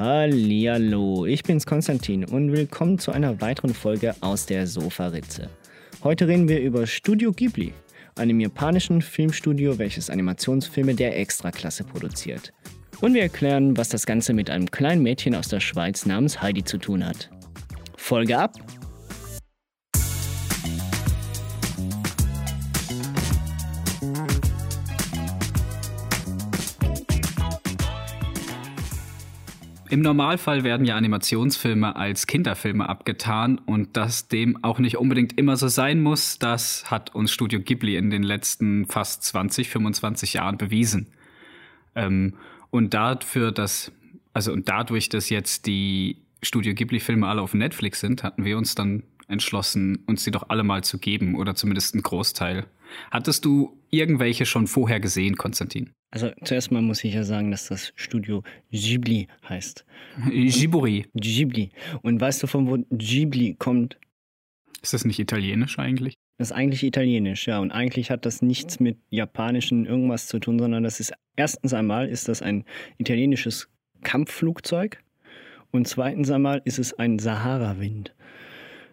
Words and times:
Hallihallo, 0.00 1.26
ich 1.26 1.42
bin's 1.42 1.66
Konstantin 1.66 2.24
und 2.24 2.52
willkommen 2.52 2.98
zu 2.98 3.12
einer 3.12 3.42
weiteren 3.42 3.74
Folge 3.74 4.14
aus 4.22 4.46
der 4.46 4.66
Sofaritze. 4.66 5.50
Heute 6.02 6.26
reden 6.26 6.48
wir 6.48 6.58
über 6.62 6.86
Studio 6.86 7.32
Ghibli, 7.32 7.74
einem 8.16 8.40
japanischen 8.40 9.02
Filmstudio, 9.02 9.78
welches 9.78 10.08
Animationsfilme 10.08 10.94
der 10.94 11.18
Extraklasse 11.18 11.84
produziert. 11.84 12.50
Und 13.02 13.12
wir 13.12 13.20
erklären, 13.20 13.76
was 13.76 13.90
das 13.90 14.06
Ganze 14.06 14.32
mit 14.32 14.48
einem 14.48 14.70
kleinen 14.70 15.02
Mädchen 15.02 15.34
aus 15.34 15.48
der 15.48 15.60
Schweiz 15.60 16.06
namens 16.06 16.40
Heidi 16.40 16.64
zu 16.64 16.78
tun 16.78 17.04
hat. 17.04 17.28
Folge 17.98 18.38
ab! 18.38 18.54
Im 29.90 30.02
Normalfall 30.02 30.62
werden 30.62 30.86
ja 30.86 30.94
Animationsfilme 30.94 31.96
als 31.96 32.28
Kinderfilme 32.28 32.88
abgetan 32.88 33.58
und 33.58 33.96
dass 33.96 34.28
dem 34.28 34.62
auch 34.62 34.78
nicht 34.78 34.98
unbedingt 34.98 35.36
immer 35.36 35.56
so 35.56 35.66
sein 35.66 36.00
muss, 36.00 36.38
das 36.38 36.88
hat 36.92 37.12
uns 37.12 37.32
Studio 37.32 37.58
Ghibli 37.58 37.96
in 37.96 38.08
den 38.08 38.22
letzten 38.22 38.86
fast 38.86 39.24
20, 39.24 39.68
25 39.68 40.34
Jahren 40.34 40.58
bewiesen. 40.58 41.08
Ähm, 41.96 42.34
und 42.70 42.94
dafür, 42.94 43.50
dass, 43.50 43.90
also 44.32 44.52
und 44.52 44.68
dadurch, 44.68 45.08
dass 45.08 45.28
jetzt 45.28 45.66
die 45.66 46.18
Studio 46.40 46.72
Ghibli-Filme 46.72 47.26
alle 47.26 47.42
auf 47.42 47.52
Netflix 47.52 47.98
sind, 47.98 48.22
hatten 48.22 48.44
wir 48.44 48.58
uns 48.58 48.76
dann 48.76 49.02
entschlossen, 49.26 50.04
uns 50.06 50.22
die 50.22 50.30
doch 50.30 50.50
alle 50.50 50.62
mal 50.62 50.84
zu 50.84 50.98
geben 50.98 51.34
oder 51.34 51.56
zumindest 51.56 51.94
einen 51.94 52.04
Großteil. 52.04 52.66
Hattest 53.10 53.44
du 53.44 53.76
irgendwelche 53.90 54.46
schon 54.46 54.68
vorher 54.68 55.00
gesehen, 55.00 55.36
Konstantin? 55.36 55.90
Also 56.10 56.30
zuerst 56.44 56.72
mal 56.72 56.82
muss 56.82 57.04
ich 57.04 57.14
ja 57.14 57.22
sagen, 57.22 57.50
dass 57.50 57.68
das 57.68 57.92
Studio 57.94 58.42
Ghibli 58.72 59.28
heißt. 59.48 59.84
Ghibli. 60.28 61.06
Ghibli. 61.14 61.70
Und 62.02 62.20
weißt 62.20 62.42
du, 62.42 62.46
von 62.46 62.68
wo 62.68 62.78
Ghibli 62.90 63.54
kommt? 63.58 63.96
Ist 64.82 64.92
das 64.92 65.04
nicht 65.04 65.18
italienisch 65.18 65.78
eigentlich? 65.78 66.14
Das 66.38 66.50
ist 66.50 66.56
eigentlich 66.56 66.82
italienisch, 66.82 67.46
ja. 67.46 67.58
Und 67.58 67.70
eigentlich 67.70 68.10
hat 68.10 68.24
das 68.24 68.40
nichts 68.40 68.80
mit 68.80 68.96
japanischen 69.10 69.84
irgendwas 69.84 70.26
zu 70.26 70.38
tun, 70.38 70.58
sondern 70.58 70.82
das 70.82 70.98
ist 70.98 71.12
erstens 71.36 71.74
einmal 71.74 72.08
ist 72.08 72.28
das 72.28 72.42
ein 72.42 72.64
italienisches 72.96 73.68
Kampfflugzeug 74.02 75.02
und 75.70 75.86
zweitens 75.86 76.30
einmal 76.30 76.62
ist 76.64 76.78
es 76.78 76.98
ein 76.98 77.18
Sahara-Wind. 77.18 78.14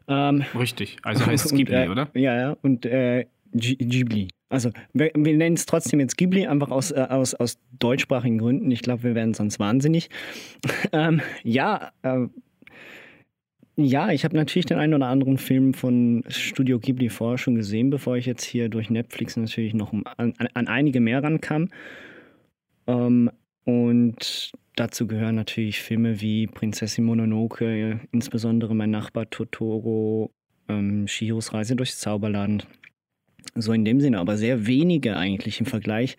Ähm, 0.10 0.44
Richtig, 0.58 0.98
also 1.04 1.26
heißt 1.26 1.45
es 1.45 1.54
Ghibli, 1.54 1.86
äh, 1.86 1.88
oder? 1.88 2.10
Ja, 2.14 2.36
ja. 2.36 2.58
Und 2.62 2.86
äh, 2.86 3.28
Ghibli. 3.53 4.30
Also 4.50 4.72
wir, 4.94 5.12
wir 5.14 5.36
nennen 5.36 5.56
es 5.56 5.66
trotzdem 5.66 6.00
jetzt 6.00 6.17
Ghibli, 6.17 6.48
einfach 6.48 6.72
aus, 6.72 6.92
äh, 6.92 7.06
aus, 7.09 7.34
aus 7.34 7.59
deutschsprachigen 7.80 8.38
Gründen. 8.38 8.72
Ich 8.72 8.81
glaube, 8.81 9.04
wir 9.04 9.16
werden 9.16 9.34
sonst 9.34 9.59
wahnsinnig. 9.59 10.09
ähm, 10.94 11.22
ja, 11.44 11.92
äh, 12.04 12.28
ja, 13.80 14.09
ich 14.09 14.23
habe 14.23 14.36
natürlich 14.36 14.66
den 14.66 14.80
einen 14.80 14.95
oder 14.95 15.06
anderen 15.06 15.38
Film 15.38 15.73
von 15.73 16.23
Studio 16.30 16.80
Ghibli 16.80 17.09
vorher 17.09 17.38
schon 17.38 17.56
gesehen, 17.56 17.92
bevor 17.92 18.17
ich 18.17 18.26
jetzt 18.26 18.44
hier 18.44 18.70
durch 18.70 18.89
Netflix 18.89 19.38
natürlich 19.38 19.76
noch 19.76 19.94
an, 19.94 20.34
an, 20.38 20.48
an 20.54 20.67
einige 20.67 21.00
mehr 21.00 21.22
rankam. 21.22 21.70
Ähm, 22.88 23.30
und 23.66 24.52
dazu 24.76 25.06
gehören 25.06 25.36
natürlich 25.36 25.82
Filme 25.82 26.22
wie 26.22 26.48
Prinzessin 26.48 27.04
Mononoke, 27.06 28.00
insbesondere 28.11 28.73
Mein 28.73 28.89
Nachbar 28.89 29.30
Totoro, 29.30 30.32
ähm, 30.70 31.08
Shiros 31.08 31.54
Reise 31.54 31.76
durchs 31.76 32.00
Zauberland 32.00 32.66
so 33.56 33.73
in 33.73 33.86
dem 33.86 34.02
Sinne, 34.02 34.20
aber 34.20 34.38
sehr 34.38 34.67
wenige 34.67 35.17
eigentlich 35.17 35.59
im 35.59 35.66
Vergleich, 35.66 36.17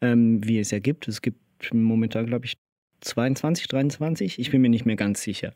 ähm, 0.00 0.40
wie 0.46 0.58
es 0.58 0.70
ja 0.70 0.78
gibt. 0.78 1.08
Es 1.08 1.22
gibt 1.22 1.38
momentan, 1.72 2.26
glaube 2.26 2.46
ich, 2.46 2.54
22, 3.02 3.68
23, 3.68 4.38
ich 4.38 4.50
bin 4.50 4.60
mir 4.60 4.68
nicht 4.68 4.84
mehr 4.84 4.96
ganz 4.96 5.22
sicher. 5.22 5.54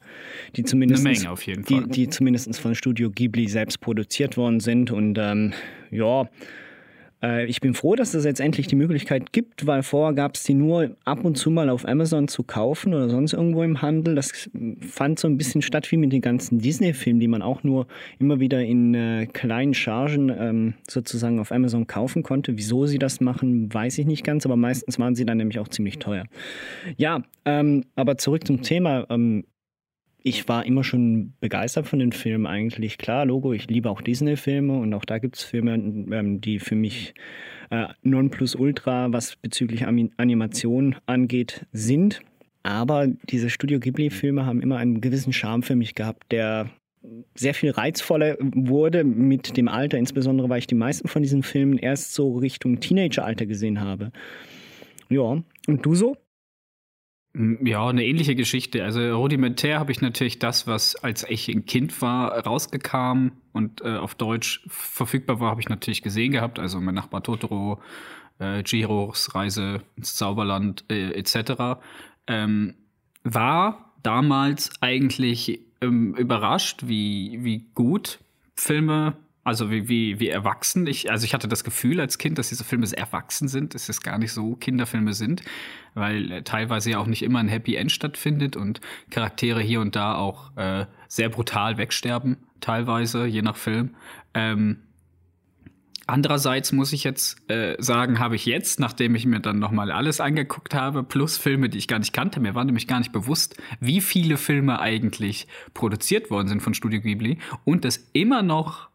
Die 0.56 0.64
zumindest, 0.64 1.04
Eine 1.04 1.14
Menge 1.14 1.30
auf 1.30 1.46
jeden 1.46 1.64
Fall. 1.64 1.84
Die, 1.84 1.90
die 1.90 2.08
zumindest 2.08 2.58
von 2.58 2.74
Studio 2.74 3.10
Ghibli 3.10 3.48
selbst 3.48 3.80
produziert 3.80 4.36
worden 4.36 4.60
sind 4.60 4.90
und 4.90 5.18
ähm, 5.18 5.52
ja, 5.90 6.28
ich 7.46 7.60
bin 7.60 7.74
froh, 7.74 7.94
dass 7.94 8.14
es 8.14 8.24
jetzt 8.24 8.40
endlich 8.40 8.66
die 8.66 8.76
Möglichkeit 8.76 9.32
gibt, 9.32 9.66
weil 9.66 9.82
vorher 9.82 10.14
gab 10.14 10.34
es 10.34 10.42
die 10.42 10.54
nur 10.54 10.96
ab 11.04 11.24
und 11.24 11.36
zu 11.36 11.50
mal 11.50 11.68
auf 11.68 11.86
Amazon 11.86 12.28
zu 12.28 12.42
kaufen 12.42 12.94
oder 12.94 13.08
sonst 13.08 13.32
irgendwo 13.32 13.62
im 13.62 13.82
Handel. 13.82 14.14
Das 14.14 14.50
fand 14.80 15.18
so 15.18 15.28
ein 15.28 15.36
bisschen 15.36 15.62
statt 15.62 15.90
wie 15.90 15.96
mit 15.96 16.12
den 16.12 16.20
ganzen 16.20 16.58
Disney-Filmen, 16.58 17.20
die 17.20 17.28
man 17.28 17.42
auch 17.42 17.62
nur 17.62 17.86
immer 18.18 18.40
wieder 18.40 18.62
in 18.62 18.94
äh, 18.94 19.26
kleinen 19.26 19.74
Chargen 19.74 20.28
ähm, 20.30 20.74
sozusagen 20.88 21.38
auf 21.38 21.52
Amazon 21.52 21.86
kaufen 21.86 22.22
konnte. 22.22 22.56
Wieso 22.56 22.86
sie 22.86 22.98
das 22.98 23.20
machen, 23.20 23.72
weiß 23.72 23.98
ich 23.98 24.06
nicht 24.06 24.24
ganz, 24.24 24.44
aber 24.44 24.56
meistens 24.56 24.98
waren 24.98 25.14
sie 25.14 25.24
dann 25.24 25.38
nämlich 25.38 25.58
auch 25.58 25.68
ziemlich 25.68 25.98
teuer. 25.98 26.24
Ja, 26.96 27.22
ähm, 27.44 27.84
aber 27.96 28.16
zurück 28.18 28.46
zum 28.46 28.62
Thema. 28.62 29.06
Ähm, 29.10 29.44
ich 30.26 30.48
war 30.48 30.64
immer 30.64 30.82
schon 30.82 31.34
begeistert 31.38 31.86
von 31.86 31.98
den 31.98 32.10
Filmen 32.10 32.46
eigentlich. 32.46 32.96
Klar, 32.96 33.26
Logo, 33.26 33.52
ich 33.52 33.68
liebe 33.68 33.90
auch 33.90 34.00
Disney-Filme 34.00 34.78
und 34.78 34.94
auch 34.94 35.04
da 35.04 35.18
gibt 35.18 35.36
es 35.36 35.44
Filme, 35.44 35.74
ähm, 35.74 36.40
die 36.40 36.58
für 36.58 36.74
mich 36.74 37.14
äh, 37.70 37.88
Nonplusultra, 38.02 39.12
was 39.12 39.36
bezüglich 39.36 39.86
Animation 39.86 40.96
angeht, 41.04 41.66
sind. 41.72 42.22
Aber 42.62 43.06
diese 43.28 43.50
Studio 43.50 43.78
Ghibli-Filme 43.78 44.46
haben 44.46 44.62
immer 44.62 44.78
einen 44.78 45.02
gewissen 45.02 45.34
Charme 45.34 45.62
für 45.62 45.76
mich 45.76 45.94
gehabt, 45.94 46.32
der 46.32 46.70
sehr 47.34 47.52
viel 47.52 47.72
reizvoller 47.72 48.38
wurde 48.40 49.04
mit 49.04 49.58
dem 49.58 49.68
Alter, 49.68 49.98
insbesondere 49.98 50.48
weil 50.48 50.60
ich 50.60 50.66
die 50.66 50.74
meisten 50.74 51.06
von 51.06 51.20
diesen 51.20 51.42
Filmen 51.42 51.76
erst 51.76 52.14
so 52.14 52.38
Richtung 52.38 52.80
Teenageralter 52.80 53.44
gesehen 53.44 53.82
habe. 53.82 54.10
Ja, 55.10 55.42
und 55.66 55.84
du 55.84 55.94
so? 55.94 56.16
Ja, 57.36 57.88
eine 57.88 58.04
ähnliche 58.04 58.36
Geschichte. 58.36 58.84
Also 58.84 59.00
rudimentär 59.16 59.80
habe 59.80 59.90
ich 59.90 60.00
natürlich 60.00 60.38
das, 60.38 60.68
was 60.68 60.94
als 60.94 61.26
ich 61.28 61.48
ein 61.48 61.66
Kind 61.66 62.00
war, 62.00 62.46
rausgekam 62.46 63.32
und 63.52 63.80
äh, 63.80 63.96
auf 63.96 64.14
Deutsch 64.14 64.64
verfügbar 64.68 65.40
war, 65.40 65.50
habe 65.50 65.60
ich 65.60 65.68
natürlich 65.68 66.02
gesehen 66.02 66.30
gehabt. 66.30 66.60
Also 66.60 66.80
mein 66.80 66.94
Nachbar 66.94 67.24
Totoro, 67.24 67.80
äh, 68.38 68.62
Giros 68.62 69.34
Reise 69.34 69.82
ins 69.96 70.14
Zauberland 70.14 70.84
äh, 70.88 71.10
etc. 71.10 71.80
Ähm, 72.28 72.74
war 73.24 73.92
damals 74.04 74.70
eigentlich 74.80 75.60
ähm, 75.80 76.14
überrascht, 76.14 76.84
wie, 76.86 77.40
wie 77.42 77.66
gut 77.74 78.20
Filme 78.54 79.16
also 79.44 79.70
wie, 79.70 79.88
wie, 79.88 80.18
wie 80.18 80.28
erwachsen. 80.28 80.86
Ich, 80.86 81.10
also 81.10 81.24
ich 81.24 81.34
hatte 81.34 81.48
das 81.48 81.64
Gefühl 81.64 82.00
als 82.00 82.18
Kind, 82.18 82.38
dass 82.38 82.48
diese 82.48 82.64
Filme 82.64 82.86
sehr 82.86 82.98
erwachsen 82.98 83.46
sind, 83.46 83.74
dass 83.74 83.88
es 83.90 84.00
gar 84.00 84.18
nicht 84.18 84.32
so 84.32 84.56
Kinderfilme 84.56 85.12
sind, 85.12 85.42
weil 85.92 86.32
äh, 86.32 86.42
teilweise 86.42 86.90
ja 86.90 86.98
auch 86.98 87.06
nicht 87.06 87.22
immer 87.22 87.38
ein 87.38 87.48
Happy 87.48 87.76
End 87.76 87.92
stattfindet 87.92 88.56
und 88.56 88.80
Charaktere 89.10 89.60
hier 89.60 89.80
und 89.80 89.94
da 89.94 90.14
auch 90.16 90.56
äh, 90.56 90.86
sehr 91.08 91.28
brutal 91.28 91.76
wegsterben, 91.76 92.38
teilweise, 92.60 93.26
je 93.26 93.42
nach 93.42 93.56
Film. 93.56 93.94
Ähm, 94.32 94.78
Andererseits 96.06 96.70
muss 96.72 96.92
ich 96.92 97.02
jetzt 97.02 97.50
äh, 97.50 97.76
sagen, 97.78 98.18
habe 98.18 98.36
ich 98.36 98.44
jetzt, 98.44 98.78
nachdem 98.78 99.14
ich 99.14 99.24
mir 99.24 99.40
dann 99.40 99.58
nochmal 99.58 99.90
alles 99.90 100.20
angeguckt 100.20 100.74
habe, 100.74 101.02
plus 101.02 101.38
Filme, 101.38 101.70
die 101.70 101.78
ich 101.78 101.88
gar 101.88 101.98
nicht 101.98 102.12
kannte, 102.12 102.40
mir 102.40 102.54
war 102.54 102.64
nämlich 102.64 102.86
gar 102.86 102.98
nicht 102.98 103.12
bewusst, 103.12 103.56
wie 103.80 104.02
viele 104.02 104.36
Filme 104.36 104.80
eigentlich 104.80 105.46
produziert 105.72 106.30
worden 106.30 106.48
sind 106.48 106.60
von 106.60 106.74
Studio 106.74 107.00
Ghibli 107.00 107.38
und 107.64 107.86
dass 107.86 108.10
immer 108.12 108.42
noch 108.42 108.90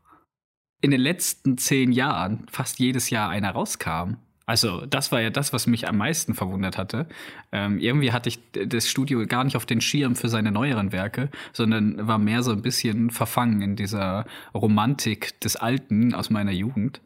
in 0.82 0.92
den 0.92 1.02
letzten 1.02 1.58
zehn 1.58 1.92
Jahren 1.92 2.46
fast 2.52 2.80
jedes 2.80 3.10
Jahr 3.10 3.30
einer 3.30 3.52
rauskam. 3.52 4.16
Also 4.46 4.86
das 4.88 5.12
war 5.12 5.22
ja 5.22 5.30
das, 5.30 5.54
was 5.54 5.68
mich 5.68 5.88
am 5.88 5.98
meisten 5.98 6.34
verwundert 6.34 6.80
hatte. 6.80 7.08
Ähm, 7.52 7.78
irgendwie 7.78 8.12
hatte 8.12 8.30
ich 8.30 8.40
das 8.52 8.90
Studio 8.90 9.24
gar 9.28 9.44
nicht 9.44 9.56
auf 9.56 9.68
den 9.68 9.80
Schirm 9.80 10.16
für 10.16 10.28
seine 10.28 10.52
neueren 10.52 10.92
Werke, 10.92 11.30
sondern 11.54 12.08
war 12.08 12.18
mehr 12.18 12.42
so 12.42 12.52
ein 12.52 12.64
bisschen 12.64 13.12
verfangen 13.12 13.62
in 13.62 13.76
dieser 13.76 14.26
Romantik 14.56 15.40
des 15.42 15.56
Alten 15.56 16.16
aus 16.16 16.32
meiner 16.32 16.52
Jugend. 16.52 17.00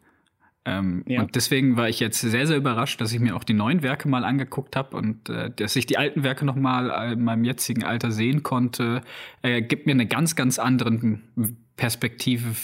Ähm, 0.64 1.04
ja. 1.06 1.20
Und 1.20 1.34
deswegen 1.34 1.76
war 1.76 1.88
ich 1.90 2.00
jetzt 2.00 2.22
sehr, 2.22 2.46
sehr 2.46 2.56
überrascht, 2.56 3.00
dass 3.02 3.12
ich 3.12 3.20
mir 3.20 3.36
auch 3.36 3.44
die 3.44 3.52
neuen 3.52 3.82
Werke 3.82 4.08
mal 4.08 4.24
angeguckt 4.24 4.74
habe 4.76 4.96
und 4.96 5.28
äh, 5.28 5.50
dass 5.54 5.76
ich 5.76 5.84
die 5.84 5.98
alten 5.98 6.22
Werke 6.22 6.46
noch 6.46 6.56
mal 6.56 7.12
in 7.12 7.22
meinem 7.22 7.44
jetzigen 7.44 7.84
Alter 7.84 8.10
sehen 8.10 8.42
konnte, 8.42 9.02
äh, 9.42 9.60
gibt 9.60 9.84
mir 9.84 9.92
eine 9.92 10.06
ganz, 10.06 10.34
ganz 10.34 10.58
anderen 10.58 11.58
Perspektive 11.76 12.54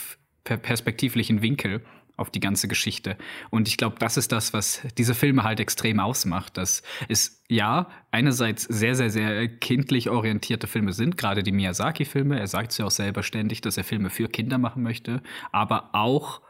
perspektivlichen 0.45 1.43
Winkel 1.43 1.83
auf 2.21 2.31
die 2.31 2.41
ganze 2.41 2.69
Geschichte. 2.69 3.17
Und 3.49 3.67
ich 3.67 3.79
glaube, 3.79 3.97
das 3.99 4.19
ist 4.19 4.31
das, 4.31 4.53
was 4.53 4.83
diese 4.99 5.15
Filme 5.15 5.43
halt 5.43 5.59
extrem 5.59 5.99
ausmacht. 6.01 6.57
Dass 6.59 6.83
es 7.09 7.43
ja 7.49 7.89
einerseits 8.11 8.65
sehr, 8.65 8.95
sehr, 8.95 9.11
sehr 9.11 9.49
kindlich 9.49 10.11
orientierte 10.11 10.67
Filme 10.67 10.93
sind, 10.93 11.17
gerade 11.17 11.43
die 11.43 11.53
Miyazaki-Filme. 11.53 12.39
Er 12.39 12.47
sagt 12.47 12.73
es 12.73 12.79
ja 12.79 12.85
auch 12.85 12.91
selber 12.91 13.23
ständig, 13.23 13.63
dass 13.63 13.79
er 13.79 13.85
Filme 13.85 14.11
für 14.11 14.29
Kinder 14.29 14.59
machen 14.59 14.83
möchte, 14.83 15.23
aber 15.51 15.95
auch, 15.95 16.43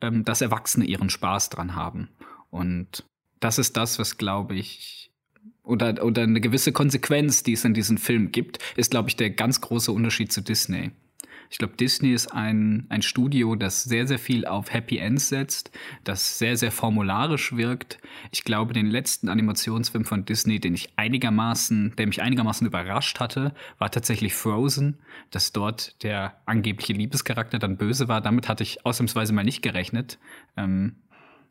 ähm, 0.00 0.24
dass 0.24 0.40
Erwachsene 0.40 0.86
ihren 0.86 1.10
Spaß 1.10 1.50
dran 1.50 1.74
haben. 1.74 2.08
Und 2.50 3.04
das 3.38 3.58
ist 3.58 3.76
das, 3.76 3.98
was, 3.98 4.16
glaube 4.16 4.54
ich, 4.54 5.10
oder, 5.62 6.02
oder 6.04 6.22
eine 6.22 6.40
gewisse 6.40 6.72
Konsequenz, 6.72 7.42
die 7.42 7.52
es 7.52 7.64
in 7.64 7.74
diesen 7.74 7.98
Filmen 7.98 8.32
gibt, 8.32 8.58
ist, 8.76 8.90
glaube 8.90 9.10
ich, 9.10 9.16
der 9.16 9.30
ganz 9.30 9.60
große 9.60 9.92
Unterschied 9.92 10.32
zu 10.32 10.40
Disney. 10.40 10.92
Ich 11.52 11.58
glaube, 11.58 11.76
Disney 11.76 12.14
ist 12.14 12.32
ein, 12.32 12.86
ein 12.88 13.02
Studio, 13.02 13.56
das 13.56 13.84
sehr, 13.84 14.06
sehr 14.06 14.18
viel 14.18 14.46
auf 14.46 14.72
Happy 14.72 14.96
Ends 14.96 15.28
setzt, 15.28 15.70
das 16.02 16.38
sehr, 16.38 16.56
sehr 16.56 16.72
formularisch 16.72 17.54
wirkt. 17.54 17.98
Ich 18.30 18.44
glaube, 18.44 18.72
den 18.72 18.86
letzten 18.86 19.28
Animationsfilm 19.28 20.06
von 20.06 20.24
Disney, 20.24 20.60
den 20.60 20.72
ich 20.72 20.94
einigermaßen, 20.96 21.94
der 21.98 22.06
mich 22.06 22.22
einigermaßen 22.22 22.66
überrascht 22.66 23.20
hatte, 23.20 23.52
war 23.78 23.90
tatsächlich 23.90 24.32
Frozen, 24.32 24.96
dass 25.30 25.52
dort 25.52 26.02
der 26.02 26.40
angebliche 26.46 26.94
Liebescharakter 26.94 27.58
dann 27.58 27.76
böse 27.76 28.08
war. 28.08 28.22
Damit 28.22 28.48
hatte 28.48 28.62
ich 28.62 28.86
ausnahmsweise 28.86 29.34
mal 29.34 29.44
nicht 29.44 29.60
gerechnet. 29.60 30.18
Ähm, 30.56 30.96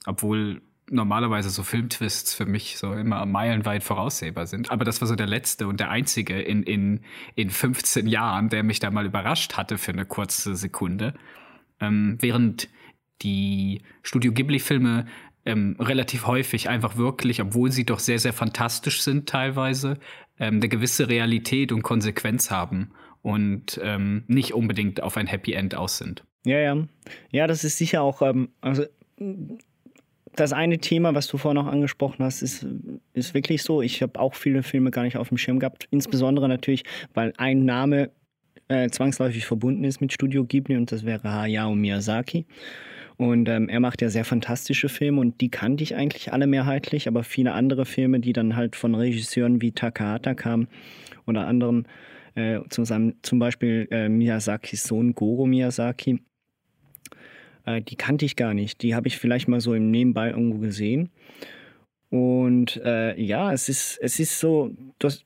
obwohl 0.08 0.64
normalerweise 0.92 1.50
so 1.50 1.64
Filmtwists 1.64 2.34
für 2.34 2.46
mich 2.46 2.78
so 2.78 2.94
immer 2.94 3.26
meilenweit 3.26 3.84
voraussehbar 3.84 4.46
sind. 4.46 4.72
Aber 4.72 4.86
das 4.86 5.02
war 5.02 5.08
so 5.08 5.16
der 5.16 5.28
letzte 5.28 5.68
und 5.68 5.80
der 5.80 5.90
einzige 5.90 6.40
in, 6.42 6.64
in, 6.64 7.02
in 7.36 7.50
15 7.50 8.08
Jahren, 8.08 8.50
der 8.50 8.64
mich 8.64 8.80
da 8.80 8.92
mal 8.92 9.06
überrascht 9.06 9.58
hatte 9.58 9.78
für 9.78 9.92
eine 9.92 10.06
kurze 10.06 10.56
Sekunde. 10.56 11.14
Ähm, 11.80 12.18
während 12.20 12.70
die 13.22 13.82
Studio 14.04 14.32
Ghibli-Filme 14.32 15.06
ähm, 15.46 15.76
relativ 15.80 16.28
häufig 16.28 16.70
einfach 16.70 16.98
wirklich, 16.98 17.42
obwohl 17.42 17.72
sie 17.72 17.86
doch 17.86 18.00
sehr, 18.00 18.20
sehr 18.20 18.34
fantastisch 18.34 19.02
sind 19.02 19.28
teilweise, 19.28 19.98
ähm, 20.40 20.56
eine 20.56 20.70
gewisse 20.70 21.10
Realität 21.10 21.72
und 21.72 21.82
Konsequenz 21.82 22.52
haben 22.52 22.92
und 23.22 23.80
ähm, 23.84 24.24
nicht 24.28 24.54
unbedingt 24.54 25.02
auf 25.02 25.18
ein 25.18 25.28
Happy 25.28 25.54
End 25.54 25.76
aus 25.76 25.98
sind. 25.98 26.24
Ja, 26.44 26.60
ja. 26.60 26.78
Ja, 27.32 27.48
das 27.48 27.64
ist 27.64 27.78
sicher 27.78 28.02
auch, 28.02 28.22
ähm, 28.22 28.50
also 28.62 28.86
das 30.36 30.54
eine 30.54 30.80
Thema, 30.80 31.14
was 31.16 31.28
du 31.28 31.38
vorhin 31.38 31.62
noch 31.62 31.72
angesprochen 31.72 32.24
hast, 32.24 32.42
ist, 32.42 32.66
ist 33.14 33.34
wirklich 33.34 33.64
so. 33.64 33.82
Ich 33.82 34.02
habe 34.02 34.20
auch 34.20 34.36
viele 34.36 34.64
Filme 34.64 34.92
gar 34.92 35.04
nicht 35.04 35.18
auf 35.18 35.30
dem 35.30 35.38
Schirm 35.38 35.60
gehabt. 35.60 35.88
Insbesondere 35.92 36.48
natürlich, 36.48 36.84
weil 37.14 37.34
ein 37.38 37.66
Name 37.66 38.12
äh, 38.68 38.90
zwangsläufig 38.90 39.46
verbunden 39.46 39.84
ist 39.84 40.00
mit 40.00 40.14
Studio 40.14 40.46
Ghibli 40.46 40.78
und 40.78 40.92
das 40.92 41.06
wäre 41.06 41.32
Hayao 41.32 41.76
Miyazaki. 41.76 42.46
Und 43.18 43.50
ähm, 43.50 43.70
er 43.70 43.80
macht 43.80 44.02
ja 44.02 44.10
sehr 44.10 44.26
fantastische 44.26 44.90
Filme 44.90 45.22
und 45.22 45.42
die 45.42 45.50
kannte 45.50 45.84
ich 45.84 45.96
eigentlich 45.96 46.34
alle 46.34 46.48
mehrheitlich, 46.48 47.08
aber 47.08 47.24
viele 47.24 47.54
andere 47.54 47.86
Filme, 47.86 48.20
die 48.20 48.34
dann 48.34 48.56
halt 48.56 48.76
von 48.76 48.96
Regisseuren 48.96 49.62
wie 49.62 49.74
Takahata 49.74 50.34
kamen 50.34 50.68
oder 51.28 51.46
anderen, 51.46 51.88
äh, 52.34 52.62
zusammen, 52.70 53.16
zum 53.22 53.40
Beispiel 53.40 53.88
äh, 53.92 54.10
Miyazakis 54.10 54.84
Sohn 54.84 55.14
Goro 55.14 55.46
Miyazaki, 55.46 56.22
äh, 57.66 57.82
die 57.82 57.96
kannte 57.96 58.26
ich 58.26 58.36
gar 58.36 58.54
nicht. 58.54 58.82
Die 58.82 58.96
habe 58.96 59.08
ich 59.08 59.18
vielleicht 59.18 59.48
mal 59.48 59.62
so 59.62 59.74
im 59.74 59.92
Nebenbei 59.92 60.30
irgendwo 60.30 60.60
gesehen. 60.60 61.10
Und 62.10 62.78
äh, 62.84 63.20
ja, 63.20 63.54
es 63.54 63.70
ist, 63.70 63.98
es 64.02 64.20
ist 64.20 64.40
so, 64.40 64.76
du 65.00 65.08
hast, 65.08 65.26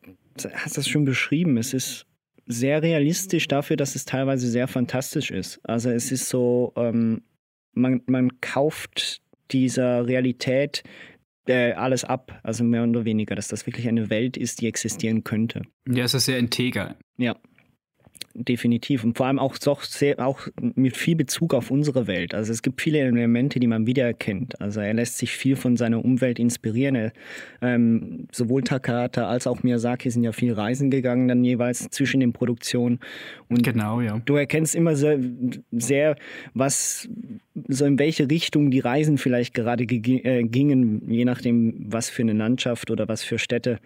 hast 0.54 0.78
das 0.78 0.88
schon 0.88 1.06
beschrieben, 1.06 1.58
es 1.58 1.74
ist 1.74 2.06
sehr 2.46 2.84
realistisch 2.84 3.48
dafür, 3.48 3.76
dass 3.76 3.96
es 3.96 4.06
teilweise 4.06 4.48
sehr 4.48 4.68
fantastisch 4.68 5.32
ist. 5.32 5.60
Also 5.64 5.90
es 5.90 6.12
ist 6.12 6.30
so, 6.30 6.74
ähm, 6.76 7.24
man, 7.74 8.02
man 8.06 8.40
kauft 8.40 9.22
dieser 9.52 10.06
Realität 10.06 10.84
äh, 11.48 11.74
alles 11.74 12.04
ab, 12.04 12.40
also 12.44 12.64
mehr 12.64 12.84
oder 12.84 13.04
weniger, 13.04 13.36
dass 13.36 13.48
das 13.48 13.66
wirklich 13.66 13.88
eine 13.88 14.12
Welt 14.12 14.38
ist, 14.38 14.62
die 14.62 14.68
existieren 14.68 15.24
könnte. 15.24 15.64
Ja, 15.90 16.04
es 16.04 16.14
ist 16.14 16.26
sehr 16.26 16.38
integer. 16.38 16.96
Ja 17.18 17.36
definitiv. 18.36 19.04
Und 19.04 19.18
vor 19.18 19.26
allem 19.28 19.40
auch, 19.40 19.58
auch, 19.66 19.84
sehr, 19.84 20.20
auch 20.20 20.48
mit 20.76 20.98
viel 20.98 21.16
Bezug 21.16 21.54
auf 21.54 21.72
unsere 21.72 22.08
Welt. 22.08 22.34
Also 22.36 22.52
es 22.52 22.62
gibt 22.62 22.82
viele 22.82 23.00
Elemente, 23.00 23.60
die 23.60 23.68
man 23.68 23.88
wiedererkennt. 23.88 24.60
Also 24.62 24.82
er 24.82 24.94
lässt 24.94 25.18
sich 25.18 25.32
viel 25.32 25.56
von 25.56 25.78
seiner 25.78 26.04
Umwelt 26.04 26.38
inspirieren. 26.38 26.96
Er, 26.96 27.14
ähm, 27.62 28.28
sowohl 28.32 28.64
Takata 28.64 29.28
als 29.28 29.48
auch 29.48 29.64
Miyazaki 29.64 30.12
sind 30.12 30.24
ja 30.24 30.34
viel 30.34 30.54
reisen 30.54 30.92
gegangen, 30.92 31.28
dann 31.28 31.44
jeweils 31.44 31.90
zwischen 31.90 32.20
den 32.20 32.34
Produktionen. 32.34 33.00
Und 33.48 33.64
genau, 33.64 34.02
ja. 34.02 34.20
Du 34.26 34.36
erkennst 34.36 34.76
immer 34.76 34.96
sehr, 34.96 35.20
sehr, 35.72 36.16
was, 36.54 37.08
so 37.68 37.86
in 37.86 37.98
welche 37.98 38.30
Richtung 38.30 38.70
die 38.72 38.80
Reisen 38.80 39.18
vielleicht 39.18 39.54
gerade 39.54 39.84
äh, 39.86 40.44
gingen, 40.44 41.10
je 41.10 41.26
nachdem, 41.26 41.86
was 41.88 42.10
für 42.10 42.24
eine 42.24 42.34
Landschaft 42.34 42.92
oder 42.92 43.08
was 43.08 43.24
für 43.24 43.40
Städte, 43.40 43.80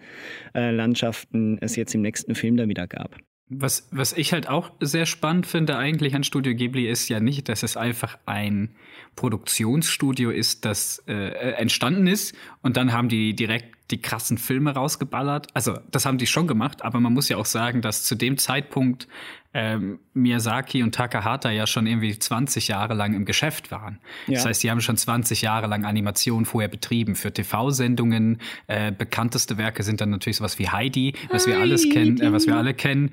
äh, 0.54 0.70
Landschaften 0.70 1.58
es 1.60 1.76
jetzt 1.76 1.94
im 1.94 2.02
nächsten 2.02 2.34
Film 2.34 2.56
da 2.56 2.68
wieder 2.68 2.86
gab. 2.86 3.16
Was, 3.52 3.88
was 3.90 4.12
ich 4.12 4.32
halt 4.32 4.48
auch 4.48 4.70
sehr 4.78 5.06
spannend 5.06 5.44
finde 5.44 5.76
eigentlich 5.76 6.14
an 6.14 6.22
Studio 6.22 6.54
Ghibli 6.54 6.88
ist 6.88 7.08
ja 7.08 7.18
nicht, 7.18 7.48
dass 7.48 7.64
es 7.64 7.76
einfach 7.76 8.16
ein 8.24 8.76
Produktionsstudio 9.16 10.30
ist, 10.30 10.64
das 10.64 11.02
äh, 11.08 11.12
äh, 11.12 11.52
entstanden 11.54 12.06
ist 12.06 12.36
und 12.62 12.76
dann 12.76 12.92
haben 12.92 13.08
die 13.08 13.34
direkt 13.34 13.76
die 13.90 14.00
krassen 14.00 14.38
Filme 14.38 14.74
rausgeballert. 14.74 15.48
Also 15.54 15.78
das 15.90 16.06
haben 16.06 16.18
die 16.18 16.26
schon 16.26 16.46
gemacht, 16.46 16.82
aber 16.82 17.00
man 17.00 17.12
muss 17.12 17.28
ja 17.28 17.36
auch 17.36 17.46
sagen, 17.46 17.82
dass 17.82 18.04
zu 18.04 18.14
dem 18.14 18.38
Zeitpunkt 18.38 19.08
ähm, 19.52 19.98
Miyazaki 20.14 20.82
und 20.82 20.94
Takahata 20.94 21.50
ja 21.50 21.66
schon 21.66 21.86
irgendwie 21.86 22.16
20 22.16 22.68
Jahre 22.68 22.94
lang 22.94 23.14
im 23.14 23.24
Geschäft 23.24 23.70
waren. 23.72 23.98
Ja. 24.26 24.34
Das 24.34 24.46
heißt, 24.46 24.62
die 24.62 24.70
haben 24.70 24.80
schon 24.80 24.96
20 24.96 25.42
Jahre 25.42 25.66
lang 25.66 25.84
Animation 25.84 26.44
vorher 26.44 26.68
betrieben 26.68 27.16
für 27.16 27.32
TV-Sendungen. 27.32 28.38
Äh, 28.68 28.92
bekannteste 28.92 29.58
Werke 29.58 29.82
sind 29.82 30.00
dann 30.00 30.10
natürlich 30.10 30.36
sowas 30.36 30.58
wie 30.58 30.68
Heidi, 30.68 31.14
was 31.30 31.46
wir 31.46 31.58
alles 31.58 31.88
kennen, 31.90 32.20
äh, 32.20 32.32
was 32.32 32.46
wir 32.46 32.56
alle 32.56 32.74
kennen. 32.74 33.12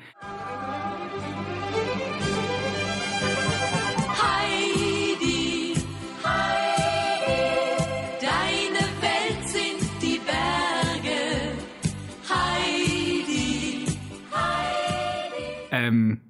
Ähm, 15.88 16.22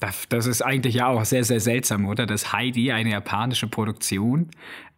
das 0.00 0.46
ist 0.46 0.62
eigentlich 0.62 0.94
ja 0.94 1.08
auch 1.08 1.24
sehr, 1.24 1.44
sehr 1.44 1.60
seltsam, 1.60 2.06
oder? 2.06 2.26
Dass 2.26 2.52
Heidi, 2.52 2.92
eine 2.92 3.10
japanische 3.10 3.66
Produktion, 3.66 4.50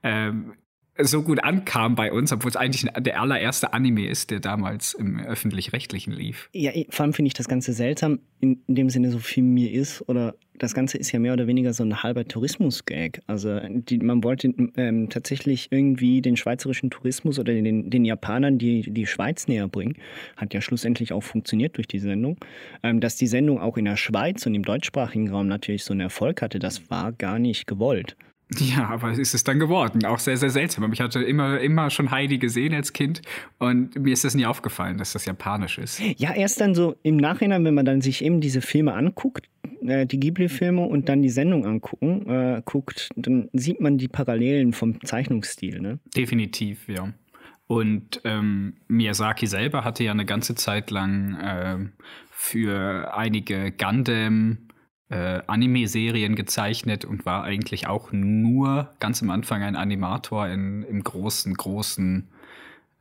ähm, 0.03 0.53
so 1.01 1.23
gut 1.23 1.43
ankam 1.45 1.95
bei 1.95 2.13
uns, 2.13 2.33
obwohl 2.33 2.51
es 2.51 2.57
eigentlich 2.57 2.91
der 2.99 3.21
allererste 3.21 3.73
Anime 3.73 4.09
ist, 4.09 4.31
der 4.31 4.41
damals 4.41 4.95
im 4.95 5.21
öffentlich-rechtlichen 5.21 6.13
lief. 6.13 6.49
Ja, 6.53 6.73
vor 6.91 7.05
allem 7.05 7.13
finde 7.13 7.29
ich 7.29 7.35
das 7.35 7.49
Ganze 7.49 7.73
seltsam, 7.73 8.19
in, 8.41 8.63
in, 8.67 8.75
dem 8.75 8.91
Sinne 8.91 9.11
so 9.11 9.19
viel 9.19 9.45
mir 9.45 9.71
ist, 9.73 10.09
oder 10.09 10.35
das 10.59 10.75
Ganze 10.75 10.99
ist 10.99 11.13
ja 11.13 11.19
mehr 11.19 11.33
oder 11.33 11.47
weniger 11.47 11.73
so 11.73 11.83
ein 11.83 12.03
halber 12.03 12.25
Tourismus-Gag. 12.25 13.21
Also 13.27 13.61
die, 13.69 13.99
man 13.99 14.23
wollte 14.25 14.53
ähm, 14.77 15.09
tatsächlich 15.09 15.69
irgendwie 15.71 16.21
den 16.21 16.37
schweizerischen 16.37 16.91
Tourismus 16.91 17.39
oder 17.39 17.53
den, 17.53 17.91
den 17.91 18.05
Japanern 18.05 18.59
die, 18.59 18.83
die 18.83 19.07
Schweiz 19.07 19.49
näher 19.49 19.69
bringen. 19.69 19.95
Hat 20.37 20.55
ja 20.55 20.61
schlussendlich 20.61 21.13
auch 21.13 21.23
funktioniert 21.23 21.77
durch 21.77 21.89
die 21.89 21.99
Sendung. 21.99 22.37
Ähm, 22.83 23.01
dass 23.01 23.17
die 23.17 23.27
Sendung 23.27 23.61
auch 23.61 23.77
in 23.77 23.85
der 23.85 23.97
Schweiz 23.97 24.47
und 24.47 24.55
im 24.55 24.65
deutschsprachigen 24.65 25.31
Raum 25.31 25.49
natürlich 25.49 25.85
so 25.85 25.93
einen 25.93 26.01
Erfolg 26.01 26.43
hatte, 26.43 26.59
das 26.59 26.91
war 26.91 27.13
gar 27.13 27.39
nicht 27.39 27.67
gewollt. 27.67 28.17
Ja, 28.59 28.89
aber 28.89 29.13
ist 29.13 29.35
es 29.35 29.45
dann 29.45 29.59
geworden. 29.59 30.05
Auch 30.05 30.19
sehr, 30.19 30.37
sehr 30.37 30.51
seltsam. 30.51 30.91
Ich 30.93 31.01
hatte 31.01 31.23
immer, 31.23 31.61
immer 31.61 31.91
schon 31.91 32.11
Heidi 32.11 32.39
gesehen 32.39 32.75
als 32.75 32.93
Kind 32.93 33.21
und 33.59 33.95
mir 33.99 34.13
ist 34.13 34.25
das 34.25 34.35
nie 34.35 34.47
aufgefallen, 34.47 34.99
dass 34.99 35.13
das 35.13 35.27
japanisch 35.27 35.79
ist. 35.79 36.01
Ja, 36.17 36.33
erst 36.33 36.61
dann 36.61 36.75
so 36.75 36.97
im 37.03 37.17
Nachhinein, 37.17 37.65
wenn 37.65 37.75
man 37.75 37.85
dann 37.85 38.01
sich 38.01 38.25
eben 38.25 38.41
diese 38.41 38.63
Filme 38.63 38.95
anguckt, 38.95 39.49
äh, 39.83 40.07
die 40.07 40.19
Ghibli-Filme 40.19 40.83
und 40.83 41.09
dann 41.09 41.23
die 41.23 41.29
Sendung 41.29 41.67
angucken, 41.67 42.29
äh, 42.29 42.63
guckt, 42.65 43.11
dann 43.17 43.49
sieht 43.53 43.81
man 43.81 43.99
die 43.99 44.09
Parallelen 44.09 44.73
vom 44.73 45.01
Zeichnungsstil. 45.05 45.81
Ne? 45.81 45.99
Definitiv, 46.17 46.89
ja. 46.89 47.13
Und 47.67 48.23
ähm, 48.25 48.75
Miyazaki 48.89 49.47
selber 49.47 49.85
hatte 49.85 50.03
ja 50.03 50.13
eine 50.13 50.25
ganze 50.25 50.55
Zeit 50.55 50.91
lang 50.91 51.35
äh, 51.37 51.77
für 52.31 53.15
einige 53.15 53.73
Gundam 53.73 54.68
äh, 55.11 55.41
Anime-Serien 55.47 56.35
gezeichnet 56.35 57.05
und 57.05 57.25
war 57.25 57.45
eigentlich 57.45 57.87
auch 57.87 58.13
nur 58.13 58.91
ganz 59.01 59.23
am 59.23 59.31
Anfang 59.31 59.63
ein 59.63 59.77
Animator 59.77 60.49
in, 60.49 60.83
im 60.83 61.03
großen, 61.03 61.55
großen, 61.55 62.29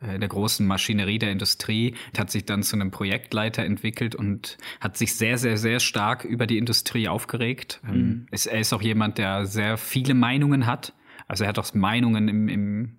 äh, 0.01 0.15
in 0.15 0.21
der 0.21 0.29
großen 0.29 0.65
Maschinerie 0.65 1.19
der 1.19 1.31
Industrie, 1.31 1.95
hat 2.17 2.31
sich 2.31 2.45
dann 2.45 2.63
zu 2.63 2.77
einem 2.77 2.91
Projektleiter 2.91 3.63
entwickelt 3.63 4.15
und 4.15 4.57
hat 4.79 4.97
sich 4.97 5.15
sehr, 5.15 5.37
sehr, 5.37 5.57
sehr 5.57 5.79
stark 5.79 6.23
über 6.23 6.47
die 6.47 6.57
Industrie 6.57 7.09
aufgeregt. 7.09 7.81
Ähm, 7.85 7.97
mhm. 7.97 8.27
ist, 8.31 8.45
er 8.45 8.59
ist 8.59 8.73
auch 8.73 8.81
jemand, 8.81 9.17
der 9.17 9.45
sehr 9.45 9.77
viele 9.77 10.13
Meinungen 10.13 10.65
hat. 10.65 10.93
Also 11.27 11.43
er 11.43 11.49
hat 11.49 11.59
auch 11.59 11.73
Meinungen 11.73 12.29
im, 12.29 12.47
im 12.47 12.97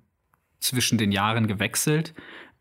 zwischen 0.61 0.99
den 0.99 1.13
Jahren 1.13 1.47
gewechselt. 1.47 2.15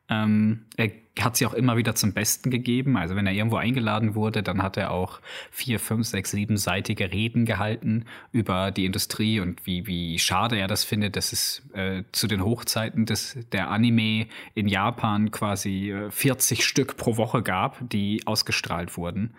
Ähm, 0.10 0.66
er 0.78 0.92
hat 1.20 1.36
sie 1.36 1.46
auch 1.46 1.54
immer 1.54 1.78
wieder 1.78 1.96
zum 1.96 2.14
Besten 2.14 2.50
gegeben. 2.50 2.98
Also 2.98 3.16
wenn 3.16 3.28
er 3.28 3.34
irgendwo 3.34 3.58
eingeladen 3.58 4.16
wurde, 4.16 4.44
dann 4.44 4.62
hat 4.62 4.78
er 4.78 4.92
auch 4.92 5.20
vier, 5.52 5.80
fünf, 5.80 6.08
sechs, 6.08 6.32
siebenseitige 6.32 7.12
Reden 7.12 7.46
gehalten 7.46 8.06
über 8.32 8.72
die 8.72 8.86
Industrie 8.86 9.40
und 9.40 9.66
wie, 9.66 9.88
wie 9.88 10.20
schade 10.20 10.58
er 10.58 10.68
das 10.68 10.84
findet, 10.84 11.16
dass 11.16 11.34
es 11.34 11.64
äh, 11.74 12.04
zu 12.12 12.28
den 12.28 12.44
Hochzeiten 12.44 13.06
des, 13.06 13.38
der 13.52 13.70
Anime 13.70 14.28
in 14.54 14.68
Japan 14.68 15.32
quasi 15.32 15.92
äh, 15.92 16.12
40 16.12 16.66
Stück 16.66 16.98
pro 16.98 17.18
Woche 17.18 17.42
gab, 17.42 17.78
die 17.82 18.22
ausgestrahlt 18.26 18.96
wurden. 18.98 19.34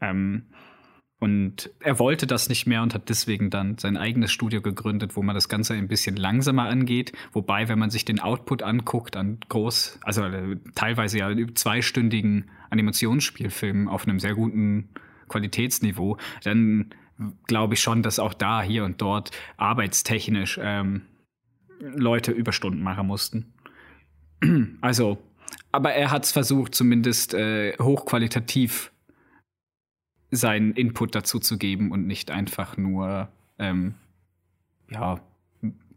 Ähm, 0.00 0.44
und 1.22 1.70
er 1.78 2.00
wollte 2.00 2.26
das 2.26 2.48
nicht 2.48 2.66
mehr 2.66 2.82
und 2.82 2.94
hat 2.94 3.08
deswegen 3.08 3.48
dann 3.48 3.78
sein 3.78 3.96
eigenes 3.96 4.32
Studio 4.32 4.60
gegründet, 4.60 5.14
wo 5.14 5.22
man 5.22 5.36
das 5.36 5.48
Ganze 5.48 5.74
ein 5.74 5.86
bisschen 5.86 6.16
langsamer 6.16 6.64
angeht. 6.64 7.12
Wobei, 7.32 7.68
wenn 7.68 7.78
man 7.78 7.90
sich 7.90 8.04
den 8.04 8.18
Output 8.18 8.64
anguckt, 8.64 9.16
an 9.16 9.38
groß, 9.48 10.00
also 10.02 10.24
äh, 10.24 10.56
teilweise 10.74 11.20
ja 11.20 11.30
zweistündigen 11.54 12.50
Animationsspielfilmen 12.70 13.86
auf 13.86 14.02
einem 14.02 14.18
sehr 14.18 14.34
guten 14.34 14.88
Qualitätsniveau, 15.28 16.16
dann 16.42 16.92
glaube 17.46 17.74
ich 17.74 17.80
schon, 17.80 18.02
dass 18.02 18.18
auch 18.18 18.34
da, 18.34 18.60
hier 18.60 18.84
und 18.84 19.00
dort 19.00 19.30
arbeitstechnisch 19.58 20.58
ähm, 20.60 21.02
Leute 21.78 22.32
Überstunden 22.32 22.82
machen 22.82 23.06
mussten. 23.06 23.54
Also, 24.80 25.18
aber 25.70 25.92
er 25.92 26.10
hat 26.10 26.24
es 26.24 26.32
versucht, 26.32 26.74
zumindest 26.74 27.32
äh, 27.32 27.74
hochqualitativ 27.78 28.91
seinen 30.32 30.72
Input 30.72 31.14
dazu 31.14 31.38
zu 31.38 31.58
geben 31.58 31.92
und 31.92 32.06
nicht 32.06 32.30
einfach 32.30 32.76
nur 32.76 33.28
ähm, 33.58 33.94
ja 34.90 35.20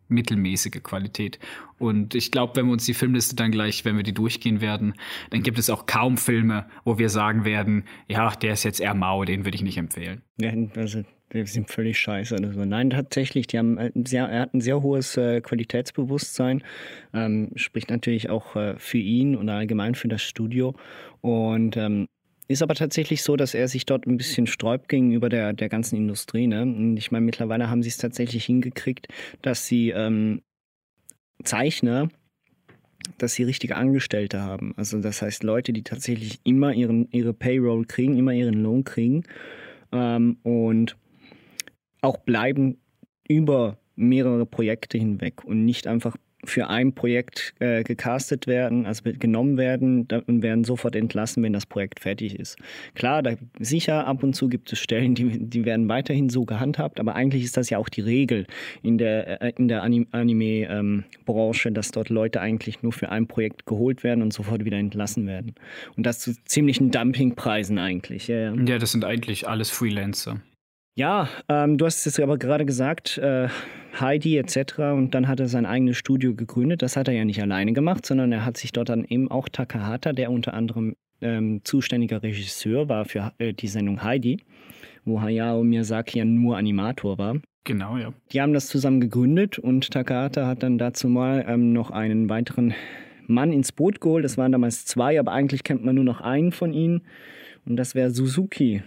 mittelmäßige 0.07 0.83
Qualität. 0.83 1.39
Und 1.79 2.13
ich 2.13 2.31
glaube, 2.31 2.55
wenn 2.55 2.67
wir 2.67 2.73
uns 2.73 2.85
die 2.85 2.93
Filmliste 2.93 3.35
dann 3.35 3.51
gleich, 3.51 3.85
wenn 3.85 3.95
wir 3.97 4.03
die 4.03 4.13
durchgehen 4.13 4.61
werden, 4.61 4.93
dann 5.31 5.41
gibt 5.41 5.57
es 5.57 5.69
auch 5.69 5.87
kaum 5.87 6.17
Filme, 6.17 6.67
wo 6.83 6.99
wir 6.99 7.09
sagen 7.09 7.43
werden, 7.43 7.85
ja, 8.07 8.29
der 8.29 8.53
ist 8.53 8.63
jetzt 8.63 8.79
eher 8.79 8.93
mau, 8.93 9.25
den 9.25 9.45
würde 9.45 9.55
ich 9.55 9.63
nicht 9.63 9.77
empfehlen. 9.77 10.21
Ja, 10.37 10.51
also 10.75 11.01
die 11.33 11.45
sind 11.47 11.71
völlig 11.71 11.97
scheiße. 11.97 12.35
Also 12.35 12.65
nein, 12.65 12.91
tatsächlich, 12.91 13.47
die 13.47 13.57
haben 13.57 13.79
sehr, 14.05 14.27
er 14.27 14.41
hat 14.41 14.53
ein 14.53 14.61
sehr 14.61 14.81
hohes 14.81 15.17
äh, 15.17 15.41
Qualitätsbewusstsein, 15.41 16.63
ähm, 17.13 17.51
spricht 17.55 17.89
natürlich 17.89 18.29
auch 18.29 18.55
äh, 18.55 18.75
für 18.77 18.99
ihn 18.99 19.35
und 19.35 19.49
allgemein 19.49 19.95
für 19.95 20.07
das 20.07 20.21
Studio. 20.21 20.75
Und 21.21 21.77
ähm, 21.77 22.07
ist 22.47 22.61
aber 22.61 22.75
tatsächlich 22.75 23.23
so, 23.23 23.35
dass 23.35 23.53
er 23.53 23.67
sich 23.67 23.85
dort 23.85 24.05
ein 24.05 24.17
bisschen 24.17 24.47
sträubt 24.47 24.89
gegenüber 24.89 25.29
der, 25.29 25.53
der 25.53 25.69
ganzen 25.69 25.95
Industrie. 25.95 26.47
Ne? 26.47 26.61
Und 26.61 26.97
ich 26.97 27.11
meine, 27.11 27.25
mittlerweile 27.25 27.69
haben 27.69 27.83
sie 27.83 27.89
es 27.89 27.97
tatsächlich 27.97 28.45
hingekriegt, 28.45 29.07
dass 29.41 29.65
sie 29.67 29.89
ähm, 29.89 30.41
Zeichner, 31.43 32.09
dass 33.17 33.33
sie 33.33 33.43
richtige 33.43 33.75
Angestellte 33.75 34.41
haben. 34.41 34.73
Also 34.77 35.01
das 35.01 35.21
heißt 35.21 35.43
Leute, 35.43 35.73
die 35.73 35.83
tatsächlich 35.83 36.39
immer 36.43 36.73
ihren, 36.73 37.09
ihre 37.11 37.33
Payroll 37.33 37.85
kriegen, 37.85 38.17
immer 38.17 38.31
ihren 38.31 38.61
Lohn 38.61 38.83
kriegen 38.83 39.23
ähm, 39.91 40.37
und 40.43 40.97
auch 42.01 42.17
bleiben 42.17 42.77
über 43.27 43.79
mehrere 43.95 44.45
Projekte 44.45 44.97
hinweg 44.97 45.43
und 45.43 45.65
nicht 45.65 45.87
einfach 45.87 46.17
für 46.45 46.67
ein 46.67 46.93
Projekt 46.93 47.53
äh, 47.59 47.83
gecastet 47.83 48.47
werden, 48.47 48.85
also 48.85 49.03
genommen 49.03 49.57
werden 49.57 50.07
und 50.27 50.41
werden 50.41 50.63
sofort 50.63 50.95
entlassen, 50.95 51.43
wenn 51.43 51.53
das 51.53 51.65
Projekt 51.65 51.99
fertig 51.99 52.39
ist. 52.39 52.57
Klar, 52.93 53.23
da, 53.23 53.35
sicher 53.59 54.07
ab 54.07 54.23
und 54.23 54.35
zu 54.35 54.49
gibt 54.49 54.71
es 54.71 54.79
Stellen, 54.79 55.15
die, 55.15 55.39
die 55.39 55.65
werden 55.65 55.89
weiterhin 55.89 56.29
so 56.29 56.45
gehandhabt, 56.45 56.99
aber 56.99 57.15
eigentlich 57.15 57.43
ist 57.43 57.57
das 57.57 57.69
ja 57.69 57.77
auch 57.77 57.89
die 57.89 58.01
Regel 58.01 58.45
in 58.81 58.97
der, 58.97 59.41
äh, 59.41 59.53
der 59.57 59.83
Anime-Branche, 59.83 61.67
ähm, 61.69 61.73
dass 61.73 61.91
dort 61.91 62.09
Leute 62.09 62.41
eigentlich 62.41 62.83
nur 62.83 62.93
für 62.93 63.09
ein 63.09 63.27
Projekt 63.27 63.65
geholt 63.65 64.03
werden 64.03 64.21
und 64.21 64.33
sofort 64.33 64.65
wieder 64.65 64.77
entlassen 64.77 65.27
werden. 65.27 65.55
Und 65.97 66.05
das 66.05 66.19
zu 66.19 66.33
ziemlichen 66.45 66.91
Dumpingpreisen 66.91 67.77
eigentlich. 67.77 68.27
Ja, 68.27 68.37
ja. 68.37 68.53
ja 68.53 68.77
das 68.77 68.91
sind 68.91 69.05
eigentlich 69.05 69.47
alles 69.47 69.69
Freelancer. 69.69 70.41
Ja, 70.97 71.27
ähm, 71.49 71.77
du 71.77 71.85
hast 71.85 72.07
es 72.07 72.19
aber 72.21 72.37
gerade 72.37 72.65
gesagt, 72.65 73.17
äh, 73.17 73.49
Heidi 73.99 74.37
etc. 74.37 74.79
Und 74.93 75.13
dann 75.13 75.27
hat 75.27 75.41
er 75.41 75.49
sein 75.49 75.65
eigenes 75.65 75.97
Studio 75.97 76.33
gegründet. 76.33 76.81
Das 76.81 76.95
hat 76.95 77.09
er 77.09 77.13
ja 77.13 77.25
nicht 77.25 77.41
alleine 77.41 77.73
gemacht, 77.73 78.05
sondern 78.05 78.31
er 78.31 78.45
hat 78.45 78.55
sich 78.55 78.71
dort 78.71 78.87
dann 78.87 79.03
eben 79.03 79.29
auch 79.29 79.49
Takahata, 79.49 80.13
der 80.13 80.31
unter 80.31 80.53
anderem 80.53 80.95
ähm, 81.21 81.59
zuständiger 81.65 82.23
Regisseur 82.23 82.87
war 82.87 83.03
für 83.03 83.33
äh, 83.39 83.51
die 83.53 83.67
Sendung 83.67 84.03
Heidi, 84.03 84.39
wo 85.03 85.21
Hayao 85.21 85.63
Miyazaki 85.65 86.19
ja 86.19 86.25
nur 86.25 86.55
Animator 86.55 87.17
war. 87.17 87.41
Genau, 87.65 87.97
ja. 87.97 88.13
Die 88.31 88.41
haben 88.41 88.53
das 88.53 88.67
zusammen 88.67 89.01
gegründet 89.01 89.59
und 89.59 89.91
Takahata 89.91 90.47
hat 90.47 90.63
dann 90.63 90.77
dazu 90.77 91.09
mal 91.09 91.43
ähm, 91.45 91.73
noch 91.73 91.91
einen 91.91 92.29
weiteren 92.29 92.73
Mann 93.27 93.51
ins 93.51 93.73
Boot 93.73 93.99
geholt. 93.99 94.23
Das 94.23 94.37
waren 94.37 94.53
damals 94.53 94.85
zwei, 94.85 95.19
aber 95.19 95.33
eigentlich 95.33 95.63
kennt 95.63 95.83
man 95.83 95.95
nur 95.95 96.03
noch 96.05 96.21
einen 96.21 96.53
von 96.53 96.73
ihnen. 96.73 97.01
Und 97.65 97.77
das 97.77 97.95
wäre 97.95 98.11
Suzuki. 98.11 98.83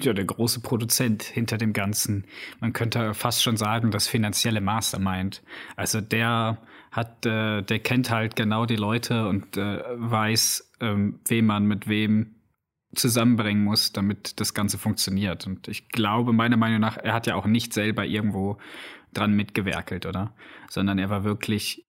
Ja, 0.00 0.12
der 0.12 0.24
große 0.24 0.60
Produzent 0.60 1.24
hinter 1.24 1.58
dem 1.58 1.72
Ganzen. 1.72 2.24
Man 2.60 2.72
könnte 2.72 3.14
fast 3.14 3.42
schon 3.42 3.56
sagen, 3.56 3.90
das 3.90 4.06
finanzielle 4.06 4.60
Mastermind. 4.60 5.42
Also 5.76 6.00
der 6.00 6.58
hat, 6.92 7.26
äh, 7.26 7.62
der 7.62 7.78
kennt 7.80 8.10
halt 8.10 8.36
genau 8.36 8.64
die 8.66 8.76
Leute 8.76 9.26
und 9.26 9.56
äh, 9.56 9.82
weiß, 9.96 10.72
ähm, 10.80 11.18
wem 11.26 11.46
man 11.46 11.66
mit 11.66 11.88
wem 11.88 12.36
zusammenbringen 12.94 13.64
muss, 13.64 13.92
damit 13.92 14.38
das 14.38 14.54
Ganze 14.54 14.78
funktioniert. 14.78 15.46
Und 15.46 15.66
ich 15.66 15.88
glaube, 15.88 16.32
meiner 16.32 16.56
Meinung 16.56 16.80
nach, 16.80 16.98
er 16.98 17.14
hat 17.14 17.26
ja 17.26 17.34
auch 17.34 17.46
nicht 17.46 17.72
selber 17.72 18.04
irgendwo 18.04 18.58
dran 19.14 19.32
mitgewerkelt, 19.32 20.06
oder? 20.06 20.34
Sondern 20.68 20.98
er 20.98 21.10
war 21.10 21.24
wirklich 21.24 21.86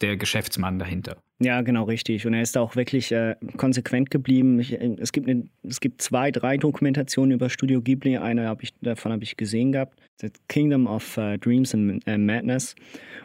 der 0.00 0.16
Geschäftsmann 0.16 0.78
dahinter. 0.78 1.16
Ja, 1.40 1.62
genau 1.62 1.82
richtig. 1.82 2.26
Und 2.26 2.34
er 2.34 2.42
ist 2.42 2.56
auch 2.56 2.76
wirklich 2.76 3.10
äh, 3.10 3.34
konsequent 3.56 4.12
geblieben. 4.12 4.60
Ich, 4.60 4.72
äh, 4.72 4.96
es, 4.98 5.10
gibt 5.10 5.28
eine, 5.28 5.48
es 5.64 5.80
gibt 5.80 6.00
zwei, 6.00 6.30
drei 6.30 6.56
Dokumentationen 6.58 7.32
über 7.32 7.50
Studio 7.50 7.82
Ghibli. 7.82 8.18
Eine 8.18 8.46
hab 8.46 8.62
ich, 8.62 8.72
davon 8.80 9.10
habe 9.10 9.24
ich 9.24 9.36
gesehen 9.36 9.72
gehabt. 9.72 9.98
The 10.20 10.30
Kingdom 10.46 10.86
of 10.86 11.18
uh, 11.18 11.36
Dreams 11.36 11.74
and 11.74 12.06
Madness. 12.06 12.76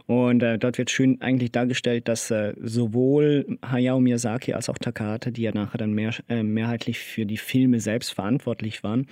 Und 0.07 0.41
uh, 0.41 0.57
dort 0.57 0.79
wird 0.79 0.89
schön 0.89 1.21
eigentlich 1.21 1.51
dargestellt, 1.51 2.07
dass 2.07 2.33
sowohl 2.61 3.59
Hayao 3.63 3.99
Miyazaki 3.99 4.53
als 4.53 4.69
auch 4.69 4.77
Takahata, 4.79 5.29
die 5.29 5.43
ja 5.43 5.51
nachher 5.53 5.77
dann 5.77 5.93
mehr, 5.93 6.11
mehrheitlich 6.27 6.97
für 6.97 7.27
die 7.27 7.37
Filme 7.37 7.79
selbst 7.79 8.13
verantwortlich 8.13 8.83
waren, 8.83 9.05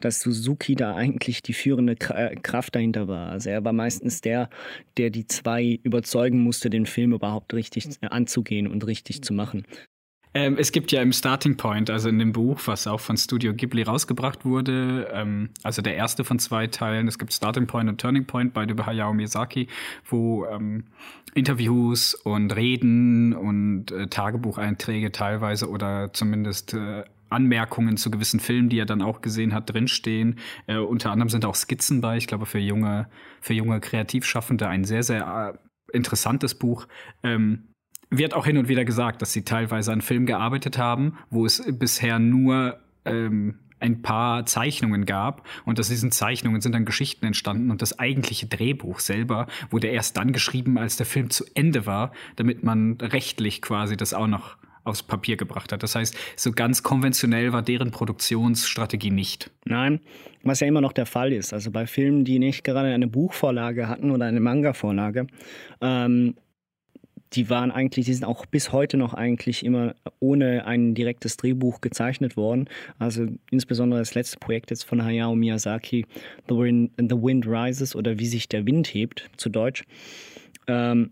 dass 0.00 0.20
Suzuki 0.20 0.74
da 0.74 0.96
eigentlich 0.96 1.42
die 1.42 1.52
führende 1.52 1.94
Kraft 1.94 2.74
dahinter 2.74 3.06
war. 3.06 3.30
Also 3.30 3.50
er 3.50 3.64
war 3.64 3.72
meistens 3.72 4.20
der, 4.20 4.50
der 4.96 5.10
die 5.10 5.26
zwei 5.26 5.78
überzeugen 5.84 6.40
musste, 6.40 6.70
den 6.70 6.86
Film 6.86 7.12
überhaupt 7.12 7.54
richtig 7.54 7.88
anzugehen 8.32 8.66
und 8.66 8.86
richtig 8.86 9.22
zu 9.22 9.34
machen. 9.34 9.64
Ähm, 10.34 10.56
es 10.58 10.72
gibt 10.72 10.92
ja 10.92 11.02
im 11.02 11.12
Starting 11.12 11.58
Point, 11.58 11.90
also 11.90 12.08
in 12.08 12.18
dem 12.18 12.32
Buch, 12.32 12.58
was 12.64 12.86
auch 12.86 13.00
von 13.00 13.18
Studio 13.18 13.52
Ghibli 13.52 13.82
rausgebracht 13.82 14.46
wurde, 14.46 15.10
ähm, 15.12 15.50
also 15.62 15.82
der 15.82 15.94
erste 15.94 16.24
von 16.24 16.38
zwei 16.38 16.68
Teilen, 16.68 17.06
es 17.06 17.18
gibt 17.18 17.34
Starting 17.34 17.66
Point 17.66 17.90
und 17.90 18.00
Turning 18.00 18.24
Point, 18.24 18.54
beide 18.54 18.72
über 18.72 18.86
Hayao 18.86 19.12
Miyazaki, 19.12 19.68
wo 20.06 20.46
ähm, 20.46 20.84
Interviews 21.34 22.14
und 22.14 22.56
Reden 22.56 23.34
und 23.34 23.92
äh, 23.92 24.06
Tagebucheinträge 24.06 25.12
teilweise 25.12 25.68
oder 25.68 26.14
zumindest 26.14 26.72
äh, 26.72 27.04
Anmerkungen 27.28 27.98
zu 27.98 28.10
gewissen 28.10 28.40
Filmen, 28.40 28.70
die 28.70 28.78
er 28.78 28.86
dann 28.86 29.02
auch 29.02 29.20
gesehen 29.20 29.52
hat, 29.52 29.70
drinstehen. 29.70 30.38
Äh, 30.66 30.78
unter 30.78 31.10
anderem 31.10 31.28
sind 31.28 31.44
auch 31.44 31.54
Skizzen 31.54 32.00
bei, 32.00 32.16
ich 32.16 32.26
glaube, 32.26 32.46
für 32.46 32.58
junge, 32.58 33.06
für 33.42 33.52
junge 33.52 33.80
Kreativschaffende 33.80 34.66
ein 34.66 34.84
sehr, 34.84 35.02
sehr 35.02 35.54
äh, 35.54 35.96
interessantes 35.96 36.54
Buch. 36.54 36.86
Ähm, 37.22 37.71
wird 38.12 38.34
auch 38.34 38.46
hin 38.46 38.58
und 38.58 38.68
wieder 38.68 38.84
gesagt, 38.84 39.22
dass 39.22 39.32
sie 39.32 39.42
teilweise 39.42 39.92
an 39.92 40.02
Filmen 40.02 40.26
gearbeitet 40.26 40.78
haben, 40.78 41.18
wo 41.30 41.46
es 41.46 41.62
bisher 41.66 42.18
nur 42.18 42.78
ähm, 43.04 43.58
ein 43.80 44.02
paar 44.02 44.46
Zeichnungen 44.46 45.06
gab 45.06 45.46
und 45.64 45.80
aus 45.80 45.88
diesen 45.88 46.12
Zeichnungen 46.12 46.60
sind 46.60 46.72
dann 46.72 46.84
Geschichten 46.84 47.26
entstanden 47.26 47.70
und 47.70 47.82
das 47.82 47.98
eigentliche 47.98 48.46
Drehbuch 48.46 49.00
selber 49.00 49.48
wurde 49.70 49.88
erst 49.88 50.16
dann 50.16 50.32
geschrieben, 50.32 50.78
als 50.78 50.96
der 50.96 51.06
Film 51.06 51.30
zu 51.30 51.44
Ende 51.54 51.84
war, 51.84 52.12
damit 52.36 52.62
man 52.62 52.98
rechtlich 53.00 53.60
quasi 53.60 53.96
das 53.96 54.14
auch 54.14 54.28
noch 54.28 54.56
aufs 54.84 55.02
Papier 55.02 55.36
gebracht 55.36 55.72
hat. 55.72 55.82
Das 55.82 55.94
heißt, 55.94 56.16
so 56.36 56.52
ganz 56.52 56.82
konventionell 56.82 57.52
war 57.52 57.62
deren 57.62 57.90
Produktionsstrategie 57.90 59.10
nicht. 59.10 59.50
Nein, 59.64 60.00
was 60.42 60.60
ja 60.60 60.66
immer 60.66 60.80
noch 60.80 60.92
der 60.92 61.06
Fall 61.06 61.32
ist. 61.32 61.52
Also 61.52 61.70
bei 61.70 61.86
Filmen, 61.86 62.24
die 62.24 62.38
nicht 62.38 62.64
gerade 62.64 62.88
eine 62.88 63.06
Buchvorlage 63.06 63.88
hatten 63.88 64.10
oder 64.10 64.26
eine 64.26 64.40
Manga-Vorlage, 64.40 65.26
ähm, 65.80 66.34
die 67.34 67.50
waren 67.50 67.70
eigentlich, 67.70 68.06
die 68.06 68.14
sind 68.14 68.24
auch 68.24 68.46
bis 68.46 68.72
heute 68.72 68.96
noch 68.96 69.14
eigentlich 69.14 69.64
immer 69.64 69.94
ohne 70.20 70.66
ein 70.66 70.94
direktes 70.94 71.36
Drehbuch 71.36 71.80
gezeichnet 71.80 72.36
worden. 72.36 72.68
Also 72.98 73.26
insbesondere 73.50 74.00
das 74.00 74.14
letzte 74.14 74.38
Projekt 74.38 74.70
jetzt 74.70 74.84
von 74.84 75.02
Hayao 75.02 75.34
Miyazaki, 75.34 76.06
The 76.48 76.54
Wind, 76.54 76.92
The 76.98 77.16
Wind 77.16 77.46
Rises 77.46 77.96
oder 77.96 78.18
Wie 78.18 78.26
sich 78.26 78.48
der 78.48 78.66
Wind 78.66 78.88
hebt, 78.88 79.30
zu 79.36 79.48
Deutsch. 79.48 79.84
Ähm, 80.66 81.10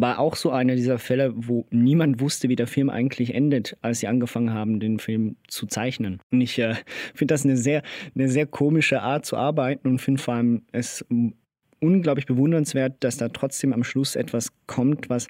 war 0.00 0.18
auch 0.18 0.36
so 0.36 0.50
einer 0.50 0.76
dieser 0.76 0.98
Fälle, 0.98 1.32
wo 1.34 1.66
niemand 1.70 2.20
wusste, 2.20 2.48
wie 2.48 2.56
der 2.56 2.68
Film 2.68 2.88
eigentlich 2.88 3.34
endet, 3.34 3.76
als 3.80 4.00
sie 4.00 4.06
angefangen 4.06 4.52
haben, 4.52 4.80
den 4.80 4.98
Film 4.98 5.36
zu 5.48 5.66
zeichnen. 5.66 6.20
Und 6.30 6.40
ich 6.40 6.58
äh, 6.58 6.74
finde 7.14 7.34
das 7.34 7.44
eine 7.44 7.56
sehr, 7.56 7.82
eine 8.14 8.28
sehr 8.28 8.46
komische 8.46 9.02
Art 9.02 9.26
zu 9.26 9.36
arbeiten 9.36 9.88
und 9.88 10.00
finde 10.00 10.22
vor 10.22 10.34
allem 10.34 10.62
es 10.72 11.04
unglaublich 11.80 12.26
bewundernswert, 12.26 12.96
dass 13.00 13.16
da 13.16 13.28
trotzdem 13.28 13.72
am 13.72 13.84
Schluss 13.84 14.16
etwas 14.16 14.52
kommt, 14.66 15.08
was 15.08 15.28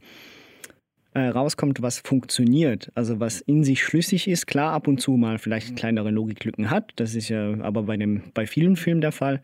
äh, 1.14 1.28
rauskommt, 1.28 1.82
was 1.82 1.98
funktioniert, 1.98 2.90
also 2.94 3.18
was 3.18 3.40
in 3.40 3.64
sich 3.64 3.82
schlüssig 3.82 4.28
ist. 4.28 4.46
Klar, 4.46 4.72
ab 4.72 4.86
und 4.88 5.00
zu 5.00 5.12
mal 5.12 5.38
vielleicht 5.38 5.76
kleinere 5.76 6.10
Logiklücken 6.10 6.70
hat, 6.70 6.92
das 6.96 7.14
ist 7.14 7.28
ja 7.28 7.60
aber 7.60 7.84
bei, 7.84 7.96
dem, 7.96 8.22
bei 8.34 8.46
vielen 8.46 8.76
Filmen 8.76 9.00
der 9.00 9.12
Fall, 9.12 9.40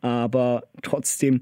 aber 0.00 0.64
trotzdem 0.82 1.40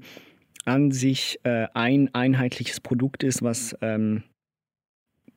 an 0.65 0.91
sich 0.91 1.39
äh, 1.43 1.67
ein 1.73 2.13
einheitliches 2.13 2.79
Produkt 2.79 3.23
ist, 3.23 3.43
was 3.43 3.77
ähm, 3.81 4.23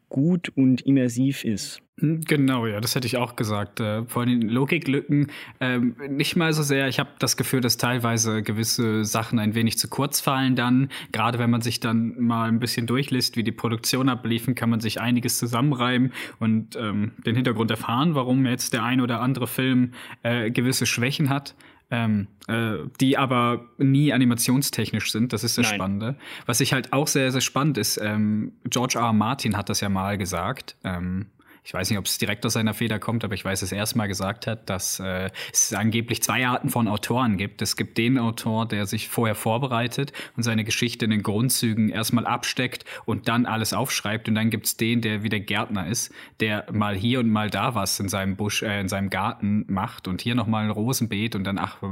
gut 0.08 0.48
und 0.50 0.80
immersiv 0.82 1.44
ist. 1.44 1.82
Hm, 2.00 2.20
genau, 2.22 2.66
ja, 2.66 2.80
das 2.80 2.94
hätte 2.94 3.06
ich 3.06 3.16
auch 3.16 3.34
gesagt. 3.34 3.80
Äh, 3.80 4.04
vor 4.04 4.24
den 4.24 4.42
Logiklücken 4.42 5.28
ähm, 5.60 5.96
nicht 6.08 6.36
mal 6.36 6.52
so 6.52 6.62
sehr. 6.62 6.88
Ich 6.88 6.98
habe 6.98 7.10
das 7.18 7.36
Gefühl, 7.36 7.60
dass 7.60 7.76
teilweise 7.76 8.42
gewisse 8.42 9.04
Sachen 9.04 9.38
ein 9.38 9.54
wenig 9.54 9.78
zu 9.78 9.88
kurz 9.88 10.20
fallen 10.20 10.54
dann. 10.54 10.90
Gerade 11.12 11.38
wenn 11.38 11.50
man 11.50 11.60
sich 11.60 11.80
dann 11.80 12.14
mal 12.20 12.48
ein 12.48 12.60
bisschen 12.60 12.86
durchliest, 12.86 13.36
wie 13.36 13.42
die 13.42 13.52
Produktion 13.52 14.08
abliefen, 14.08 14.54
kann 14.54 14.70
man 14.70 14.80
sich 14.80 15.00
einiges 15.00 15.38
zusammenreimen 15.38 16.12
und 16.38 16.76
ähm, 16.76 17.12
den 17.26 17.34
Hintergrund 17.34 17.70
erfahren, 17.70 18.14
warum 18.14 18.46
jetzt 18.46 18.72
der 18.72 18.84
ein 18.84 19.00
oder 19.00 19.20
andere 19.20 19.46
Film 19.46 19.92
äh, 20.22 20.50
gewisse 20.50 20.86
Schwächen 20.86 21.28
hat. 21.30 21.54
ähm, 21.90 22.26
äh, 22.48 22.74
die 23.00 23.16
aber 23.16 23.66
nie 23.78 24.12
animationstechnisch 24.12 25.10
sind. 25.10 25.32
Das 25.32 25.44
ist 25.44 25.56
das 25.58 25.66
Nein. 25.66 25.74
Spannende. 25.76 26.16
Was 26.46 26.60
ich 26.60 26.72
halt 26.72 26.92
auch 26.92 27.06
sehr, 27.06 27.32
sehr 27.32 27.40
spannend 27.40 27.78
ist, 27.78 27.98
ähm, 28.02 28.52
George 28.64 28.98
R. 28.98 29.06
R. 29.06 29.12
Martin 29.12 29.56
hat 29.56 29.68
das 29.68 29.80
ja 29.80 29.88
mal 29.88 30.18
gesagt. 30.18 30.76
Ähm, 30.84 31.26
ich 31.64 31.74
weiß 31.74 31.90
nicht, 31.90 31.98
ob 31.98 32.06
es 32.06 32.18
direkt 32.18 32.44
aus 32.46 32.54
seiner 32.54 32.74
Feder 32.74 32.98
kommt, 32.98 33.24
aber 33.24 33.34
ich 33.34 33.44
weiß, 33.44 33.60
dass 33.60 33.72
er 33.72 33.78
erstmal 33.78 34.08
gesagt 34.08 34.46
hat, 34.46 34.68
dass 34.70 35.00
äh, 35.00 35.30
es 35.52 35.72
angeblich 35.72 36.22
zwei 36.22 36.46
Arten 36.46 36.70
von 36.70 36.88
Autoren 36.88 37.36
gibt. 37.36 37.62
Es 37.62 37.76
gibt 37.76 37.98
den 37.98 38.18
Autor, 38.18 38.66
der 38.66 38.86
sich 38.86 39.08
vorher 39.08 39.34
vorbereitet 39.34 40.12
und 40.36 40.42
seine 40.42 40.64
Geschichte 40.64 41.04
in 41.04 41.10
den 41.10 41.22
Grundzügen 41.22 41.88
erstmal 41.88 42.26
absteckt 42.26 42.84
und 43.04 43.28
dann 43.28 43.46
alles 43.46 43.72
aufschreibt. 43.72 44.28
Und 44.28 44.34
dann 44.34 44.50
gibt 44.50 44.66
es 44.66 44.76
den, 44.76 45.00
der 45.00 45.22
wie 45.22 45.28
der 45.28 45.40
Gärtner 45.40 45.86
ist, 45.86 46.12
der 46.40 46.66
mal 46.72 46.96
hier 46.96 47.20
und 47.20 47.30
mal 47.30 47.50
da 47.50 47.74
was 47.74 48.00
in 48.00 48.08
seinem 48.08 48.36
Busch, 48.36 48.62
äh, 48.62 48.80
in 48.80 48.88
seinem 48.88 49.10
Garten 49.10 49.64
macht 49.68 50.08
und 50.08 50.20
hier 50.20 50.34
nochmal 50.34 50.64
ein 50.64 50.70
Rosenbeet 50.70 51.34
und 51.34 51.44
dann, 51.44 51.58
ach, 51.58 51.82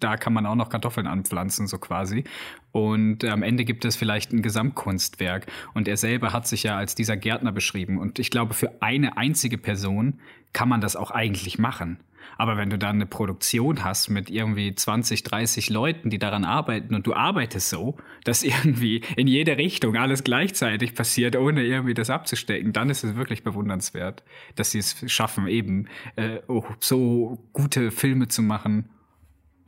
da 0.00 0.16
kann 0.16 0.32
man 0.32 0.46
auch 0.46 0.54
noch 0.54 0.68
Kartoffeln 0.68 1.06
anpflanzen, 1.06 1.66
so 1.66 1.78
quasi. 1.78 2.24
Und 2.72 3.24
am 3.24 3.42
Ende 3.42 3.64
gibt 3.64 3.84
es 3.84 3.96
vielleicht 3.96 4.32
ein 4.32 4.42
Gesamtkunstwerk. 4.42 5.46
Und 5.74 5.88
er 5.88 5.96
selber 5.96 6.32
hat 6.32 6.46
sich 6.46 6.62
ja 6.64 6.76
als 6.76 6.94
dieser 6.94 7.16
Gärtner 7.16 7.52
beschrieben. 7.52 7.98
Und 7.98 8.18
ich 8.18 8.30
glaube, 8.30 8.54
für 8.54 8.82
eine 8.82 9.16
einzige 9.16 9.58
Person 9.58 10.20
kann 10.52 10.68
man 10.68 10.80
das 10.80 10.96
auch 10.96 11.10
eigentlich 11.10 11.58
machen. 11.58 11.98
Aber 12.38 12.56
wenn 12.56 12.70
du 12.70 12.78
dann 12.78 12.96
eine 12.96 13.06
Produktion 13.06 13.84
hast 13.84 14.08
mit 14.08 14.30
irgendwie 14.30 14.74
20, 14.74 15.22
30 15.22 15.70
Leuten, 15.70 16.10
die 16.10 16.18
daran 16.18 16.44
arbeiten 16.44 16.94
und 16.94 17.06
du 17.06 17.14
arbeitest 17.14 17.70
so, 17.70 17.96
dass 18.24 18.42
irgendwie 18.42 19.02
in 19.16 19.26
jede 19.26 19.56
Richtung 19.56 19.96
alles 19.96 20.24
gleichzeitig 20.24 20.94
passiert, 20.94 21.36
ohne 21.36 21.62
irgendwie 21.62 21.94
das 21.94 22.10
abzustecken, 22.10 22.72
dann 22.72 22.90
ist 22.90 23.04
es 23.04 23.16
wirklich 23.16 23.42
bewundernswert, 23.42 24.22
dass 24.54 24.72
sie 24.72 24.78
es 24.78 25.10
schaffen, 25.10 25.46
eben 25.46 25.88
äh, 26.16 26.40
so 26.80 27.38
gute 27.52 27.90
Filme 27.90 28.28
zu 28.28 28.42
machen 28.42 28.88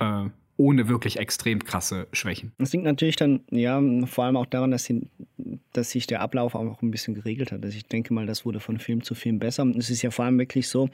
äh, 0.01 0.29
ohne 0.57 0.89
wirklich 0.89 1.19
extrem 1.19 1.65
krasse 1.65 2.09
Schwächen. 2.13 2.53
Das 2.59 2.73
liegt 2.73 2.85
natürlich 2.85 3.17
dann, 3.17 3.41
ja, 3.51 3.81
vor 4.07 4.25
allem 4.25 4.37
auch 4.37 4.47
daran, 4.47 4.73
dass, 4.73 4.85
sie, 4.85 5.07
dass 5.73 5.91
sich 5.91 6.07
der 6.07 6.21
Ablauf 6.21 6.55
auch 6.55 6.83
ein 6.83 6.91
bisschen 6.91 7.15
geregelt 7.15 7.53
hat. 7.53 7.65
Also 7.65 7.77
ich 7.77 7.87
denke 7.87 8.13
mal, 8.13 8.27
das 8.27 8.45
wurde 8.45 8.59
von 8.59 8.79
Film 8.79 9.03
zu 9.03 9.15
Film 9.15 9.39
besser. 9.39 9.63
Und 9.63 9.77
es 9.77 9.89
ist 9.89 10.03
ja 10.03 10.11
vor 10.11 10.25
allem 10.25 10.39
wirklich 10.39 10.69
so, 10.69 10.91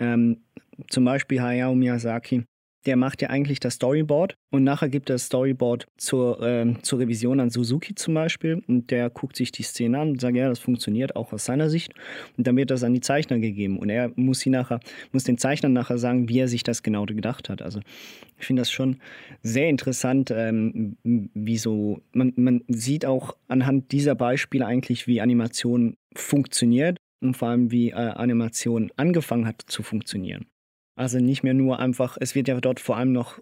ähm, 0.00 0.38
zum 0.88 1.04
Beispiel 1.04 1.40
Hayao 1.40 1.74
Miyazaki 1.74 2.44
der 2.86 2.96
macht 2.96 3.20
ja 3.22 3.30
eigentlich 3.30 3.60
das 3.60 3.74
Storyboard 3.74 4.36
und 4.50 4.64
nachher 4.64 4.88
gibt 4.88 5.10
er 5.10 5.14
das 5.14 5.26
Storyboard 5.26 5.86
zur, 5.96 6.40
äh, 6.40 6.74
zur 6.82 7.00
Revision 7.00 7.40
an 7.40 7.50
Suzuki 7.50 7.94
zum 7.94 8.14
Beispiel 8.14 8.62
und 8.66 8.90
der 8.90 9.10
guckt 9.10 9.36
sich 9.36 9.52
die 9.52 9.62
Szene 9.62 9.98
an 9.98 10.10
und 10.10 10.20
sagt, 10.20 10.36
ja, 10.36 10.48
das 10.48 10.58
funktioniert 10.58 11.16
auch 11.16 11.32
aus 11.32 11.44
seiner 11.44 11.68
Sicht 11.68 11.92
und 12.36 12.46
dann 12.46 12.56
wird 12.56 12.70
das 12.70 12.82
an 12.82 12.94
die 12.94 13.00
Zeichner 13.00 13.38
gegeben 13.38 13.78
und 13.78 13.90
er 13.90 14.12
muss 14.14 14.40
sie 14.40 14.50
nachher, 14.50 14.80
muss 15.12 15.24
den 15.24 15.38
Zeichnern 15.38 15.72
nachher 15.72 15.98
sagen, 15.98 16.28
wie 16.28 16.38
er 16.38 16.48
sich 16.48 16.62
das 16.62 16.82
genau 16.82 17.04
gedacht 17.06 17.48
hat. 17.48 17.62
Also 17.62 17.80
ich 18.38 18.46
finde 18.46 18.60
das 18.60 18.70
schon 18.70 18.98
sehr 19.42 19.68
interessant, 19.68 20.30
ähm, 20.30 20.96
wie 21.02 21.58
so, 21.58 22.00
man, 22.12 22.32
man 22.36 22.62
sieht 22.68 23.06
auch 23.06 23.36
anhand 23.48 23.92
dieser 23.92 24.14
Beispiele 24.14 24.66
eigentlich, 24.66 25.06
wie 25.06 25.20
Animation 25.20 25.96
funktioniert 26.14 26.98
und 27.20 27.36
vor 27.36 27.48
allem 27.48 27.70
wie 27.70 27.90
äh, 27.90 27.94
Animation 27.94 28.90
angefangen 28.96 29.46
hat 29.46 29.62
zu 29.66 29.82
funktionieren. 29.82 30.46
Also 30.96 31.18
nicht 31.18 31.42
mehr 31.42 31.54
nur 31.54 31.78
einfach, 31.78 32.16
es 32.20 32.34
wird 32.34 32.48
ja 32.48 32.60
dort 32.60 32.80
vor 32.80 32.96
allem 32.96 33.12
noch, 33.12 33.38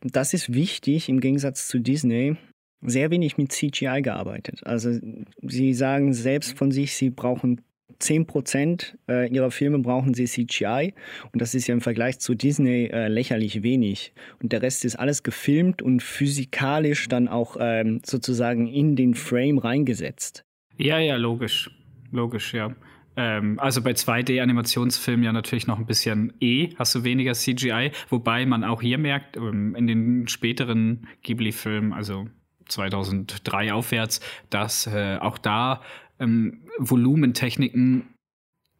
das 0.00 0.34
ist 0.34 0.52
wichtig 0.52 1.08
im 1.08 1.20
Gegensatz 1.20 1.68
zu 1.68 1.78
Disney, 1.78 2.36
sehr 2.80 3.10
wenig 3.10 3.36
mit 3.38 3.52
CGI 3.52 4.00
gearbeitet. 4.02 4.66
Also 4.66 4.98
sie 5.42 5.74
sagen 5.74 6.12
selbst 6.12 6.58
von 6.58 6.70
sich, 6.70 6.96
sie 6.96 7.10
brauchen 7.10 7.60
10% 8.00 8.94
äh, 9.08 9.28
ihrer 9.32 9.50
Filme 9.50 9.78
brauchen 9.78 10.14
sie 10.14 10.24
CGI 10.24 10.94
und 11.32 11.40
das 11.40 11.54
ist 11.54 11.66
ja 11.66 11.74
im 11.74 11.80
Vergleich 11.80 12.18
zu 12.18 12.34
Disney 12.34 12.86
äh, 12.86 13.08
lächerlich 13.08 13.62
wenig. 13.62 14.12
Und 14.42 14.52
der 14.52 14.62
Rest 14.62 14.84
ist 14.84 14.96
alles 14.96 15.22
gefilmt 15.22 15.82
und 15.82 16.02
physikalisch 16.02 17.08
dann 17.08 17.28
auch 17.28 17.56
ähm, 17.60 18.00
sozusagen 18.04 18.66
in 18.66 18.96
den 18.96 19.14
Frame 19.14 19.58
reingesetzt. 19.58 20.44
Ja, 20.76 20.98
ja, 20.98 21.16
logisch. 21.16 21.70
Logisch, 22.10 22.54
ja. 22.54 22.74
Ähm, 23.16 23.58
also 23.60 23.82
bei 23.82 23.92
2D-Animationsfilmen 23.92 25.24
ja 25.24 25.32
natürlich 25.32 25.66
noch 25.66 25.78
ein 25.78 25.86
bisschen 25.86 26.32
E, 26.40 26.70
hast 26.76 26.94
du 26.94 27.04
weniger 27.04 27.34
CGI, 27.34 27.92
wobei 28.08 28.44
man 28.46 28.64
auch 28.64 28.82
hier 28.82 28.98
merkt, 28.98 29.36
ähm, 29.36 29.74
in 29.74 29.86
den 29.86 30.28
späteren 30.28 31.06
Ghibli-Filmen, 31.22 31.92
also 31.92 32.28
2003 32.68 33.72
aufwärts, 33.72 34.20
dass 34.50 34.86
äh, 34.86 35.18
auch 35.20 35.38
da 35.38 35.82
ähm, 36.18 36.62
Volumentechniken 36.78 38.14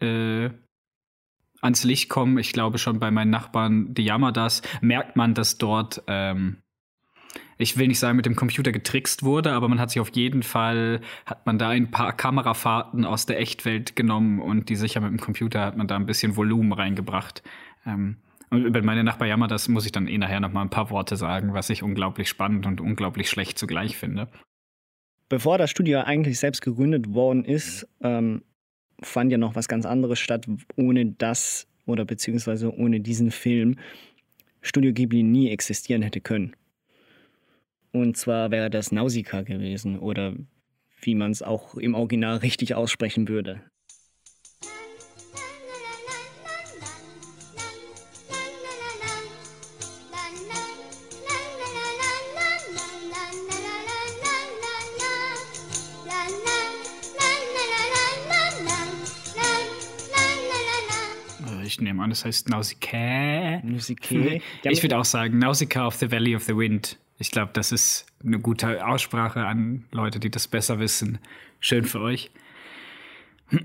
äh, 0.00 0.50
ans 1.60 1.84
Licht 1.84 2.08
kommen. 2.08 2.38
Ich 2.38 2.52
glaube 2.52 2.78
schon 2.78 2.98
bei 3.00 3.10
meinen 3.10 3.30
Nachbarn 3.30 3.94
die 3.94 4.04
Yamadas 4.04 4.62
merkt 4.80 5.16
man, 5.16 5.34
dass 5.34 5.58
dort 5.58 6.02
ähm, 6.06 6.58
ich 7.58 7.76
will 7.76 7.88
nicht 7.88 7.98
sagen, 7.98 8.16
mit 8.16 8.26
dem 8.26 8.36
Computer 8.36 8.72
getrickst 8.72 9.22
wurde, 9.22 9.52
aber 9.52 9.68
man 9.68 9.80
hat 9.80 9.90
sich 9.90 10.00
auf 10.00 10.10
jeden 10.10 10.42
Fall, 10.42 11.00
hat 11.26 11.46
man 11.46 11.58
da 11.58 11.70
ein 11.70 11.90
paar 11.90 12.12
Kamerafahrten 12.12 13.04
aus 13.04 13.26
der 13.26 13.38
Echtwelt 13.38 13.96
genommen 13.96 14.40
und 14.40 14.68
die 14.68 14.76
sicher 14.76 15.00
mit 15.00 15.10
dem 15.10 15.20
Computer 15.20 15.60
hat 15.60 15.76
man 15.76 15.86
da 15.86 15.96
ein 15.96 16.06
bisschen 16.06 16.36
Volumen 16.36 16.72
reingebracht. 16.72 17.42
Ähm, 17.86 18.16
und 18.50 18.64
über 18.64 18.82
meine 18.82 19.04
Nachbar 19.04 19.28
Jammer, 19.28 19.48
das 19.48 19.68
muss 19.68 19.86
ich 19.86 19.92
dann 19.92 20.06
eh 20.06 20.18
nachher 20.18 20.40
noch 20.40 20.52
mal 20.52 20.62
ein 20.62 20.70
paar 20.70 20.90
Worte 20.90 21.16
sagen, 21.16 21.54
was 21.54 21.70
ich 21.70 21.82
unglaublich 21.82 22.28
spannend 22.28 22.66
und 22.66 22.80
unglaublich 22.80 23.28
schlecht 23.28 23.58
zugleich 23.58 23.96
finde. 23.96 24.28
Bevor 25.28 25.58
das 25.58 25.70
Studio 25.70 26.00
eigentlich 26.00 26.38
selbst 26.38 26.60
gegründet 26.60 27.14
worden 27.14 27.44
ist, 27.44 27.88
ähm, 28.02 28.42
fand 29.02 29.32
ja 29.32 29.38
noch 29.38 29.56
was 29.56 29.68
ganz 29.68 29.86
anderes 29.86 30.18
statt, 30.18 30.46
ohne 30.76 31.06
das 31.06 31.66
oder 31.86 32.04
beziehungsweise 32.04 32.74
ohne 32.74 33.00
diesen 33.00 33.30
Film 33.30 33.76
Studio 34.62 34.92
Ghibli 34.92 35.22
nie 35.22 35.50
existieren 35.50 36.02
hätte 36.02 36.20
können. 36.20 36.54
Und 37.94 38.16
zwar 38.16 38.50
wäre 38.50 38.70
das 38.70 38.90
Nausicaa 38.90 39.42
gewesen 39.42 40.00
oder 40.00 40.34
wie 41.00 41.14
man 41.14 41.30
es 41.30 41.42
auch 41.42 41.76
im 41.76 41.94
Original 41.94 42.38
richtig 42.38 42.74
aussprechen 42.74 43.28
würde. 43.28 43.62
Ich 61.64 61.80
nehme 61.80 62.02
an, 62.02 62.10
das 62.10 62.24
heißt 62.24 62.48
Nausicaa. 62.48 63.60
Nausicaa. 63.62 64.40
Ich 64.64 64.82
würde 64.82 64.98
auch 64.98 65.04
sagen 65.04 65.38
Nausicaa 65.38 65.86
of 65.86 65.94
the 65.94 66.10
Valley 66.10 66.34
of 66.34 66.42
the 66.42 66.56
Wind. 66.56 66.98
Ich 67.18 67.30
glaube, 67.30 67.52
das 67.52 67.70
ist 67.70 68.06
eine 68.24 68.40
gute 68.40 68.84
Aussprache 68.86 69.44
an 69.44 69.84
Leute, 69.92 70.18
die 70.18 70.30
das 70.30 70.48
besser 70.48 70.80
wissen. 70.80 71.18
Schön 71.60 71.84
für 71.84 72.00
euch. 72.00 72.30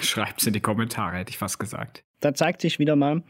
Schreibt 0.00 0.40
es 0.40 0.46
in 0.46 0.52
die 0.52 0.60
Kommentare, 0.60 1.16
hätte 1.16 1.30
ich 1.30 1.38
fast 1.38 1.58
gesagt. 1.58 2.04
Da 2.20 2.34
zeigt 2.34 2.60
sich 2.60 2.78
wieder 2.78 2.94
mal, 2.94 3.24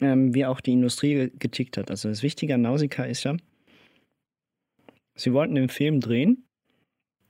ähm, 0.00 0.34
wie 0.34 0.46
auch 0.46 0.60
die 0.60 0.72
Industrie 0.72 1.30
getickt 1.38 1.76
hat. 1.76 1.90
Also 1.90 2.08
das 2.08 2.22
Wichtige 2.22 2.54
an 2.54 2.62
Nausicaa 2.62 3.04
ist 3.04 3.22
ja, 3.22 3.36
sie 5.14 5.32
wollten 5.32 5.54
den 5.54 5.68
Film 5.68 6.00
drehen, 6.00 6.44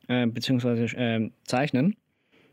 äh, 0.08 0.26
beziehungsweise 0.26 0.84
äh, 0.96 1.30
zeichnen, 1.44 1.96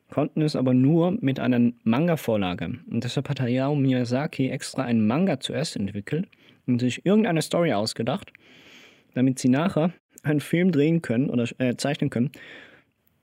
konnten 0.09 0.41
es 0.41 0.57
aber 0.57 0.73
nur 0.73 1.11
mit 1.21 1.39
einer 1.39 1.71
Manga-Vorlage. 1.83 2.79
Und 2.89 3.03
deshalb 3.03 3.29
hat 3.29 3.39
Hayao 3.39 3.75
Miyazaki 3.75 4.49
extra 4.49 4.83
einen 4.83 5.07
Manga 5.07 5.39
zuerst 5.39 5.77
entwickelt 5.77 6.27
und 6.67 6.79
sich 6.79 7.05
irgendeine 7.05 7.41
Story 7.41 7.73
ausgedacht, 7.73 8.31
damit 9.13 9.39
sie 9.39 9.49
nachher 9.49 9.93
einen 10.23 10.39
Film 10.39 10.71
drehen 10.71 11.01
können 11.01 11.29
oder 11.29 11.47
äh, 11.59 11.75
zeichnen 11.75 12.09
können, 12.09 12.31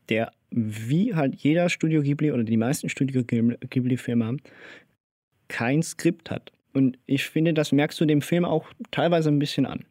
der 0.09 0.33
wie 0.51 1.15
halt 1.15 1.37
jeder 1.37 1.69
Studio 1.69 2.03
Ghibli 2.03 2.33
oder 2.33 2.43
die 2.43 2.57
meisten 2.57 2.89
Studio 2.89 3.23
Ghibli-Filme 3.25 4.25
haben, 4.25 4.43
kein 5.49 5.83
Skript 5.83 6.31
hat. 6.31 6.53
Und 6.73 6.99
ich 7.07 7.25
finde, 7.25 7.55
das 7.55 7.73
merkst 7.73 8.01
du 8.01 8.05
dem 8.05 8.23
Film 8.23 8.45
auch 8.45 8.67
teilweise 8.91 9.31
ein 9.31 9.39
bisschen 9.39 9.67
an. 9.67 9.85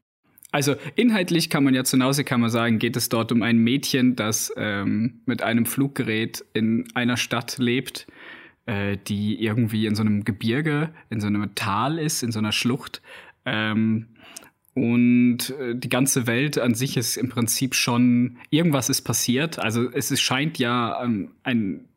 Also 0.52 0.76
inhaltlich 0.96 1.50
kann 1.50 1.64
man 1.64 1.76
ja 1.76 1.84
zu 1.84 1.96
Nausicaa 1.96 2.50
sagen, 2.50 2.80
geht 2.80 2.98
es 2.98 3.10
dort 3.10 3.32
um 3.32 3.44
ein 3.44 3.58
Mädchen, 3.58 4.16
das 4.16 4.52
ähm, 4.58 5.22
mit 5.26 5.44
einem 5.44 5.66
Fluggerät 5.66 6.44
in 6.54 6.88
einer 6.96 7.18
Stadt 7.18 7.58
lebt, 7.60 8.08
äh, 8.66 8.98
die 9.08 9.44
irgendwie 9.44 9.86
in 9.86 9.94
so 9.94 10.02
einem 10.02 10.24
Gebirge, 10.24 10.90
in 11.12 11.20
so 11.20 11.28
einem 11.28 11.54
Tal 11.54 12.00
ist, 12.00 12.24
in 12.24 12.32
so 12.32 12.40
einer 12.40 12.52
Schlucht 12.52 13.02
ähm, 13.50 14.08
und 14.76 15.50
äh, 15.60 15.76
die 15.76 15.90
ganze 15.90 16.28
Welt 16.28 16.58
an 16.58 16.74
sich 16.74 16.96
ist 16.96 17.18
im 17.18 17.30
Prinzip 17.30 17.76
schon, 17.76 18.38
irgendwas 18.50 18.90
ist 18.90 19.02
passiert. 19.02 19.60
Also 19.60 19.90
es 19.92 20.20
scheint 20.22 20.58
ja 20.58 21.04
ähm, 21.04 21.32
ein, 21.44 21.90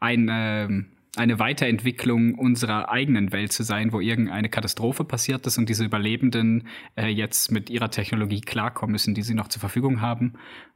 ein, 0.00 0.28
äh, 0.28 0.68
eine 1.16 1.38
Weiterentwicklung 1.38 2.34
unserer 2.34 2.90
eigenen 2.90 3.32
Welt 3.32 3.52
zu 3.52 3.62
sein, 3.62 3.92
wo 3.92 4.00
irgendeine 4.00 4.48
Katastrophe 4.48 5.04
passiert 5.04 5.46
ist 5.46 5.56
und 5.56 5.68
diese 5.68 5.84
Überlebenden 5.84 6.66
äh, 6.96 7.08
jetzt 7.08 7.52
mit 7.52 7.70
ihrer 7.70 7.90
Technologie 7.90 8.40
klarkommen 8.40 8.92
müssen, 8.92 9.14
die 9.14 9.22
sie 9.22 9.34
noch 9.34 9.48
zur 9.48 9.60
Verfügung 9.60 10.00
haben, 10.00 10.34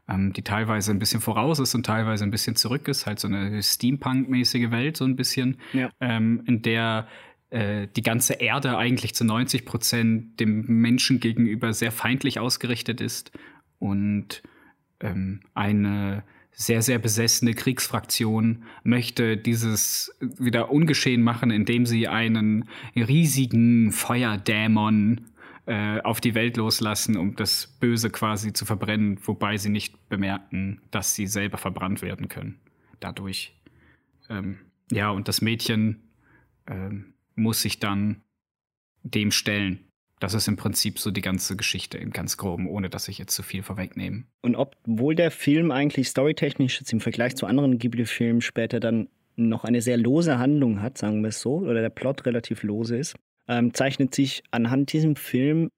ähm, 0.09 0.33
die 0.33 0.42
teilweise 0.42 0.92
ein 0.92 0.98
bisschen 0.98 1.20
voraus 1.20 1.59
ist 1.59 1.74
und 1.74 1.85
teilweise 1.85 2.24
ein 2.24 2.31
bisschen 2.31 2.57
zurück 2.57 2.88
ist, 2.88 3.07
halt 3.07 3.18
so 3.18 3.29
eine 3.29 3.62
Steampunk-mäßige 3.62 4.70
Welt, 4.70 4.96
so 4.96 5.05
ein 5.05 5.16
bisschen, 5.16 5.59
ja. 5.72 5.90
ähm, 6.00 6.42
in 6.46 6.62
der 6.62 7.07
äh, 7.50 7.88
die 7.96 8.02
ganze 8.02 8.34
Erde 8.34 8.78
eigentlich 8.78 9.14
zu 9.14 9.24
90 9.24 9.64
Prozent 9.64 10.40
dem 10.40 10.64
Menschen 10.66 11.20
gegenüber 11.20 11.72
sehr 11.72 11.92
feindlich 11.92 12.38
ausgerichtet 12.38 13.00
ist 13.00 13.32
und 13.78 14.42
ähm, 15.00 15.40
eine 15.54 16.22
sehr, 16.52 16.82
sehr 16.82 16.98
besessene 16.98 17.54
Kriegsfraktion 17.54 18.64
möchte 18.84 19.36
dieses 19.36 20.16
wieder 20.20 20.70
ungeschehen 20.70 21.22
machen, 21.22 21.50
indem 21.50 21.86
sie 21.86 22.06
einen 22.06 22.68
riesigen 22.94 23.92
Feuerdämon 23.92 25.22
äh, 25.66 26.00
auf 26.00 26.20
die 26.20 26.34
Welt 26.34 26.56
loslassen, 26.56 27.16
um 27.16 27.36
das 27.36 27.66
Böse 27.80 28.10
quasi 28.10 28.52
zu 28.52 28.64
verbrennen, 28.64 29.18
wobei 29.24 29.56
sie 29.56 29.70
nicht 29.70 30.08
bemerken, 30.08 30.82
dass 30.90 31.14
sie 31.14 31.26
selber 31.26 31.58
verbrannt 31.58 32.02
werden 32.02 32.28
können. 32.28 32.60
Dadurch. 33.00 33.54
Ähm, 34.28 34.58
ja, 34.90 35.10
und 35.10 35.28
das 35.28 35.40
Mädchen 35.40 36.02
ähm, 36.66 37.14
muss 37.40 37.62
sich 37.62 37.79
dann 37.81 38.22
dem 39.03 39.31
stellen. 39.31 39.90
Das 40.20 40.35
ist 40.35 40.48
im 40.48 40.57
Prinzip 40.57 40.98
so 40.98 41.11
die 41.11 41.22
ganze 41.22 41.57
Geschichte 41.57 41.96
in 41.96 42.11
ganz 42.11 42.37
groben, 42.37 42.68
ohne 42.68 42.90
dass 42.90 43.09
ich 43.09 43.16
jetzt 43.16 43.35
zu 43.35 43.42
viel 43.42 43.62
vorwegnehme. 43.62 44.24
Und 44.42 44.55
obwohl 44.55 45.14
der 45.14 45.31
Film 45.31 45.70
eigentlich 45.70 46.09
storytechnisch 46.09 46.79
jetzt 46.79 46.92
im 46.92 47.00
Vergleich 47.00 47.37
zu 47.37 47.46
anderen 47.46 47.79
Ghibli-Filmen 47.79 48.42
später 48.42 48.81
dann 48.81 49.09
noch 49.37 49.64
eine 49.64 49.81
sehr 49.81 49.96
lose 49.96 50.38
Handlung 50.38 50.83
hat, 50.83 50.98
sagen 50.98 51.22
wir 51.22 51.29
es 51.29 51.40
so, 51.40 51.61
oder 51.61 51.81
der 51.81 51.88
Plot 51.88 52.26
relativ 52.26 52.62
lose 52.62 52.98
ist, 52.98 53.16
ähm, 53.48 53.72
zeichnet 53.72 54.14
sich 54.14 54.42
anhand 54.50 54.92
diesem 54.92 55.16
Film 55.16 55.70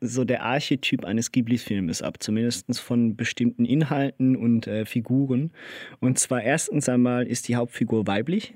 so 0.00 0.24
der 0.24 0.42
Archetyp 0.42 1.06
eines 1.06 1.32
Ghibli-Filmes 1.32 2.02
ab, 2.02 2.22
zumindest 2.22 2.78
von 2.78 3.16
bestimmten 3.16 3.64
Inhalten 3.64 4.36
und 4.36 4.66
äh, 4.66 4.84
Figuren. 4.84 5.52
Und 6.00 6.18
zwar 6.18 6.42
erstens 6.42 6.90
einmal 6.90 7.26
ist 7.26 7.48
die 7.48 7.56
Hauptfigur 7.56 8.06
weiblich 8.06 8.54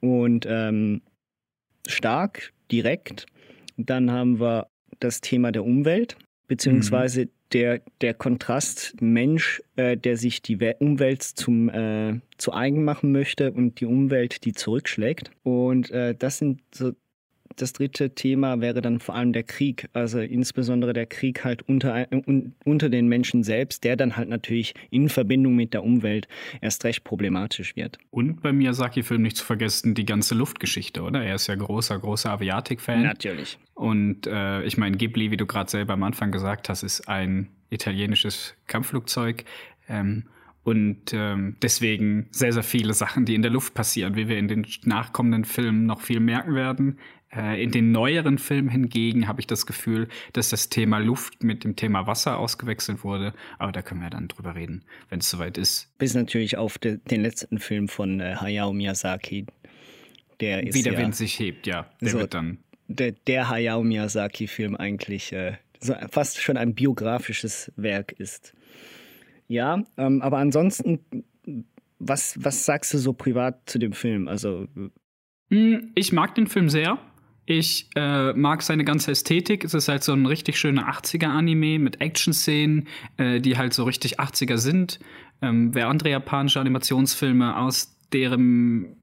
und 0.00 0.46
ähm, 0.48 1.02
stark, 1.86 2.52
direkt. 2.70 3.26
Dann 3.76 4.10
haben 4.10 4.40
wir 4.40 4.68
das 5.00 5.20
Thema 5.20 5.52
der 5.52 5.64
Umwelt, 5.64 6.16
beziehungsweise 6.46 7.22
mhm. 7.22 7.30
der, 7.52 7.82
der 8.00 8.14
Kontrast 8.14 8.96
Mensch, 9.00 9.62
äh, 9.76 9.96
der 9.96 10.16
sich 10.16 10.42
die 10.42 10.58
Umwelt 10.78 11.22
zum, 11.22 11.68
äh, 11.68 12.20
zu 12.38 12.52
eigen 12.52 12.84
machen 12.84 13.12
möchte 13.12 13.52
und 13.52 13.80
die 13.80 13.86
Umwelt, 13.86 14.44
die 14.44 14.52
zurückschlägt. 14.52 15.30
Und 15.42 15.90
äh, 15.90 16.14
das 16.14 16.38
sind 16.38 16.62
so 16.72 16.92
das 17.56 17.72
dritte 17.72 18.14
Thema 18.14 18.60
wäre 18.60 18.80
dann 18.80 19.00
vor 19.00 19.14
allem 19.14 19.32
der 19.32 19.42
Krieg, 19.42 19.88
also 19.92 20.20
insbesondere 20.20 20.92
der 20.92 21.06
Krieg 21.06 21.44
halt 21.44 21.62
unter, 21.68 22.06
un, 22.26 22.54
unter 22.64 22.88
den 22.88 23.08
Menschen 23.08 23.42
selbst, 23.42 23.84
der 23.84 23.96
dann 23.96 24.16
halt 24.16 24.28
natürlich 24.28 24.74
in 24.90 25.08
Verbindung 25.08 25.54
mit 25.56 25.74
der 25.74 25.84
Umwelt 25.84 26.28
erst 26.60 26.84
recht 26.84 27.04
problematisch 27.04 27.76
wird. 27.76 27.98
Und 28.10 28.42
bei 28.42 28.52
Miyazaki-Film 28.52 29.22
nicht 29.22 29.36
zu 29.36 29.44
vergessen 29.44 29.94
die 29.94 30.04
ganze 30.04 30.34
Luftgeschichte, 30.34 31.02
oder? 31.02 31.24
Er 31.24 31.36
ist 31.36 31.46
ja 31.46 31.54
großer, 31.54 31.98
großer 31.98 32.30
Aviatik-Fan. 32.30 33.02
Natürlich. 33.02 33.58
Und 33.74 34.26
äh, 34.26 34.62
ich 34.62 34.76
meine, 34.76 34.96
Ghibli, 34.96 35.30
wie 35.30 35.36
du 35.36 35.46
gerade 35.46 35.70
selber 35.70 35.94
am 35.94 36.02
Anfang 36.02 36.32
gesagt 36.32 36.68
hast, 36.68 36.82
ist 36.82 37.08
ein 37.08 37.48
italienisches 37.70 38.54
Kampfflugzeug. 38.66 39.44
Ähm, 39.88 40.24
und 40.64 41.12
ähm, 41.12 41.56
deswegen 41.60 42.26
sehr, 42.30 42.52
sehr 42.52 42.62
viele 42.62 42.94
Sachen, 42.94 43.26
die 43.26 43.34
in 43.34 43.42
der 43.42 43.50
Luft 43.50 43.74
passieren, 43.74 44.16
wie 44.16 44.28
wir 44.28 44.38
in 44.38 44.48
den 44.48 44.66
nachkommenden 44.84 45.44
Filmen 45.44 45.84
noch 45.84 46.00
viel 46.00 46.20
merken 46.20 46.54
werden. 46.54 46.98
Äh, 47.36 47.62
in 47.62 47.70
den 47.70 47.92
neueren 47.92 48.38
Filmen 48.38 48.68
hingegen 48.68 49.26
habe 49.28 49.40
ich 49.40 49.46
das 49.46 49.66
Gefühl, 49.66 50.08
dass 50.32 50.50
das 50.50 50.68
Thema 50.68 50.98
Luft 50.98 51.42
mit 51.42 51.64
dem 51.64 51.76
Thema 51.76 52.06
Wasser 52.06 52.38
ausgewechselt 52.38 53.04
wurde. 53.04 53.34
Aber 53.58 53.72
da 53.72 53.82
können 53.82 54.02
wir 54.02 54.10
dann 54.10 54.28
drüber 54.28 54.54
reden, 54.54 54.84
wenn 55.10 55.20
es 55.20 55.30
soweit 55.30 55.58
ist. 55.58 55.96
Bis 55.98 56.14
natürlich 56.14 56.56
auf 56.56 56.78
de, 56.78 56.98
den 57.10 57.22
letzten 57.22 57.58
Film 57.58 57.88
von 57.88 58.20
äh, 58.20 58.36
Hayao 58.36 58.72
Miyazaki. 58.72 59.46
Der 60.40 60.66
ist 60.66 60.74
Wie 60.74 60.82
der 60.82 60.94
ja, 60.94 60.98
Wind 60.98 61.14
sich 61.14 61.38
hebt, 61.38 61.66
ja. 61.66 61.88
Der 62.00 62.10
so, 62.10 62.18
wird 62.18 62.34
dann. 62.34 62.58
Der, 62.88 63.12
der 63.12 63.48
Hayao 63.48 63.82
Miyazaki-Film 63.82 64.76
eigentlich 64.76 65.32
äh, 65.32 65.56
so 65.80 65.94
fast 66.10 66.40
schon 66.40 66.56
ein 66.56 66.74
biografisches 66.74 67.72
Werk 67.76 68.12
ist. 68.12 68.54
Ja, 69.48 69.84
ähm, 69.96 70.22
aber 70.22 70.38
ansonsten, 70.38 71.00
was, 71.98 72.36
was 72.42 72.64
sagst 72.64 72.94
du 72.94 72.98
so 72.98 73.12
privat 73.12 73.68
zu 73.68 73.78
dem 73.78 73.92
Film? 73.92 74.28
Also. 74.28 74.66
Hm, 75.50 75.92
ich 75.94 76.12
mag 76.12 76.34
den 76.34 76.46
Film 76.46 76.68
sehr. 76.68 76.98
Ich 77.46 77.88
äh, 77.94 78.32
mag 78.32 78.62
seine 78.62 78.84
ganze 78.84 79.10
Ästhetik. 79.10 79.64
Es 79.64 79.74
ist 79.74 79.88
halt 79.88 80.02
so 80.02 80.12
ein 80.12 80.26
richtig 80.26 80.58
schöner 80.58 80.88
80er-Anime 80.90 81.78
mit 81.78 82.00
Action-Szenen, 82.00 82.88
äh, 83.18 83.40
die 83.40 83.58
halt 83.58 83.74
so 83.74 83.84
richtig 83.84 84.18
80er 84.18 84.56
sind. 84.56 84.98
Ähm, 85.42 85.74
wer 85.74 85.88
andere 85.88 86.10
japanische 86.10 86.60
Animationsfilme 86.60 87.56
aus 87.56 87.98
deren 88.12 88.96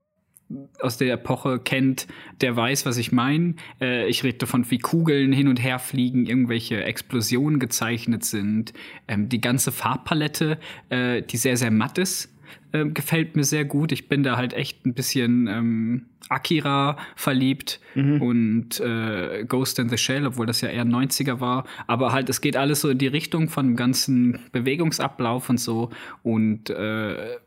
aus 0.80 0.97
der 0.97 1.13
Epoche 1.13 1.60
kennt, 1.60 2.08
der 2.41 2.56
weiß, 2.56 2.86
was 2.86 2.97
ich 2.97 3.12
meine. 3.12 3.56
Äh, 3.80 4.08
ich 4.10 4.23
rede 4.23 4.39
davon, 4.39 4.69
wie 4.69 4.80
Kugeln 4.80 5.32
hin 5.32 5.47
und 5.47 5.63
her 5.63 5.80
fliegen, 5.80 6.25
irgendwelche 6.25 6.84
Explosionen 6.84 7.60
gezeichnet 7.60 8.25
sind. 8.25 8.73
Ähm, 9.08 9.30
die 9.30 9.39
ganze 9.41 9.71
Farbpalette, 9.71 10.58
äh, 10.89 11.21
die 11.21 11.38
sehr, 11.38 11.58
sehr 11.58 11.71
matt 11.71 11.97
ist, 11.97 12.36
äh, 12.71 12.86
gefällt 12.86 13.36
mir 13.36 13.43
sehr 13.43 13.65
gut. 13.65 13.91
Ich 13.91 14.10
bin 14.10 14.23
da 14.23 14.38
halt 14.38 14.54
echt 14.54 14.86
ein 14.86 14.93
bisschen 14.93 15.47
ähm, 15.47 16.06
Akira 16.32 16.98
verliebt 17.15 17.80
mhm. 17.96 18.22
und 18.22 18.80
äh, 18.80 19.44
Ghost 19.46 19.80
in 19.80 19.89
the 19.89 19.98
Shell, 19.98 20.26
obwohl 20.26 20.46
das 20.46 20.62
ja 20.62 20.70
eher 20.70 20.86
90er 20.86 21.39
war. 21.39 21.65
Aber 21.88 22.12
halt, 22.12 22.30
es 22.30 22.41
geht 22.41 22.56
alles 22.56 22.82
so 22.82 22.89
in 22.89 22.98
die 22.98 23.08
Richtung 23.08 23.50
von 23.50 23.67
dem 23.67 23.76
ganzen 23.76 24.39
Bewegungsablauf 24.52 25.50
und 25.50 25.60
so. 25.60 25.89
Und 26.24 26.70
äh, 26.70 27.38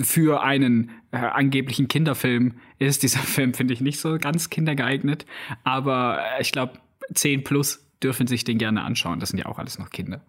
für 0.00 0.42
einen 0.42 0.90
äh, 1.12 1.18
angeblichen 1.18 1.88
Kinderfilm 1.88 2.54
ist 2.78 3.02
dieser 3.02 3.20
Film, 3.20 3.54
finde 3.54 3.74
ich, 3.74 3.80
nicht 3.80 4.00
so 4.00 4.18
ganz 4.18 4.50
kindergeeignet. 4.50 5.26
Aber 5.62 6.18
äh, 6.18 6.42
ich 6.42 6.52
glaube, 6.52 6.78
10 7.14 7.44
plus 7.44 7.86
dürfen 8.02 8.26
sich 8.26 8.44
den 8.44 8.58
gerne 8.58 8.82
anschauen. 8.82 9.20
Das 9.20 9.30
sind 9.30 9.38
ja 9.38 9.46
auch 9.46 9.58
alles 9.58 9.78
noch 9.78 9.90
Kinder. 9.90 10.24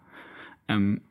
Ähm, 0.68 1.02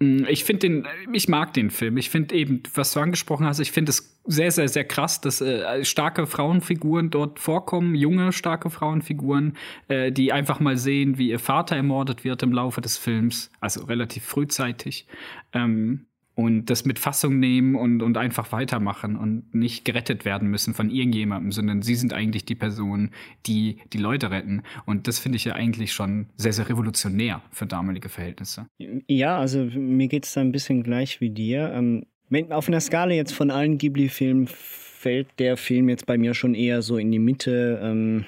ich 0.00 0.44
finde 0.44 0.60
den, 0.60 0.88
ich 1.12 1.28
mag 1.28 1.52
den 1.54 1.70
Film. 1.70 1.96
Ich 1.96 2.10
finde 2.10 2.34
eben, 2.34 2.62
was 2.74 2.92
du 2.92 3.00
angesprochen 3.00 3.46
hast, 3.46 3.58
ich 3.58 3.72
finde 3.72 3.90
es 3.90 4.20
sehr, 4.26 4.52
sehr, 4.52 4.68
sehr 4.68 4.84
krass, 4.84 5.20
dass 5.20 5.40
äh, 5.40 5.84
starke 5.84 6.26
Frauenfiguren 6.26 7.10
dort 7.10 7.40
vorkommen, 7.40 7.94
junge, 7.94 8.32
starke 8.32 8.70
Frauenfiguren, 8.70 9.56
äh, 9.88 10.12
die 10.12 10.32
einfach 10.32 10.60
mal 10.60 10.76
sehen, 10.76 11.18
wie 11.18 11.30
ihr 11.30 11.40
Vater 11.40 11.74
ermordet 11.74 12.24
wird 12.24 12.42
im 12.42 12.52
Laufe 12.52 12.80
des 12.80 12.96
Films, 12.96 13.50
also 13.60 13.84
relativ 13.84 14.24
frühzeitig. 14.24 15.06
Ähm, 15.52 16.07
und 16.38 16.66
das 16.66 16.84
mit 16.84 17.00
Fassung 17.00 17.40
nehmen 17.40 17.74
und, 17.74 18.00
und 18.00 18.16
einfach 18.16 18.52
weitermachen 18.52 19.16
und 19.16 19.52
nicht 19.56 19.84
gerettet 19.84 20.24
werden 20.24 20.46
müssen 20.46 20.72
von 20.72 20.88
irgendjemandem, 20.88 21.50
sondern 21.50 21.82
sie 21.82 21.96
sind 21.96 22.12
eigentlich 22.12 22.44
die 22.44 22.54
Person, 22.54 23.10
die 23.46 23.78
die 23.92 23.98
Leute 23.98 24.30
retten. 24.30 24.62
Und 24.86 25.08
das 25.08 25.18
finde 25.18 25.34
ich 25.34 25.46
ja 25.46 25.54
eigentlich 25.54 25.92
schon 25.92 26.26
sehr, 26.36 26.52
sehr 26.52 26.68
revolutionär 26.68 27.42
für 27.50 27.66
damalige 27.66 28.08
Verhältnisse. 28.08 28.68
Ja, 29.08 29.36
also 29.36 29.64
mir 29.64 30.06
geht 30.06 30.26
es 30.26 30.34
da 30.34 30.40
ein 30.40 30.52
bisschen 30.52 30.84
gleich 30.84 31.20
wie 31.20 31.30
dir. 31.30 31.72
Ähm, 31.74 32.06
auf 32.50 32.68
einer 32.68 32.80
Skala 32.80 33.14
jetzt 33.14 33.32
von 33.32 33.50
allen 33.50 33.76
Ghibli-Filmen 33.76 34.46
fällt 34.46 35.26
der 35.40 35.56
Film 35.56 35.88
jetzt 35.88 36.06
bei 36.06 36.18
mir 36.18 36.34
schon 36.34 36.54
eher 36.54 36.82
so 36.82 36.98
in 36.98 37.10
die 37.10 37.18
Mitte. 37.18 37.80
Ähm 37.82 38.26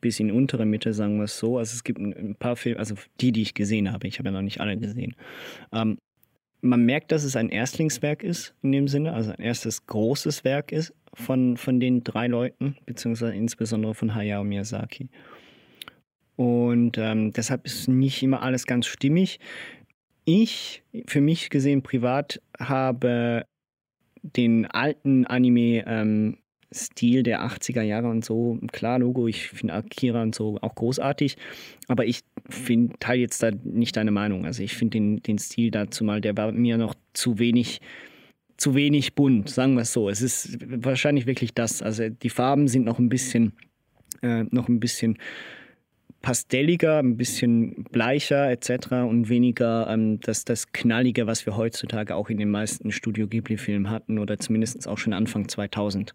bis 0.00 0.20
in 0.20 0.30
untere 0.30 0.66
Mitte, 0.66 0.92
sagen 0.92 1.16
wir 1.16 1.24
es 1.24 1.38
so. 1.38 1.56
Also 1.56 1.74
es 1.74 1.82
gibt 1.82 1.98
ein 1.98 2.36
paar 2.38 2.56
Filme, 2.56 2.78
also 2.78 2.94
die, 3.20 3.32
die 3.32 3.42
ich 3.42 3.54
gesehen 3.54 3.90
habe, 3.90 4.06
ich 4.06 4.18
habe 4.18 4.28
ja 4.28 4.32
noch 4.32 4.42
nicht 4.42 4.60
alle 4.60 4.76
gesehen. 4.76 5.14
Ähm, 5.72 5.98
man 6.64 6.84
merkt, 6.84 7.12
dass 7.12 7.24
es 7.24 7.36
ein 7.36 7.50
Erstlingswerk 7.50 8.22
ist 8.22 8.54
in 8.62 8.72
dem 8.72 8.88
Sinne, 8.88 9.12
also 9.12 9.30
ein 9.30 9.40
erstes 9.40 9.86
großes 9.86 10.44
Werk 10.44 10.72
ist 10.72 10.94
von, 11.12 11.56
von 11.56 11.78
den 11.78 12.02
drei 12.02 12.26
Leuten, 12.26 12.76
beziehungsweise 12.86 13.34
insbesondere 13.34 13.94
von 13.94 14.14
Hayao 14.14 14.44
Miyazaki. 14.44 15.08
Und 16.36 16.98
ähm, 16.98 17.32
deshalb 17.32 17.66
ist 17.66 17.86
nicht 17.86 18.22
immer 18.22 18.42
alles 18.42 18.66
ganz 18.66 18.86
stimmig. 18.86 19.38
Ich, 20.24 20.82
für 21.06 21.20
mich 21.20 21.50
gesehen 21.50 21.82
privat, 21.82 22.40
habe 22.58 23.44
den 24.22 24.66
alten 24.66 25.26
Anime 25.26 25.84
ähm, 25.86 26.38
Stil 26.74 27.22
der 27.22 27.42
80er 27.42 27.82
Jahre 27.82 28.08
und 28.08 28.24
so. 28.24 28.58
Klar, 28.72 28.98
Logo, 28.98 29.28
ich 29.28 29.48
finde 29.48 29.74
Akira 29.74 30.22
und 30.22 30.34
so 30.34 30.58
auch 30.60 30.74
großartig, 30.74 31.36
aber 31.88 32.04
ich 32.04 32.20
teile 33.00 33.20
jetzt 33.20 33.42
da 33.42 33.50
nicht 33.62 33.96
deine 33.96 34.10
Meinung. 34.10 34.44
Also 34.44 34.62
ich 34.62 34.74
finde 34.74 34.98
den, 34.98 35.22
den 35.22 35.38
Stil 35.38 35.70
dazu 35.70 36.04
mal, 36.04 36.20
der 36.20 36.36
war 36.36 36.52
mir 36.52 36.76
noch 36.76 36.94
zu 37.12 37.38
wenig, 37.38 37.80
zu 38.56 38.74
wenig 38.74 39.14
bunt, 39.14 39.48
sagen 39.48 39.74
wir 39.74 39.82
es 39.82 39.92
so. 39.92 40.08
Es 40.08 40.20
ist 40.20 40.58
wahrscheinlich 40.84 41.26
wirklich 41.26 41.54
das. 41.54 41.80
Also 41.80 42.08
die 42.08 42.30
Farben 42.30 42.68
sind 42.68 42.84
noch 42.84 42.98
ein 42.98 43.08
bisschen, 43.08 43.52
äh, 44.22 44.44
noch 44.50 44.68
ein 44.68 44.80
bisschen 44.80 45.18
pastelliger, 46.24 47.00
ein 47.00 47.18
bisschen 47.18 47.84
bleicher 47.92 48.50
etc. 48.50 48.92
und 49.08 49.28
weniger 49.28 49.86
ähm, 49.90 50.20
das, 50.20 50.46
das 50.46 50.72
Knallige, 50.72 51.26
was 51.26 51.44
wir 51.44 51.56
heutzutage 51.56 52.14
auch 52.14 52.30
in 52.30 52.38
den 52.38 52.50
meisten 52.50 52.90
Studio 52.92 53.28
Ghibli-Filmen 53.28 53.90
hatten 53.90 54.18
oder 54.18 54.38
zumindest 54.38 54.88
auch 54.88 54.96
schon 54.96 55.12
Anfang 55.12 55.48
2000. 55.48 56.14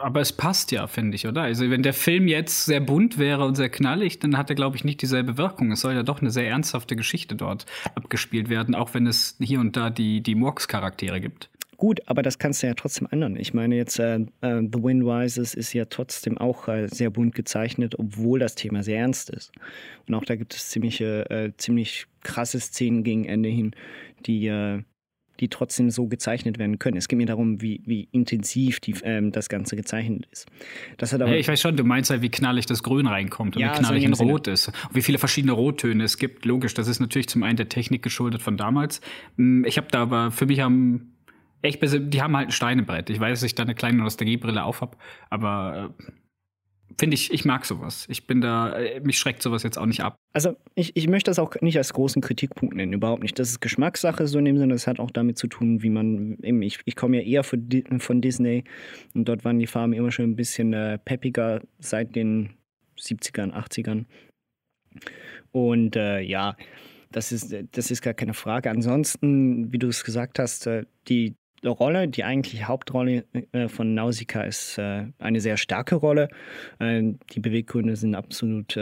Aber, 0.00 0.20
es 0.20 0.32
passt 0.32 0.72
ja, 0.72 0.86
finde 0.86 1.14
ich, 1.16 1.26
oder? 1.26 1.42
Also 1.42 1.70
wenn 1.70 1.82
der 1.82 1.92
Film 1.92 2.28
jetzt 2.28 2.64
sehr 2.66 2.80
bunt 2.80 3.18
wäre 3.18 3.44
und 3.44 3.54
sehr 3.54 3.68
knallig, 3.68 4.18
dann 4.18 4.36
hat 4.36 4.50
er, 4.50 4.56
glaube 4.56 4.76
ich, 4.76 4.84
nicht 4.84 5.02
dieselbe 5.02 5.36
Wirkung. 5.36 5.72
Es 5.72 5.80
soll 5.80 5.94
ja 5.94 6.02
doch 6.02 6.20
eine 6.20 6.30
sehr 6.30 6.48
ernsthafte 6.48 6.96
Geschichte 6.96 7.36
dort 7.36 7.66
abgespielt 7.94 8.48
werden, 8.48 8.74
auch 8.74 8.94
wenn 8.94 9.06
es 9.06 9.36
hier 9.40 9.60
und 9.60 9.76
da 9.76 9.90
die, 9.90 10.22
die 10.22 10.34
Murks-Charaktere 10.34 11.20
gibt. 11.20 11.50
Gut, 11.78 12.00
aber 12.06 12.22
das 12.22 12.40
kannst 12.40 12.62
du 12.62 12.66
ja 12.66 12.74
trotzdem 12.74 13.06
ändern. 13.08 13.36
Ich 13.36 13.54
meine, 13.54 13.76
jetzt 13.76 14.00
äh, 14.00 14.16
äh, 14.16 14.26
The 14.40 14.82
Wind 14.82 15.04
Rises 15.04 15.54
ist 15.54 15.72
ja 15.72 15.84
trotzdem 15.84 16.36
auch 16.36 16.66
äh, 16.66 16.88
sehr 16.88 17.08
bunt 17.10 17.36
gezeichnet, 17.36 17.96
obwohl 17.96 18.40
das 18.40 18.56
Thema 18.56 18.82
sehr 18.82 18.98
ernst 18.98 19.30
ist. 19.30 19.52
Und 20.08 20.14
auch 20.14 20.24
da 20.24 20.34
gibt 20.34 20.54
es 20.54 20.70
ziemliche, 20.70 21.30
äh, 21.30 21.52
ziemlich 21.56 22.06
krasse 22.24 22.58
Szenen 22.58 23.04
gegen 23.04 23.26
Ende 23.26 23.48
hin, 23.48 23.76
die, 24.26 24.48
äh, 24.48 24.82
die 25.40 25.48
trotzdem 25.48 25.90
so 25.90 26.06
gezeichnet 26.06 26.58
werden 26.58 26.78
können. 26.78 26.96
Es 26.96 27.08
geht 27.08 27.16
mir 27.16 27.26
darum, 27.26 27.60
wie, 27.60 27.82
wie 27.86 28.08
intensiv 28.12 28.80
die, 28.80 28.94
ähm, 29.02 29.32
das 29.32 29.48
Ganze 29.48 29.76
gezeichnet 29.76 30.26
ist. 30.30 30.46
Das 30.96 31.12
hat 31.12 31.22
aber 31.22 31.32
ja, 31.32 31.38
ich 31.38 31.48
weiß 31.48 31.60
schon, 31.60 31.76
du 31.76 31.84
meinst 31.84 32.10
halt, 32.10 32.22
wie 32.22 32.30
knallig 32.30 32.66
das 32.66 32.82
Grün 32.82 33.06
reinkommt 33.06 33.56
und 33.56 33.62
ja, 33.62 33.72
wie 33.72 33.78
knallig 33.78 34.08
so 34.16 34.24
ein 34.24 34.30
Rot 34.30 34.48
ist. 34.48 34.68
Und 34.68 34.94
wie 34.94 35.02
viele 35.02 35.18
verschiedene 35.18 35.52
Rottöne 35.52 36.04
es 36.04 36.18
gibt. 36.18 36.44
Logisch, 36.44 36.74
das 36.74 36.88
ist 36.88 37.00
natürlich 37.00 37.28
zum 37.28 37.42
einen 37.42 37.56
der 37.56 37.68
Technik 37.68 38.02
geschuldet 38.02 38.42
von 38.42 38.56
damals. 38.56 39.00
Hm, 39.36 39.64
ich 39.64 39.76
habe 39.76 39.88
da 39.90 40.02
aber, 40.02 40.30
für 40.30 40.46
mich 40.46 40.60
haben 40.60 41.12
echt, 41.62 41.80
die 41.82 42.22
haben 42.22 42.36
halt 42.36 42.48
ein 42.48 42.52
Steinebrett. 42.52 43.10
Ich 43.10 43.20
weiß, 43.20 43.40
dass 43.40 43.46
ich 43.46 43.54
da 43.54 43.62
eine 43.62 43.74
kleine 43.74 43.98
Nostalgiebrille 43.98 44.62
auf 44.62 44.80
habe, 44.80 44.96
aber 45.30 45.90
äh, 45.98 46.12
finde 46.98 47.14
ich, 47.14 47.32
ich 47.32 47.44
mag 47.44 47.64
sowas. 47.64 48.06
Ich 48.08 48.26
bin 48.26 48.40
da, 48.40 48.76
äh, 48.76 49.00
mich 49.00 49.18
schreckt 49.18 49.42
sowas 49.42 49.62
jetzt 49.62 49.78
auch 49.78 49.86
nicht 49.86 50.02
ab. 50.02 50.16
Also 50.32 50.56
ich, 50.74 50.96
ich 50.96 51.08
möchte 51.08 51.30
das 51.30 51.38
auch 51.38 51.54
nicht 51.60 51.78
als 51.78 51.92
großen 51.92 52.20
Kritikpunkt 52.20 52.74
nennen, 52.74 52.92
überhaupt 52.92 53.22
nicht. 53.22 53.38
Das 53.38 53.50
ist 53.50 53.60
Geschmackssache 53.60 54.26
so 54.26 54.38
in 54.38 54.44
dem 54.44 54.58
Sinne, 54.58 54.74
das 54.74 54.86
hat 54.86 54.98
auch 54.98 55.10
damit 55.10 55.38
zu 55.38 55.46
tun, 55.46 55.82
wie 55.82 55.90
man, 55.90 56.38
eben, 56.42 56.62
ich, 56.62 56.80
ich 56.84 56.96
komme 56.96 57.18
ja 57.18 57.22
eher 57.22 57.44
von, 57.44 57.68
von 57.98 58.20
Disney 58.20 58.64
und 59.14 59.28
dort 59.28 59.44
waren 59.44 59.58
die 59.58 59.66
Farben 59.66 59.92
immer 59.92 60.10
schon 60.10 60.26
ein 60.26 60.36
bisschen 60.36 60.72
äh, 60.72 60.98
peppiger 60.98 61.62
seit 61.78 62.16
den 62.16 62.50
70ern, 62.98 63.52
80ern. 63.52 64.04
Und 65.52 65.96
äh, 65.96 66.20
ja, 66.20 66.56
das 67.12 67.32
ist, 67.32 67.54
das 67.72 67.90
ist 67.90 68.02
gar 68.02 68.14
keine 68.14 68.34
Frage. 68.34 68.70
Ansonsten, 68.70 69.72
wie 69.72 69.78
du 69.78 69.88
es 69.88 70.04
gesagt 70.04 70.38
hast, 70.38 70.66
äh, 70.66 70.84
die, 71.08 71.36
Rolle, 71.64 72.08
die 72.08 72.24
eigentliche 72.24 72.68
Hauptrolle 72.68 73.24
äh, 73.52 73.68
von 73.68 73.94
Nausicaa 73.94 74.42
ist 74.42 74.78
äh, 74.78 75.06
eine 75.18 75.40
sehr 75.40 75.56
starke 75.56 75.96
Rolle. 75.96 76.28
Äh, 76.78 77.14
die 77.32 77.40
Beweggründe 77.40 77.96
sind 77.96 78.14
absolut 78.14 78.78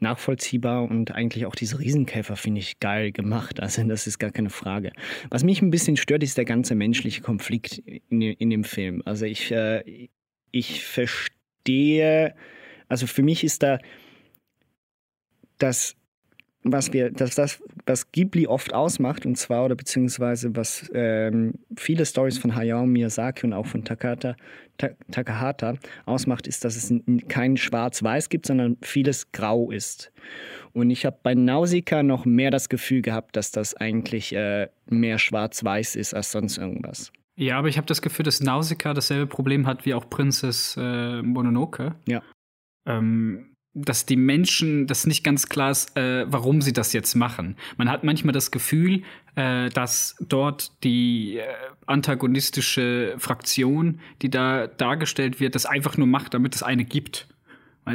nachvollziehbar 0.00 0.82
und 0.82 1.12
eigentlich 1.12 1.46
auch 1.46 1.54
diese 1.54 1.78
Riesenkäfer 1.78 2.36
finde 2.36 2.60
ich 2.60 2.80
geil 2.80 3.12
gemacht. 3.12 3.60
Also 3.60 3.82
das 3.84 4.06
ist 4.06 4.18
gar 4.18 4.32
keine 4.32 4.50
Frage. 4.50 4.92
Was 5.30 5.44
mich 5.44 5.62
ein 5.62 5.70
bisschen 5.70 5.96
stört, 5.96 6.22
ist 6.22 6.36
der 6.36 6.44
ganze 6.44 6.74
menschliche 6.74 7.22
Konflikt 7.22 7.78
in, 8.10 8.50
dem 8.50 8.64
Film. 8.64 9.02
Also 9.06 9.24
ich, 9.24 9.54
ich 10.50 10.84
verstehe, 10.84 12.34
also 12.88 13.06
für 13.06 13.22
mich 13.22 13.44
ist 13.44 13.62
da 13.62 13.78
das 15.58 15.96
was 16.64 16.92
wir, 16.94 17.10
dass 17.10 17.34
das, 17.34 17.62
was 17.84 18.10
Ghibli 18.10 18.46
oft 18.46 18.72
ausmacht, 18.72 19.26
und 19.26 19.36
zwar, 19.36 19.66
oder 19.66 19.74
beziehungsweise 19.74 20.56
was 20.56 20.90
ähm, 20.94 21.52
viele 21.76 22.06
Stories 22.06 22.38
von 22.38 22.56
Hayao 22.56 22.86
Miyazaki 22.86 23.46
und 23.46 23.52
auch 23.52 23.66
von 23.66 23.84
Takata, 23.84 24.34
Ta 24.78 24.88
Takahata 25.10 25.74
ausmacht, 26.06 26.46
ist, 26.46 26.64
dass 26.64 26.76
es 26.76 26.92
kein 27.28 27.56
Schwarz-Weiß 27.56 28.30
gibt, 28.30 28.46
sondern 28.46 28.78
vieles 28.82 29.30
grau 29.30 29.70
ist. 29.70 30.10
Und 30.72 30.90
ich 30.90 31.04
habe 31.04 31.18
bei 31.22 31.34
Nausicaa 31.34 32.02
noch 32.02 32.24
mehr 32.24 32.50
das 32.50 32.68
Gefühl 32.68 33.02
gehabt, 33.02 33.36
dass 33.36 33.52
das 33.52 33.74
eigentlich 33.74 34.34
äh, 34.34 34.68
mehr 34.88 35.18
Schwarz-Weiß 35.18 35.94
ist 35.96 36.14
als 36.14 36.32
sonst 36.32 36.56
irgendwas. 36.56 37.12
Ja, 37.36 37.58
aber 37.58 37.68
ich 37.68 37.76
habe 37.76 37.86
das 37.86 38.00
Gefühl, 38.00 38.24
dass 38.24 38.40
Nausicaa 38.40 38.94
dasselbe 38.94 39.26
Problem 39.26 39.66
hat 39.66 39.84
wie 39.84 39.94
auch 39.94 40.08
Prinzess 40.08 40.76
äh, 40.78 41.20
Mononoke. 41.20 41.94
Ja. 42.06 42.22
Ähm, 42.86 43.53
dass 43.74 44.06
die 44.06 44.16
Menschen, 44.16 44.86
das 44.86 45.06
nicht 45.06 45.24
ganz 45.24 45.48
klar 45.48 45.70
ist, 45.72 45.96
äh, 45.96 46.24
warum 46.28 46.62
sie 46.62 46.72
das 46.72 46.92
jetzt 46.92 47.14
machen. 47.14 47.56
Man 47.76 47.90
hat 47.90 48.04
manchmal 48.04 48.32
das 48.32 48.50
Gefühl, 48.50 49.02
äh, 49.34 49.68
dass 49.70 50.16
dort 50.20 50.72
die 50.84 51.38
äh, 51.38 51.44
antagonistische 51.86 53.16
Fraktion, 53.18 54.00
die 54.22 54.30
da 54.30 54.68
dargestellt 54.68 55.40
wird, 55.40 55.56
das 55.56 55.66
einfach 55.66 55.96
nur 55.96 56.06
macht, 56.06 56.34
damit 56.34 56.54
es 56.54 56.62
eine 56.62 56.84
gibt. 56.84 57.28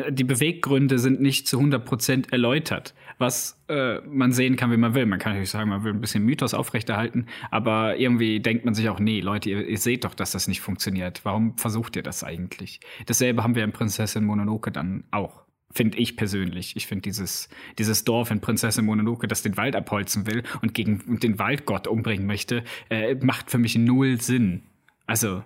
Die 0.10 0.24
Beweggründe 0.24 1.00
sind 1.00 1.20
nicht 1.20 1.48
zu 1.48 1.60
100% 1.60 2.32
erläutert, 2.32 2.94
was 3.18 3.60
äh, 3.70 4.02
man 4.02 4.32
sehen 4.32 4.56
kann, 4.56 4.72
wie 4.72 4.78
man 4.78 4.94
will. 4.94 5.08
Man 5.08 5.18
kann 5.18 5.32
natürlich 5.32 5.50
sagen, 5.50 5.72
man 5.72 5.84
will 5.84 5.94
ein 5.94 6.02
bisschen 6.02 6.24
Mythos 6.24 6.54
aufrechterhalten, 6.54 7.26
aber 7.50 7.98
irgendwie 7.98 8.40
denkt 8.40 8.66
man 8.66 8.76
sich 8.76 8.88
auch, 8.90 9.00
nee, 9.00 9.20
Leute, 9.20 9.50
ihr, 9.50 9.68
ihr 9.68 9.80
seht 9.80 10.04
doch, 10.04 10.14
dass 10.14 10.32
das 10.32 10.48
nicht 10.48 10.62
funktioniert. 10.62 11.22
Warum 11.24 11.58
versucht 11.58 11.96
ihr 11.96 12.04
das 12.04 12.24
eigentlich? 12.24 12.82
Dasselbe 13.08 13.42
haben 13.42 13.56
wir 13.56 13.64
in 13.64 13.72
Prinzessin 13.72 14.26
Mononoke 14.26 14.72
dann 14.72 15.06
auch 15.10 15.42
finde 15.72 15.98
ich 15.98 16.18
persönlich. 16.18 16.76
Ich 16.76 16.88
finde 16.88 17.04
dieses, 17.04 17.50
dieses 17.78 18.04
Dorf 18.04 18.32
in 18.32 18.42
Prinzessin 18.42 18.86
Mononoke, 18.86 19.28
das 19.28 19.42
den 19.42 19.58
Wald 19.58 19.76
abholzen 19.76 20.26
will 20.26 20.44
und 20.62 20.74
gegen 20.74 21.20
den 21.20 21.40
Waldgott 21.40 21.88
umbringen 21.88 22.26
möchte, 22.26 22.64
äh, 22.90 23.16
macht 23.16 23.52
für 23.52 23.58
mich 23.58 23.78
null 23.78 24.20
Sinn. 24.20 24.64
Also 25.06 25.44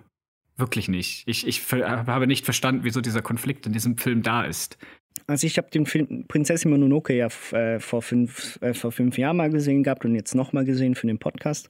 wirklich 0.56 0.88
nicht. 0.88 1.24
Ich, 1.26 1.46
ich 1.46 1.60
habe 1.72 2.26
nicht 2.26 2.44
verstanden, 2.44 2.84
wieso 2.84 3.00
dieser 3.00 3.22
Konflikt 3.22 3.66
in 3.66 3.72
diesem 3.72 3.96
Film 3.96 4.22
da 4.22 4.44
ist. 4.44 4.78
Also 5.26 5.46
ich 5.46 5.56
habe 5.56 5.70
den 5.70 5.86
Film 5.86 6.26
Prinzessin 6.28 6.70
Mononoke 6.70 7.14
ja 7.14 7.28
äh, 7.52 7.80
vor, 7.80 8.02
fünf, 8.02 8.58
äh, 8.60 8.74
vor 8.74 8.92
fünf 8.92 9.16
Jahren 9.16 9.38
mal 9.38 9.48
gesehen 9.48 9.82
gehabt 9.82 10.04
und 10.04 10.14
jetzt 10.14 10.34
nochmal 10.34 10.64
gesehen 10.64 10.94
für 10.94 11.06
den 11.06 11.18
Podcast. 11.18 11.68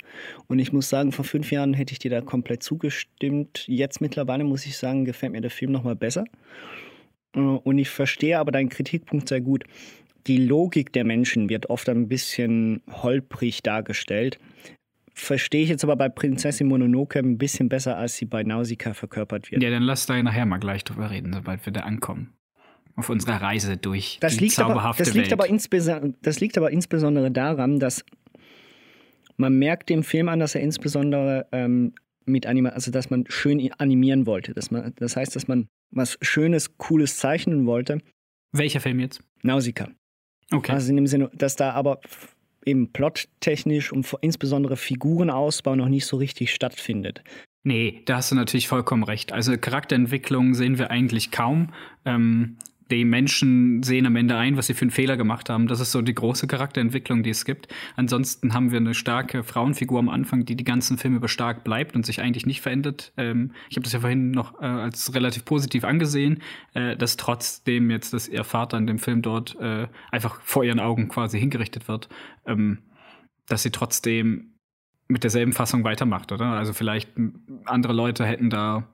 Und 0.49 0.59
ich 0.59 0.73
muss 0.73 0.89
sagen, 0.89 1.13
vor 1.13 1.25
fünf 1.25 1.53
Jahren 1.53 1.73
hätte 1.73 1.93
ich 1.93 1.99
dir 1.99 2.11
da 2.11 2.21
komplett 2.21 2.63
zugestimmt. 2.63 3.65
Jetzt 3.69 4.01
mittlerweile 4.01 4.45
muss 4.45 4.67
ich 4.67 4.77
sagen, 4.77 5.05
gefällt 5.05 5.33
mir 5.33 5.41
der 5.41 5.51
Film 5.51 5.71
nochmal 5.71 5.95
besser. 5.95 6.25
Äh, 7.35 7.39
und 7.39 7.79
ich 7.79 7.91
verstehe 7.91 8.39
aber 8.39 8.53
deinen 8.53 8.69
Kritikpunkt 8.69 9.29
sehr 9.29 9.41
gut. 9.41 9.65
Die 10.27 10.39
Logik 10.39 10.93
der 10.93 11.05
Menschen 11.05 11.49
wird 11.49 11.69
oft 11.69 11.89
ein 11.89 12.09
bisschen 12.09 12.81
holprig 12.91 13.63
dargestellt. 13.63 14.39
Verstehe 15.13 15.63
ich 15.63 15.69
jetzt 15.69 15.85
aber 15.85 15.97
bei 15.97 16.09
Prinzessin 16.09 16.67
Mononoke 16.67 17.19
ein 17.19 17.39
bisschen 17.39 17.69
besser, 17.69 17.97
als 17.97 18.17
sie 18.17 18.25
bei 18.25 18.43
Nausicaa 18.43 18.95
verkörpert 18.95 19.53
wird. 19.53 19.63
Ja, 19.63 19.71
dann 19.71 19.83
lass 19.83 20.07
da 20.07 20.21
nachher 20.21 20.47
mal 20.47 20.59
gleich 20.59 20.83
drüber 20.83 21.11
reden, 21.11 21.33
sobald 21.33 21.65
wir 21.67 21.73
da 21.73 21.81
ankommen. 21.81 22.33
Auf 22.97 23.11
unserer 23.11 23.41
Reise 23.43 23.77
durch 23.77 24.19
das 24.21 24.37
die 24.37 24.45
liegt 24.45 24.55
zauberhafte 24.55 25.03
aber, 25.03 25.05
das 25.05 25.15
liegt 25.15 25.31
Welt. 25.31 25.93
Aber 25.93 26.13
das 26.23 26.41
liegt 26.41 26.57
aber 26.57 26.71
insbesondere 26.71 27.31
daran, 27.31 27.81
dass 27.81 28.05
man 29.37 29.59
merkt 29.59 29.91
dem 29.91 30.05
Film 30.05 30.29
an, 30.29 30.39
dass 30.39 30.55
er 30.55 30.61
insbesondere 30.61 31.47
ähm, 31.53 31.93
mit 32.27 32.47
Anima 32.47 32.71
also 32.71 32.91
dass 32.91 33.11
man 33.11 33.25
schön 33.29 33.71
animieren 33.79 34.27
wollte. 34.27 34.55
Dass 34.55 34.71
man, 34.71 34.93
das 34.97 35.17
heißt, 35.17 35.35
dass 35.37 35.49
man 35.49 35.69
was 35.91 36.19
Schönes, 36.23 36.77
Cooles 36.79 37.19
zeichnen 37.19 37.67
wollte. 37.67 37.99
Welcher 38.53 38.81
Film 38.81 39.01
jetzt? 39.01 39.21
Nausicaa. 39.43 39.89
Okay. 40.53 40.73
Also 40.73 40.91
in 40.91 40.97
dem 40.97 41.07
Sinne, 41.07 41.31
dass 41.35 41.57
da 41.57 41.73
aber 41.73 42.01
eben 42.65 42.93
plottechnisch 42.93 43.93
und 43.93 44.15
insbesondere 44.21 44.77
Figurenausbau 44.77 45.77
noch 45.77 45.89
nicht 45.89 46.07
so 46.07 46.17
richtig 46.17 46.53
stattfindet. 46.53 47.23
Nee, 47.63 48.03
da 48.05 48.17
hast 48.17 48.31
du 48.31 48.35
natürlich 48.35 48.69
vollkommen 48.69 49.05
recht. 49.05 49.33
Also 49.33 49.57
Charakterentwicklung 49.57 50.55
sehen 50.55 50.79
wir 50.79 50.91
eigentlich 50.91 51.31
kaum. 51.31 51.73
Ähm, 52.05 52.59
die 52.91 53.05
Menschen 53.05 53.83
sehen 53.83 54.07
am 54.07 54.17
Ende 54.17 54.37
ein, 54.37 54.57
was 54.57 54.67
sie 54.67 54.75
für 54.75 54.83
einen 54.83 54.91
Fehler 54.91 55.17
gemacht 55.17 55.49
haben. 55.49 55.67
Das 55.67 55.81
ist 55.81 55.93
so 55.93 56.03
die 56.03 56.15
große 56.15 56.47
Charakterentwicklung, 56.47 57.23
die 57.23 57.31
es 57.31 57.45
gibt. 57.45 57.69
Ansonsten 57.97 58.53
haben 58.53 58.73
wir 58.73 58.79
eine 58.79 58.95
starke 58.95 59.43
Frauenfigur 59.43 59.99
am 59.99 60.09
Anfang, 60.09 60.45
die 60.45 60.55
die 60.55 60.65
ganzen 60.65 60.99
Filme 60.99 61.17
über 61.17 61.29
stark 61.29 61.65
bleibt 61.65 61.97
und 61.97 62.05
sich 62.05 62.21
eigentlich 62.21 62.47
nicht 62.47 62.61
verändert. 62.61 63.13
Ähm, 63.17 63.53
ich 63.71 63.77
habe 63.77 63.85
das 63.85 63.93
ja 63.93 64.01
vorhin 64.01 64.31
noch 64.31 64.61
äh, 64.61 64.67
als 64.67 65.15
relativ 65.15 65.45
positiv 65.45 65.85
angesehen, 65.85 66.43
äh, 66.75 66.97
dass 66.97 67.17
trotzdem 67.17 67.91
jetzt, 67.91 68.13
dass 68.13 68.29
ihr 68.29 68.45
Vater 68.45 68.77
in 68.77 68.87
dem 68.87 68.99
Film 68.99 69.23
dort 69.23 69.59
äh, 69.61 69.89
einfach 70.11 70.41
vor 70.43 70.65
ihren 70.65 70.81
Augen 70.81 71.09
quasi 71.09 71.39
hingerichtet 71.39 71.89
wird, 71.89 72.09
ähm, 72.47 72.79
dass 73.49 73.63
sie 73.63 73.71
trotzdem 73.71 74.55
mit 75.09 75.23
derselben 75.23 75.53
Fassung 75.53 75.85
weitermacht, 75.85 76.33
oder? 76.33 76.47
Also 76.47 76.73
vielleicht 76.73 77.11
andere 77.67 77.93
Leute 77.93 78.25
hätten 78.25 78.49
da 78.49 78.89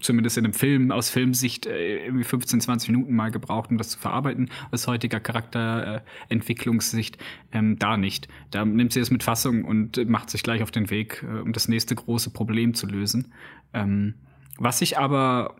zumindest 0.00 0.36
in 0.36 0.44
einem 0.44 0.52
Film 0.52 0.90
aus 0.90 1.10
Filmsicht 1.10 1.66
äh, 1.66 2.04
irgendwie 2.04 2.24
15, 2.24 2.60
20 2.60 2.90
Minuten 2.90 3.14
mal 3.14 3.30
gebraucht, 3.30 3.70
um 3.70 3.78
das 3.78 3.90
zu 3.90 3.98
verarbeiten, 3.98 4.50
aus 4.70 4.86
heutiger 4.86 5.20
Charakterentwicklungssicht 5.20 7.16
äh, 7.16 7.58
ähm, 7.58 7.78
da 7.78 7.96
nicht. 7.96 8.28
Da 8.50 8.64
nimmt 8.64 8.92
sie 8.92 9.00
es 9.00 9.10
mit 9.10 9.22
Fassung 9.22 9.64
und 9.64 10.08
macht 10.08 10.30
sich 10.30 10.42
gleich 10.42 10.62
auf 10.62 10.70
den 10.70 10.90
Weg, 10.90 11.22
äh, 11.22 11.40
um 11.40 11.52
das 11.52 11.68
nächste 11.68 11.94
große 11.94 12.30
Problem 12.30 12.74
zu 12.74 12.86
lösen. 12.86 13.32
Ähm, 13.72 14.14
was 14.58 14.82
ich 14.82 14.98
aber 14.98 15.56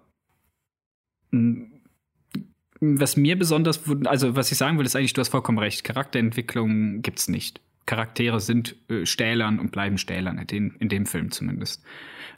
was 2.81 3.16
mir 3.16 3.38
besonders, 3.38 3.83
also 4.05 4.37
was 4.37 4.53
ich 4.53 4.59
sagen 4.59 4.79
will, 4.79 4.87
ist 4.87 4.96
eigentlich, 4.96 5.12
du 5.12 5.20
hast 5.20 5.31
vollkommen 5.31 5.59
recht, 5.59 5.85
Charakterentwicklung 5.85 7.03
gibt's 7.03 7.29
nicht. 7.29 7.61
Charaktere 7.87 8.40
sind 8.40 8.77
äh, 8.90 9.07
Stählern 9.07 9.59
und 9.61 9.70
bleiben 9.70 9.96
Stählern, 9.96 10.38
in, 10.38 10.46
dem, 10.46 10.77
in 10.81 10.88
dem 10.88 11.07
Film 11.07 11.31
zumindest. 11.31 11.85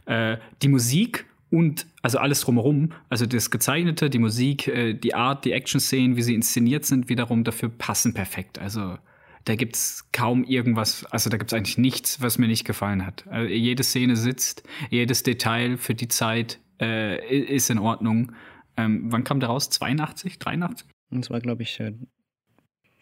Äh, 0.04 0.36
die 0.62 0.68
Musik 0.68 1.26
und 1.50 1.86
also 2.02 2.18
alles 2.18 2.40
drumherum, 2.42 2.92
also 3.08 3.26
das 3.26 3.50
Gezeichnete, 3.50 4.10
die 4.10 4.18
Musik, 4.18 4.68
äh, 4.68 4.94
die 4.94 5.14
Art, 5.14 5.44
die 5.44 5.52
Action-Szenen, 5.52 6.16
wie 6.16 6.22
sie 6.22 6.34
inszeniert 6.34 6.84
sind, 6.84 7.08
wiederum 7.08 7.44
dafür 7.44 7.68
passen 7.68 8.14
perfekt. 8.14 8.58
Also 8.58 8.98
da 9.44 9.54
gibt's 9.54 10.10
kaum 10.12 10.44
irgendwas, 10.44 11.06
also 11.06 11.30
da 11.30 11.38
gibt's 11.38 11.54
eigentlich 11.54 11.78
nichts, 11.78 12.20
was 12.20 12.36
mir 12.38 12.48
nicht 12.48 12.66
gefallen 12.66 13.06
hat. 13.06 13.26
Also, 13.28 13.48
jede 13.48 13.82
Szene 13.82 14.16
sitzt, 14.16 14.62
jedes 14.90 15.22
Detail 15.22 15.78
für 15.78 15.94
die 15.94 16.08
Zeit 16.08 16.60
äh, 16.80 17.46
ist 17.46 17.70
in 17.70 17.78
Ordnung. 17.78 18.32
Ähm, 18.76 19.10
wann 19.10 19.24
kam 19.24 19.40
der 19.40 19.48
raus? 19.48 19.70
82, 19.70 20.38
83? 20.38 20.86
Das 21.10 21.30
war, 21.30 21.40
glaube 21.40 21.62
ich, 21.62 21.82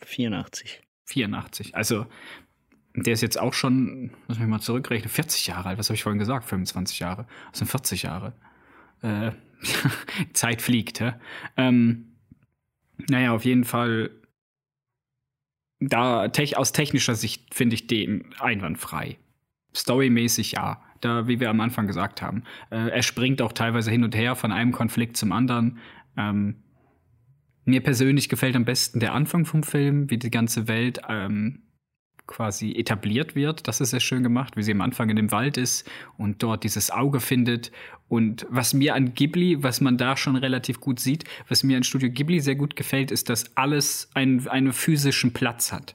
84. 0.03 0.83
84. 1.07 1.75
Also 1.75 2.07
der 2.97 3.13
ist 3.13 3.21
jetzt 3.21 3.39
auch 3.39 3.53
schon, 3.53 4.11
muss 4.27 4.39
mich 4.39 4.49
mal 4.49 4.61
zurückrechnen, 4.61 5.11
40 5.11 5.47
Jahre 5.47 5.69
alt. 5.69 5.79
Was 5.79 5.89
habe 5.89 5.97
ich 5.97 6.03
vorhin 6.03 6.19
gesagt? 6.19 6.47
25 6.47 6.99
Jahre. 6.99 7.27
Das 7.51 7.59
sind 7.59 7.69
40 7.69 8.03
Jahre. 8.03 8.33
Äh, 9.03 9.33
Zeit 10.33 10.63
fliegt, 10.63 11.01
hä? 11.01 11.13
Ähm, 11.57 12.17
naja, 13.09 13.33
auf 13.33 13.45
jeden 13.45 13.65
Fall. 13.65 14.11
Da 15.79 16.29
tech, 16.29 16.57
aus 16.57 16.73
technischer 16.73 17.15
Sicht 17.15 17.55
finde 17.55 17.75
ich 17.75 17.87
den 17.87 18.35
einwandfrei. 18.39 19.19
Storymäßig 19.75 20.53
ja. 20.53 20.83
Da, 21.03 21.29
wie 21.29 21.39
wir 21.39 21.51
am 21.51 21.61
Anfang 21.61 21.87
gesagt 21.87 22.23
haben. 22.23 22.45
Äh, 22.71 22.89
er 22.89 23.03
springt 23.03 23.43
auch 23.43 23.53
teilweise 23.53 23.91
hin 23.91 24.03
und 24.03 24.17
her 24.17 24.35
von 24.35 24.51
einem 24.51 24.73
Konflikt 24.73 25.19
zum 25.19 25.31
anderen. 25.31 25.79
Ähm, 26.17 26.63
mir 27.67 27.83
persönlich 27.83 28.31
gefällt 28.31 28.57
am 28.57 28.65
besten 28.65 29.01
der 29.01 29.13
Anfang 29.13 29.45
vom 29.45 29.63
Film, 29.63 30.09
wie 30.09 30.17
die 30.17 30.31
ganze 30.31 30.69
Welt 30.69 31.01
ähm, 31.09 31.66
quasi 32.27 32.73
etabliert 32.73 33.35
wird. 33.35 33.69
Das 33.69 33.81
ist 33.81 33.91
sehr 33.91 34.01
schön 34.01 34.23
gemacht, 34.23 34.57
wie 34.57 34.63
sie 34.63 34.73
am 34.73 34.81
Anfang 34.81 35.11
in 35.11 35.17
dem 35.17 35.33
Wald 35.33 35.57
ist 35.57 35.89
und 36.19 36.43
dort 36.43 36.65
dieses 36.65 36.91
Auge 36.91 37.21
findet. 37.21 37.73
Und 38.09 38.47
was 38.51 38.75
mir 38.75 38.95
an 38.95 39.15
Ghibli, 39.15 39.63
was 39.63 39.81
man 39.81 39.99
da 39.99 40.17
schon 40.17 40.37
relativ 40.37 40.81
gut 40.81 41.01
sieht, 41.01 41.25
was 41.49 41.65
mir 41.65 41.77
an 41.77 41.83
Studio 41.83 42.11
Ghibli 42.11 42.41
sehr 42.41 42.55
gut 42.55 42.77
gefällt, 42.77 43.11
ist, 43.11 43.29
dass 43.29 43.57
alles 43.57 44.11
einen, 44.15 44.47
einen 44.49 44.73
physischen 44.73 45.33
Platz 45.33 45.73
hat 45.73 45.95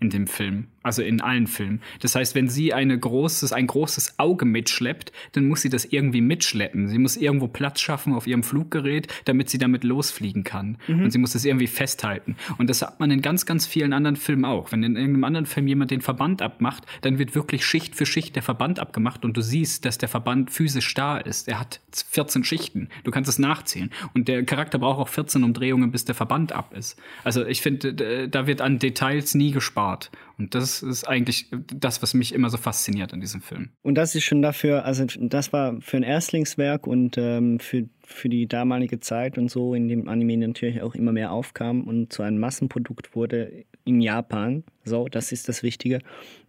in 0.00 0.10
dem 0.10 0.26
Film, 0.26 0.68
also 0.88 1.02
in 1.02 1.20
allen 1.20 1.46
Filmen. 1.46 1.82
Das 2.00 2.14
heißt, 2.14 2.34
wenn 2.34 2.48
sie 2.48 2.72
eine 2.72 2.98
großes, 2.98 3.52
ein 3.52 3.66
großes 3.66 4.18
Auge 4.18 4.46
mitschleppt, 4.46 5.12
dann 5.32 5.46
muss 5.46 5.60
sie 5.60 5.68
das 5.68 5.84
irgendwie 5.84 6.22
mitschleppen. 6.22 6.88
Sie 6.88 6.96
muss 6.96 7.18
irgendwo 7.18 7.46
Platz 7.46 7.80
schaffen 7.80 8.14
auf 8.14 8.26
ihrem 8.26 8.42
Fluggerät, 8.42 9.06
damit 9.26 9.50
sie 9.50 9.58
damit 9.58 9.84
losfliegen 9.84 10.44
kann. 10.44 10.78
Mhm. 10.86 11.04
Und 11.04 11.10
sie 11.10 11.18
muss 11.18 11.34
das 11.34 11.44
irgendwie 11.44 11.66
festhalten. 11.66 12.36
Und 12.56 12.70
das 12.70 12.80
hat 12.80 13.00
man 13.00 13.10
in 13.10 13.20
ganz, 13.20 13.44
ganz 13.44 13.66
vielen 13.66 13.92
anderen 13.92 14.16
Filmen 14.16 14.46
auch. 14.46 14.72
Wenn 14.72 14.82
in 14.82 14.96
irgendeinem 14.96 15.24
anderen 15.24 15.44
Film 15.44 15.68
jemand 15.68 15.90
den 15.90 16.00
Verband 16.00 16.40
abmacht, 16.40 16.84
dann 17.02 17.18
wird 17.18 17.34
wirklich 17.34 17.66
Schicht 17.66 17.94
für 17.94 18.06
Schicht 18.06 18.34
der 18.34 18.42
Verband 18.42 18.78
abgemacht 18.78 19.26
und 19.26 19.36
du 19.36 19.42
siehst, 19.42 19.84
dass 19.84 19.98
der 19.98 20.08
Verband 20.08 20.50
physisch 20.50 20.94
da 20.94 21.18
ist. 21.18 21.48
Er 21.48 21.60
hat 21.60 21.80
14 22.10 22.44
Schichten. 22.44 22.88
Du 23.04 23.10
kannst 23.10 23.28
es 23.28 23.38
nachzählen. 23.38 23.90
Und 24.14 24.28
der 24.28 24.42
Charakter 24.44 24.78
braucht 24.78 25.00
auch 25.00 25.08
14 25.08 25.44
Umdrehungen, 25.44 25.90
bis 25.90 26.06
der 26.06 26.14
Verband 26.14 26.52
ab 26.52 26.72
ist. 26.74 26.98
Also 27.24 27.44
ich 27.44 27.60
finde, 27.60 28.28
da 28.28 28.46
wird 28.46 28.62
an 28.62 28.78
Details 28.78 29.34
nie 29.34 29.50
gespart. 29.50 30.10
Und 30.38 30.54
das 30.54 30.82
ist 30.82 31.04
eigentlich 31.04 31.50
das, 31.66 32.00
was 32.00 32.14
mich 32.14 32.32
immer 32.32 32.48
so 32.48 32.58
fasziniert 32.58 33.12
an 33.12 33.20
diesem 33.20 33.40
Film. 33.40 33.70
Und 33.82 33.96
das 33.96 34.14
ist 34.14 34.22
schon 34.22 34.40
dafür, 34.40 34.84
also 34.84 35.04
das 35.18 35.52
war 35.52 35.80
für 35.80 35.96
ein 35.96 36.04
Erstlingswerk 36.04 36.86
und 36.86 37.18
ähm, 37.18 37.58
für, 37.58 37.88
für 38.04 38.28
die 38.28 38.46
damalige 38.46 39.00
Zeit 39.00 39.36
und 39.36 39.50
so, 39.50 39.74
in 39.74 39.88
dem 39.88 40.08
Anime 40.08 40.36
natürlich 40.36 40.80
auch 40.80 40.94
immer 40.94 41.10
mehr 41.10 41.32
aufkam 41.32 41.82
und 41.82 42.12
zu 42.12 42.22
einem 42.22 42.38
Massenprodukt 42.38 43.16
wurde 43.16 43.64
in 43.84 44.00
Japan. 44.00 44.62
So, 44.84 45.08
das 45.08 45.32
ist 45.32 45.48
das 45.48 45.64
Wichtige. 45.64 45.98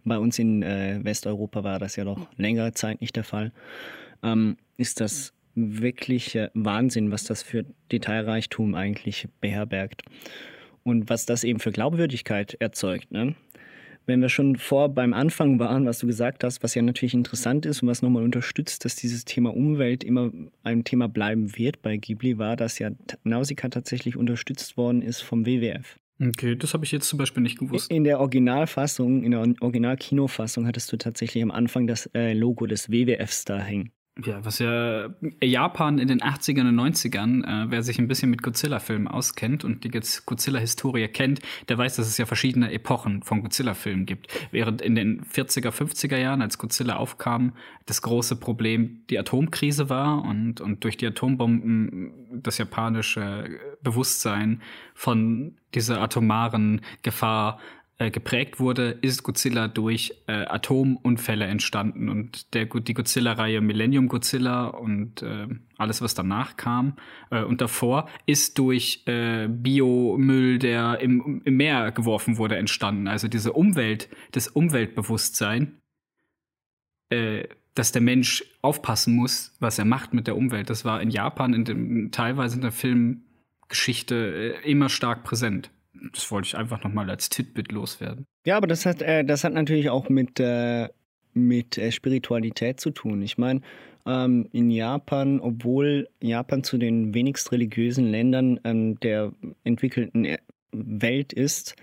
Bei 0.04 0.18
uns 0.18 0.38
in 0.38 0.62
äh, 0.62 1.00
Westeuropa 1.02 1.64
war 1.64 1.80
das 1.80 1.96
ja 1.96 2.04
noch 2.04 2.28
längere 2.36 2.72
Zeit 2.72 3.00
nicht 3.00 3.16
der 3.16 3.24
Fall. 3.24 3.52
Ähm, 4.22 4.56
ist 4.76 5.00
das 5.00 5.32
wirklich 5.56 6.38
Wahnsinn, 6.54 7.10
was 7.10 7.24
das 7.24 7.42
für 7.42 7.64
Detailreichtum 7.90 8.76
eigentlich 8.76 9.26
beherbergt 9.40 10.02
und 10.84 11.10
was 11.10 11.26
das 11.26 11.44
eben 11.44 11.58
für 11.58 11.72
Glaubwürdigkeit 11.72 12.54
erzeugt. 12.60 13.10
Ne? 13.10 13.34
Wenn 14.10 14.22
wir 14.22 14.28
schon 14.28 14.56
vor 14.56 14.88
beim 14.88 15.12
Anfang 15.12 15.60
waren, 15.60 15.86
was 15.86 16.00
du 16.00 16.08
gesagt 16.08 16.42
hast, 16.42 16.64
was 16.64 16.74
ja 16.74 16.82
natürlich 16.82 17.14
interessant 17.14 17.64
ist 17.64 17.80
und 17.80 17.86
was 17.86 18.02
nochmal 18.02 18.24
unterstützt, 18.24 18.84
dass 18.84 18.96
dieses 18.96 19.24
Thema 19.24 19.54
Umwelt 19.54 20.02
immer 20.02 20.32
ein 20.64 20.82
Thema 20.82 21.08
bleiben 21.08 21.56
wird 21.56 21.80
bei 21.80 21.96
Ghibli, 21.96 22.36
war, 22.36 22.56
dass 22.56 22.80
ja 22.80 22.90
Nausicaa 23.22 23.68
tatsächlich 23.68 24.16
unterstützt 24.16 24.76
worden 24.76 25.00
ist 25.00 25.20
vom 25.20 25.46
WWF. 25.46 25.96
Okay, 26.20 26.56
das 26.56 26.74
habe 26.74 26.84
ich 26.84 26.90
jetzt 26.90 27.08
zum 27.08 27.20
Beispiel 27.20 27.40
nicht 27.40 27.60
gewusst. 27.60 27.88
In 27.88 28.02
der 28.02 28.18
Originalfassung, 28.18 29.22
in 29.22 29.30
der 29.30 29.46
Original-Kinofassung 29.60 30.66
hattest 30.66 30.92
du 30.92 30.96
tatsächlich 30.96 31.40
am 31.44 31.52
Anfang 31.52 31.86
das 31.86 32.06
äh, 32.12 32.32
Logo 32.32 32.66
des 32.66 32.90
WWFs 32.90 33.44
da 33.44 33.60
hängen. 33.60 33.92
Ja, 34.24 34.44
was 34.44 34.58
ja 34.58 35.08
Japan 35.42 35.98
in 35.98 36.08
den 36.08 36.20
80ern 36.20 36.68
und 36.68 36.78
90ern, 36.78 37.44
äh, 37.44 37.70
wer 37.70 37.82
sich 37.82 37.98
ein 37.98 38.08
bisschen 38.08 38.30
mit 38.30 38.42
Godzilla-Filmen 38.42 39.08
auskennt 39.08 39.64
und 39.64 39.84
die 39.84 39.90
Godzilla-Historie 39.90 41.08
kennt, 41.08 41.40
der 41.68 41.78
weiß, 41.78 41.96
dass 41.96 42.06
es 42.06 42.18
ja 42.18 42.26
verschiedene 42.26 42.72
Epochen 42.72 43.22
von 43.22 43.42
Godzilla-Filmen 43.42 44.06
gibt. 44.06 44.28
Während 44.50 44.82
in 44.82 44.94
den 44.94 45.24
40er, 45.24 45.70
50er 45.70 46.18
Jahren, 46.18 46.42
als 46.42 46.58
Godzilla 46.58 46.96
aufkam, 46.96 47.52
das 47.86 48.02
große 48.02 48.36
Problem 48.36 49.02
die 49.10 49.18
Atomkrise 49.18 49.88
war 49.88 50.24
und, 50.24 50.60
und 50.60 50.84
durch 50.84 50.96
die 50.96 51.06
Atombomben 51.06 52.12
das 52.42 52.58
japanische 52.58 53.48
Bewusstsein 53.82 54.60
von 54.94 55.56
dieser 55.74 56.00
atomaren 56.00 56.80
Gefahr 57.02 57.58
äh, 58.00 58.10
geprägt 58.10 58.58
wurde, 58.60 58.96
ist 59.02 59.24
Godzilla 59.24 59.68
durch 59.68 60.14
äh, 60.26 60.46
Atomunfälle 60.46 61.44
entstanden 61.44 62.08
und 62.08 62.54
der, 62.54 62.64
die 62.64 62.94
Godzilla-Reihe 62.94 63.60
Millennium 63.60 64.08
Godzilla 64.08 64.68
und 64.68 65.20
äh, 65.20 65.46
alles, 65.76 66.00
was 66.00 66.14
danach 66.14 66.56
kam 66.56 66.96
äh, 67.30 67.42
und 67.42 67.60
davor, 67.60 68.08
ist 68.24 68.58
durch 68.58 69.02
äh, 69.04 69.48
Biomüll, 69.48 70.58
der 70.58 70.98
im, 71.00 71.42
im 71.44 71.56
Meer 71.58 71.92
geworfen 71.92 72.38
wurde, 72.38 72.56
entstanden. 72.56 73.06
Also 73.06 73.28
diese 73.28 73.52
Umwelt, 73.52 74.08
das 74.32 74.48
Umweltbewusstsein, 74.48 75.76
dass 77.74 77.90
der 77.90 78.02
Mensch 78.02 78.44
aufpassen 78.62 79.16
muss, 79.16 79.56
was 79.58 79.80
er 79.80 79.84
macht 79.84 80.14
mit 80.14 80.28
der 80.28 80.36
Umwelt. 80.36 80.70
Das 80.70 80.84
war 80.84 81.02
in 81.02 81.10
Japan 81.10 81.54
in 81.54 81.64
dem, 81.64 82.12
teilweise 82.12 82.54
in 82.54 82.62
der 82.62 82.70
Filmgeschichte 82.70 84.54
immer 84.62 84.88
stark 84.88 85.24
präsent 85.24 85.72
das 86.12 86.30
wollte 86.30 86.46
ich 86.46 86.56
einfach 86.56 86.82
nochmal 86.82 87.10
als 87.10 87.28
Titbit 87.28 87.72
loswerden. 87.72 88.26
Ja, 88.46 88.56
aber 88.56 88.66
das 88.66 88.86
hat, 88.86 89.02
äh, 89.02 89.24
das 89.24 89.44
hat 89.44 89.52
natürlich 89.52 89.90
auch 89.90 90.08
mit, 90.08 90.40
äh, 90.40 90.88
mit 91.32 91.78
äh, 91.78 91.92
Spiritualität 91.92 92.80
zu 92.80 92.90
tun. 92.90 93.22
Ich 93.22 93.38
meine, 93.38 93.60
ähm, 94.06 94.48
in 94.52 94.70
Japan, 94.70 95.40
obwohl 95.40 96.08
Japan 96.22 96.64
zu 96.64 96.78
den 96.78 97.14
wenigst 97.14 97.52
religiösen 97.52 98.06
Ländern 98.06 98.60
ähm, 98.64 98.98
der 99.00 99.32
entwickelten 99.64 100.24
äh, 100.24 100.38
Welt 100.72 101.32
ist, 101.32 101.76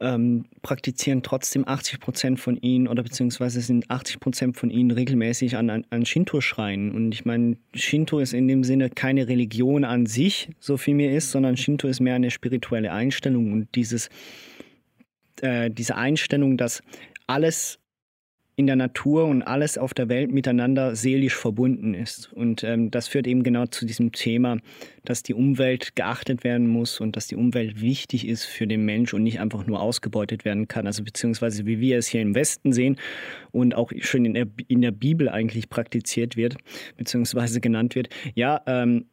ähm, 0.00 0.46
praktizieren 0.62 1.22
trotzdem 1.22 1.66
80 1.66 2.00
Prozent 2.00 2.40
von 2.40 2.56
ihnen 2.56 2.88
oder 2.88 3.02
beziehungsweise 3.02 3.60
sind 3.60 3.90
80 3.90 4.20
Prozent 4.20 4.56
von 4.56 4.70
ihnen 4.70 4.90
regelmäßig 4.90 5.56
an, 5.56 5.68
an, 5.68 5.84
an 5.90 6.06
Shinto-Schreien. 6.06 6.92
Und 6.92 7.12
ich 7.12 7.24
meine, 7.24 7.56
Shinto 7.74 8.18
ist 8.18 8.32
in 8.32 8.48
dem 8.48 8.64
Sinne 8.64 8.88
keine 8.88 9.28
Religion 9.28 9.84
an 9.84 10.06
sich, 10.06 10.48
so 10.58 10.76
viel 10.76 10.94
mir 10.94 11.14
ist, 11.14 11.30
sondern 11.30 11.56
Shinto 11.56 11.86
ist 11.86 12.00
mehr 12.00 12.14
eine 12.14 12.30
spirituelle 12.30 12.92
Einstellung 12.92 13.52
und 13.52 13.74
dieses, 13.74 14.08
äh, 15.42 15.70
diese 15.70 15.96
Einstellung, 15.96 16.56
dass 16.56 16.82
alles 17.26 17.79
in 18.60 18.66
der 18.66 18.76
Natur 18.76 19.24
und 19.24 19.42
alles 19.42 19.78
auf 19.78 19.94
der 19.94 20.08
Welt 20.08 20.30
miteinander 20.30 20.94
seelisch 20.94 21.34
verbunden 21.34 21.94
ist. 21.94 22.32
Und 22.32 22.62
ähm, 22.62 22.90
das 22.90 23.08
führt 23.08 23.26
eben 23.26 23.42
genau 23.42 23.66
zu 23.66 23.86
diesem 23.86 24.12
Thema, 24.12 24.58
dass 25.04 25.22
die 25.22 25.34
Umwelt 25.34 25.96
geachtet 25.96 26.44
werden 26.44 26.68
muss 26.68 27.00
und 27.00 27.16
dass 27.16 27.26
die 27.26 27.36
Umwelt 27.36 27.80
wichtig 27.80 28.28
ist 28.28 28.44
für 28.44 28.66
den 28.66 28.84
Mensch 28.84 29.14
und 29.14 29.22
nicht 29.22 29.40
einfach 29.40 29.66
nur 29.66 29.80
ausgebeutet 29.80 30.44
werden 30.44 30.68
kann. 30.68 30.86
Also 30.86 31.02
beziehungsweise 31.02 31.66
wie 31.66 31.80
wir 31.80 31.98
es 31.98 32.06
hier 32.06 32.20
im 32.20 32.34
Westen 32.34 32.72
sehen 32.72 32.96
und 33.50 33.74
auch 33.74 33.92
schon 34.00 34.26
in 34.26 34.34
der, 34.34 34.46
in 34.68 34.82
der 34.82 34.92
Bibel 34.92 35.28
eigentlich 35.28 35.70
praktiziert 35.70 36.36
wird, 36.36 36.56
beziehungsweise 36.96 37.60
genannt 37.60 37.94
wird. 37.94 38.10
Ja, 38.34 38.60
ähm, 38.66 39.06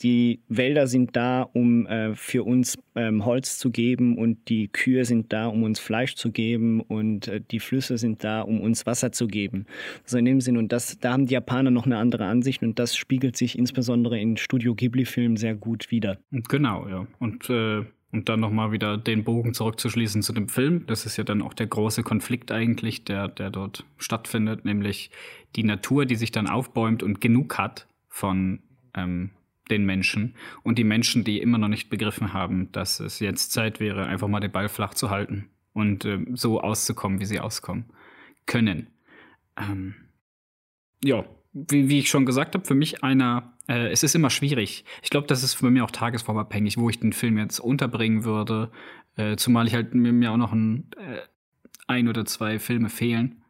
die 0.00 0.40
Wälder 0.48 0.86
sind 0.86 1.16
da, 1.16 1.42
um 1.42 1.86
äh, 1.86 2.14
für 2.14 2.44
uns 2.44 2.76
ähm, 2.94 3.24
Holz 3.24 3.58
zu 3.58 3.70
geben 3.70 4.18
und 4.18 4.48
die 4.48 4.68
Kühe 4.68 5.04
sind 5.04 5.32
da, 5.32 5.46
um 5.46 5.62
uns 5.62 5.78
Fleisch 5.78 6.16
zu 6.16 6.32
geben 6.32 6.80
und 6.80 7.28
äh, 7.28 7.40
die 7.40 7.60
Flüsse 7.60 7.98
sind 7.98 8.24
da, 8.24 8.42
um 8.42 8.60
uns 8.60 8.86
Wasser 8.86 9.12
zu 9.12 9.26
geben. 9.26 9.66
So 10.04 10.18
in 10.18 10.24
dem 10.24 10.40
Sinn. 10.40 10.56
Und 10.56 10.72
das, 10.72 10.98
da 10.98 11.12
haben 11.12 11.26
die 11.26 11.34
Japaner 11.34 11.70
noch 11.70 11.86
eine 11.86 11.98
andere 11.98 12.24
Ansicht 12.24 12.62
und 12.62 12.78
das 12.78 12.96
spiegelt 12.96 13.36
sich 13.36 13.58
insbesondere 13.58 14.18
in 14.18 14.36
Studio 14.36 14.74
Ghibli-Filmen 14.74 15.36
sehr 15.36 15.54
gut 15.54 15.90
wider. 15.90 16.18
Genau, 16.30 16.88
ja. 16.88 17.06
Und 17.18 17.48
äh 17.50 17.84
und 18.14 18.28
dann 18.28 18.38
nochmal 18.38 18.70
wieder 18.70 18.96
den 18.96 19.24
Bogen 19.24 19.54
zurückzuschließen 19.54 20.22
zu 20.22 20.32
dem 20.32 20.48
Film. 20.48 20.86
Das 20.86 21.04
ist 21.04 21.16
ja 21.16 21.24
dann 21.24 21.42
auch 21.42 21.52
der 21.52 21.66
große 21.66 22.04
Konflikt 22.04 22.52
eigentlich, 22.52 23.02
der, 23.02 23.26
der 23.26 23.50
dort 23.50 23.84
stattfindet, 23.98 24.64
nämlich 24.64 25.10
die 25.56 25.64
Natur, 25.64 26.06
die 26.06 26.14
sich 26.14 26.30
dann 26.30 26.46
aufbäumt 26.46 27.02
und 27.02 27.20
genug 27.20 27.58
hat 27.58 27.88
von 28.08 28.60
ähm, 28.94 29.30
den 29.70 29.84
Menschen 29.84 30.34
und 30.62 30.78
die 30.78 30.84
Menschen, 30.84 31.24
die 31.24 31.40
immer 31.40 31.58
noch 31.58 31.68
nicht 31.68 31.90
begriffen 31.90 32.32
haben, 32.32 32.70
dass 32.72 33.00
es 33.00 33.20
jetzt 33.20 33.52
Zeit 33.52 33.80
wäre, 33.80 34.06
einfach 34.06 34.28
mal 34.28 34.40
den 34.40 34.52
Ball 34.52 34.68
flach 34.68 34.94
zu 34.94 35.10
halten 35.10 35.48
und 35.72 36.04
äh, 36.04 36.24
so 36.32 36.60
auszukommen, 36.60 37.20
wie 37.20 37.24
sie 37.24 37.40
auskommen 37.40 37.86
können. 38.46 38.88
Ähm, 39.56 39.94
ja, 41.02 41.24
wie, 41.52 41.88
wie, 41.88 42.00
ich 42.00 42.08
schon 42.08 42.26
gesagt 42.26 42.54
habe, 42.54 42.64
für 42.64 42.74
mich 42.74 43.04
einer, 43.04 43.54
äh, 43.68 43.90
es 43.90 44.02
ist 44.02 44.14
immer 44.14 44.30
schwierig. 44.30 44.84
Ich 45.02 45.10
glaube, 45.10 45.26
das 45.26 45.42
ist 45.42 45.54
für 45.54 45.70
mich 45.70 45.82
auch 45.82 45.90
tagesformabhängig, 45.90 46.76
wo 46.76 46.90
ich 46.90 47.00
den 47.00 47.12
Film 47.12 47.38
jetzt 47.38 47.60
unterbringen 47.60 48.24
würde, 48.24 48.70
äh, 49.16 49.36
zumal 49.36 49.66
ich 49.66 49.74
halt 49.74 49.94
mir, 49.94 50.12
mir 50.12 50.32
auch 50.32 50.36
noch 50.36 50.52
ein, 50.52 50.90
äh, 50.96 51.20
ein 51.86 52.08
oder 52.08 52.24
zwei 52.24 52.58
Filme 52.58 52.88
fehlen. 52.88 53.42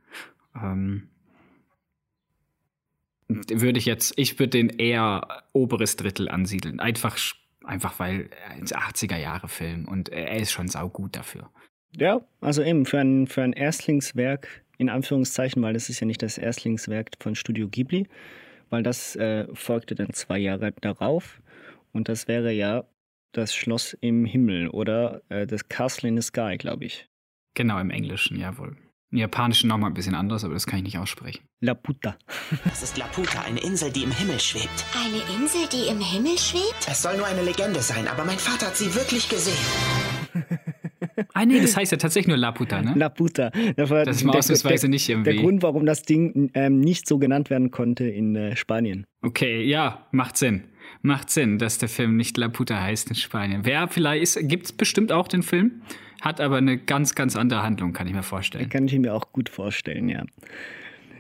Ähm, 0.55 1.09
würde 3.49 3.79
ich 3.79 3.87
jetzt, 3.87 4.15
ich 4.17 4.39
würde 4.39 4.51
den 4.51 4.69
eher 4.71 5.45
oberes 5.53 5.97
Drittel 5.97 6.29
ansiedeln. 6.29 6.81
Einfach, 6.81 7.19
einfach 7.65 7.99
weil 7.99 8.31
ins 8.59 8.75
80er 8.75 9.17
Jahre 9.17 9.49
Film 9.49 9.87
und 9.87 10.09
er 10.09 10.37
ist 10.37 10.53
schon 10.53 10.69
saugut 10.69 11.17
dafür. 11.17 11.51
Ja, 11.97 12.21
also 12.41 12.63
eben 12.63 12.87
für 12.87 12.99
ein, 12.99 13.27
für 13.27 13.43
ein 13.43 13.53
Erstlingswerk, 13.53 14.63
in 14.79 14.89
Anführungszeichen, 14.89 15.63
weil 15.63 15.75
das 15.75 15.89
ist 15.89 16.01
ja 16.01 16.07
nicht 16.07 16.23
das 16.23 16.39
Erstlingswerk 16.39 17.11
von 17.21 17.35
Studio 17.35 17.69
Ghibli, 17.69 18.09
weil 18.71 18.83
das 18.83 19.15
äh, 19.17 19.47
folgte 19.55 19.95
dann 19.95 20.13
zwei 20.13 20.39
Jahre 20.39 20.73
darauf. 20.81 21.41
Und 21.93 22.09
das 22.09 22.27
wäre 22.27 22.53
ja 22.53 22.85
das 23.33 23.55
Schloss 23.55 23.97
im 24.01 24.25
Himmel 24.25 24.69
oder 24.69 25.23
äh, 25.29 25.47
das 25.47 25.69
Castle 25.69 26.09
in 26.09 26.17
the 26.17 26.23
Sky, 26.23 26.57
glaube 26.59 26.85
ich. 26.85 27.09
Genau, 27.55 27.79
im 27.79 27.91
Englischen, 27.91 28.39
jawohl. 28.39 28.77
Im 29.11 29.19
Japanischen 29.19 29.69
nochmal 29.69 29.91
ein 29.91 29.95
bisschen 29.95 30.15
anders, 30.15 30.45
aber 30.45 30.55
das 30.55 30.67
kann 30.67 30.79
ich 30.79 30.85
nicht 30.85 30.99
aussprechen. 30.99 31.45
Laputa. 31.61 32.17
Das 32.65 32.83
ist 32.83 32.99
Laputa, 32.99 33.43
eine 33.43 33.61
Insel, 33.61 33.91
die 33.93 34.03
im 34.03 34.11
Himmel 34.11 34.41
schwebt. 34.41 34.85
Eine 34.95 35.19
Insel, 35.41 35.69
die 35.73 35.89
im 35.89 36.01
Himmel 36.01 36.37
schwebt? 36.37 36.89
Es 36.89 37.03
soll 37.03 37.17
nur 37.17 37.27
eine 37.27 37.43
Legende 37.43 37.81
sein, 37.81 38.09
aber 38.09 38.25
mein 38.25 38.39
Vater 38.39 38.67
hat 38.67 38.77
sie 38.77 38.95
wirklich 38.95 39.29
gesehen. 39.29 39.57
ah, 41.35 41.45
nee, 41.45 41.61
das 41.61 41.77
heißt 41.77 41.93
ja 41.93 41.99
tatsächlich 41.99 42.29
nur 42.29 42.37
Laputa, 42.37 42.83
ne? 42.83 42.95
Laputa. 42.97 43.51
Das, 43.77 43.91
war 43.91 44.05
das 44.05 44.17
ist 44.17 44.25
mal 44.25 44.37
ausnahmsweise 44.37 44.89
nicht 44.89 45.09
irgendwie. 45.09 45.33
Der 45.33 45.43
Grund, 45.43 45.63
warum 45.63 45.87
das 45.87 46.03
Ding 46.03 46.51
ähm, 46.55 46.81
nicht 46.81 47.07
so 47.07 47.19
genannt 47.19 47.51
werden 47.51 47.71
konnte 47.71 48.05
in 48.05 48.35
äh, 48.37 48.57
Spanien. 48.57 49.07
Okay, 49.23 49.63
ja, 49.63 50.07
macht 50.11 50.37
Sinn. 50.37 50.65
Macht 51.03 51.31
Sinn, 51.31 51.59
dass 51.59 51.79
der 51.79 51.89
Film 51.89 52.17
nicht 52.17 52.37
Laputa 52.37 52.81
heißt 52.81 53.09
in 53.11 53.15
Spanien. 53.15 53.65
Wer 53.65 53.89
vielleicht 53.89 54.39
gibt 54.49 54.67
es 54.67 54.73
bestimmt 54.73 55.13
auch 55.13 55.29
den 55.29 55.43
Film, 55.43 55.83
hat 56.21 56.41
aber 56.41 56.57
eine 56.57 56.79
ganz, 56.79 57.15
ganz 57.15 57.37
andere 57.37 57.63
Handlung, 57.63 57.93
kann 57.93 58.07
ich 58.07 58.15
mir 58.15 58.23
vorstellen. 58.23 58.69
Kann 58.69 58.87
ich 58.87 58.99
mir 58.99 59.15
auch 59.15 59.33
gut 59.33 59.49
vorstellen, 59.49 60.09
ja. 60.09 60.25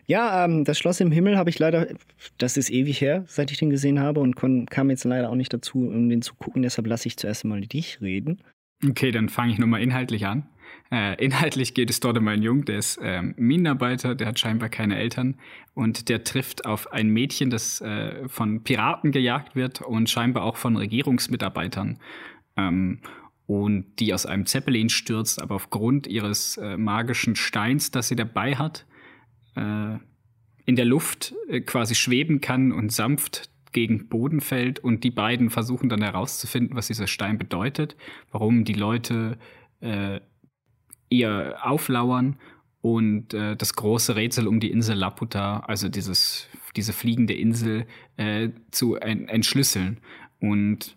Ja, 0.07 0.45
ähm, 0.45 0.64
das 0.64 0.78
Schloss 0.78 1.01
im 1.01 1.11
Himmel 1.11 1.38
habe 1.38 1.49
ich 1.51 1.59
leider, 1.59 1.86
das 2.38 2.57
ist 2.57 2.70
ewig 2.70 3.01
her, 3.01 3.24
seit 3.26 3.51
ich 3.51 3.59
den 3.59 3.70
gesehen 3.70 4.01
habe 4.01 4.20
und 4.20 4.36
kam 4.36 4.90
jetzt 4.90 5.05
leider 5.05 5.30
auch 5.30 5.34
nicht 5.34 5.53
dazu, 5.53 5.78
um 5.78 6.09
den 6.09 6.20
zu 6.20 6.34
gucken. 6.34 6.62
Deshalb 6.62 6.86
lasse 6.86 7.09
ich 7.09 7.16
zuerst 7.16 7.45
mal 7.45 7.61
dich 7.62 8.01
reden. 8.03 8.42
Okay, 8.86 9.11
dann 9.12 9.28
fange 9.28 9.53
ich 9.53 9.59
nochmal 9.59 9.82
inhaltlich 9.82 10.26
an. 10.26 10.47
Äh, 10.90 11.22
inhaltlich 11.24 11.74
geht 11.74 11.88
es 11.88 12.01
dort 12.01 12.18
um 12.18 12.28
einen 12.28 12.42
Jungen, 12.42 12.64
der 12.66 12.78
ist 12.78 12.99
ähm, 13.03 13.34
Minenarbeiter, 13.38 14.14
der 14.14 14.26
hat 14.28 14.38
scheinbar 14.38 14.68
keine 14.68 14.97
Eltern 14.97 15.36
und 15.74 16.09
der 16.09 16.24
trifft 16.24 16.66
auf 16.66 16.92
ein 16.92 17.09
Mädchen, 17.09 17.49
das 17.49 17.80
äh, 17.80 18.28
von 18.28 18.62
Piraten 18.62 19.11
gejagt 19.11 19.57
wird 19.57 19.80
und 19.80 20.11
scheinbar 20.11 20.45
auch 20.45 20.57
von 20.57 20.76
Regierungsmitarbeitern. 20.76 21.99
Ähm, 22.57 23.01
und 23.47 24.01
die 24.01 24.14
aus 24.14 24.26
einem 24.26 24.47
Zeppelin 24.47 24.88
stürzt, 24.88 25.40
aber 25.40 25.57
aufgrund 25.57 26.07
ihres 26.07 26.57
äh, 26.57 26.76
magischen 26.76 27.36
Steins, 27.36 27.90
das 27.90 28.09
sie 28.09 28.16
dabei 28.16 28.57
hat, 28.57 28.86
äh, 29.55 29.99
in 30.66 30.76
der 30.76 30.86
Luft 30.86 31.34
äh, 31.49 31.61
quasi 31.61 31.95
schweben 31.95 32.40
kann 32.40 32.72
und 32.72 32.90
sanft 32.90 33.51
gegen 33.72 34.09
Boden 34.09 34.40
fällt 34.40 34.78
und 34.78 35.05
die 35.05 35.11
beiden 35.11 35.51
versuchen 35.51 35.88
dann 35.88 36.01
herauszufinden, 36.01 36.76
was 36.76 36.86
dieser 36.86 37.07
Stein 37.07 37.38
bedeutet, 37.38 37.97
warum 38.30 38.64
die 38.64 38.72
Leute 38.72 39.36
äh, 39.80 40.20
ihr 41.11 41.57
auflauern 41.61 42.38
und 42.80 43.34
äh, 43.34 43.57
das 43.57 43.74
große 43.74 44.16
Rätsel 44.16 44.47
um 44.47 44.61
die 44.61 44.70
Insel 44.70 44.97
Laputa, 44.97 45.61
also 45.61 45.88
dieses, 45.88 46.49
diese 46.76 46.92
fliegende 46.92 47.34
Insel, 47.34 47.86
äh, 48.16 48.51
zu 48.70 48.97
entschlüsseln. 48.97 50.01
Und 50.40 50.97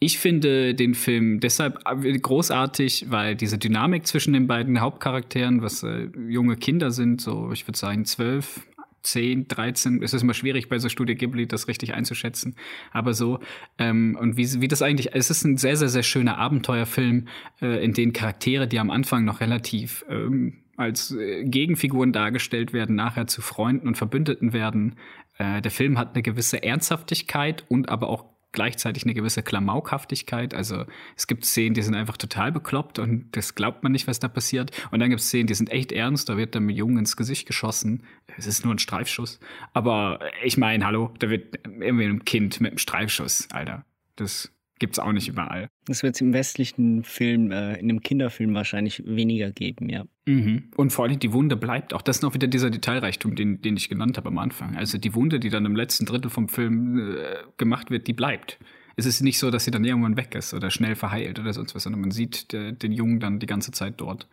ich 0.00 0.18
finde 0.18 0.74
den 0.74 0.94
Film 0.94 1.40
deshalb 1.40 1.78
großartig, 1.84 3.06
weil 3.10 3.36
diese 3.36 3.58
Dynamik 3.58 4.06
zwischen 4.06 4.32
den 4.32 4.46
beiden 4.46 4.80
Hauptcharakteren, 4.80 5.60
was 5.62 5.82
äh, 5.82 6.08
junge 6.26 6.56
Kinder 6.56 6.90
sind, 6.90 7.20
so 7.20 7.52
ich 7.52 7.68
würde 7.68 7.78
sagen 7.78 8.06
zwölf, 8.06 8.66
10, 9.02 9.48
13, 9.48 10.02
es 10.02 10.12
ist 10.12 10.22
immer 10.22 10.34
schwierig 10.34 10.68
bei 10.68 10.78
so 10.78 10.88
Studio 10.88 11.16
Ghibli 11.16 11.46
das 11.46 11.68
richtig 11.68 11.94
einzuschätzen, 11.94 12.56
aber 12.92 13.14
so 13.14 13.40
ähm, 13.78 14.16
und 14.18 14.36
wie, 14.36 14.60
wie 14.60 14.68
das 14.68 14.82
eigentlich, 14.82 15.14
es 15.14 15.30
ist 15.30 15.44
ein 15.44 15.56
sehr, 15.56 15.76
sehr, 15.76 15.88
sehr 15.88 16.02
schöner 16.02 16.38
Abenteuerfilm, 16.38 17.28
äh, 17.60 17.84
in 17.84 17.92
den 17.92 18.12
Charaktere, 18.12 18.68
die 18.68 18.78
am 18.78 18.90
Anfang 18.90 19.24
noch 19.24 19.40
relativ 19.40 20.04
ähm, 20.08 20.62
als 20.76 21.12
äh, 21.12 21.44
Gegenfiguren 21.44 22.12
dargestellt 22.12 22.72
werden, 22.72 22.96
nachher 22.96 23.26
zu 23.26 23.42
Freunden 23.42 23.86
und 23.86 23.98
Verbündeten 23.98 24.52
werden. 24.52 24.96
Äh, 25.38 25.60
der 25.60 25.70
Film 25.70 25.98
hat 25.98 26.14
eine 26.14 26.22
gewisse 26.22 26.62
Ernsthaftigkeit 26.62 27.64
und 27.68 27.90
aber 27.90 28.08
auch 28.08 28.24
gleichzeitig 28.52 29.04
eine 29.04 29.14
gewisse 29.14 29.42
Klamaukhaftigkeit. 29.42 30.54
Also 30.54 30.84
es 31.16 31.26
gibt 31.26 31.44
Szenen, 31.44 31.74
die 31.74 31.82
sind 31.82 31.94
einfach 31.94 32.16
total 32.16 32.52
bekloppt 32.52 32.98
und 32.98 33.28
das 33.32 33.54
glaubt 33.54 33.82
man 33.82 33.92
nicht, 33.92 34.06
was 34.06 34.20
da 34.20 34.28
passiert. 34.28 34.70
Und 34.90 35.00
dann 35.00 35.10
gibt 35.10 35.20
es 35.20 35.28
Szenen, 35.28 35.46
die 35.46 35.54
sind 35.54 35.70
echt 35.70 35.92
ernst, 35.92 36.28
da 36.28 36.36
wird 36.36 36.58
mit 36.58 36.76
Jungen 36.76 36.98
ins 36.98 37.16
Gesicht 37.16 37.46
geschossen. 37.46 38.04
Es 38.36 38.46
ist 38.46 38.64
nur 38.64 38.74
ein 38.74 38.78
Streifschuss. 38.78 39.40
Aber 39.72 40.20
ich 40.42 40.56
meine, 40.56 40.84
hallo, 40.84 41.12
da 41.18 41.30
wird 41.30 41.58
irgendwie 41.64 42.04
ein 42.04 42.24
Kind 42.24 42.60
mit 42.60 42.72
einem 42.72 42.78
Streifschuss, 42.78 43.48
Alter. 43.52 43.84
Das 44.16 44.52
gibt 44.80 44.94
es 44.94 44.98
auch 44.98 45.12
nicht 45.12 45.28
überall. 45.28 45.68
Das 45.84 46.02
wird 46.02 46.16
es 46.16 46.20
im 46.20 46.32
westlichen 46.32 47.04
Film, 47.04 47.52
äh, 47.52 47.74
in 47.74 47.90
einem 47.90 48.00
Kinderfilm 48.00 48.54
wahrscheinlich 48.54 49.04
weniger 49.06 49.52
geben, 49.52 49.88
ja. 49.88 50.04
Mhm. 50.26 50.70
Und 50.76 50.92
vor 50.92 51.04
allem 51.04 51.20
die 51.20 51.32
Wunde 51.32 51.56
bleibt 51.56 51.94
auch. 51.94 52.02
Das 52.02 52.16
ist 52.16 52.22
noch 52.22 52.34
wieder 52.34 52.48
dieser 52.48 52.70
Detailreichtum, 52.70 53.36
den, 53.36 53.62
den 53.62 53.76
ich 53.76 53.88
genannt 53.88 54.16
habe 54.16 54.28
am 54.28 54.38
Anfang. 54.38 54.76
Also 54.76 54.98
die 54.98 55.14
Wunde, 55.14 55.38
die 55.38 55.50
dann 55.50 55.66
im 55.66 55.76
letzten 55.76 56.06
Drittel 56.06 56.30
vom 56.30 56.48
Film 56.48 56.98
äh, 56.98 57.36
gemacht 57.56 57.90
wird, 57.90 58.08
die 58.08 58.12
bleibt. 58.12 58.58
Es 58.96 59.06
ist 59.06 59.20
nicht 59.20 59.38
so, 59.38 59.50
dass 59.50 59.64
sie 59.64 59.70
dann 59.70 59.84
irgendwann 59.84 60.16
weg 60.16 60.34
ist 60.34 60.52
oder 60.52 60.70
schnell 60.70 60.96
verheilt 60.96 61.38
oder 61.38 61.52
sonst 61.52 61.74
was, 61.74 61.84
sondern 61.84 62.00
man 62.00 62.10
sieht 62.10 62.52
der, 62.52 62.72
den 62.72 62.92
Jungen 62.92 63.20
dann 63.20 63.38
die 63.38 63.46
ganze 63.46 63.70
Zeit 63.72 63.94
dort 63.98 64.28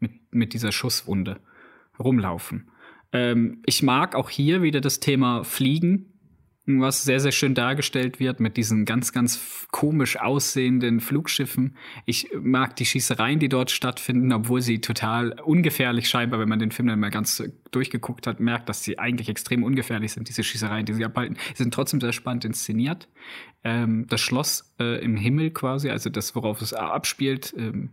mit, 0.00 0.12
mit 0.30 0.54
dieser 0.54 0.72
Schusswunde 0.72 1.38
rumlaufen. 1.98 2.70
Ähm, 3.12 3.62
ich 3.66 3.82
mag 3.82 4.14
auch 4.14 4.30
hier 4.30 4.62
wieder 4.62 4.80
das 4.80 5.00
Thema 5.00 5.44
Fliegen 5.44 6.11
was 6.64 7.02
sehr, 7.02 7.18
sehr 7.18 7.32
schön 7.32 7.54
dargestellt 7.54 8.20
wird 8.20 8.38
mit 8.38 8.56
diesen 8.56 8.84
ganz, 8.84 9.12
ganz 9.12 9.66
komisch 9.72 10.20
aussehenden 10.20 11.00
Flugschiffen. 11.00 11.76
Ich 12.06 12.28
mag 12.40 12.76
die 12.76 12.86
Schießereien, 12.86 13.40
die 13.40 13.48
dort 13.48 13.72
stattfinden, 13.72 14.32
obwohl 14.32 14.60
sie 14.60 14.80
total 14.80 15.40
ungefährlich 15.40 16.08
scheinbar, 16.08 16.38
wenn 16.38 16.48
man 16.48 16.60
den 16.60 16.70
Film 16.70 16.86
dann 16.86 17.00
mal 17.00 17.10
ganz 17.10 17.42
durchgeguckt 17.72 18.28
hat, 18.28 18.38
merkt, 18.38 18.68
dass 18.68 18.84
sie 18.84 18.98
eigentlich 18.98 19.28
extrem 19.28 19.64
ungefährlich 19.64 20.12
sind, 20.12 20.28
diese 20.28 20.44
Schießereien, 20.44 20.86
die 20.86 20.94
sie 20.94 21.04
abhalten. 21.04 21.36
Sie 21.54 21.64
sind 21.64 21.74
trotzdem 21.74 22.00
sehr 22.00 22.12
spannend 22.12 22.44
inszeniert. 22.44 23.08
Ähm, 23.64 24.06
das 24.08 24.20
Schloss 24.20 24.72
äh, 24.78 25.02
im 25.02 25.16
Himmel 25.16 25.50
quasi, 25.50 25.90
also 25.90 26.10
das, 26.10 26.34
worauf 26.36 26.62
es 26.62 26.72
abspielt, 26.72 27.54
ähm, 27.58 27.90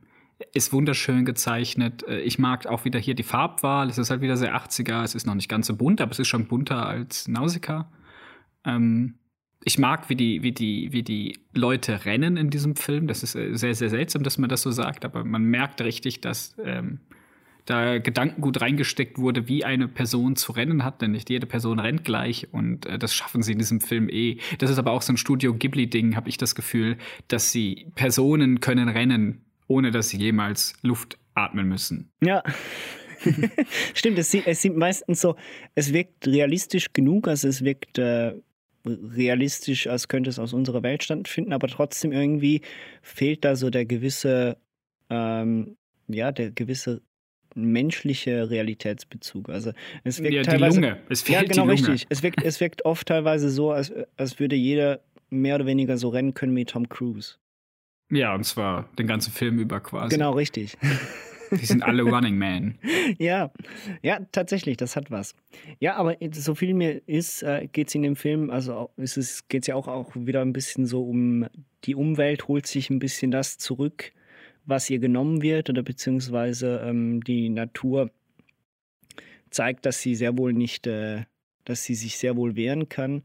ist 0.54 0.72
wunderschön 0.74 1.26
gezeichnet. 1.26 2.04
Äh, 2.08 2.22
ich 2.22 2.38
mag 2.38 2.68
auch 2.68 2.86
wieder 2.86 3.00
hier 3.00 3.16
die 3.16 3.24
Farbwahl. 3.24 3.90
Es 3.90 3.98
ist 3.98 4.12
halt 4.12 4.22
wieder 4.22 4.38
sehr 4.38 4.56
80er. 4.56 5.04
Es 5.04 5.16
ist 5.16 5.26
noch 5.26 5.36
nicht 5.36 5.50
ganz 5.50 5.68
so 5.68 5.76
bunt, 5.76 6.02
aber 6.02 6.12
es 6.12 6.20
ist 6.20 6.28
schon 6.28 6.46
bunter 6.46 6.86
als 6.86 7.28
Nausicaa. 7.28 7.90
Ähm, 8.66 9.20
ich 9.64 9.78
mag, 9.78 10.10
wie 10.10 10.16
die, 10.16 10.42
wie, 10.42 10.52
die, 10.52 10.94
wie 10.94 11.04
die 11.04 11.40
Leute 11.54 12.06
rennen 12.06 12.38
in 12.38 12.50
diesem 12.50 12.76
Film. 12.76 13.08
Das 13.08 13.24
ist 13.24 13.36
äh, 13.36 13.56
sehr, 13.56 13.76
sehr 13.76 13.90
seltsam, 13.90 14.24
dass 14.24 14.38
man 14.38 14.50
das 14.50 14.62
so 14.62 14.72
sagt, 14.72 15.06
aber 15.06 15.24
man 15.24 15.44
merkt 15.44 15.82
richtig, 15.82 16.22
dass 16.22 16.56
ähm, 16.64 17.00
da 17.66 18.00
Gedankengut 18.00 18.62
reingesteckt 18.62 19.18
wurde, 19.18 19.48
wie 19.48 19.64
eine 19.64 19.88
Person 19.88 20.36
zu 20.36 20.54
rennen 20.54 20.84
hat, 20.84 21.02
denn 21.02 21.12
nicht 21.12 21.30
jede 21.30 21.46
Person 21.46 21.80
rennt 21.80 22.04
gleich 22.04 22.48
und 22.52 22.86
äh, 22.86 22.98
das 22.98 23.14
schaffen 23.14 23.44
sie 23.44 23.52
in 23.52 23.60
diesem 23.60 23.82
Film 23.82 24.10
eh. 24.10 24.38
Das 24.58 24.72
ist 24.72 24.80
aber 24.80 24.92
auch 24.92 25.02
so 25.02 25.14
ein 25.14 25.18
Studio 25.18 25.54
Ghibli-Ding, 25.54 26.16
habe 26.16 26.30
ich 26.30 26.38
das 26.38 26.56
Gefühl, 26.56 26.98
dass 27.28 27.52
sie 27.52 27.88
Personen 27.96 28.60
können 28.60 28.90
rennen, 28.90 29.46
ohne 29.68 29.92
dass 29.92 30.10
sie 30.10 30.18
jemals 30.18 30.74
Luft 30.82 31.20
atmen 31.36 31.68
müssen. 31.68 32.12
Ja. 32.22 32.44
Stimmt, 33.94 34.18
es, 34.18 34.34
es 34.34 34.62
sieht 34.62 34.76
meistens 34.76 35.22
so, 35.22 35.36
es 35.76 35.94
wirkt 35.94 36.26
realistisch 36.26 36.94
genug, 36.94 37.28
also 37.28 37.50
es 37.50 37.64
wirkt 37.64 37.98
äh, 38.00 38.34
realistisch, 38.86 39.88
als 39.88 40.08
könnte 40.08 40.30
es 40.30 40.40
aus 40.40 40.54
unserer 40.54 40.84
Welt 40.84 41.04
stattfinden, 41.04 41.54
aber 41.54 41.68
trotzdem 41.68 42.12
irgendwie 42.12 42.62
fehlt 43.02 43.46
da 43.46 43.56
so 43.56 43.70
der 43.70 43.86
gewisse, 43.86 44.58
ähm, 45.10 45.78
ja, 46.08 46.32
der 46.32 46.52
gewisse 46.52 47.02
menschliche 47.56 48.50
Realitätsbezug. 48.50 49.50
Also 49.50 49.72
es 50.04 50.22
wirkt 50.22 50.34
ja, 50.36 50.44
teilweise, 50.44 50.80
die 50.80 50.88
Lunge. 50.88 51.02
Es 51.10 51.22
fehlt 51.22 51.42
ja, 51.42 51.48
genau 51.48 51.64
die 51.64 51.82
Lunge. 51.82 51.94
richtig. 51.94 52.08
Es 52.10 52.24
wirkt, 52.24 52.44
es 52.44 52.60
wirkt 52.60 52.86
oft 52.86 53.08
teilweise 53.08 53.50
so, 53.50 53.72
als, 53.72 53.92
als 54.18 54.40
würde 54.40 54.56
jeder 54.56 55.02
mehr 55.30 55.56
oder 55.56 55.66
weniger 55.66 55.98
so 55.98 56.10
rennen 56.10 56.34
können 56.34 56.56
wie 56.56 56.66
Tom 56.66 56.88
Cruise. 56.90 57.36
Ja, 58.12 58.34
und 58.34 58.44
zwar 58.44 58.90
den 58.98 59.08
ganzen 59.08 59.32
Film 59.32 59.60
über 59.60 59.80
quasi. 59.80 60.16
Genau, 60.16 60.32
richtig. 60.32 60.78
Die 61.52 61.66
sind 61.66 61.84
alle 61.84 62.04
Running 62.04 62.38
Man. 62.38 62.78
ja, 63.18 63.52
ja, 64.02 64.20
tatsächlich, 64.32 64.78
das 64.78 64.96
hat 64.96 65.12
was. 65.12 65.36
Ja, 65.80 65.96
aber 65.96 66.16
so 66.32 66.56
viel 66.56 66.74
mir 66.74 67.02
ist, 67.08 67.44
äh, 67.44 67.68
geht 67.72 67.90
es 67.90 67.96
in 67.96 68.04
dem 68.04 68.16
Film, 68.16 68.50
also 68.50 68.90
geht 68.98 69.18
es 69.18 69.48
geht's 69.48 69.68
ja 69.68 69.76
auch, 69.76 69.88
auch 69.88 70.12
wieder 70.16 70.42
ein 70.42 70.54
bisschen 70.54 70.86
so 70.86 71.04
um 71.04 71.48
die 71.86 71.96
Umwelt, 71.96 72.48
holt 72.48 72.68
sich 72.68 72.90
ein 72.90 73.00
bisschen 73.00 73.32
das 73.32 73.58
zurück, 73.58 74.12
was 74.66 74.90
ihr 74.90 75.00
genommen 75.00 75.42
wird, 75.42 75.70
oder 75.70 75.84
beziehungsweise 75.84 76.82
ähm, 76.86 77.24
die 77.24 77.50
Natur 77.50 78.12
zeigt, 79.50 79.86
dass 79.86 80.02
sie 80.02 80.16
sehr 80.16 80.38
wohl 80.38 80.54
nicht, 80.54 80.88
äh, 80.88 81.24
dass 81.66 81.84
sie 81.84 81.96
sich 81.96 82.18
sehr 82.18 82.36
wohl 82.36 82.56
wehren 82.56 82.90
kann 82.90 83.24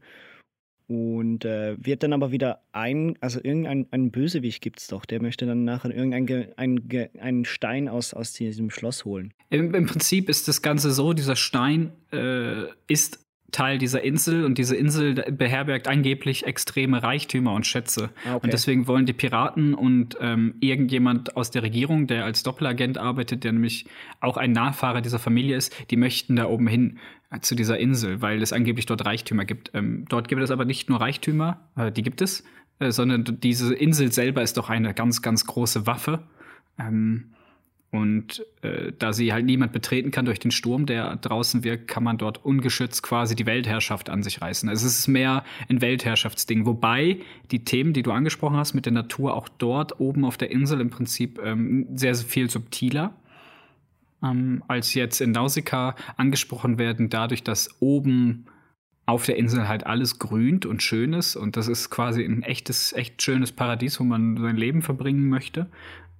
und 0.87 1.45
äh, 1.45 1.75
wird 1.83 2.03
dann 2.03 2.13
aber 2.13 2.31
wieder 2.31 2.61
ein, 2.71 3.17
also 3.19 3.39
irgendein 3.43 3.87
ein 3.91 4.11
Bösewicht 4.11 4.61
gibt 4.61 4.79
es 4.79 4.87
doch, 4.87 5.05
der 5.05 5.21
möchte 5.21 5.45
dann 5.45 5.63
nachher 5.63 5.91
irgendeinen 5.91 6.53
ein, 6.57 7.09
einen 7.19 7.45
Stein 7.45 7.89
aus, 7.89 8.13
aus 8.13 8.33
diesem 8.33 8.69
Schloss 8.69 9.05
holen. 9.05 9.33
Im, 9.49 9.73
Im, 9.73 9.85
Prinzip 9.85 10.29
ist 10.29 10.47
das 10.47 10.61
Ganze 10.61 10.91
so, 10.91 11.13
dieser 11.13 11.35
Stein 11.35 11.91
äh, 12.11 12.65
ist 12.87 13.24
Teil 13.55 13.77
dieser 13.77 14.03
Insel 14.03 14.43
und 14.43 14.57
diese 14.57 14.75
Insel 14.75 15.13
beherbergt 15.31 15.87
angeblich 15.87 16.45
extreme 16.45 17.01
Reichtümer 17.01 17.53
und 17.53 17.65
Schätze. 17.65 18.09
Ah, 18.25 18.35
okay. 18.35 18.43
Und 18.43 18.53
deswegen 18.53 18.85
wollen 18.85 19.05
die 19.05 19.13
Piraten 19.13 19.73
und 19.73 20.17
ähm, 20.19 20.55
irgendjemand 20.59 21.37
aus 21.37 21.51
der 21.51 21.63
Regierung, 21.63 22.05
der 22.05 22.25
als 22.25 22.43
Doppelagent 22.43 22.97
arbeitet, 22.97 23.45
der 23.45 23.53
nämlich 23.53 23.85
auch 24.19 24.35
ein 24.35 24.51
Nachfahre 24.51 25.01
dieser 25.01 25.19
Familie 25.19 25.55
ist, 25.55 25.73
die 25.89 25.95
möchten 25.95 26.35
da 26.35 26.47
oben 26.47 26.67
hin 26.67 26.99
äh, 27.31 27.39
zu 27.39 27.55
dieser 27.55 27.79
Insel, 27.79 28.21
weil 28.21 28.41
es 28.41 28.51
angeblich 28.51 28.87
dort 28.87 29.05
Reichtümer 29.05 29.45
gibt. 29.45 29.71
Ähm, 29.73 30.03
dort 30.09 30.27
gibt 30.27 30.41
es 30.41 30.51
aber 30.51 30.65
nicht 30.65 30.89
nur 30.89 30.99
Reichtümer, 30.99 31.61
äh, 31.77 31.93
die 31.93 32.03
gibt 32.03 32.21
es, 32.21 32.43
äh, 32.79 32.91
sondern 32.91 33.23
diese 33.39 33.73
Insel 33.73 34.11
selber 34.11 34.41
ist 34.41 34.57
doch 34.57 34.69
eine 34.69 34.93
ganz, 34.93 35.21
ganz 35.21 35.45
große 35.45 35.87
Waffe. 35.87 36.23
Ähm, 36.77 37.31
und 37.95 38.45
äh, 38.61 38.91
da 38.97 39.13
sie 39.13 39.33
halt 39.33 39.45
niemand 39.45 39.71
betreten 39.71 40.11
kann 40.11 40.25
durch 40.25 40.39
den 40.39 40.51
Sturm, 40.51 40.85
der 40.85 41.15
draußen 41.17 41.63
wirkt, 41.63 41.87
kann 41.87 42.03
man 42.03 42.17
dort 42.17 42.43
ungeschützt 42.43 43.03
quasi 43.03 43.35
die 43.35 43.45
Weltherrschaft 43.45 44.09
an 44.09 44.23
sich 44.23 44.41
reißen. 44.41 44.69
Also 44.69 44.85
es 44.85 44.99
ist 44.99 45.07
mehr 45.07 45.43
ein 45.69 45.81
Weltherrschaftsding. 45.81 46.65
Wobei 46.65 47.19
die 47.51 47.63
Themen, 47.63 47.93
die 47.93 48.03
du 48.03 48.11
angesprochen 48.11 48.57
hast 48.57 48.73
mit 48.73 48.85
der 48.85 48.93
Natur, 48.93 49.35
auch 49.35 49.49
dort 49.49 49.99
oben 49.99 50.25
auf 50.25 50.37
der 50.37 50.51
Insel 50.51 50.81
im 50.81 50.89
Prinzip 50.89 51.39
ähm, 51.43 51.87
sehr, 51.95 52.15
sehr 52.15 52.27
viel 52.27 52.49
subtiler 52.49 53.13
ähm, 54.23 54.63
als 54.67 54.93
jetzt 54.93 55.21
in 55.21 55.31
Nausicaa 55.31 55.95
angesprochen 56.17 56.77
werden, 56.77 57.09
dadurch, 57.09 57.43
dass 57.43 57.75
oben 57.79 58.45
auf 59.05 59.25
der 59.25 59.37
Insel 59.37 59.67
halt 59.67 59.85
alles 59.85 60.17
grünt 60.17 60.65
und 60.65 60.81
schön 60.81 61.13
ist 61.13 61.35
und 61.35 61.57
das 61.57 61.67
ist 61.67 61.91
quasi 61.91 62.23
ein 62.23 62.41
echtes, 62.41 62.91
echt 62.93 63.21
schönes 63.21 63.51
Paradies, 63.51 63.99
wo 63.99 64.03
man 64.03 64.37
sein 64.37 64.57
Leben 64.57 64.81
verbringen 64.81 65.29
möchte. 65.29 65.67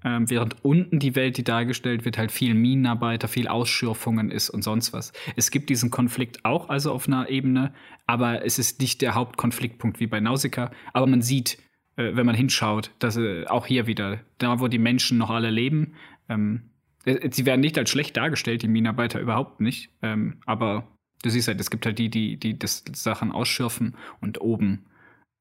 Ähm, 0.06 0.30
während 0.30 0.64
unten 0.64 1.00
die 1.00 1.16
Welt, 1.16 1.36
die 1.36 1.44
dargestellt 1.44 2.06
wird, 2.06 2.20
halt 2.20 2.32
viel 2.32 2.54
Minenarbeiter, 2.54 3.28
viel 3.28 3.48
Ausschürfungen 3.48 4.30
ist 4.30 4.52
und 4.52 4.64
sonst 4.64 4.94
was. 4.94 5.12
Es 5.36 5.50
gibt 5.50 5.68
diesen 5.72 5.90
Konflikt 5.90 6.46
auch 6.46 6.70
also 6.70 6.92
auf 6.92 7.08
einer 7.08 7.28
Ebene, 7.28 7.74
aber 8.06 8.46
es 8.46 8.60
ist 8.60 8.80
nicht 8.80 9.02
der 9.02 9.16
Hauptkonfliktpunkt 9.16 10.00
wie 10.00 10.06
bei 10.06 10.20
Nausicaa. 10.20 10.70
Aber 10.94 11.08
man 11.08 11.24
sieht, 11.24 11.58
äh, 11.96 12.16
wenn 12.16 12.28
man 12.28 12.36
hinschaut, 12.36 12.92
dass 13.00 13.18
äh, 13.18 13.48
auch 13.48 13.66
hier 13.66 13.88
wieder, 13.88 14.20
da 14.38 14.60
wo 14.60 14.68
die 14.68 14.78
Menschen 14.78 15.18
noch 15.18 15.32
alle 15.32 15.50
leben, 15.50 15.96
ähm, 16.30 16.70
äh, 17.06 17.32
sie 17.32 17.48
werden 17.48 17.62
nicht 17.62 17.78
als 17.80 17.90
schlecht 17.90 18.16
dargestellt, 18.16 18.62
die 18.62 18.68
Minenarbeiter 18.68 19.20
überhaupt 19.20 19.60
nicht. 19.60 19.90
Ähm, 20.04 20.38
aber 20.46 20.88
du 21.24 21.32
siehst 21.32 21.48
halt, 21.48 21.60
es 21.60 21.72
gibt 21.72 21.84
halt 21.88 21.98
die, 21.98 22.12
die, 22.12 22.38
die 22.38 22.60
das 22.60 22.84
Sachen 22.94 23.32
ausschürfen 23.32 23.96
und 24.22 24.40
oben 24.40 24.86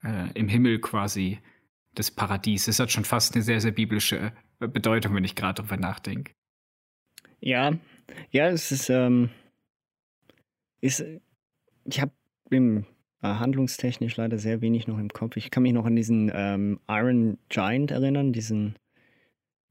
äh, 0.03 0.33
im 0.33 0.49
Himmel 0.49 0.79
quasi 0.79 1.41
das 1.95 2.11
Paradies. 2.11 2.65
Das 2.65 2.81
hat 2.81 2.91
schon 2.91 3.05
fast 3.05 3.35
eine 3.35 3.43
sehr, 3.43 3.61
sehr 3.61 3.73
biblische 3.73 4.17
äh, 4.19 4.31
Bedeutung, 4.59 5.15
wenn 5.15 5.25
ich 5.25 5.35
gerade 5.35 5.63
darüber 5.63 5.77
nachdenke. 5.77 6.33
Ja, 7.41 7.73
ja, 8.31 8.49
es 8.49 8.73
ist, 8.73 8.89
ähm, 8.91 9.31
ist 10.81 11.05
ich 11.85 12.01
habe 12.01 12.13
im 12.51 12.87
äh, 13.23 13.29
handlungstechnisch 13.29 14.17
leider 14.17 14.39
sehr 14.39 14.61
wenig 14.61 14.87
noch 14.87 14.99
im 14.99 15.11
Kopf. 15.11 15.37
Ich 15.37 15.51
kann 15.51 15.63
mich 15.63 15.73
noch 15.73 15.87
an 15.87 15.97
diesen 15.97 16.31
ähm, 16.35 16.81
Iron 16.89 17.39
Giant 17.49 17.91
erinnern, 17.91 18.33
diesen 18.33 18.77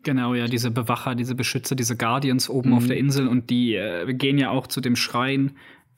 Genau, 0.03 0.34
ja, 0.34 0.47
diese 0.47 0.69
Bewacher, 0.69 1.15
diese 1.15 1.34
Beschützer, 1.34 1.75
diese 1.75 1.95
Guardians 1.95 2.49
oben 2.49 2.71
mhm. 2.71 2.75
auf 2.75 2.88
der 2.88 2.97
Insel 2.97 3.27
und 3.27 3.49
die 3.49 3.75
äh, 3.75 4.13
gehen 4.13 4.38
ja 4.38 4.49
auch 4.49 4.67
zu 4.67 4.81
dem 4.81 4.97
Schrein 4.97 5.53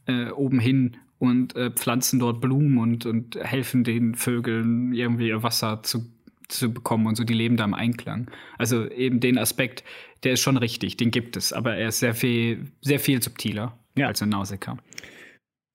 äh, 0.06 0.30
oben 0.30 0.60
hin 0.60 0.98
und 1.18 1.56
äh, 1.56 1.72
pflanzen 1.72 2.20
dort 2.20 2.40
Blumen 2.40 2.78
und, 2.78 3.06
und 3.08 3.36
helfen 3.36 3.84
den 3.84 4.14
Vögeln 4.14 4.94
irgendwie 4.94 5.30
ihr 5.30 5.42
Wasser 5.42 5.82
zu, 5.82 6.06
zu 6.48 6.74
bekommen 6.74 7.08
und 7.08 7.16
so, 7.16 7.24
die 7.24 7.34
leben 7.34 7.58
da 7.58 7.64
im 7.64 7.74
Einklang. 7.74 8.30
Also 8.58 8.90
eben 8.90 9.20
den 9.20 9.38
Aspekt, 9.38 9.84
der 10.24 10.34
ist 10.34 10.42
schon 10.42 10.58
richtig, 10.58 10.98
den 10.98 11.12
gibt 11.12 11.38
es, 11.38 11.54
aber 11.54 11.76
er 11.76 11.90
ist 11.90 12.00
sehr 12.00 12.16
viel, 12.16 12.72
sehr 12.82 13.00
viel 13.00 13.22
subtiler 13.22 13.78
ja. 13.98 14.08
als 14.08 14.22
in 14.22 14.30
Nausicaa. 14.30 14.78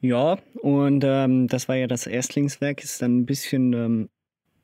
Ja, 0.00 0.38
und 0.62 1.04
ähm, 1.04 1.46
das 1.46 1.68
war 1.68 1.76
ja 1.76 1.86
das 1.86 2.06
Erstlingswerk, 2.06 2.82
ist 2.82 3.02
dann 3.02 3.18
ein 3.18 3.26
bisschen 3.26 3.72
ähm, 3.74 4.08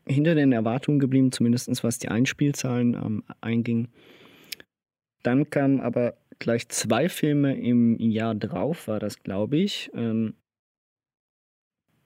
hinter 0.06 0.34
den 0.34 0.52
Erwartungen 0.52 0.98
geblieben, 0.98 1.32
zumindest 1.32 1.82
was 1.84 1.98
die 1.98 2.08
Einspielzahlen 2.08 2.94
ähm, 2.94 3.24
einging. 3.40 3.88
Dann 5.22 5.50
kamen 5.50 5.80
aber 5.80 6.16
gleich 6.38 6.68
zwei 6.68 7.08
Filme 7.08 7.58
im 7.58 7.98
Jahr 7.98 8.34
drauf, 8.34 8.88
war 8.88 9.00
das, 9.00 9.22
glaube 9.22 9.58
ich. 9.58 9.90
Ähm, 9.94 10.34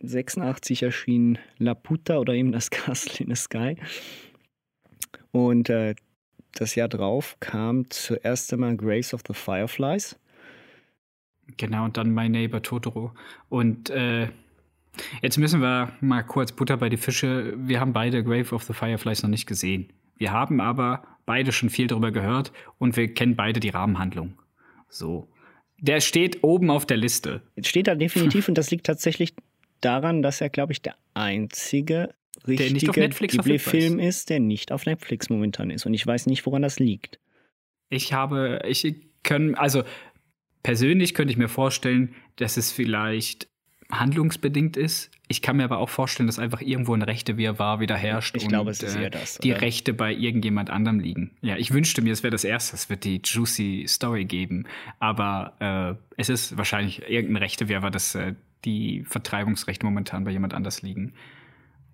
86 0.00 0.82
erschien 0.82 1.38
La 1.58 1.74
Puta 1.74 2.18
oder 2.18 2.34
eben 2.34 2.52
das 2.52 2.70
Castle 2.70 3.24
in 3.26 3.34
the 3.34 3.40
Sky. 3.40 3.76
Und 5.32 5.68
äh, 5.68 5.94
das 6.52 6.74
Jahr 6.74 6.88
drauf 6.88 7.36
kam 7.40 7.88
zuerst 7.90 8.52
einmal 8.52 8.76
Grace 8.76 9.14
of 9.14 9.22
the 9.26 9.34
Fireflies. 9.34 10.18
Genau, 11.56 11.84
und 11.84 11.96
dann 11.96 12.12
My 12.12 12.28
Neighbor 12.28 12.62
Totoro. 12.62 13.12
Und 13.48 13.90
äh, 13.90 14.28
Jetzt 15.22 15.38
müssen 15.38 15.60
wir 15.60 15.92
mal 16.00 16.22
kurz 16.22 16.52
Butter 16.52 16.76
bei 16.76 16.88
die 16.88 16.96
Fische. 16.96 17.54
Wir 17.56 17.80
haben 17.80 17.92
beide 17.92 18.22
Grave 18.24 18.54
of 18.54 18.64
the 18.64 18.72
Fireflies 18.72 19.22
noch 19.22 19.30
nicht 19.30 19.46
gesehen. 19.46 19.92
Wir 20.16 20.32
haben 20.32 20.60
aber 20.60 21.04
beide 21.26 21.52
schon 21.52 21.70
viel 21.70 21.86
darüber 21.86 22.10
gehört 22.10 22.52
und 22.78 22.96
wir 22.96 23.12
kennen 23.14 23.36
beide 23.36 23.60
die 23.60 23.70
Rahmenhandlung. 23.70 24.34
So. 24.88 25.28
Der 25.78 26.00
steht 26.00 26.42
oben 26.42 26.70
auf 26.70 26.84
der 26.84 26.98
Liste. 26.98 27.42
Steht 27.62 27.86
da 27.86 27.94
definitiv 27.94 28.48
und 28.48 28.58
das 28.58 28.70
liegt 28.70 28.86
tatsächlich 28.86 29.34
daran, 29.80 30.22
dass 30.22 30.40
er, 30.40 30.48
glaube 30.48 30.72
ich, 30.72 30.82
der 30.82 30.96
einzige 31.14 32.14
richtige 32.46 33.08
Ghibli-Film 33.08 33.98
ist, 33.98 34.30
der 34.30 34.40
nicht 34.40 34.72
auf 34.72 34.86
Netflix 34.86 35.28
momentan 35.28 35.70
ist. 35.70 35.86
Und 35.86 35.94
ich 35.94 36.06
weiß 36.06 36.26
nicht, 36.26 36.46
woran 36.46 36.62
das 36.62 36.78
liegt. 36.78 37.18
Ich 37.88 38.12
habe, 38.12 38.62
ich 38.66 38.96
können, 39.22 39.54
also 39.54 39.82
persönlich 40.62 41.14
könnte 41.14 41.32
ich 41.32 41.38
mir 41.38 41.48
vorstellen, 41.48 42.14
dass 42.36 42.56
es 42.56 42.72
vielleicht 42.72 43.48
handlungsbedingt 43.90 44.76
ist. 44.76 45.10
Ich 45.28 45.42
kann 45.42 45.56
mir 45.56 45.64
aber 45.64 45.78
auch 45.78 45.88
vorstellen, 45.88 46.26
dass 46.26 46.38
einfach 46.38 46.60
irgendwo 46.60 46.94
ein 46.94 47.02
Rechte 47.02 47.36
Wirrwarr 47.36 47.80
wieder 47.80 47.96
herrscht 47.96 48.36
ich 48.36 48.44
und 48.44 48.48
glaube, 48.50 48.70
es 48.70 48.82
ist 48.82 48.96
eher 48.96 49.10
das, 49.10 49.38
die 49.38 49.52
Rechte 49.52 49.92
bei 49.92 50.12
irgendjemand 50.12 50.70
anderem 50.70 51.00
liegen. 51.00 51.32
Ja, 51.40 51.56
ich 51.56 51.72
wünschte 51.72 52.02
mir, 52.02 52.12
es 52.12 52.22
wäre 52.22 52.30
das 52.30 52.44
erste, 52.44 52.76
es 52.76 52.88
wird 52.88 53.04
die 53.04 53.20
juicy 53.22 53.84
Story 53.88 54.24
geben, 54.24 54.66
aber 54.98 55.98
äh, 55.98 56.20
es 56.20 56.28
ist 56.28 56.56
wahrscheinlich 56.56 57.08
irgendein 57.08 57.42
Rechte 57.42 57.68
Wirrwarr, 57.68 57.90
dass 57.90 58.14
äh, 58.14 58.34
die 58.64 59.04
Vertreibungsrechte 59.04 59.86
momentan 59.86 60.24
bei 60.24 60.30
jemand 60.30 60.54
anders 60.54 60.82
liegen 60.82 61.14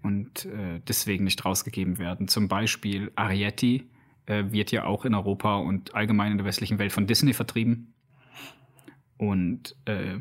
und 0.03 0.47
äh, 0.47 0.81
deswegen 0.87 1.25
nicht 1.25 1.45
rausgegeben 1.45 1.99
werden. 1.99 2.29
Zum 2.29 2.49
Beispiel 2.49 3.12
Arietti 3.17 3.89
äh, 4.27 4.45
wird 4.49 4.73
ja 4.73 4.85
auch 4.85 5.05
in 5.05 5.14
Europa 5.14 5.57
und 5.57 5.95
allgemein 5.95 6.33
in 6.33 6.39
der 6.39 6.47
westlichen 6.47 6.79
Welt 6.79 6.93
von 6.93 7.07
Disney 7.07 7.33
vertrieben 7.33 7.95
und 9.17 9.75
äh, 9.87 10.19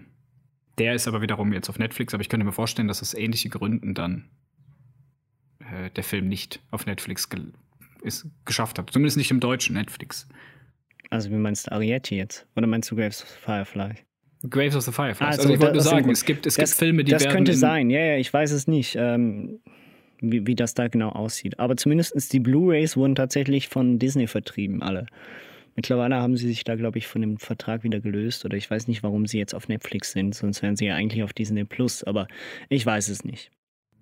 der 0.78 0.96
ist 0.96 1.08
aber 1.08 1.22
wiederum 1.22 1.54
jetzt 1.54 1.70
auf 1.70 1.80
Netflix, 1.80 2.14
aber 2.14 2.22
ich 2.22 2.30
könnte 2.30 2.46
mir 2.46 2.52
vorstellen, 2.52 2.88
dass 2.88 3.02
aus 3.02 3.14
ähnlichen 3.14 3.52
Gründen 3.52 3.93
dann 3.93 4.30
äh, 5.60 5.89
der 5.91 6.04
Film 6.04 6.28
nicht 6.28 6.60
auf 6.72 6.86
Netflix 6.86 7.30
ge 7.30 7.41
ist, 8.02 8.28
geschafft 8.46 8.78
hat. 8.78 8.91
Zumindest 8.91 9.18
nicht 9.18 9.32
im 9.32 9.39
deutschen 9.39 9.74
Netflix. 9.74 10.28
Also 11.10 11.32
wie 11.32 11.36
meinst 11.36 11.68
du 11.68 11.72
Arietti 11.72 12.16
jetzt? 12.16 12.46
Oder 12.56 12.68
meinst 12.68 12.91
du 12.91 12.96
Graves 12.96 13.22
Firefly? 13.22 14.05
Graves 14.50 14.76
of 14.76 14.84
the 14.84 14.91
Firefly. 14.91 15.28
Also, 15.28 15.41
also 15.41 15.54
ich 15.54 15.60
wollte 15.60 15.74
nur 15.74 15.84
sagen, 15.84 16.10
es 16.10 16.26
gibt, 16.26 16.46
es 16.46 16.56
das, 16.56 16.72
gibt 16.72 16.80
Filme, 16.80 17.04
die 17.04 17.12
das 17.12 17.24
werden. 17.24 17.32
Das 17.32 17.36
könnte 17.36 17.54
sein, 17.54 17.89
ja, 17.89 18.00
ja, 18.00 18.18
ich 18.18 18.32
weiß 18.32 18.52
es 18.52 18.68
nicht, 18.68 18.96
ähm, 19.00 19.60
wie, 20.20 20.46
wie 20.48 20.56
das 20.56 20.74
da 20.74 20.88
genau 20.88 21.10
aussieht. 21.10 21.60
Aber 21.60 21.78
zumindest 21.78 22.34
die 22.34 22.39
Blu-Rays 22.39 22.98
wurden 22.98 23.16
tatsächlich 23.16 23.68
von 23.68 24.00
Disney 24.00 24.28
vertrieben, 24.28 24.82
alle. 24.82 25.08
Mittlerweile 25.76 26.16
haben 26.16 26.38
sie 26.38 26.48
sich 26.48 26.64
da, 26.64 26.76
glaube 26.76 26.98
ich, 26.98 27.08
von 27.08 27.22
dem 27.22 27.38
Vertrag 27.38 27.84
wieder 27.84 28.00
gelöst 28.00 28.46
oder 28.46 28.56
ich 28.56 28.72
weiß 28.72 28.88
nicht, 28.88 29.04
warum 29.04 29.26
sie 29.26 29.38
jetzt 29.38 29.54
auf 29.54 29.68
Netflix 29.68 30.14
sind, 30.14 30.34
sonst 30.34 30.62
wären 30.62 30.78
sie 30.78 30.86
ja 30.86 30.96
eigentlich 30.96 31.24
auf 31.24 31.34
Disney 31.34 31.66
Plus, 31.66 32.04
aber 32.04 32.28
ich 32.70 32.86
weiß 32.86 33.10
es 33.10 33.26
nicht. 33.26 33.52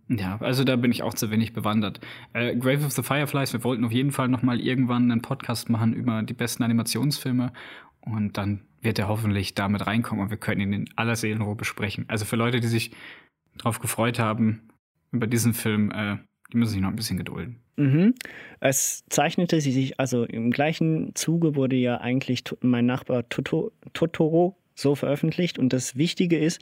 Ja, 0.09 0.37
also 0.39 0.63
da 0.63 0.75
bin 0.75 0.91
ich 0.91 1.01
auch 1.01 1.13
zu 1.13 1.31
wenig 1.31 1.53
bewandert. 1.53 1.99
Äh, 2.33 2.55
Grave 2.57 2.85
of 2.85 2.91
the 2.91 3.01
Fireflies, 3.01 3.53
wir 3.53 3.63
wollten 3.63 3.85
auf 3.85 3.91
jeden 3.91 4.11
Fall 4.11 4.27
noch 4.27 4.43
mal 4.43 4.59
irgendwann 4.59 5.11
einen 5.11 5.21
Podcast 5.21 5.69
machen 5.69 5.93
über 5.93 6.21
die 6.21 6.33
besten 6.33 6.61
Animationsfilme 6.61 7.53
und 8.01 8.37
dann 8.37 8.61
wird 8.83 8.99
er 8.99 9.07
hoffentlich 9.07 9.55
damit 9.55 9.85
reinkommen 9.87 10.23
und 10.23 10.29
wir 10.29 10.37
können 10.37 10.61
ihn 10.61 10.73
in 10.73 10.89
aller 10.95 11.15
Seelenruhe 11.15 11.55
besprechen. 11.55 12.05
Also 12.07 12.25
für 12.25 12.35
Leute, 12.35 12.59
die 12.59 12.67
sich 12.67 12.91
darauf 13.57 13.79
gefreut 13.79 14.19
haben, 14.19 14.69
über 15.11 15.27
diesen 15.27 15.53
Film, 15.53 15.91
äh, 15.91 16.17
die 16.51 16.57
müssen 16.57 16.73
sich 16.73 16.81
noch 16.81 16.89
ein 16.89 16.95
bisschen 16.95 17.17
gedulden. 17.17 17.59
Mhm. 17.75 18.13
Es 18.59 19.03
zeichnete 19.09 19.61
sie 19.61 19.71
sich, 19.71 19.99
also 19.99 20.23
im 20.25 20.51
gleichen 20.51 21.15
Zuge 21.15 21.55
wurde 21.55 21.75
ja 21.75 22.01
eigentlich 22.01 22.43
mein 22.61 22.85
Nachbar 22.85 23.27
Totoro 23.29 24.55
so 24.75 24.95
veröffentlicht. 24.95 25.59
Und 25.59 25.73
das 25.73 25.95
Wichtige 25.95 26.37
ist, 26.37 26.61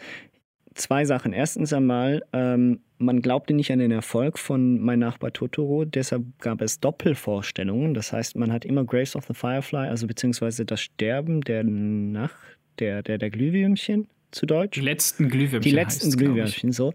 zwei 0.75 1.05
Sachen. 1.05 1.33
Erstens 1.33 1.73
einmal, 1.73 2.21
ähm, 2.33 2.79
man 2.97 3.21
glaubte 3.21 3.53
nicht 3.53 3.71
an 3.71 3.79
den 3.79 3.91
Erfolg 3.91 4.37
von 4.37 4.79
Mein 4.79 4.99
Nachbar 4.99 5.33
Totoro, 5.33 5.85
deshalb 5.85 6.23
gab 6.39 6.61
es 6.61 6.79
Doppelvorstellungen. 6.79 7.93
Das 7.93 8.13
heißt, 8.13 8.35
man 8.35 8.51
hat 8.51 8.65
immer 8.65 8.85
Grace 8.85 9.15
of 9.15 9.25
the 9.25 9.33
Firefly, 9.33 9.87
also 9.87 10.07
beziehungsweise 10.07 10.65
das 10.65 10.81
Sterben 10.81 11.41
der 11.41 11.63
Nacht, 11.63 12.35
der, 12.79 13.03
der, 13.03 13.17
der 13.17 13.29
Glühwürmchen 13.29 14.07
zu 14.31 14.45
Deutsch. 14.45 14.75
Die 14.75 14.85
letzten 14.85 15.29
Glühwürmchen. 15.29 15.61
Die 15.61 15.75
letzten 15.75 16.11
Glühwürmchen, 16.11 16.71
so. 16.71 16.93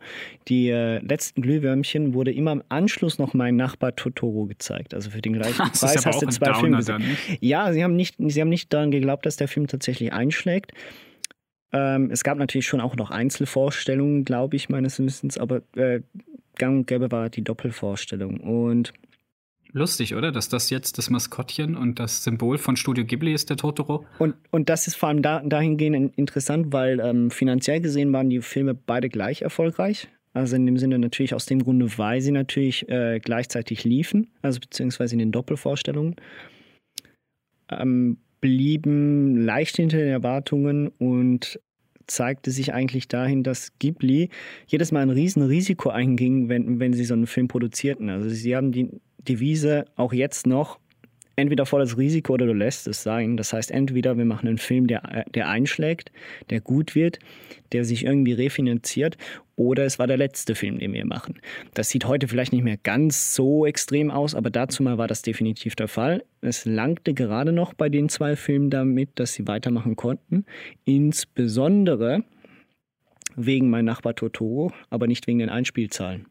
Die 0.48 0.70
äh, 0.70 0.98
letzten 0.98 1.42
Glühwürmchen 1.42 2.14
wurde 2.14 2.32
immer 2.32 2.52
im 2.52 2.62
Anschluss 2.68 3.18
noch 3.18 3.34
mein 3.34 3.56
Nachbar 3.56 3.94
Totoro 3.94 4.46
gezeigt. 4.46 4.94
Also 4.94 5.10
für 5.10 5.20
den 5.20 5.32
gleichen 5.38 5.58
das 5.58 5.80
Preis 5.80 6.06
hast 6.06 6.22
du 6.22 6.26
zwei 6.28 6.54
Filme 6.54 6.78
gesehen. 6.78 7.04
Ja, 7.40 7.72
sie 7.72 7.84
haben, 7.84 7.96
nicht, 7.96 8.16
sie 8.18 8.40
haben 8.40 8.48
nicht 8.48 8.72
daran 8.72 8.90
geglaubt, 8.90 9.26
dass 9.26 9.36
der 9.36 9.48
Film 9.48 9.66
tatsächlich 9.66 10.12
einschlägt. 10.12 10.72
Ähm, 11.76 12.10
es 12.10 12.24
gab 12.24 12.38
natürlich 12.38 12.66
schon 12.66 12.80
auch 12.80 12.96
noch 12.96 13.10
Einzelvorstellungen, 13.10 14.24
glaube 14.24 14.56
ich, 14.56 14.70
meines 14.70 14.98
Wissens, 14.98 15.36
aber 15.36 15.60
äh, 15.76 16.00
gang 16.56 16.78
und 16.78 16.86
gäbe 16.86 17.10
war 17.12 17.28
die 17.28 17.42
Doppelvorstellung. 17.42 18.40
Und 18.40 18.94
Lustig, 19.72 20.14
oder? 20.14 20.32
Dass 20.32 20.48
das 20.48 20.70
jetzt 20.70 20.96
das 20.96 21.10
Maskottchen 21.10 21.76
und 21.76 21.98
das 21.98 22.24
Symbol 22.24 22.56
von 22.56 22.76
Studio 22.76 23.04
Ghibli 23.04 23.34
ist, 23.34 23.50
der 23.50 23.58
Totoro. 23.58 24.06
Und, 24.18 24.34
und 24.50 24.70
das 24.70 24.86
ist 24.86 24.94
vor 24.94 25.10
allem 25.10 25.20
da, 25.20 25.40
dahingehend 25.40 26.16
interessant, 26.16 26.72
weil 26.72 26.98
ähm, 26.98 27.30
finanziell 27.30 27.82
gesehen 27.82 28.10
waren 28.10 28.30
die 28.30 28.40
Filme 28.40 28.72
beide 28.72 29.10
gleich 29.10 29.42
erfolgreich. 29.42 30.08
Also 30.32 30.56
in 30.56 30.64
dem 30.64 30.78
Sinne 30.78 30.98
natürlich 30.98 31.34
aus 31.34 31.44
dem 31.44 31.62
Grunde, 31.62 31.90
weil 31.98 32.22
sie 32.22 32.30
natürlich 32.30 32.88
äh, 32.88 33.20
gleichzeitig 33.20 33.84
liefen, 33.84 34.30
also 34.40 34.60
beziehungsweise 34.60 35.14
in 35.14 35.18
den 35.18 35.32
Doppelvorstellungen. 35.32 36.16
Ähm, 37.68 38.16
blieben 38.40 39.44
leicht 39.44 39.76
hinter 39.76 39.98
den 39.98 40.08
Erwartungen 40.08 40.88
und 40.88 41.60
zeigte 42.06 42.50
sich 42.50 42.72
eigentlich 42.72 43.08
dahin, 43.08 43.42
dass 43.42 43.72
Ghibli 43.78 44.30
jedes 44.66 44.92
Mal 44.92 45.02
ein 45.02 45.10
Riesenrisiko 45.10 45.90
einging, 45.90 46.48
wenn, 46.48 46.78
wenn 46.80 46.92
sie 46.92 47.04
so 47.04 47.14
einen 47.14 47.26
Film 47.26 47.48
produzierten. 47.48 48.08
Also 48.08 48.28
sie 48.28 48.56
haben 48.56 48.72
die 48.72 48.90
Devise 49.18 49.86
auch 49.96 50.12
jetzt 50.12 50.46
noch, 50.46 50.78
entweder 51.36 51.66
volles 51.66 51.96
Risiko 51.96 52.32
oder 52.34 52.46
du 52.46 52.52
lässt 52.52 52.88
es 52.88 53.02
sein. 53.02 53.36
Das 53.36 53.52
heißt, 53.52 53.70
entweder 53.70 54.16
wir 54.16 54.24
machen 54.24 54.48
einen 54.48 54.58
Film, 54.58 54.86
der, 54.86 55.24
der 55.34 55.48
einschlägt, 55.48 56.10
der 56.50 56.60
gut 56.60 56.94
wird, 56.94 57.18
der 57.72 57.84
sich 57.84 58.04
irgendwie 58.04 58.32
refinanziert, 58.32 59.16
oder 59.58 59.84
es 59.84 59.98
war 59.98 60.06
der 60.06 60.18
letzte 60.18 60.54
Film, 60.54 60.78
den 60.78 60.92
wir 60.92 61.06
machen. 61.06 61.40
Das 61.72 61.88
sieht 61.88 62.06
heute 62.06 62.28
vielleicht 62.28 62.52
nicht 62.52 62.62
mehr 62.62 62.76
ganz 62.76 63.34
so 63.34 63.64
extrem 63.64 64.10
aus, 64.10 64.34
aber 64.34 64.50
dazu 64.50 64.82
mal 64.82 64.98
war 64.98 65.08
das 65.08 65.22
definitiv 65.22 65.74
der 65.74 65.88
Fall. 65.88 66.24
Es 66.42 66.66
langte 66.66 67.14
gerade 67.14 67.52
noch 67.52 67.72
bei 67.72 67.88
den 67.88 68.10
zwei 68.10 68.36
Filmen 68.36 68.68
damit, 68.68 69.10
dass 69.14 69.32
sie 69.32 69.48
weitermachen 69.48 69.96
konnten. 69.96 70.44
Insbesondere 70.84 72.24
wegen 73.34 73.70
Mein 73.70 73.84
Nachbar 73.86 74.14
Totoro, 74.14 74.72
aber 74.90 75.06
nicht 75.06 75.26
wegen 75.26 75.38
den 75.38 75.48
Einspielzahlen. 75.50 76.26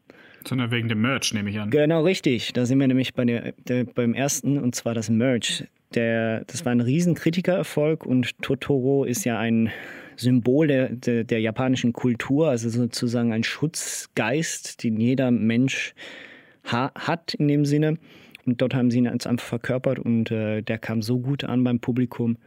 Sondern 0.46 0.70
wegen 0.70 0.88
dem 0.88 1.00
Merch, 1.00 1.34
nehme 1.34 1.50
ich 1.50 1.58
an. 1.58 1.70
Genau, 1.70 2.02
richtig. 2.02 2.52
Da 2.52 2.66
sind 2.66 2.78
wir 2.78 2.86
nämlich 2.86 3.14
bei 3.14 3.24
der, 3.24 3.52
der, 3.66 3.84
beim 3.84 4.14
ersten, 4.14 4.58
und 4.58 4.74
zwar 4.74 4.94
das 4.94 5.10
Merch. 5.10 5.64
Der, 5.94 6.44
das 6.44 6.64
war 6.64 6.72
ein 6.72 6.80
riesen 6.80 7.14
Kritikererfolg 7.14 8.06
und 8.06 8.40
Totoro 8.42 9.04
ist 9.04 9.24
ja 9.24 9.38
ein 9.38 9.70
Symbol 10.16 10.66
der, 10.66 10.88
der, 10.90 11.24
der, 11.24 11.40
japanischen 11.40 11.92
Kultur, 11.92 12.48
also 12.48 12.68
sozusagen 12.68 13.32
ein 13.32 13.44
Schutzgeist, 13.44 14.82
den 14.82 14.98
jeder 14.98 15.30
Mensch 15.30 15.94
ha 16.64 16.92
hat 16.94 17.34
in 17.34 17.48
dem 17.48 17.64
Sinne. 17.64 17.98
Und 18.44 18.62
dort 18.62 18.74
haben 18.74 18.90
sie 18.90 18.98
ihn 18.98 19.08
einfach 19.08 19.40
verkörpert 19.40 19.98
und 19.98 20.30
äh, 20.30 20.62
der 20.62 20.78
kam 20.78 21.02
so 21.02 21.18
gut 21.18 21.44
an 21.44 21.64
beim 21.64 21.80
Publikum, 21.80 22.38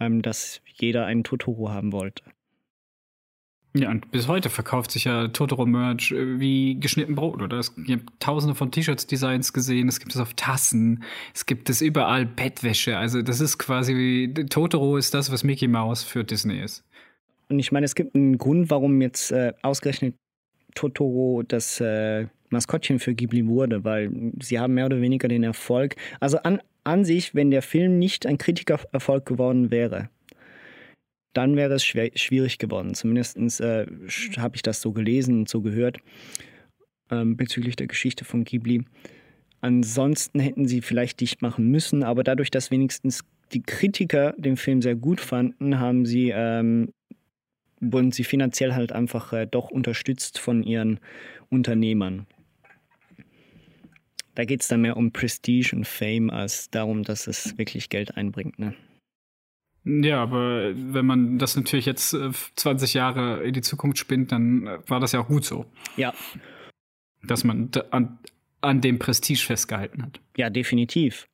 ähm, 0.00 0.22
dass 0.22 0.60
jeder 0.64 1.06
einen 1.06 1.22
Totoro 1.22 1.70
haben 1.70 1.92
wollte. 1.92 2.24
Ja, 3.72 3.90
und 3.90 4.10
bis 4.10 4.26
heute 4.26 4.50
verkauft 4.50 4.90
sich 4.90 5.04
ja 5.04 5.28
Totoro-Merch 5.28 6.10
äh, 6.10 6.40
wie 6.40 6.80
geschnitten 6.80 7.14
Brot, 7.14 7.40
oder? 7.40 7.58
Es 7.58 7.74
gibt 7.76 8.10
tausende 8.18 8.56
von 8.56 8.72
T-Shirts-Designs 8.72 9.52
gesehen, 9.52 9.88
es 9.88 10.00
gibt 10.00 10.12
es 10.12 10.20
auf 10.20 10.34
Tassen, 10.34 11.04
es 11.34 11.46
gibt 11.46 11.70
es 11.70 11.80
überall 11.80 12.26
Bettwäsche. 12.26 12.96
Also 12.96 13.22
das 13.22 13.40
ist 13.40 13.58
quasi 13.58 13.94
wie, 13.94 14.34
Totoro 14.46 14.96
ist 14.96 15.14
das, 15.14 15.30
was 15.30 15.44
Mickey 15.44 15.68
Mouse 15.68 16.02
für 16.02 16.24
Disney 16.24 16.60
ist. 16.60 16.84
Und 17.48 17.60
ich 17.60 17.70
meine, 17.70 17.84
es 17.84 17.94
gibt 17.94 18.14
einen 18.14 18.38
Grund, 18.38 18.70
warum 18.70 19.00
jetzt 19.00 19.30
äh, 19.30 19.52
ausgerechnet 19.62 20.16
Totoro 20.74 21.42
das 21.46 21.80
äh, 21.80 22.26
Maskottchen 22.48 22.98
für 22.98 23.14
Ghibli 23.14 23.46
wurde, 23.46 23.84
weil 23.84 24.10
sie 24.40 24.58
haben 24.58 24.74
mehr 24.74 24.86
oder 24.86 25.00
weniger 25.00 25.28
den 25.28 25.44
Erfolg. 25.44 25.94
Also 26.18 26.38
an, 26.38 26.60
an 26.82 27.04
sich, 27.04 27.34
wenn 27.34 27.50
der 27.50 27.62
Film 27.62 27.98
nicht 27.98 28.26
ein 28.26 28.38
Kritikererfolg 28.38 29.26
geworden 29.26 29.70
wäre, 29.70 30.10
dann 31.32 31.56
wäre 31.56 31.74
es 31.74 31.84
schwer, 31.84 32.10
schwierig 32.14 32.58
geworden. 32.58 32.94
Zumindest 32.94 33.60
äh, 33.60 33.86
habe 34.36 34.56
ich 34.56 34.62
das 34.62 34.80
so 34.80 34.92
gelesen 34.92 35.40
und 35.40 35.48
so 35.48 35.60
gehört 35.60 35.98
ähm, 37.10 37.36
bezüglich 37.36 37.76
der 37.76 37.86
Geschichte 37.86 38.24
von 38.24 38.44
Ghibli. 38.44 38.84
Ansonsten 39.60 40.40
hätten 40.40 40.66
sie 40.66 40.80
vielleicht 40.80 41.20
dicht 41.20 41.42
machen 41.42 41.68
müssen, 41.70 42.02
aber 42.02 42.24
dadurch, 42.24 42.50
dass 42.50 42.70
wenigstens 42.70 43.24
die 43.52 43.62
Kritiker 43.62 44.34
den 44.38 44.56
Film 44.56 44.80
sehr 44.80 44.94
gut 44.94 45.20
fanden, 45.20 45.78
haben 45.78 46.06
sie 46.06 46.32
ähm, 46.34 46.92
wurden 47.80 48.12
sie 48.12 48.24
finanziell 48.24 48.74
halt 48.74 48.92
einfach 48.92 49.32
äh, 49.32 49.46
doch 49.46 49.70
unterstützt 49.70 50.38
von 50.38 50.62
ihren 50.62 51.00
Unternehmern. 51.48 52.26
Da 54.34 54.44
geht 54.44 54.62
es 54.62 54.68
dann 54.68 54.82
mehr 54.82 54.96
um 54.96 55.12
Prestige 55.12 55.74
und 55.74 55.86
Fame 55.86 56.30
als 56.30 56.70
darum, 56.70 57.02
dass 57.02 57.26
es 57.26 57.58
wirklich 57.58 57.88
Geld 57.88 58.16
einbringt. 58.16 58.58
Ne? 58.58 58.74
Ja, 59.84 60.22
aber 60.22 60.72
wenn 60.74 61.06
man 61.06 61.38
das 61.38 61.56
natürlich 61.56 61.86
jetzt 61.86 62.16
20 62.56 62.94
äh, 62.94 62.98
Jahre 62.98 63.42
in 63.42 63.54
die 63.54 63.62
Zukunft 63.62 63.98
spinnt, 63.98 64.32
dann 64.32 64.66
äh, 64.66 64.78
war 64.86 65.00
das 65.00 65.12
ja 65.12 65.20
auch 65.20 65.28
gut 65.28 65.44
so. 65.44 65.66
Ja. 65.96 66.12
Dass 67.22 67.44
man 67.44 67.70
an, 67.90 68.18
an 68.60 68.80
dem 68.80 68.98
Prestige 68.98 69.40
festgehalten 69.40 70.02
hat. 70.02 70.20
Ja, 70.36 70.50
definitiv. 70.50 71.28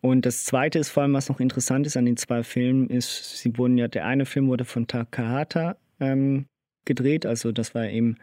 Und 0.00 0.26
das 0.26 0.44
zweite 0.44 0.78
ist 0.78 0.90
vor 0.90 1.02
allem, 1.02 1.14
was 1.14 1.28
noch 1.28 1.40
interessant 1.40 1.86
ist 1.86 1.96
an 1.96 2.04
den 2.04 2.16
zwei 2.16 2.42
Filmen, 2.42 2.88
ist, 2.90 3.38
sie 3.38 3.56
wurden 3.56 3.78
ja, 3.78 3.88
der 3.88 4.04
eine 4.04 4.26
Film 4.26 4.46
wurde 4.48 4.64
von 4.64 4.86
Takahata 4.86 5.76
ähm, 5.98 6.46
gedreht, 6.84 7.26
also 7.26 7.50
das 7.50 7.74
war 7.74 7.88
eben 7.88 8.16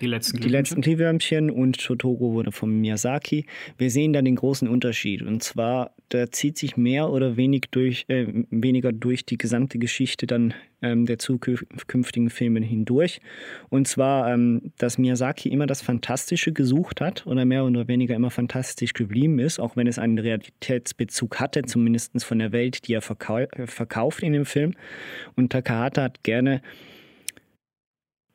die 0.00 0.06
letzten, 0.06 0.40
die 0.40 0.48
letzten 0.48 0.80
Glühwürmchen 0.80 1.50
und 1.50 1.78
Totoro 1.78 2.32
wurde 2.32 2.52
von 2.52 2.80
Miyazaki. 2.80 3.46
Wir 3.78 3.90
sehen 3.90 4.12
da 4.12 4.22
den 4.22 4.36
großen 4.36 4.68
Unterschied. 4.68 5.22
Und 5.22 5.42
zwar, 5.42 5.94
da 6.14 6.30
zieht 6.30 6.56
sich 6.56 6.76
mehr 6.76 7.10
oder 7.10 7.36
wenig 7.36 7.64
durch, 7.72 8.04
äh, 8.08 8.26
weniger 8.50 8.92
durch 8.92 9.26
die 9.26 9.36
gesamte 9.36 9.78
Geschichte 9.78 10.26
dann 10.26 10.54
ähm, 10.80 11.06
der 11.06 11.18
zukünftigen 11.18 12.30
Filme 12.30 12.60
hindurch. 12.60 13.20
Und 13.68 13.88
zwar, 13.88 14.32
ähm, 14.32 14.72
dass 14.78 14.96
Miyazaki 14.96 15.48
immer 15.48 15.66
das 15.66 15.82
Fantastische 15.82 16.52
gesucht 16.52 17.00
hat 17.00 17.26
oder 17.26 17.44
mehr 17.44 17.64
oder 17.64 17.88
weniger 17.88 18.14
immer 18.14 18.30
fantastisch 18.30 18.92
geblieben 18.92 19.40
ist, 19.40 19.58
auch 19.58 19.76
wenn 19.76 19.88
es 19.88 19.98
einen 19.98 20.18
Realitätsbezug 20.18 21.40
hatte, 21.40 21.62
zumindest 21.62 22.24
von 22.24 22.38
der 22.38 22.52
Welt, 22.52 22.86
die 22.86 22.94
er 22.94 23.02
verkau 23.02 23.46
verkauft 23.64 24.22
in 24.22 24.34
dem 24.34 24.44
Film. 24.44 24.74
Und 25.34 25.50
Takahata 25.50 26.04
hat 26.04 26.22
gerne 26.22 26.62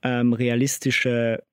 ähm, 0.03 0.34
realistische 0.34 1.43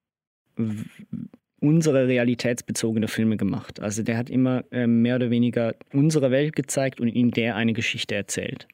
unsere 1.66 2.06
realitätsbezogene 2.06 3.08
Filme 3.08 3.36
gemacht. 3.36 3.80
Also 3.80 4.02
der 4.02 4.16
hat 4.16 4.30
immer 4.30 4.64
äh, 4.70 4.86
mehr 4.86 5.16
oder 5.16 5.30
weniger 5.30 5.74
unsere 5.92 6.30
Welt 6.30 6.54
gezeigt 6.54 7.00
und 7.00 7.08
in 7.08 7.32
der 7.32 7.56
eine 7.56 7.72
Geschichte 7.72 8.14
erzählt. 8.14 8.68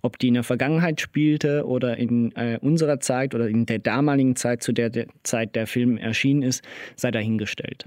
Ob 0.00 0.18
die 0.18 0.28
in 0.28 0.34
der 0.34 0.44
Vergangenheit 0.44 1.00
spielte 1.00 1.66
oder 1.66 1.96
in 1.96 2.32
äh, 2.36 2.58
unserer 2.60 3.00
Zeit 3.00 3.34
oder 3.34 3.48
in 3.48 3.66
der 3.66 3.80
damaligen 3.80 4.36
Zeit, 4.36 4.62
zu 4.62 4.72
der, 4.72 4.90
der 4.90 5.06
Zeit 5.24 5.56
der 5.56 5.66
Film 5.66 5.96
erschienen 5.96 6.42
ist, 6.42 6.62
sei 6.94 7.10
dahingestellt. 7.10 7.86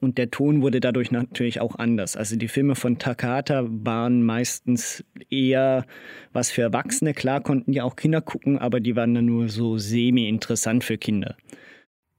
Und 0.00 0.18
der 0.18 0.30
Ton 0.30 0.62
wurde 0.62 0.80
dadurch 0.80 1.10
natürlich 1.10 1.60
auch 1.60 1.76
anders. 1.76 2.16
Also 2.16 2.36
die 2.36 2.48
Filme 2.48 2.74
von 2.74 2.98
Takata 2.98 3.66
waren 3.68 4.22
meistens 4.22 5.04
eher 5.28 5.84
was 6.32 6.50
für 6.50 6.62
Erwachsene. 6.62 7.12
Klar 7.12 7.40
konnten 7.40 7.72
die 7.72 7.82
auch 7.82 7.96
Kinder 7.96 8.20
gucken, 8.20 8.58
aber 8.58 8.80
die 8.80 8.96
waren 8.96 9.14
dann 9.14 9.26
nur 9.26 9.48
so 9.48 9.78
semi-interessant 9.78 10.84
für 10.84 10.98
Kinder. 10.98 11.36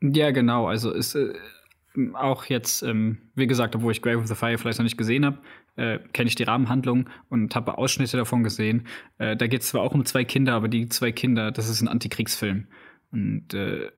Ja, 0.02 0.32
genau. 0.32 0.68
Also 0.68 0.92
ist 0.92 1.16
äh, 1.16 1.34
auch 2.14 2.46
jetzt, 2.46 2.82
ähm, 2.84 3.18
wie 3.36 3.48
gesagt, 3.48 3.76
obwohl 3.76 3.92
ich 3.92 4.02
Grave 4.02 4.18
of 4.18 4.28
the 4.28 4.36
Fireflies 4.36 4.78
noch 4.78 4.84
nicht 4.84 4.98
gesehen 4.98 5.26
habe, 5.26 5.40
äh, 5.76 6.00
kenne 6.14 6.28
ich 6.28 6.36
die 6.36 6.44
Rahmenhandlung 6.44 7.10
und 7.30 7.56
habe 7.56 7.78
Ausschnitte 7.78 8.18
davon 8.18 8.44
gesehen. 8.44 8.88
Äh, 9.18 9.36
da 9.38 9.48
geht 9.48 9.62
es 9.62 9.70
zwar 9.70 9.82
auch 9.82 9.94
um 9.94 10.06
zwei 10.06 10.24
Kinder, 10.24 10.54
aber 10.54 10.68
die 10.68 10.90
zwei 10.90 11.12
Kinder, 11.12 11.52
das 11.52 11.70
ist 11.70 11.82
ein 11.82 11.88
Antikriegsfilm. 11.88 12.68
Und 13.12 13.54
äh, 13.54 13.92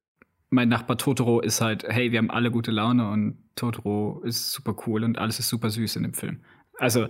mein 0.49 0.69
Nachbar 0.69 0.97
Totoro 0.97 1.39
ist 1.39 1.61
halt, 1.61 1.83
hey, 1.87 2.11
wir 2.11 2.19
haben 2.19 2.31
alle 2.31 2.51
gute 2.51 2.71
Laune 2.71 3.09
und 3.09 3.37
Totoro 3.55 4.21
ist 4.23 4.51
super 4.51 4.75
cool 4.85 5.03
und 5.03 5.17
alles 5.17 5.39
ist 5.39 5.49
super 5.49 5.69
süß 5.69 5.95
in 5.95 6.03
dem 6.03 6.13
Film. 6.13 6.41
Also 6.79 7.07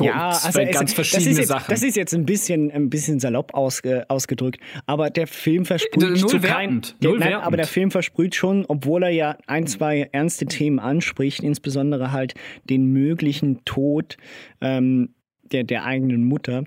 ja, 0.00 0.28
also 0.28 0.60
es, 0.60 0.74
ganz 0.74 0.92
verschiedene 0.92 1.30
das 1.30 1.38
jetzt, 1.38 1.48
Sachen. 1.48 1.70
Das 1.70 1.82
ist 1.82 1.96
jetzt 1.96 2.14
ein 2.14 2.26
bisschen, 2.26 2.70
ein 2.70 2.90
bisschen 2.90 3.20
salopp 3.20 3.54
ausge, 3.54 4.04
ausgedrückt, 4.08 4.60
aber 4.86 5.10
der 5.10 5.26
Film 5.26 5.64
versprüht 5.64 6.02
null 6.02 6.16
zu 6.16 6.40
kein, 6.40 6.82
der, 7.00 7.14
nein, 7.14 7.34
aber 7.34 7.56
der 7.56 7.66
Film 7.66 7.90
versprüht 7.90 8.34
schon, 8.34 8.64
obwohl 8.66 9.02
er 9.04 9.10
ja 9.10 9.38
ein, 9.46 9.66
zwei 9.66 10.08
ernste 10.12 10.46
Themen 10.46 10.78
anspricht, 10.78 11.42
insbesondere 11.42 12.12
halt 12.12 12.34
den 12.68 12.86
möglichen 12.86 13.64
Tod 13.64 14.16
ähm, 14.60 15.14
der, 15.52 15.64
der 15.64 15.84
eigenen 15.84 16.24
Mutter 16.24 16.64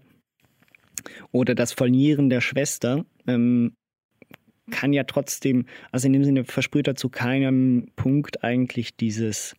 oder 1.32 1.56
das 1.56 1.74
Verlieren 1.74 2.30
der 2.30 2.42
Schwester, 2.42 3.06
ähm, 3.28 3.74
kann 4.70 4.94
ja 4.94 5.04
trotzdem, 5.04 5.66
also 5.92 6.08
in 6.08 6.14
dem 6.14 6.24
Sinne 6.24 6.46
versprüht 6.46 6.88
er 6.88 6.96
zu 6.96 7.10
keinem 7.10 7.88
Punkt 7.96 8.44
eigentlich 8.44 8.96
dieses 8.96 9.56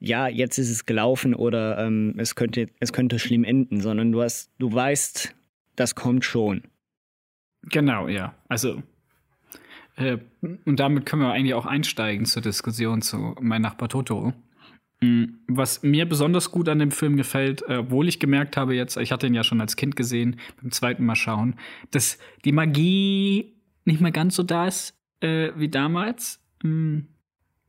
ja, 0.00 0.28
jetzt 0.28 0.58
ist 0.58 0.70
es 0.70 0.86
gelaufen 0.86 1.34
oder 1.34 1.78
ähm, 1.78 2.14
es, 2.18 2.34
könnte, 2.34 2.68
es 2.80 2.92
könnte 2.92 3.18
schlimm 3.18 3.44
enden, 3.44 3.80
sondern 3.80 4.12
du 4.12 4.22
hast, 4.22 4.50
du 4.58 4.72
weißt, 4.72 5.34
das 5.76 5.94
kommt 5.94 6.24
schon. 6.24 6.62
Genau, 7.62 8.08
ja. 8.08 8.34
Also 8.48 8.82
äh, 9.96 10.18
und 10.64 10.80
damit 10.80 11.06
können 11.06 11.22
wir 11.22 11.32
eigentlich 11.32 11.54
auch 11.54 11.66
einsteigen 11.66 12.24
zur 12.24 12.42
Diskussion 12.42 13.02
zu 13.02 13.36
Mein 13.40 13.62
Nachbar 13.62 13.88
Totoro. 13.88 14.32
Mm, 15.02 15.24
was 15.46 15.82
mir 15.82 16.08
besonders 16.08 16.50
gut 16.50 16.68
an 16.68 16.78
dem 16.78 16.90
Film 16.90 17.16
gefällt, 17.16 17.62
äh, 17.68 17.76
obwohl 17.76 18.08
ich 18.08 18.18
gemerkt 18.18 18.56
habe 18.56 18.74
jetzt, 18.74 18.96
ich 18.96 19.12
hatte 19.12 19.26
ihn 19.26 19.34
ja 19.34 19.44
schon 19.44 19.60
als 19.60 19.76
Kind 19.76 19.96
gesehen, 19.96 20.40
beim 20.60 20.70
zweiten 20.70 21.04
Mal 21.04 21.16
schauen, 21.16 21.56
dass 21.90 22.18
die 22.44 22.52
Magie 22.52 23.54
nicht 23.84 24.00
mehr 24.00 24.12
ganz 24.12 24.36
so 24.36 24.42
da 24.42 24.66
ist 24.66 24.98
äh, 25.20 25.52
wie 25.56 25.68
damals. 25.68 26.40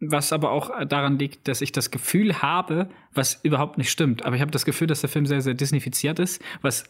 Was 0.04 0.34
aber 0.34 0.52
auch 0.52 0.86
daran 0.86 1.20
liegt, 1.20 1.48
dass 1.48 1.62
ich 1.62 1.72
das 1.72 1.92
Gefühl 1.92 2.42
habe, 2.42 2.90
was 3.14 3.40
überhaupt 3.44 3.78
nicht 3.78 3.92
stimmt. 3.92 4.26
Aber 4.26 4.36
ich 4.36 4.42
habe 4.42 4.52
das 4.52 4.66
Gefühl, 4.66 4.88
dass 4.88 5.02
der 5.02 5.10
Film 5.10 5.28
sehr, 5.28 5.42
sehr 5.42 5.54
disneyfiziert 5.54 6.18
ist, 6.18 6.44
was 6.62 6.86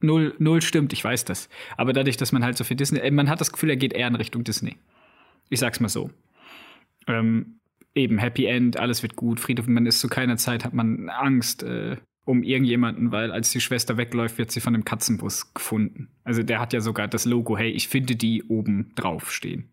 null, 0.00 0.34
null 0.38 0.60
stimmt, 0.62 0.92
ich 0.92 1.02
weiß 1.02 1.24
das. 1.24 1.48
Aber 1.76 1.92
dadurch, 1.92 2.16
dass 2.16 2.32
man 2.32 2.44
halt 2.44 2.56
so 2.56 2.64
viel 2.64 2.76
Disney, 2.76 2.98
äh, 2.98 3.10
man 3.10 3.30
hat 3.30 3.40
das 3.40 3.52
Gefühl, 3.52 3.70
er 3.70 3.76
geht 3.76 3.92
eher 3.92 4.08
in 4.08 4.16
Richtung 4.16 4.42
Disney. 4.42 4.76
Ich 5.48 5.60
sag's 5.60 5.78
mal 5.78 5.88
so. 5.88 6.10
Ähm, 7.06 7.60
eben 7.94 8.18
Happy 8.18 8.46
End, 8.46 8.76
alles 8.78 9.02
wird 9.02 9.16
gut, 9.16 9.40
Friedhof, 9.40 9.68
man 9.68 9.86
ist 9.86 10.00
zu 10.00 10.08
keiner 10.08 10.36
Zeit, 10.36 10.64
hat 10.64 10.74
man 10.74 11.08
Angst 11.08 11.62
äh, 11.62 11.96
um 12.24 12.42
irgendjemanden, 12.42 13.12
weil 13.12 13.30
als 13.30 13.52
die 13.52 13.60
Schwester 13.60 13.96
wegläuft, 13.96 14.38
wird 14.38 14.50
sie 14.50 14.60
von 14.60 14.74
einem 14.74 14.84
Katzenbus 14.84 15.54
gefunden. 15.54 16.08
Also 16.24 16.42
der 16.42 16.58
hat 16.58 16.72
ja 16.72 16.80
sogar 16.80 17.06
das 17.06 17.24
Logo, 17.24 17.56
hey, 17.56 17.70
ich 17.70 17.88
finde 17.88 18.16
die 18.16 18.42
oben 18.42 18.92
drauf 18.96 19.32
stehen. 19.32 19.70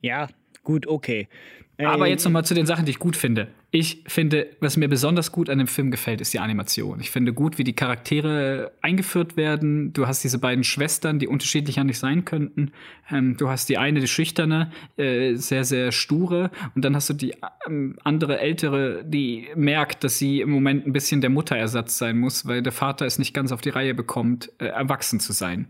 Ja, 0.00 0.28
gut, 0.62 0.86
okay. 0.86 1.28
Aber 1.78 2.06
jetzt 2.06 2.24
nochmal 2.24 2.44
zu 2.44 2.54
den 2.54 2.66
Sachen, 2.66 2.84
die 2.84 2.90
ich 2.90 2.98
gut 2.98 3.16
finde. 3.16 3.48
Ich 3.70 4.04
finde, 4.06 4.48
was 4.60 4.76
mir 4.76 4.88
besonders 4.88 5.32
gut 5.32 5.48
an 5.48 5.58
dem 5.58 5.66
Film 5.66 5.90
gefällt, 5.90 6.20
ist 6.20 6.32
die 6.34 6.38
Animation. 6.38 7.00
Ich 7.00 7.10
finde 7.10 7.32
gut, 7.32 7.56
wie 7.56 7.64
die 7.64 7.72
Charaktere 7.72 8.72
eingeführt 8.82 9.36
werden. 9.36 9.92
Du 9.92 10.06
hast 10.06 10.22
diese 10.22 10.38
beiden 10.38 10.64
Schwestern, 10.64 11.18
die 11.18 11.26
unterschiedlicher 11.26 11.82
nicht 11.82 11.98
sein 11.98 12.24
könnten. 12.24 12.72
Ähm, 13.10 13.36
du 13.38 13.48
hast 13.48 13.68
die 13.68 13.78
eine, 13.78 14.00
die 14.00 14.08
schüchterne, 14.08 14.70
äh, 14.98 15.34
sehr, 15.34 15.64
sehr 15.64 15.90
sture. 15.90 16.50
Und 16.74 16.84
dann 16.84 16.94
hast 16.94 17.08
du 17.08 17.14
die 17.14 17.34
ähm, 17.66 17.96
andere, 18.04 18.38
ältere, 18.38 19.02
die 19.04 19.48
merkt, 19.56 20.04
dass 20.04 20.18
sie 20.18 20.42
im 20.42 20.50
Moment 20.50 20.86
ein 20.86 20.92
bisschen 20.92 21.22
der 21.22 21.30
Mutterersatz 21.30 21.96
sein 21.96 22.18
muss, 22.18 22.46
weil 22.46 22.62
der 22.62 22.72
Vater 22.72 23.06
es 23.06 23.18
nicht 23.18 23.32
ganz 23.32 23.52
auf 23.52 23.62
die 23.62 23.70
Reihe 23.70 23.94
bekommt, 23.94 24.52
äh, 24.58 24.66
erwachsen 24.66 25.18
zu 25.18 25.32
sein. 25.32 25.66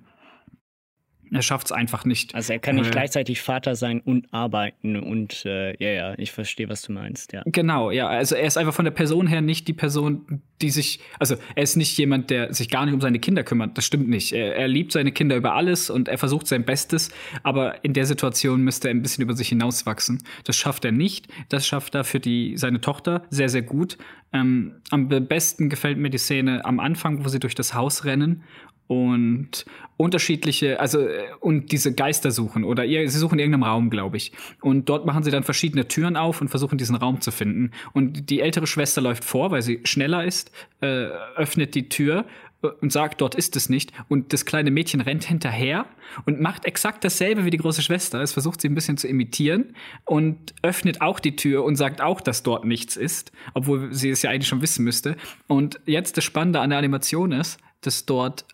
Er 1.32 1.42
schafft 1.42 1.66
es 1.68 1.72
einfach 1.72 2.04
nicht. 2.04 2.34
Also 2.34 2.52
er 2.52 2.58
kann 2.58 2.76
nicht 2.76 2.88
äh, 2.88 2.90
gleichzeitig 2.90 3.40
Vater 3.40 3.74
sein 3.74 4.00
und 4.00 4.32
arbeiten 4.32 4.96
und 4.96 5.44
äh, 5.46 5.74
ja, 5.82 5.90
ja, 5.90 6.18
ich 6.18 6.32
verstehe, 6.32 6.68
was 6.68 6.82
du 6.82 6.92
meinst, 6.92 7.32
ja. 7.32 7.42
Genau, 7.46 7.90
ja. 7.90 8.08
Also 8.08 8.34
er 8.34 8.46
ist 8.46 8.58
einfach 8.58 8.74
von 8.74 8.84
der 8.84 8.92
Person 8.92 9.26
her 9.26 9.40
nicht 9.40 9.66
die 9.66 9.72
Person, 9.72 10.42
die 10.60 10.70
sich, 10.70 11.00
also 11.18 11.36
er 11.54 11.62
ist 11.62 11.76
nicht 11.76 11.96
jemand, 11.96 12.30
der 12.30 12.52
sich 12.52 12.68
gar 12.68 12.84
nicht 12.84 12.94
um 12.94 13.00
seine 13.00 13.18
Kinder 13.18 13.44
kümmert. 13.44 13.78
Das 13.78 13.86
stimmt 13.86 14.08
nicht. 14.08 14.32
Er, 14.32 14.56
er 14.56 14.68
liebt 14.68 14.92
seine 14.92 15.12
Kinder 15.12 15.36
über 15.36 15.54
alles 15.54 15.90
und 15.90 16.08
er 16.08 16.18
versucht 16.18 16.46
sein 16.46 16.64
Bestes, 16.64 17.10
aber 17.42 17.84
in 17.84 17.94
der 17.94 18.04
Situation 18.04 18.62
müsste 18.62 18.88
er 18.88 18.94
ein 18.94 19.02
bisschen 19.02 19.22
über 19.22 19.34
sich 19.34 19.48
hinauswachsen. 19.48 20.22
Das 20.44 20.56
schafft 20.56 20.84
er 20.84 20.92
nicht. 20.92 21.28
Das 21.48 21.66
schafft 21.66 21.94
er 21.94 22.04
für 22.04 22.20
die, 22.20 22.56
seine 22.56 22.80
Tochter 22.80 23.22
sehr, 23.30 23.48
sehr 23.48 23.62
gut. 23.62 23.96
Ähm, 24.32 24.76
am 24.90 25.08
besten 25.08 25.68
gefällt 25.68 25.98
mir 25.98 26.10
die 26.10 26.18
Szene 26.18 26.64
am 26.64 26.80
Anfang, 26.80 27.24
wo 27.24 27.28
sie 27.28 27.38
durch 27.40 27.54
das 27.54 27.74
Haus 27.74 28.04
rennen 28.04 28.44
und 28.86 29.64
unterschiedliche, 29.96 30.80
also 30.80 31.00
äh, 31.00 31.28
und 31.40 31.72
diese 31.72 31.94
Geister 31.94 32.30
suchen 32.30 32.64
oder 32.64 32.84
ihr, 32.84 33.08
sie 33.08 33.18
suchen 33.18 33.38
in 33.38 33.46
irgendeinem 33.46 33.70
Raum, 33.70 33.90
glaube 33.90 34.16
ich. 34.16 34.32
Und 34.60 34.88
dort 34.88 35.06
machen 35.06 35.22
sie 35.22 35.30
dann 35.30 35.44
verschiedene 35.44 35.88
Türen 35.88 36.16
auf 36.16 36.40
und 36.40 36.48
versuchen 36.48 36.78
diesen 36.78 36.96
Raum 36.96 37.20
zu 37.20 37.30
finden. 37.30 37.70
Und 37.92 38.28
die 38.30 38.40
ältere 38.40 38.66
Schwester 38.66 39.00
läuft 39.00 39.24
vor, 39.24 39.50
weil 39.50 39.62
sie 39.62 39.80
schneller 39.84 40.24
ist, 40.24 40.50
äh, 40.80 41.06
öffnet 41.36 41.74
die 41.74 41.88
Tür 41.88 42.26
äh, 42.62 42.68
und 42.80 42.92
sagt, 42.92 43.20
dort 43.20 43.34
ist 43.34 43.54
es 43.56 43.68
nicht. 43.68 43.92
Und 44.08 44.32
das 44.32 44.44
kleine 44.44 44.70
Mädchen 44.70 45.00
rennt 45.00 45.24
hinterher 45.24 45.86
und 46.26 46.40
macht 46.40 46.64
exakt 46.64 47.04
dasselbe 47.04 47.44
wie 47.44 47.50
die 47.50 47.58
große 47.58 47.82
Schwester. 47.82 48.20
Es 48.20 48.32
versucht 48.32 48.60
sie 48.60 48.68
ein 48.68 48.74
bisschen 48.74 48.96
zu 48.96 49.06
imitieren 49.06 49.74
und 50.04 50.54
öffnet 50.62 51.00
auch 51.00 51.20
die 51.20 51.36
Tür 51.36 51.64
und 51.64 51.76
sagt 51.76 52.00
auch, 52.00 52.20
dass 52.20 52.42
dort 52.42 52.64
nichts 52.64 52.96
ist, 52.96 53.32
obwohl 53.54 53.92
sie 53.94 54.10
es 54.10 54.22
ja 54.22 54.30
eigentlich 54.30 54.48
schon 54.48 54.62
wissen 54.62 54.84
müsste. 54.84 55.16
Und 55.46 55.80
jetzt 55.86 56.16
das 56.16 56.24
Spannende 56.24 56.60
an 56.60 56.70
der 56.70 56.78
Animation 56.78 57.32
ist, 57.32 57.60
dass 57.82 58.06
dort 58.06 58.44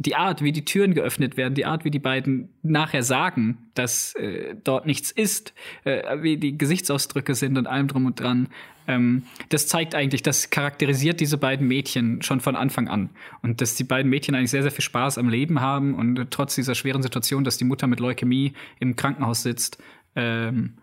die 0.00 0.16
Art, 0.16 0.42
wie 0.42 0.52
die 0.52 0.64
Türen 0.64 0.94
geöffnet 0.94 1.36
werden, 1.36 1.54
die 1.54 1.66
Art, 1.66 1.84
wie 1.84 1.90
die 1.90 1.98
beiden 1.98 2.48
nachher 2.62 3.02
sagen, 3.02 3.58
dass 3.74 4.14
äh, 4.14 4.54
dort 4.64 4.86
nichts 4.86 5.10
ist, 5.10 5.52
äh, 5.84 6.22
wie 6.22 6.38
die 6.38 6.56
Gesichtsausdrücke 6.56 7.34
sind 7.34 7.58
und 7.58 7.66
allem 7.66 7.86
drum 7.86 8.06
und 8.06 8.18
dran, 8.18 8.48
ähm, 8.88 9.24
das 9.50 9.66
zeigt 9.66 9.94
eigentlich, 9.94 10.22
das 10.22 10.48
charakterisiert 10.48 11.20
diese 11.20 11.36
beiden 11.36 11.68
Mädchen 11.68 12.22
schon 12.22 12.40
von 12.40 12.56
Anfang 12.56 12.88
an. 12.88 13.10
Und 13.42 13.60
dass 13.60 13.74
die 13.74 13.84
beiden 13.84 14.10
Mädchen 14.10 14.34
eigentlich 14.34 14.50
sehr, 14.50 14.62
sehr 14.62 14.72
viel 14.72 14.84
Spaß 14.84 15.18
am 15.18 15.28
Leben 15.28 15.60
haben 15.60 15.94
und 15.94 16.18
äh, 16.18 16.26
trotz 16.30 16.54
dieser 16.54 16.74
schweren 16.74 17.02
Situation, 17.02 17.44
dass 17.44 17.58
die 17.58 17.64
Mutter 17.64 17.86
mit 17.86 18.00
Leukämie 18.00 18.54
im 18.78 18.96
Krankenhaus 18.96 19.42
sitzt, 19.42 19.82
ähm, 20.16 20.78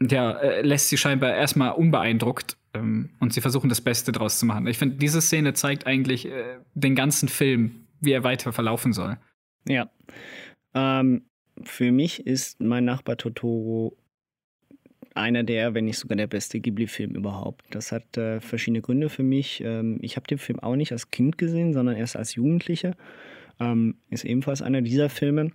ja, 0.00 0.32
äh, 0.32 0.62
lässt 0.62 0.88
sie 0.88 0.98
scheinbar 0.98 1.34
erstmal 1.34 1.70
unbeeindruckt 1.70 2.56
und 2.78 3.32
sie 3.32 3.40
versuchen 3.40 3.68
das 3.68 3.80
Beste 3.80 4.12
draus 4.12 4.38
zu 4.38 4.46
machen. 4.46 4.66
Ich 4.66 4.78
finde, 4.78 4.96
diese 4.96 5.20
Szene 5.20 5.54
zeigt 5.54 5.86
eigentlich 5.86 6.26
äh, 6.26 6.58
den 6.74 6.94
ganzen 6.94 7.28
Film, 7.28 7.86
wie 8.00 8.12
er 8.12 8.24
weiter 8.24 8.52
verlaufen 8.52 8.92
soll. 8.92 9.18
Ja. 9.68 9.90
Ähm, 10.74 11.24
für 11.62 11.90
mich 11.92 12.26
ist 12.26 12.60
mein 12.60 12.84
Nachbar 12.84 13.16
Totoro 13.16 13.96
einer 15.14 15.42
der, 15.42 15.74
wenn 15.74 15.86
nicht 15.86 15.98
sogar 15.98 16.16
der 16.16 16.26
beste 16.26 16.60
Ghibli-Film 16.60 17.14
überhaupt. 17.14 17.64
Das 17.70 17.90
hat 17.90 18.16
äh, 18.16 18.40
verschiedene 18.40 18.82
Gründe 18.82 19.08
für 19.08 19.22
mich. 19.22 19.62
Ähm, 19.64 19.98
ich 20.02 20.16
habe 20.16 20.26
den 20.26 20.38
Film 20.38 20.60
auch 20.60 20.76
nicht 20.76 20.92
als 20.92 21.10
Kind 21.10 21.38
gesehen, 21.38 21.72
sondern 21.72 21.96
erst 21.96 22.16
als 22.16 22.34
Jugendlicher. 22.34 22.94
Ähm, 23.58 23.96
ist 24.10 24.24
ebenfalls 24.24 24.60
einer 24.60 24.82
dieser 24.82 25.08
Filme. 25.08 25.50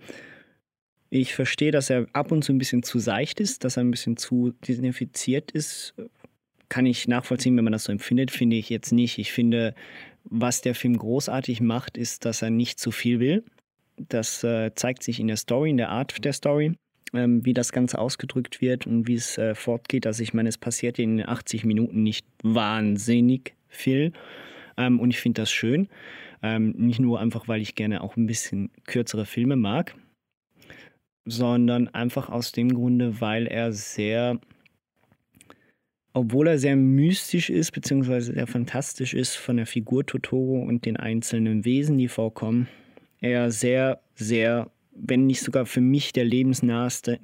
Ich 1.10 1.34
verstehe, 1.34 1.70
dass 1.70 1.90
er 1.90 2.06
ab 2.12 2.32
und 2.32 2.42
zu 2.42 2.52
ein 2.52 2.58
bisschen 2.58 2.82
zu 2.82 2.98
seicht 2.98 3.38
ist, 3.38 3.64
dass 3.64 3.76
er 3.76 3.84
ein 3.84 3.90
bisschen 3.90 4.16
zu 4.16 4.52
desinfiziert 4.66 5.52
ist 5.52 5.94
kann 6.72 6.86
ich 6.86 7.06
nachvollziehen, 7.06 7.54
wenn 7.58 7.64
man 7.64 7.74
das 7.74 7.84
so 7.84 7.92
empfindet, 7.92 8.30
finde 8.30 8.56
ich 8.56 8.70
jetzt 8.70 8.92
nicht. 8.92 9.18
Ich 9.18 9.30
finde, 9.30 9.74
was 10.24 10.62
der 10.62 10.74
Film 10.74 10.96
großartig 10.96 11.60
macht, 11.60 11.98
ist, 11.98 12.24
dass 12.24 12.40
er 12.40 12.48
nicht 12.48 12.80
zu 12.80 12.90
viel 12.90 13.20
will. 13.20 13.44
Das 13.98 14.42
äh, 14.42 14.74
zeigt 14.74 15.02
sich 15.02 15.20
in 15.20 15.26
der 15.26 15.36
Story, 15.36 15.68
in 15.68 15.76
der 15.76 15.90
Art 15.90 16.24
der 16.24 16.32
Story, 16.32 16.72
ähm, 17.12 17.44
wie 17.44 17.52
das 17.52 17.72
Ganze 17.72 17.98
ausgedrückt 17.98 18.62
wird 18.62 18.86
und 18.86 19.06
wie 19.06 19.16
es 19.16 19.36
äh, 19.36 19.54
fortgeht. 19.54 20.06
Also 20.06 20.22
ich 20.22 20.32
meine, 20.32 20.48
es 20.48 20.56
passiert 20.56 20.98
in 20.98 21.18
den 21.18 21.28
80 21.28 21.66
Minuten 21.66 22.02
nicht 22.02 22.24
wahnsinnig 22.42 23.52
viel. 23.68 24.14
Ähm, 24.78 24.98
und 24.98 25.10
ich 25.10 25.20
finde 25.20 25.42
das 25.42 25.52
schön. 25.52 25.88
Ähm, 26.42 26.70
nicht 26.78 27.00
nur 27.00 27.20
einfach, 27.20 27.48
weil 27.48 27.60
ich 27.60 27.74
gerne 27.74 28.00
auch 28.00 28.16
ein 28.16 28.24
bisschen 28.24 28.70
kürzere 28.86 29.26
Filme 29.26 29.56
mag, 29.56 29.94
sondern 31.26 31.88
einfach 31.88 32.30
aus 32.30 32.50
dem 32.50 32.72
Grunde, 32.72 33.20
weil 33.20 33.46
er 33.46 33.74
sehr 33.74 34.40
obwohl 36.12 36.48
er 36.48 36.58
sehr 36.58 36.76
mystisch 36.76 37.50
ist, 37.50 37.72
beziehungsweise 37.72 38.34
sehr 38.34 38.46
fantastisch 38.46 39.14
ist 39.14 39.36
von 39.36 39.56
der 39.56 39.66
Figur 39.66 40.04
Totoro 40.04 40.62
und 40.62 40.84
den 40.84 40.96
einzelnen 40.96 41.64
Wesen, 41.64 41.96
die 41.98 42.08
vorkommen, 42.08 42.68
er 43.20 43.50
sehr, 43.50 44.00
sehr, 44.14 44.70
wenn 44.94 45.26
nicht 45.26 45.40
sogar 45.40 45.64
für 45.64 45.80
mich 45.80 46.12
der 46.12 46.24
lebensnaheste 46.24 47.18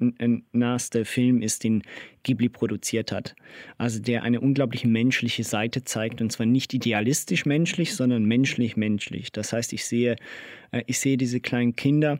naheste 0.51 1.05
Film 1.05 1.41
ist, 1.41 1.63
den 1.63 1.83
Ghibli 2.23 2.49
produziert 2.49 3.11
hat. 3.11 3.35
Also 3.77 4.01
der 4.01 4.23
eine 4.23 4.39
unglaublich 4.41 4.85
menschliche 4.85 5.43
Seite 5.43 5.83
zeigt 5.83 6.21
und 6.21 6.31
zwar 6.31 6.47
nicht 6.47 6.73
idealistisch 6.73 7.45
menschlich, 7.45 7.95
sondern 7.95 8.25
menschlich 8.25 8.75
menschlich. 8.75 9.31
Das 9.31 9.53
heißt, 9.53 9.73
ich 9.73 9.85
sehe, 9.85 10.15
äh, 10.71 10.83
ich 10.87 10.99
sehe 10.99 11.17
diese 11.17 11.41
kleinen 11.41 11.75
Kinder 11.75 12.19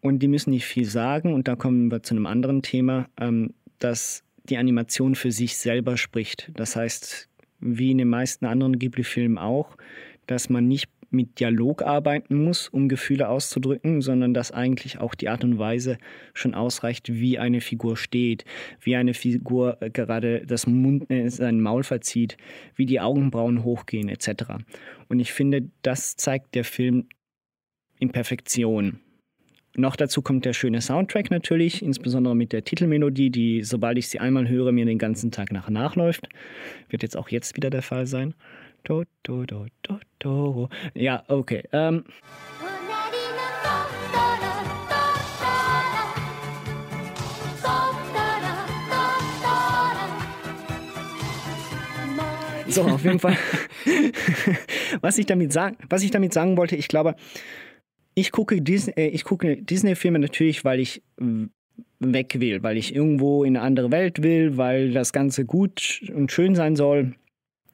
und 0.00 0.20
die 0.20 0.28
müssen 0.28 0.50
nicht 0.50 0.66
viel 0.66 0.84
sagen 0.84 1.32
und 1.32 1.48
da 1.48 1.56
kommen 1.56 1.90
wir 1.90 2.02
zu 2.02 2.14
einem 2.14 2.26
anderen 2.26 2.62
Thema, 2.62 3.08
ähm, 3.18 3.54
dass 3.78 4.22
die 4.44 4.56
Animation 4.56 5.14
für 5.14 5.32
sich 5.32 5.56
selber 5.56 5.96
spricht. 5.96 6.50
Das 6.54 6.76
heißt, 6.76 7.28
wie 7.60 7.90
in 7.90 7.98
den 7.98 8.08
meisten 8.08 8.46
anderen 8.46 8.78
Ghibli-Filmen 8.78 9.38
auch, 9.38 9.76
dass 10.26 10.48
man 10.50 10.68
nicht 10.68 10.90
mit 11.10 11.40
Dialog 11.40 11.82
arbeiten 11.82 12.44
muss, 12.44 12.68
um 12.68 12.88
Gefühle 12.88 13.28
auszudrücken, 13.28 14.02
sondern 14.02 14.34
dass 14.34 14.50
eigentlich 14.50 14.98
auch 14.98 15.14
die 15.14 15.28
Art 15.28 15.44
und 15.44 15.58
Weise 15.58 15.96
schon 16.34 16.54
ausreicht, 16.54 17.12
wie 17.12 17.38
eine 17.38 17.60
Figur 17.60 17.96
steht, 17.96 18.44
wie 18.80 18.96
eine 18.96 19.14
Figur 19.14 19.78
gerade 19.92 20.44
das 20.44 20.66
Mund, 20.66 21.10
äh, 21.10 21.28
sein 21.28 21.60
Maul 21.60 21.84
verzieht, 21.84 22.36
wie 22.74 22.86
die 22.86 23.00
Augenbrauen 23.00 23.64
hochgehen 23.64 24.08
etc. 24.08 24.56
Und 25.08 25.20
ich 25.20 25.32
finde, 25.32 25.70
das 25.82 26.16
zeigt 26.16 26.54
der 26.54 26.64
Film 26.64 27.06
in 27.98 28.10
Perfektion. 28.10 29.00
Noch 29.76 29.96
dazu 29.96 30.22
kommt 30.22 30.44
der 30.44 30.52
schöne 30.52 30.80
Soundtrack 30.80 31.32
natürlich, 31.32 31.82
insbesondere 31.82 32.36
mit 32.36 32.52
der 32.52 32.62
Titelmelodie, 32.62 33.30
die, 33.30 33.64
sobald 33.64 33.98
ich 33.98 34.08
sie 34.08 34.20
einmal 34.20 34.48
höre, 34.48 34.70
mir 34.70 34.86
den 34.86 34.98
ganzen 34.98 35.32
Tag 35.32 35.50
nach 35.50 35.68
nachläuft. 35.68 36.28
Wird 36.90 37.02
jetzt 37.02 37.16
auch 37.16 37.28
jetzt 37.28 37.56
wieder 37.56 37.70
der 37.70 37.82
Fall 37.82 38.06
sein. 38.06 38.34
Do, 38.84 39.02
do, 39.24 39.44
do, 39.44 39.66
do, 39.82 39.98
do. 40.20 40.68
Ja, 40.94 41.24
okay. 41.26 41.64
Ähm. 41.72 42.04
So, 52.68 52.82
auf 52.82 53.02
jeden 53.02 53.18
Fall. 53.18 53.36
was, 55.00 55.18
ich 55.18 55.26
damit 55.26 55.52
sagen, 55.52 55.76
was 55.88 56.02
ich 56.02 56.10
damit 56.10 56.32
sagen 56.32 56.56
wollte, 56.56 56.76
ich 56.76 56.88
glaube, 56.88 57.14
ich 58.14 58.32
gucke 58.32 58.60
Disney, 58.62 58.94
äh, 58.96 59.08
ich 59.08 59.24
gucke 59.24 59.56
Disney-Filme 59.56 60.18
natürlich, 60.18 60.64
weil 60.64 60.80
ich 60.80 61.02
weg 61.98 62.40
will, 62.40 62.62
weil 62.62 62.76
ich 62.76 62.94
irgendwo 62.94 63.44
in 63.44 63.56
eine 63.56 63.64
andere 63.64 63.90
Welt 63.90 64.22
will, 64.22 64.56
weil 64.56 64.92
das 64.92 65.12
Ganze 65.12 65.44
gut 65.44 66.02
und 66.14 66.30
schön 66.30 66.54
sein 66.54 66.76
soll, 66.76 67.14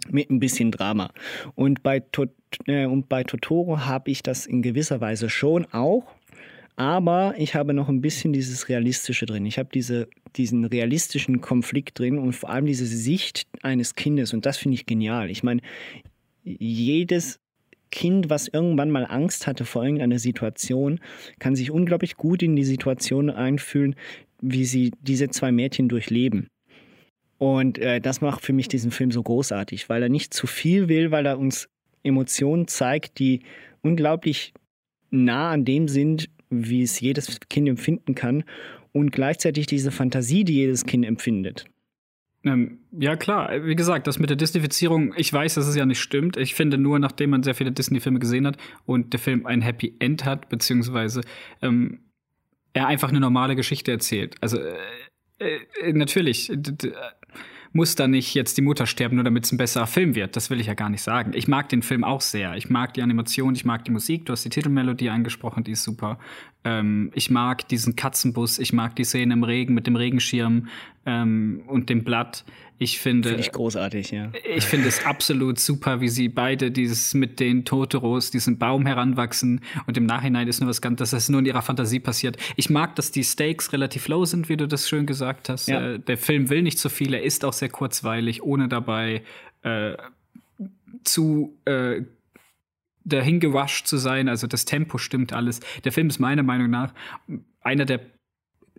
mit 0.09 0.30
ein 0.30 0.41
bisschen 0.41 0.70
Drama. 0.70 1.12
Und 1.55 1.82
bei, 1.82 2.01
Tot 2.01 2.30
äh, 2.66 2.86
und 2.86 3.09
bei 3.09 3.24
Totoro 3.24 3.80
habe 3.80 4.11
ich 4.11 4.22
das 4.22 4.47
in 4.47 4.62
gewisser 4.62 5.01
Weise 5.01 5.28
schon 5.28 5.66
auch, 5.72 6.05
aber 6.76 7.34
ich 7.36 7.55
habe 7.55 7.74
noch 7.74 7.88
ein 7.88 8.01
bisschen 8.01 8.32
dieses 8.32 8.68
Realistische 8.68 9.26
drin. 9.26 9.45
Ich 9.45 9.59
habe 9.59 9.68
diese, 9.72 10.09
diesen 10.36 10.64
realistischen 10.64 11.41
Konflikt 11.41 11.99
drin 11.99 12.18
und 12.18 12.32
vor 12.32 12.51
allem 12.51 12.64
diese 12.64 12.86
Sicht 12.86 13.47
eines 13.62 13.95
Kindes 13.95 14.32
und 14.32 14.47
das 14.47 14.57
finde 14.57 14.76
ich 14.76 14.86
genial. 14.86 15.30
Ich 15.30 15.43
meine, 15.43 15.61
jedes 16.43 17.38
Kind, 17.91 18.30
was 18.30 18.49
irgendwann 18.49 18.91
mal 18.91 19.05
Angst 19.05 19.47
hatte 19.47 19.64
vor 19.64 19.84
irgendeiner 19.84 20.18
Situation, 20.18 21.01
kann 21.38 21.57
sich 21.57 21.70
unglaublich 21.70 22.16
gut 22.16 22.43
in 22.43 22.57
die 22.57 22.64
Situation 22.64 23.30
einfühlen, 23.30 23.95
wie 24.41 24.64
sie 24.64 24.93
diese 25.01 25.28
zwei 25.28 25.53
Mädchen 25.53 25.88
durchleben. 25.88 26.49
Und 27.38 27.78
äh, 27.78 28.01
das 28.01 28.20
macht 28.20 28.45
für 28.45 28.53
mich 28.53 28.68
diesen 28.68 28.91
Film 28.91 29.11
so 29.11 29.22
großartig, 29.22 29.88
weil 29.88 30.03
er 30.03 30.09
nicht 30.09 30.34
zu 30.34 30.47
viel 30.47 30.88
will, 30.88 31.11
weil 31.11 31.26
er 31.26 31.38
uns 31.38 31.68
Emotionen 32.03 32.68
zeigt, 32.68 33.18
die 33.18 33.41
unglaublich 33.82 34.53
nah 35.11 35.51
an 35.51 35.64
dem 35.64 35.88
sind, 35.88 36.28
wie 36.51 36.82
es 36.82 37.01
jedes 37.01 37.41
Kind 37.49 37.68
empfinden 37.68 38.14
kann 38.14 38.45
und 38.93 39.11
gleichzeitig 39.11 39.66
diese 39.66 39.91
Fantasie, 39.91 40.45
die 40.45 40.55
jedes 40.55 40.84
Kind 40.84 41.05
empfindet. 41.05 41.66
Ähm, 42.43 42.78
ja, 42.93 43.16
klar. 43.16 43.51
Wie 43.64 43.74
gesagt, 43.74 44.07
das 44.07 44.18
mit 44.18 44.30
der 44.30 44.36
Disneyfizierung, 44.36 45.12
ich 45.16 45.32
weiß, 45.32 45.55
dass 45.55 45.66
es 45.66 45.76
ja 45.76 45.84
nicht 45.84 46.01
stimmt. 46.01 46.36
Ich 46.36 46.55
finde 46.55 46.78
nur, 46.78 46.99
nachdem 46.99 47.30
man 47.30 47.43
sehr 47.43 47.55
viele 47.55 47.72
Disney-Filme 47.72 48.18
gesehen 48.18 48.47
hat 48.47 48.57
und 48.86 49.12
der 49.12 49.20
Film 49.20 49.47
ein 49.47 49.61
Happy 49.61 49.95
End 49.99 50.24
hat, 50.24 50.49
beziehungsweise 50.49 51.20
ähm, 51.61 52.01
er 52.72 52.86
einfach 52.86 53.11
eine 53.11 53.20
normale 53.20 53.57
Geschichte 53.57 53.91
erzählt. 53.91 54.36
Also, 54.41 54.59
äh, 54.59 55.59
äh, 55.80 55.93
natürlich, 55.93 56.51
muss 57.72 57.95
da 57.95 58.09
nicht 58.09 58.34
jetzt 58.34 58.57
die 58.57 58.62
Mutter 58.62 58.86
sterben, 58.86 59.16
nur 59.16 59.24
damit 59.24 59.45
es 59.45 59.53
ein 59.53 59.57
besserer 59.57 59.86
Film 59.86 60.14
wird. 60.14 60.34
Das 60.34 60.51
will 60.51 60.61
ich 60.61 60.66
ja 60.66 60.74
gar 60.74 60.88
nicht 60.88 61.03
sagen. 61.03 61.32
Ich 61.34 61.47
mag 61.47 61.68
den 61.68 61.82
Film 61.82 62.05
auch 62.05 62.20
sehr. 62.20 62.57
Ich 62.57 62.68
mag 62.68 62.95
die 62.95 63.03
Animation, 63.03 63.55
ich 63.55 63.64
mag 63.64 63.84
die 63.84 63.93
Musik. 63.93 64.26
Du 64.26 64.32
hast 64.32 64.45
die 64.45 64.49
Titelmelodie 64.49 65.11
angesprochen, 65.11 65.62
die 65.62 65.72
ist 65.72 65.84
super. 65.84 66.18
Ähm, 66.64 67.11
ich 67.14 67.30
mag 67.30 67.68
diesen 67.68 67.96
Katzenbus, 67.96 68.58
ich 68.58 68.72
mag 68.72 68.94
die 68.96 69.04
Szene 69.04 69.32
im 69.32 69.44
Regen 69.44 69.74
mit 69.74 69.86
dem 69.86 69.96
Regenschirm 69.96 70.68
ähm, 71.06 71.62
und 71.66 71.88
dem 71.88 72.04
Blatt. 72.04 72.44
Ich 72.82 72.98
finde. 72.98 73.28
Finde 73.28 73.42
ich 73.42 73.52
großartig, 73.52 74.11
ja. 74.11 74.32
Ich 74.56 74.64
finde 74.64 74.88
es 74.88 75.04
absolut 75.04 75.58
super, 75.58 76.00
wie 76.00 76.08
sie 76.08 76.30
beide 76.30 76.70
dieses 76.70 77.12
mit 77.12 77.38
den 77.38 77.66
Totoros, 77.66 78.30
diesen 78.30 78.58
Baum 78.58 78.86
heranwachsen 78.86 79.61
und 79.86 79.98
im 79.98 80.06
Nachhinein 80.06 80.48
ist 80.48 80.61
nur 80.61 80.68
was 80.70 80.80
ganz, 80.80 80.98
dass 80.98 81.11
das 81.11 81.28
nur 81.28 81.40
in 81.40 81.46
ihrer 81.46 81.61
Fantasie 81.61 82.00
passiert. 82.00 82.38
Ich 82.56 82.70
mag, 82.70 82.96
dass 82.96 83.11
die 83.11 83.22
Stakes 83.22 83.74
relativ 83.74 84.08
low 84.08 84.24
sind, 84.24 84.48
wie 84.48 84.56
du 84.56 84.66
das 84.66 84.88
schön 84.88 85.04
gesagt 85.04 85.50
hast. 85.50 85.68
Ja. 85.68 85.92
Äh, 85.92 85.98
der 85.98 86.16
Film 86.16 86.48
will 86.48 86.62
nicht 86.62 86.78
so 86.78 86.88
viel, 86.88 87.12
er 87.12 87.22
ist 87.22 87.44
auch 87.44 87.52
sehr 87.52 87.68
kurzweilig, 87.68 88.42
ohne 88.42 88.68
dabei 88.68 89.24
äh, 89.62 89.94
zu 91.04 91.54
äh, 91.66 92.02
dahin 93.05 93.40
gewascht 93.40 93.86
zu 93.86 93.96
sein. 93.96 94.28
Also 94.28 94.46
das 94.46 94.64
Tempo 94.64 94.98
stimmt 94.98 95.32
alles. 95.32 95.61
Der 95.84 95.92
Film 95.92 96.09
ist 96.09 96.18
meiner 96.18 96.42
Meinung 96.42 96.70
nach 96.70 96.94
einer 97.61 97.84
der 97.84 98.01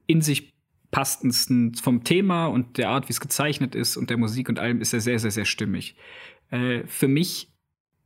in 0.08 0.22
sich 0.22 0.52
passendsten 0.92 1.74
vom 1.76 2.04
Thema 2.04 2.48
und 2.48 2.78
der 2.78 2.90
Art, 2.90 3.08
wie 3.08 3.14
es 3.14 3.22
gezeichnet 3.22 3.76
ist 3.76 3.98
und 3.98 4.10
der 4.10 4.18
Musik 4.18 4.50
und 4.50 4.60
allem 4.60 4.82
ist 4.82 4.94
er 4.94 5.00
sehr, 5.00 5.20
sehr, 5.20 5.32
sehr 5.32 5.46
stimmig. 5.46 5.96
Äh, 6.50 6.86
für 6.86 7.08
mich, 7.08 7.50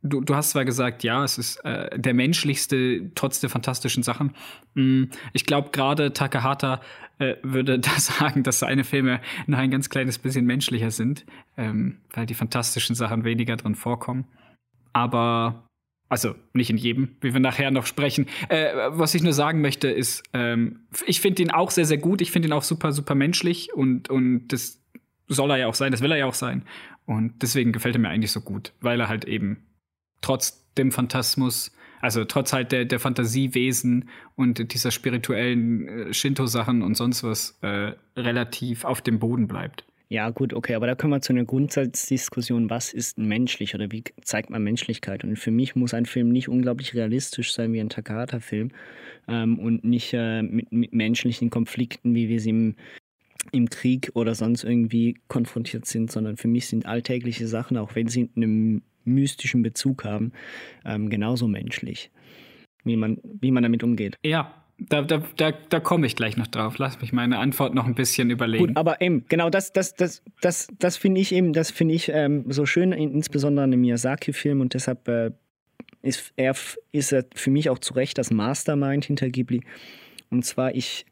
du, 0.02 0.20
du 0.20 0.36
hast 0.36 0.50
zwar 0.50 0.64
gesagt, 0.64 1.02
ja, 1.02 1.24
es 1.24 1.36
ist 1.36 1.56
äh, 1.64 1.98
der 1.98 2.14
menschlichste, 2.14 3.10
trotz 3.16 3.40
der 3.40 3.50
fantastischen 3.50 4.04
Sachen. 4.04 4.34
Mm, 4.74 5.04
ich 5.32 5.46
glaube, 5.46 5.70
gerade 5.72 6.12
Takahata 6.12 6.80
äh, 7.18 7.34
würde 7.42 7.78
da 7.80 7.98
sagen, 7.98 8.44
dass 8.44 8.60
seine 8.60 8.84
Filme 8.84 9.20
noch 9.46 9.58
ein 9.58 9.72
ganz 9.72 9.90
kleines 9.90 10.18
bisschen 10.18 10.46
menschlicher 10.46 10.92
sind, 10.92 11.26
ähm, 11.56 11.98
weil 12.12 12.26
die 12.26 12.34
fantastischen 12.34 12.94
Sachen 12.94 13.24
weniger 13.24 13.56
drin 13.56 13.74
vorkommen. 13.74 14.26
Aber 14.92 15.65
also 16.08 16.34
nicht 16.52 16.70
in 16.70 16.76
jedem, 16.76 17.16
wie 17.20 17.32
wir 17.32 17.40
nachher 17.40 17.70
noch 17.70 17.86
sprechen. 17.86 18.26
Äh, 18.48 18.72
was 18.90 19.14
ich 19.14 19.22
nur 19.22 19.32
sagen 19.32 19.60
möchte, 19.60 19.88
ist, 19.88 20.22
ähm, 20.32 20.80
ich 21.06 21.20
finde 21.20 21.42
ihn 21.42 21.50
auch 21.50 21.70
sehr, 21.70 21.84
sehr 21.84 21.98
gut. 21.98 22.20
Ich 22.20 22.30
finde 22.30 22.48
ihn 22.48 22.52
auch 22.52 22.62
super, 22.62 22.92
super 22.92 23.14
menschlich 23.14 23.74
und, 23.74 24.08
und 24.08 24.48
das 24.48 24.80
soll 25.28 25.50
er 25.50 25.56
ja 25.56 25.66
auch 25.66 25.74
sein, 25.74 25.92
das 25.92 26.02
will 26.02 26.12
er 26.12 26.18
ja 26.18 26.26
auch 26.26 26.34
sein. 26.34 26.62
Und 27.06 27.42
deswegen 27.42 27.72
gefällt 27.72 27.96
er 27.96 28.00
mir 28.00 28.08
eigentlich 28.08 28.32
so 28.32 28.40
gut, 28.40 28.72
weil 28.80 29.00
er 29.00 29.08
halt 29.08 29.24
eben 29.24 29.66
trotz 30.20 30.64
dem 30.74 30.92
Phantasmus, 30.92 31.72
also 32.00 32.24
trotz 32.24 32.52
halt 32.52 32.72
der, 32.72 32.84
der 32.84 33.00
Fantasiewesen 33.00 34.08
und 34.34 34.72
dieser 34.72 34.90
spirituellen 34.90 35.88
äh, 35.88 36.14
Shinto-Sachen 36.14 36.82
und 36.82 36.96
sonst 36.96 37.22
was 37.22 37.58
äh, 37.62 37.92
relativ 38.16 38.84
auf 38.84 39.00
dem 39.00 39.18
Boden 39.18 39.48
bleibt. 39.48 39.84
Ja, 40.08 40.30
gut, 40.30 40.54
okay, 40.54 40.74
aber 40.74 40.86
da 40.86 40.94
kommen 40.94 41.12
wir 41.12 41.20
zu 41.20 41.32
einer 41.32 41.44
Grundsatzdiskussion, 41.44 42.70
was 42.70 42.92
ist 42.92 43.18
menschlich 43.18 43.74
oder 43.74 43.90
wie 43.90 44.04
zeigt 44.22 44.50
man 44.50 44.62
Menschlichkeit? 44.62 45.24
Und 45.24 45.36
für 45.36 45.50
mich 45.50 45.74
muss 45.74 45.94
ein 45.94 46.06
Film 46.06 46.28
nicht 46.28 46.48
unglaublich 46.48 46.94
realistisch 46.94 47.52
sein 47.52 47.72
wie 47.72 47.80
ein 47.80 47.88
Takahata-Film 47.88 48.70
ähm, 49.26 49.58
und 49.58 49.82
nicht 49.82 50.14
äh, 50.14 50.42
mit, 50.42 50.70
mit, 50.70 50.92
menschlichen 50.92 51.50
Konflikten, 51.50 52.14
wie 52.14 52.28
wir 52.28 52.38
sie 52.40 52.50
im, 52.50 52.76
im 53.50 53.68
Krieg 53.68 54.12
oder 54.14 54.36
sonst 54.36 54.62
irgendwie 54.62 55.16
konfrontiert 55.26 55.86
sind, 55.86 56.12
sondern 56.12 56.36
für 56.36 56.48
mich 56.48 56.68
sind 56.68 56.86
alltägliche 56.86 57.48
Sachen, 57.48 57.76
auch 57.76 57.96
wenn 57.96 58.06
sie 58.06 58.30
einen 58.36 58.82
mystischen 59.04 59.62
Bezug 59.62 60.04
haben, 60.04 60.32
ähm, 60.84 61.10
genauso 61.10 61.48
menschlich, 61.48 62.12
wie 62.84 62.96
man, 62.96 63.18
wie 63.24 63.50
man 63.50 63.64
damit 63.64 63.82
umgeht. 63.82 64.16
Ja, 64.24 64.65
da, 64.78 65.02
da, 65.02 65.22
da, 65.36 65.52
da 65.52 65.80
komme 65.80 66.06
ich 66.06 66.16
gleich 66.16 66.36
noch 66.36 66.46
drauf. 66.46 66.78
Lass 66.78 67.00
mich 67.00 67.12
meine 67.12 67.38
Antwort 67.38 67.74
noch 67.74 67.86
ein 67.86 67.94
bisschen 67.94 68.30
überlegen. 68.30 68.66
Gut, 68.66 68.76
aber 68.76 69.00
eben, 69.00 69.24
genau 69.28 69.48
das, 69.48 69.72
das, 69.72 69.94
das, 69.94 70.22
das, 70.40 70.68
das 70.78 70.96
finde 70.96 71.20
ich 71.20 71.32
eben, 71.32 71.52
das 71.52 71.70
finde 71.70 71.94
ich 71.94 72.10
ähm, 72.10 72.44
so 72.48 72.66
schön, 72.66 72.92
insbesondere 72.92 73.64
in 73.64 73.72
einem 73.72 73.80
Miyazaki-Film 73.80 74.60
und 74.60 74.74
deshalb 74.74 75.08
äh, 75.08 75.30
ist 76.02 76.32
er, 76.36 76.54
ist 76.92 77.12
er 77.12 77.24
für 77.34 77.50
mich 77.50 77.70
auch 77.70 77.78
zu 77.78 77.94
Recht 77.94 78.18
das 78.18 78.30
Mastermind 78.30 79.06
hinter 79.06 79.30
Ghibli. 79.30 79.62
Und 80.30 80.44
zwar, 80.44 80.74
ich, 80.74 81.06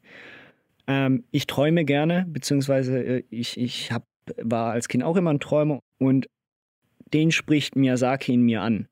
ähm, 0.87 1.23
ich 1.31 1.47
träume 1.47 1.85
gerne, 1.85 2.25
beziehungsweise 2.27 2.99
äh, 2.99 3.23
ich, 3.29 3.59
ich 3.59 3.91
hab, 3.91 4.05
war 4.41 4.71
als 4.71 4.87
Kind 4.87 5.03
auch 5.03 5.17
immer 5.17 5.31
ein 5.31 5.39
Träumer 5.39 5.79
und 5.97 6.27
den 7.13 7.31
spricht 7.31 7.75
Miyazaki 7.75 8.33
in 8.33 8.41
mir 8.41 8.61
an. 8.61 8.87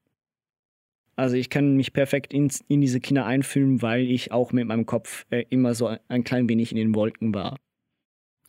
Also 1.16 1.36
ich 1.36 1.49
kann 1.49 1.76
mich 1.76 1.93
perfekt 1.93 2.34
in, 2.34 2.51
in 2.68 2.82
diese 2.82 2.99
Kinder 2.99 3.26
einfühlen, 3.26 3.82
weil 3.82 4.09
ich 4.09 4.32
auch 4.32 4.51
mit 4.51 4.68
meinem 4.68 4.86
Kopf 4.86 5.26
äh, 5.30 5.45
immer 5.49 5.76
so 5.76 5.95
ein 6.07 6.24
klein 6.24 6.49
wenig 6.49 6.72
in 6.72 6.78
den 6.78 6.95
Wolken 6.95 7.34
war. 7.34 7.57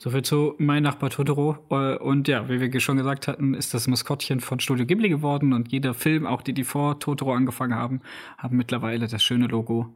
Soviel 0.01 0.23
zu 0.23 0.55
Mein 0.59 0.83
Nachbar 0.83 1.11
Totoro. 1.11 1.59
Äh, 1.71 1.97
und 1.99 2.27
ja, 2.27 2.49
wie 2.49 2.61
wir 2.61 2.81
schon 2.81 2.97
gesagt 2.97 3.29
hatten, 3.29 3.55
ist 3.55 3.75
das 3.75 3.87
Maskottchen 3.87 4.41
von 4.41 4.61
Studio 4.61 4.87
Ghibli 4.87 5.09
geworden 5.09 5.53
und 5.53 5.71
jeder 5.71 5.95
Film, 5.95 6.27
auch 6.27 6.43
die, 6.43 6.53
die 6.53 6.65
vor 6.65 6.99
Totoro 6.99 7.33
angefangen 7.33 7.75
haben, 7.75 8.01
haben 8.39 8.57
mittlerweile 8.57 9.07
das 9.07 9.23
schöne 9.23 9.47
Logo 9.47 9.95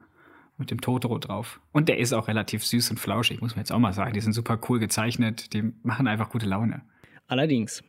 mit 0.56 0.70
dem 0.70 0.80
Totoro 0.80 1.18
drauf. 1.18 1.60
Und 1.72 1.88
der 1.88 1.98
ist 1.98 2.12
auch 2.12 2.28
relativ 2.28 2.64
süß 2.64 2.90
und 2.90 2.98
flauschig, 2.98 3.40
muss 3.40 3.54
man 3.54 3.60
jetzt 3.60 3.72
auch 3.72 3.78
mal 3.78 3.92
sagen. 3.92 4.12
Die 4.12 4.20
sind 4.20 4.32
super 4.32 4.58
cool 4.68 4.78
gezeichnet, 4.78 5.52
die 5.52 5.72
machen 5.82 6.06
einfach 6.06 6.30
gute 6.30 6.46
Laune. 6.46 6.82
Allerdings. 7.26 7.82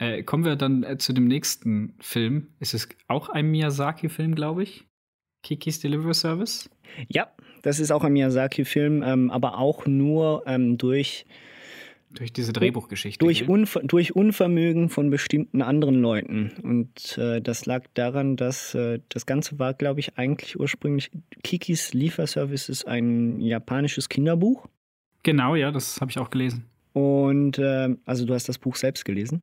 Äh, 0.00 0.22
kommen 0.22 0.44
wir 0.44 0.56
dann 0.56 0.82
äh, 0.82 0.96
zu 0.96 1.12
dem 1.12 1.28
nächsten 1.28 1.94
Film. 2.00 2.48
Ist 2.58 2.72
es 2.72 2.88
auch 3.06 3.28
ein 3.28 3.50
Miyazaki-Film, 3.50 4.34
glaube 4.34 4.62
ich? 4.62 4.86
Kikis 5.42 5.78
Delivery 5.80 6.14
Service? 6.14 6.70
Ja, 7.08 7.30
das 7.62 7.78
ist 7.78 7.90
auch 7.90 8.02
ein 8.02 8.14
Miyazaki-Film, 8.14 9.02
ähm, 9.02 9.30
aber 9.30 9.58
auch 9.58 9.86
nur 9.86 10.42
ähm, 10.46 10.78
durch 10.78 11.26
durch 12.12 12.32
diese 12.32 12.52
Drehbuchgeschichte. 12.52 13.24
Durch, 13.24 13.48
Unver 13.48 13.82
durch 13.84 14.16
Unvermögen 14.16 14.88
von 14.88 15.10
bestimmten 15.10 15.62
anderen 15.62 16.00
Leuten. 16.00 16.50
Und 16.62 17.16
äh, 17.18 17.40
das 17.40 17.66
lag 17.66 17.84
daran, 17.94 18.36
dass 18.36 18.74
äh, 18.74 18.98
das 19.10 19.26
Ganze 19.26 19.60
war, 19.60 19.74
glaube 19.74 20.00
ich, 20.00 20.18
eigentlich 20.18 20.58
ursprünglich 20.58 21.10
Kikis 21.44 21.92
Lieferservice 21.92 22.68
ist 22.68 22.88
ein 22.88 23.38
japanisches 23.40 24.08
Kinderbuch. 24.08 24.66
Genau, 25.22 25.54
ja, 25.54 25.70
das 25.70 26.00
habe 26.00 26.10
ich 26.10 26.18
auch 26.18 26.30
gelesen. 26.30 26.64
Und 26.94 27.58
äh, 27.58 27.94
also 28.06 28.24
du 28.24 28.34
hast 28.34 28.48
das 28.48 28.58
Buch 28.58 28.74
selbst 28.74 29.04
gelesen? 29.04 29.40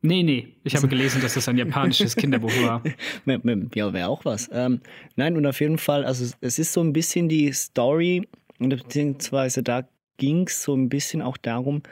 Nee, 0.00 0.22
nee. 0.22 0.48
Ich 0.62 0.76
habe 0.76 0.86
gelesen, 0.86 1.20
dass 1.22 1.34
das 1.34 1.48
ein 1.48 1.58
japanisches 1.58 2.14
Kinderbuch 2.14 2.52
war. 2.62 2.82
ja, 3.74 3.92
wäre 3.92 4.08
auch 4.08 4.24
was. 4.24 4.48
Ähm, 4.52 4.80
nein, 5.16 5.36
und 5.36 5.44
auf 5.44 5.60
jeden 5.60 5.78
Fall, 5.78 6.04
also 6.04 6.32
es 6.40 6.58
ist 6.58 6.72
so 6.72 6.80
ein 6.80 6.92
bisschen 6.92 7.28
die 7.28 7.52
Story, 7.52 8.28
beziehungsweise 8.58 9.62
da 9.62 9.88
ging 10.16 10.46
es 10.46 10.62
so 10.62 10.74
ein 10.74 10.88
bisschen 10.88 11.20
auch 11.20 11.36
darum, 11.36 11.82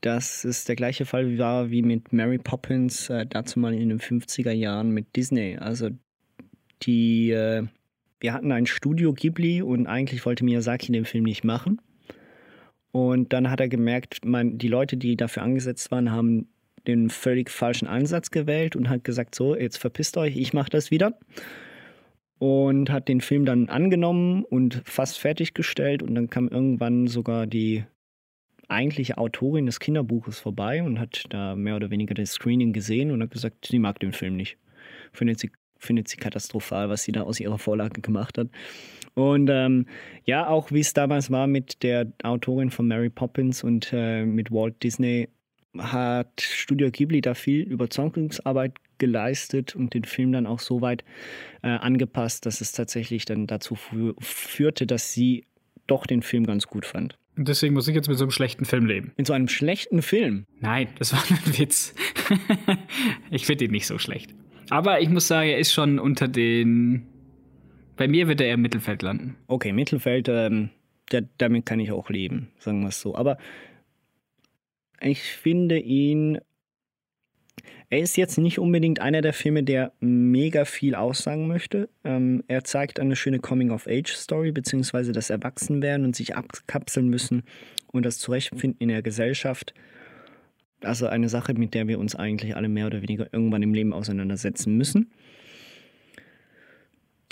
dass 0.00 0.44
es 0.44 0.64
der 0.64 0.76
gleiche 0.76 1.06
Fall 1.06 1.38
war 1.38 1.70
wie 1.70 1.82
mit 1.82 2.12
Mary 2.12 2.38
Poppins, 2.38 3.08
äh, 3.08 3.24
dazu 3.24 3.60
mal 3.60 3.72
in 3.72 3.88
den 3.88 4.00
50er 4.00 4.52
Jahren 4.52 4.90
mit 4.90 5.14
Disney. 5.16 5.56
Also 5.56 5.90
die, 6.82 7.30
äh, 7.30 7.64
wir 8.20 8.32
hatten 8.32 8.52
ein 8.52 8.66
Studio 8.66 9.12
Ghibli 9.12 9.62
und 9.62 9.86
eigentlich 9.86 10.26
wollte 10.26 10.44
Miyazaki 10.44 10.92
den 10.92 11.04
Film 11.04 11.24
nicht 11.24 11.44
machen. 11.44 11.80
Und 12.90 13.32
dann 13.32 13.50
hat 13.50 13.60
er 13.60 13.68
gemerkt, 13.68 14.24
man, 14.24 14.58
die 14.58 14.68
Leute, 14.68 14.96
die 14.96 15.16
dafür 15.16 15.42
angesetzt 15.42 15.90
waren, 15.90 16.12
haben 16.12 16.48
den 16.86 17.10
völlig 17.10 17.50
falschen 17.50 17.86
Ansatz 17.86 18.30
gewählt 18.30 18.76
und 18.76 18.88
hat 18.88 19.04
gesagt, 19.04 19.34
so, 19.34 19.56
jetzt 19.56 19.78
verpisst 19.78 20.16
euch, 20.16 20.36
ich 20.36 20.52
mache 20.52 20.70
das 20.70 20.90
wieder. 20.90 21.18
und 22.38 22.90
hat 22.90 23.08
den 23.08 23.20
Film 23.20 23.44
dann 23.44 23.68
angenommen 23.68 24.44
und 24.44 24.82
fast 24.84 25.18
fertiggestellt 25.18 26.02
und 26.02 26.14
dann 26.14 26.28
kam 26.28 26.48
irgendwann 26.48 27.06
sogar 27.06 27.46
die 27.46 27.84
eigentliche 28.68 29.18
Autorin 29.18 29.66
des 29.66 29.80
Kinderbuches 29.80 30.40
vorbei 30.40 30.82
und 30.82 30.98
hat 30.98 31.24
da 31.30 31.54
mehr 31.54 31.76
oder 31.76 31.90
weniger 31.90 32.14
das 32.14 32.32
Screening 32.32 32.72
gesehen 32.72 33.10
und 33.10 33.22
hat 33.22 33.30
gesagt, 33.30 33.66
sie 33.66 33.78
mag 33.78 34.00
den 34.00 34.12
Film 34.12 34.36
nicht. 34.36 34.58
Findet 35.12 35.38
sie, 35.38 35.50
findet 35.78 36.08
sie 36.08 36.16
katastrophal, 36.16 36.88
was 36.88 37.02
sie 37.04 37.12
da 37.12 37.22
aus 37.22 37.40
ihrer 37.40 37.58
Vorlage 37.58 38.00
gemacht 38.00 38.38
hat. 38.38 38.48
Und 39.14 39.48
ähm, 39.50 39.86
ja, 40.24 40.48
auch 40.48 40.72
wie 40.72 40.80
es 40.80 40.92
damals 40.92 41.30
war 41.30 41.46
mit 41.46 41.82
der 41.82 42.12
Autorin 42.22 42.70
von 42.70 42.88
Mary 42.88 43.10
Poppins 43.10 43.62
und 43.62 43.92
äh, 43.92 44.24
mit 44.24 44.50
Walt 44.50 44.82
Disney, 44.82 45.28
hat 45.78 46.40
Studio 46.40 46.90
Ghibli 46.90 47.20
da 47.20 47.34
viel 47.34 47.62
Überzeugungsarbeit 47.62 48.74
geleistet 48.98 49.74
und 49.74 49.94
den 49.94 50.04
Film 50.04 50.32
dann 50.32 50.46
auch 50.46 50.60
so 50.60 50.80
weit 50.80 51.04
äh, 51.62 51.68
angepasst, 51.68 52.46
dass 52.46 52.60
es 52.60 52.72
tatsächlich 52.72 53.24
dann 53.24 53.46
dazu 53.46 53.76
führte, 54.20 54.86
dass 54.86 55.12
sie 55.12 55.46
doch 55.86 56.06
den 56.06 56.22
Film 56.22 56.46
ganz 56.46 56.66
gut 56.66 56.86
fand. 56.86 57.18
Und 57.36 57.48
deswegen 57.48 57.74
muss 57.74 57.88
ich 57.88 57.94
jetzt 57.94 58.08
mit 58.08 58.16
so 58.16 58.24
einem 58.24 58.30
schlechten 58.30 58.64
Film 58.64 58.86
leben. 58.86 59.12
Mit 59.16 59.26
so 59.26 59.32
einem 59.32 59.48
schlechten 59.48 60.02
Film? 60.02 60.46
Nein, 60.60 60.88
das 60.98 61.12
war 61.12 61.22
ein 61.30 61.58
Witz. 61.58 61.94
ich 63.30 63.46
finde 63.46 63.64
ihn 63.64 63.72
nicht 63.72 63.86
so 63.86 63.98
schlecht. 63.98 64.34
Aber 64.70 65.00
ich 65.00 65.08
muss 65.08 65.26
sagen, 65.26 65.48
er 65.48 65.58
ist 65.58 65.72
schon 65.72 65.98
unter 65.98 66.28
den. 66.28 67.06
Bei 67.96 68.08
mir 68.08 68.28
wird 68.28 68.40
er 68.40 68.48
eher 68.48 68.54
im 68.54 68.62
Mittelfeld 68.62 69.02
landen. 69.02 69.36
Okay, 69.46 69.72
Mittelfeld, 69.72 70.28
ähm, 70.28 70.70
der, 71.12 71.28
damit 71.38 71.66
kann 71.66 71.80
ich 71.80 71.92
auch 71.92 72.08
leben, 72.08 72.50
sagen 72.58 72.80
wir 72.80 72.88
es 72.88 73.00
so. 73.00 73.14
Aber 73.14 73.38
ich 75.04 75.22
finde 75.22 75.78
ihn 75.78 76.40
er 77.90 78.00
ist 78.00 78.16
jetzt 78.16 78.38
nicht 78.38 78.58
unbedingt 78.58 79.00
einer 79.00 79.20
der 79.20 79.32
Filme, 79.32 79.62
der 79.62 79.92
mega 80.00 80.64
viel 80.64 80.94
aussagen 80.94 81.46
möchte. 81.46 81.88
Ähm, 82.02 82.42
er 82.48 82.64
zeigt 82.64 82.98
eine 82.98 83.14
schöne 83.14 83.38
Coming-of-Age-Story, 83.38 84.52
beziehungsweise 84.52 85.12
das 85.12 85.30
Erwachsenwerden 85.30 86.04
und 86.04 86.16
sich 86.16 86.34
abkapseln 86.34 87.08
müssen 87.08 87.44
und 87.86 88.04
das 88.04 88.18
Zurechtfinden 88.18 88.80
in 88.80 88.88
der 88.88 89.02
Gesellschaft. 89.02 89.74
Also 90.80 91.06
eine 91.06 91.28
Sache, 91.28 91.54
mit 91.54 91.74
der 91.74 91.86
wir 91.86 91.98
uns 91.98 92.16
eigentlich 92.16 92.56
alle 92.56 92.68
mehr 92.68 92.86
oder 92.86 93.00
weniger 93.00 93.32
irgendwann 93.32 93.62
im 93.62 93.74
Leben 93.74 93.92
auseinandersetzen 93.92 94.76
müssen. 94.76 95.12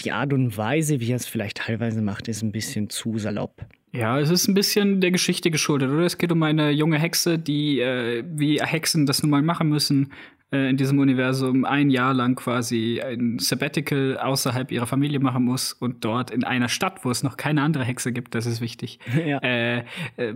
Die 0.01 0.13
Art 0.13 0.33
und 0.33 0.57
Weise, 0.57 1.01
wie 1.01 1.13
er 1.13 1.17
es 1.17 1.27
vielleicht 1.27 1.59
teilweise 1.59 2.03
macht, 2.03 2.29
ist 2.29 2.43
ein 2.43 2.53
bisschen 2.53 2.91
zu 2.91 3.19
salopp. 3.19 3.67
Ja, 3.93 4.19
es 4.19 4.31
ist 4.31 4.49
ein 4.49 4.55
bisschen 4.55 5.01
der 5.01 5.11
Geschichte 5.11 5.51
geschuldet, 5.51 5.91
oder? 5.91 6.05
Es 6.05 6.17
geht 6.17 6.33
um 6.33 6.43
eine 6.43 6.71
junge 6.71 6.99
Hexe, 6.99 7.39
die, 7.39 7.81
äh, 7.81 8.25
wie 8.27 8.61
Hexen 8.61 9.05
das 9.05 9.23
nun 9.23 9.31
mal 9.31 9.43
machen 9.43 9.69
müssen, 9.69 10.13
äh, 10.51 10.71
in 10.71 10.79
diesem 10.79 10.99
Universum 10.99 11.67
ein 11.67 11.91
Jahr 11.91 12.15
lang 12.15 12.35
quasi 12.35 13.03
ein 13.03 13.39
Sabbatical 13.39 14.19
außerhalb 14.19 14.73
ihrer 14.73 14.87
Familie 14.87 15.21
machen 15.21 15.45
muss 15.45 15.75
und 15.75 16.05
dort 16.05 16.31
in 16.31 16.43
einer 16.43 16.69
Stadt, 16.69 17.05
wo 17.05 17.11
es 17.11 17.23
noch 17.23 17.37
keine 17.37 17.63
andere 17.63 17.85
Hexe 17.85 18.13
gibt, 18.13 18.35
das 18.35 18.47
ist 18.47 18.61
wichtig, 18.63 18.99
ja. 19.27 19.39
äh, 19.43 19.85
äh, 20.17 20.35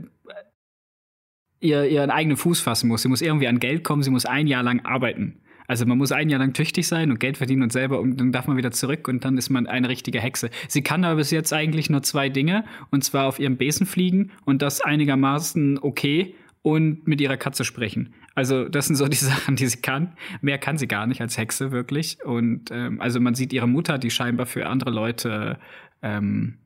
ihr, 1.61 1.85
ihren 1.85 2.11
eigenen 2.11 2.37
Fuß 2.37 2.61
fassen 2.61 2.89
muss. 2.89 3.03
Sie 3.03 3.09
muss 3.09 3.23
irgendwie 3.23 3.49
an 3.49 3.59
Geld 3.59 3.85
kommen, 3.85 4.03
sie 4.03 4.11
muss 4.11 4.27
ein 4.27 4.47
Jahr 4.47 4.63
lang 4.63 4.85
arbeiten. 4.85 5.41
Also 5.67 5.87
man 5.87 5.99
muss 5.99 6.13
ein 6.13 6.29
Jahr 6.29 6.41
lang 6.41 6.53
tüchtig 6.53 6.87
sein 6.87 7.11
und 7.11 7.21
Geld 7.21 7.37
verdienen 7.37 7.63
und 7.63 7.73
selber, 7.73 8.01
und 8.01 8.21
dann 8.21 8.33
darf 8.33 8.47
man 8.47 8.57
wieder 8.57 8.71
zurück 8.71 9.09
und 9.09 9.25
dann 9.25 9.39
ist 9.39 9.51
man 9.51 9.67
eine 9.67 9.89
richtige 9.89 10.21
Hexe. 10.21 10.51
Sie 10.69 10.83
kann 10.83 11.05
aber 11.05 11.17
bis 11.17 11.31
jetzt 11.31 11.53
eigentlich 11.53 11.91
nur 11.91 12.03
zwei 12.03 12.29
Dinge, 12.29 12.65
und 12.91 13.05
zwar 13.05 13.27
auf 13.27 13.39
ihrem 13.39 13.57
Besen 13.57 13.87
fliegen 13.87 14.31
und 14.45 14.63
das 14.63 14.81
einigermaßen 14.81 15.79
okay 15.81 16.35
und 16.63 17.07
mit 17.07 17.21
ihrer 17.21 17.37
Katze 17.37 17.65
sprechen. 17.65 18.13
Also 18.35 18.69
das 18.69 18.87
sind 18.87 18.97
so 18.97 19.07
die 19.07 19.17
Sachen, 19.33 19.57
die 19.57 19.67
sie 19.67 19.81
kann. 19.81 20.13
Mehr 20.41 20.59
kann 20.59 20.79
sie 20.79 20.89
gar 20.89 21.07
nicht 21.07 21.21
als 21.21 21.39
Hexe 21.39 21.71
wirklich. 21.71 22.19
Und 22.25 22.71
ähm, 22.73 23.01
also 23.01 23.21
man 23.21 23.35
sieht 23.35 23.53
ihre 23.53 23.69
Mutter, 23.69 23.99
die 23.99 24.11
scheinbar 24.11 24.47
für 24.47 24.67
andere 24.67 24.91
Leute 24.91 25.59
ähm, 26.03 26.55
äh, 26.55 26.66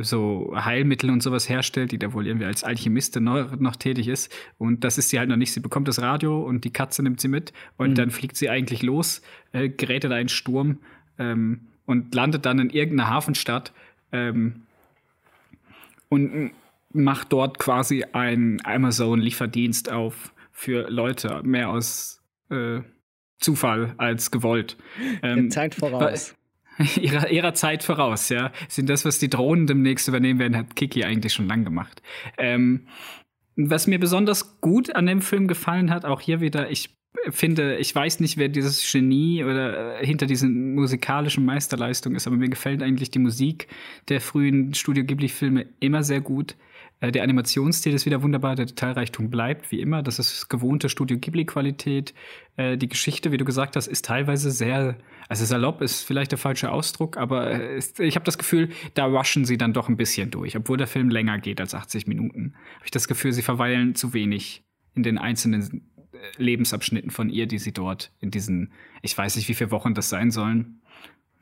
so 0.00 0.52
Heilmittel 0.54 1.10
und 1.10 1.22
sowas 1.22 1.48
herstellt, 1.48 1.92
die 1.92 1.98
da 1.98 2.12
wohl 2.12 2.26
irgendwie 2.26 2.46
als 2.46 2.64
Alchemistin 2.64 3.24
noch, 3.24 3.58
noch, 3.58 3.76
tätig 3.76 4.08
ist. 4.08 4.34
Und 4.58 4.84
das 4.84 4.98
ist 4.98 5.10
sie 5.10 5.18
halt 5.18 5.28
noch 5.28 5.36
nicht. 5.36 5.52
Sie 5.52 5.60
bekommt 5.60 5.88
das 5.88 6.00
Radio 6.00 6.42
und 6.42 6.64
die 6.64 6.70
Katze 6.70 7.02
nimmt 7.02 7.20
sie 7.20 7.28
mit 7.28 7.52
und 7.76 7.90
mhm. 7.90 7.94
dann 7.94 8.10
fliegt 8.10 8.36
sie 8.36 8.48
eigentlich 8.50 8.82
los, 8.82 9.22
äh, 9.52 9.68
gerät 9.68 10.04
in 10.04 10.12
einen 10.12 10.28
Sturm 10.28 10.78
ähm, 11.18 11.68
und 11.86 12.14
landet 12.14 12.46
dann 12.46 12.58
in 12.58 12.70
irgendeiner 12.70 13.10
Hafenstadt 13.10 13.72
ähm, 14.12 14.62
und 16.08 16.52
macht 16.92 17.32
dort 17.32 17.58
quasi 17.58 18.04
einen 18.12 18.64
Amazon-Lieferdienst 18.64 19.90
auf 19.90 20.32
für 20.52 20.90
Leute, 20.90 21.42
mehr 21.44 21.68
aus 21.68 22.22
äh, 22.50 22.80
Zufall 23.38 23.94
als 23.98 24.30
gewollt. 24.30 24.76
Ähm, 25.22 25.50
Zeit 25.50 25.74
voraus. 25.74 26.34
Ihrer, 27.00 27.30
ihrer 27.30 27.54
Zeit 27.54 27.82
voraus, 27.82 28.28
ja. 28.28 28.52
Sind 28.68 28.88
das, 28.88 29.04
was 29.04 29.18
die 29.18 29.28
Drohnen 29.28 29.66
demnächst 29.66 30.08
übernehmen 30.08 30.38
werden, 30.38 30.56
hat 30.56 30.76
Kiki 30.76 31.04
eigentlich 31.04 31.32
schon 31.32 31.48
lang 31.48 31.64
gemacht. 31.64 32.02
Ähm, 32.36 32.86
was 33.56 33.86
mir 33.88 33.98
besonders 33.98 34.60
gut 34.60 34.94
an 34.94 35.06
dem 35.06 35.20
Film 35.20 35.48
gefallen 35.48 35.90
hat, 35.90 36.04
auch 36.04 36.20
hier 36.20 36.40
wieder, 36.40 36.70
ich 36.70 36.96
finde, 37.30 37.76
ich 37.76 37.94
weiß 37.94 38.20
nicht, 38.20 38.36
wer 38.36 38.48
dieses 38.48 38.90
Genie 38.90 39.42
oder 39.42 40.00
äh, 40.00 40.06
hinter 40.06 40.26
diesen 40.26 40.74
musikalischen 40.74 41.44
Meisterleistungen 41.44 42.16
ist, 42.16 42.26
aber 42.26 42.36
mir 42.36 42.48
gefällt 42.48 42.82
eigentlich 42.82 43.10
die 43.10 43.18
Musik 43.18 43.66
der 44.08 44.20
frühen 44.20 44.74
Studio 44.74 45.04
Ghibli-Filme 45.04 45.66
immer 45.80 46.02
sehr 46.02 46.20
gut. 46.20 46.56
Äh, 47.00 47.12
der 47.12 47.22
Animationsstil 47.22 47.94
ist 47.94 48.06
wieder 48.06 48.22
wunderbar, 48.22 48.54
der 48.56 48.66
Detailreichtum 48.66 49.30
bleibt 49.30 49.70
wie 49.70 49.80
immer. 49.80 50.02
Das 50.02 50.18
ist 50.18 50.48
gewohnte 50.48 50.88
Studio 50.88 51.18
Ghibli-Qualität. 51.18 52.14
Äh, 52.56 52.76
die 52.76 52.88
Geschichte, 52.88 53.32
wie 53.32 53.36
du 53.36 53.44
gesagt 53.44 53.76
hast, 53.76 53.86
ist 53.86 54.04
teilweise 54.04 54.50
sehr, 54.50 54.96
also 55.28 55.44
salopp 55.44 55.80
ist 55.82 56.02
vielleicht 56.02 56.32
der 56.32 56.38
falsche 56.38 56.70
Ausdruck, 56.70 57.16
aber 57.16 57.50
äh, 57.50 57.80
ich 57.98 58.14
habe 58.14 58.24
das 58.24 58.38
Gefühl, 58.38 58.70
da 58.94 59.06
rushen 59.06 59.44
sie 59.44 59.58
dann 59.58 59.72
doch 59.72 59.88
ein 59.88 59.96
bisschen 59.96 60.30
durch. 60.30 60.56
Obwohl 60.56 60.76
der 60.76 60.86
Film 60.86 61.10
länger 61.10 61.38
geht 61.38 61.60
als 61.60 61.74
80 61.74 62.06
Minuten, 62.06 62.54
habe 62.76 62.84
ich 62.84 62.90
das 62.90 63.08
Gefühl, 63.08 63.32
sie 63.32 63.42
verweilen 63.42 63.94
zu 63.94 64.12
wenig 64.12 64.64
in 64.94 65.02
den 65.02 65.18
einzelnen 65.18 65.88
Lebensabschnitten 66.36 67.10
von 67.10 67.30
ihr, 67.30 67.46
die 67.46 67.58
sie 67.58 67.72
dort 67.72 68.12
in 68.20 68.30
diesen, 68.30 68.72
ich 69.02 69.16
weiß 69.16 69.36
nicht, 69.36 69.48
wie 69.48 69.54
viele 69.54 69.70
Wochen 69.70 69.94
das 69.94 70.08
sein 70.08 70.30
sollen. 70.30 70.80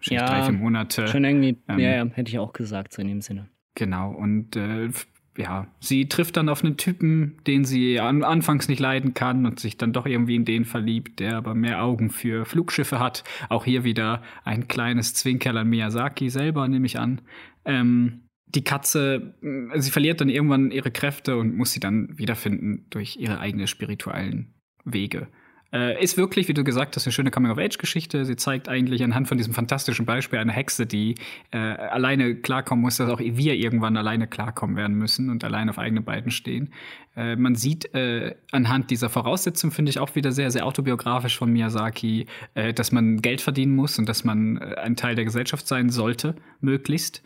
Ja, 0.02 0.26
drei, 0.26 0.42
vier 0.42 0.52
Monate. 0.52 1.09
Schon 1.09 1.24
irgendwie, 1.24 1.59
ähm, 1.68 1.78
ja, 1.78 2.04
ja, 2.04 2.07
hätte 2.07 2.30
ich 2.30 2.38
auch 2.38 2.52
gesagt, 2.52 2.92
so 2.92 3.02
in 3.02 3.09
dem 3.09 3.20
Sinne. 3.22 3.48
Genau, 3.74 4.12
und 4.12 4.57
äh, 4.57 4.90
ja, 5.37 5.66
sie 5.80 6.09
trifft 6.09 6.37
dann 6.37 6.49
auf 6.49 6.64
einen 6.64 6.76
Typen, 6.76 7.37
den 7.47 7.64
sie 7.64 8.01
an, 8.01 8.24
anfangs 8.24 8.68
nicht 8.68 8.80
leiden 8.80 9.14
kann 9.14 9.47
und 9.47 9.61
sich 9.61 9.76
dann 9.76 9.93
doch 9.93 10.07
irgendwie 10.07 10.34
in 10.34 10.45
den 10.45 10.64
verliebt, 10.64 11.20
der 11.20 11.37
aber 11.37 11.55
mehr 11.55 11.82
Augen 11.82 12.11
für 12.11 12.45
Flugschiffe 12.45 12.99
hat. 12.99 13.24
Auch 13.49 13.64
hier 13.64 13.84
wieder 13.84 14.22
ein 14.45 14.68
kleines 14.68 15.14
Zwinkerl 15.14 15.59
an 15.59 15.68
Miyazaki 15.68 16.30
selber, 16.30 16.68
nehme 16.68 16.87
ich 16.87 16.99
an. 16.99 17.20
Ähm, 17.64 18.22
die 18.47 18.64
Katze, 18.64 19.34
äh, 19.43 19.80
sie 19.80 19.91
verliert 19.91 20.20
dann 20.20 20.28
irgendwann 20.28 20.70
ihre 20.70 20.91
Kräfte 20.91 21.37
und 21.37 21.57
muss 21.57 21.72
sie 21.72 21.80
dann 21.80 22.16
wiederfinden 22.18 22.87
durch 22.91 23.16
ihre 23.16 23.41
eigenen 23.41 23.66
spirituellen 23.66 24.55
Wege. 24.84 25.28
Äh, 25.77 26.03
ist 26.03 26.16
wirklich, 26.16 26.49
wie 26.49 26.55
du 26.55 26.64
gesagt 26.64 26.97
hast, 26.97 27.07
eine 27.07 27.12
schöne 27.12 27.31
Coming-of-Age-Geschichte. 27.31 28.24
Sie 28.24 28.37
zeigt 28.37 28.66
eigentlich 28.66 29.05
anhand 29.05 29.29
von 29.29 29.37
diesem 29.37 29.53
fantastischen 29.53 30.07
Beispiel 30.07 30.39
eine 30.39 30.53
Hexe, 30.53 30.87
die 30.87 31.16
äh, 31.51 31.59
alleine 31.59 32.35
klarkommen 32.35 32.81
muss, 32.81 32.97
dass 32.97 33.11
auch 33.11 33.20
wir 33.20 33.55
irgendwann 33.55 33.99
alleine 33.99 34.27
klarkommen 34.27 34.77
werden 34.77 34.97
müssen 34.97 35.29
und 35.29 35.45
allein 35.45 35.68
auf 35.68 35.79
eigenen 35.79 36.03
Beinen 36.03 36.31
stehen. 36.31 36.72
Äh, 37.14 37.37
man 37.37 37.57
sieht 37.57 37.95
äh, 37.95 38.37
anhand 38.53 38.91
dieser 38.91 39.11
Voraussetzung, 39.11 39.70
finde 39.70 39.91
ich 39.91 39.99
auch 39.99 40.14
wieder 40.14 40.33
sehr, 40.33 40.51
sehr 40.51 40.64
autobiografisch 40.64 41.37
von 41.37 41.53
Miyazaki, 41.53 42.24
äh, 42.55 42.72
dass 42.72 42.91
man 42.91 43.20
Geld 43.20 43.43
verdienen 43.43 43.77
muss 43.77 43.99
und 43.99 44.09
dass 44.09 44.24
man 44.24 44.57
äh, 44.57 44.77
ein 44.77 44.97
Teil 44.97 45.14
der 45.14 45.27
Gesellschaft 45.27 45.68
sein 45.68 45.91
sollte, 45.91 46.37
möglichst. 46.62 47.22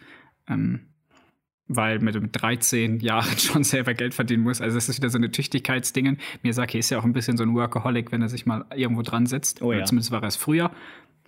Ähm, 0.49 0.90
weil 1.73 2.01
mit 2.01 2.17
13 2.33 2.99
Jahren 2.99 3.39
schon 3.39 3.63
selber 3.63 3.95
Geld 3.95 4.13
verdienen 4.13 4.43
muss. 4.43 4.61
Also 4.61 4.77
es 4.77 4.89
ist 4.89 4.99
wieder 4.99 5.09
so 5.09 5.19
eine 5.19 5.31
Tüchtigkeitsdingen. 5.31 6.19
Miyazaki 6.43 6.79
ist 6.79 6.91
ja 6.91 6.99
auch 6.99 7.05
ein 7.05 7.13
bisschen 7.13 7.37
so 7.37 7.45
ein 7.45 7.55
Workaholic, 7.55 8.11
wenn 8.11 8.23
er 8.23 8.29
sich 8.29 8.45
mal 8.45 8.65
irgendwo 8.75 9.03
dran 9.03 9.27
setzt. 9.27 9.63
Oh 9.63 9.73
ja. 9.73 9.85
Zumindest 9.85 10.11
war 10.11 10.23
er 10.23 10.29
es 10.29 10.37
früher. 10.37 10.73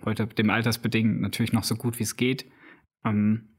Heute 0.03 0.27
dem 0.27 0.49
Altersbedingt 0.49 1.21
natürlich 1.21 1.53
noch 1.53 1.63
so 1.63 1.75
gut 1.75 1.97
wie 1.97 2.03
es 2.03 2.17
geht. 2.17 2.45
Ähm, 3.05 3.57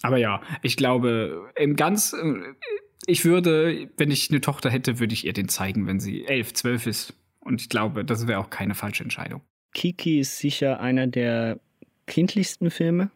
aber 0.00 0.16
ja, 0.16 0.40
ich 0.62 0.78
glaube, 0.78 1.52
im 1.56 1.76
ganz, 1.76 2.14
äh, 2.14 2.54
ich 3.06 3.26
würde, 3.26 3.90
wenn 3.98 4.10
ich 4.10 4.30
eine 4.30 4.40
Tochter 4.40 4.70
hätte, 4.70 4.98
würde 4.98 5.12
ich 5.12 5.26
ihr 5.26 5.34
den 5.34 5.48
zeigen, 5.48 5.86
wenn 5.86 6.00
sie 6.00 6.24
elf, 6.24 6.54
zwölf 6.54 6.86
ist. 6.86 7.14
Und 7.40 7.60
ich 7.60 7.68
glaube, 7.68 8.02
das 8.02 8.26
wäre 8.26 8.40
auch 8.40 8.48
keine 8.48 8.74
falsche 8.74 9.04
Entscheidung. 9.04 9.42
Kiki 9.74 10.20
ist 10.20 10.38
sicher 10.38 10.80
einer 10.80 11.06
der 11.06 11.60
kindlichsten 12.06 12.70
Filme 12.70 13.10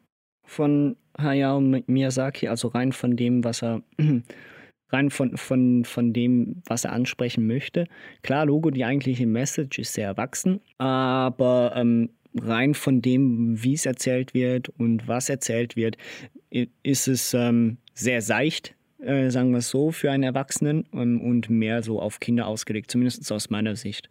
von 0.50 0.96
Hayao 1.16 1.60
Miyazaki, 1.60 2.48
also 2.48 2.68
rein 2.68 2.90
von 2.90 3.16
dem, 3.16 3.44
was 3.44 3.62
er 3.62 3.82
rein 4.88 5.10
von, 5.10 5.36
von, 5.36 5.84
von 5.84 6.12
dem, 6.12 6.62
was 6.66 6.84
er 6.84 6.92
ansprechen 6.92 7.46
möchte. 7.46 7.86
Klar, 8.22 8.46
Logo, 8.46 8.70
die 8.70 8.84
eigentliche 8.84 9.26
Message 9.26 9.78
ist 9.78 9.94
sehr 9.94 10.08
erwachsen, 10.08 10.60
aber 10.78 11.72
ähm, 11.76 12.10
rein 12.36 12.74
von 12.74 13.00
dem, 13.00 13.62
wie 13.62 13.74
es 13.74 13.86
erzählt 13.86 14.34
wird 14.34 14.68
und 14.70 15.06
was 15.06 15.28
erzählt 15.28 15.76
wird, 15.76 15.96
ist 16.82 17.06
es 17.06 17.32
ähm, 17.32 17.76
sehr 17.94 18.20
seicht, 18.20 18.74
äh, 18.98 19.30
sagen 19.30 19.52
wir 19.52 19.58
es 19.58 19.70
so, 19.70 19.92
für 19.92 20.10
einen 20.10 20.24
Erwachsenen 20.24 20.84
ähm, 20.92 21.20
und 21.20 21.48
mehr 21.48 21.84
so 21.84 22.00
auf 22.00 22.18
Kinder 22.18 22.48
ausgelegt, 22.48 22.90
zumindest 22.90 23.30
aus 23.30 23.50
meiner 23.50 23.76
Sicht. 23.76 24.08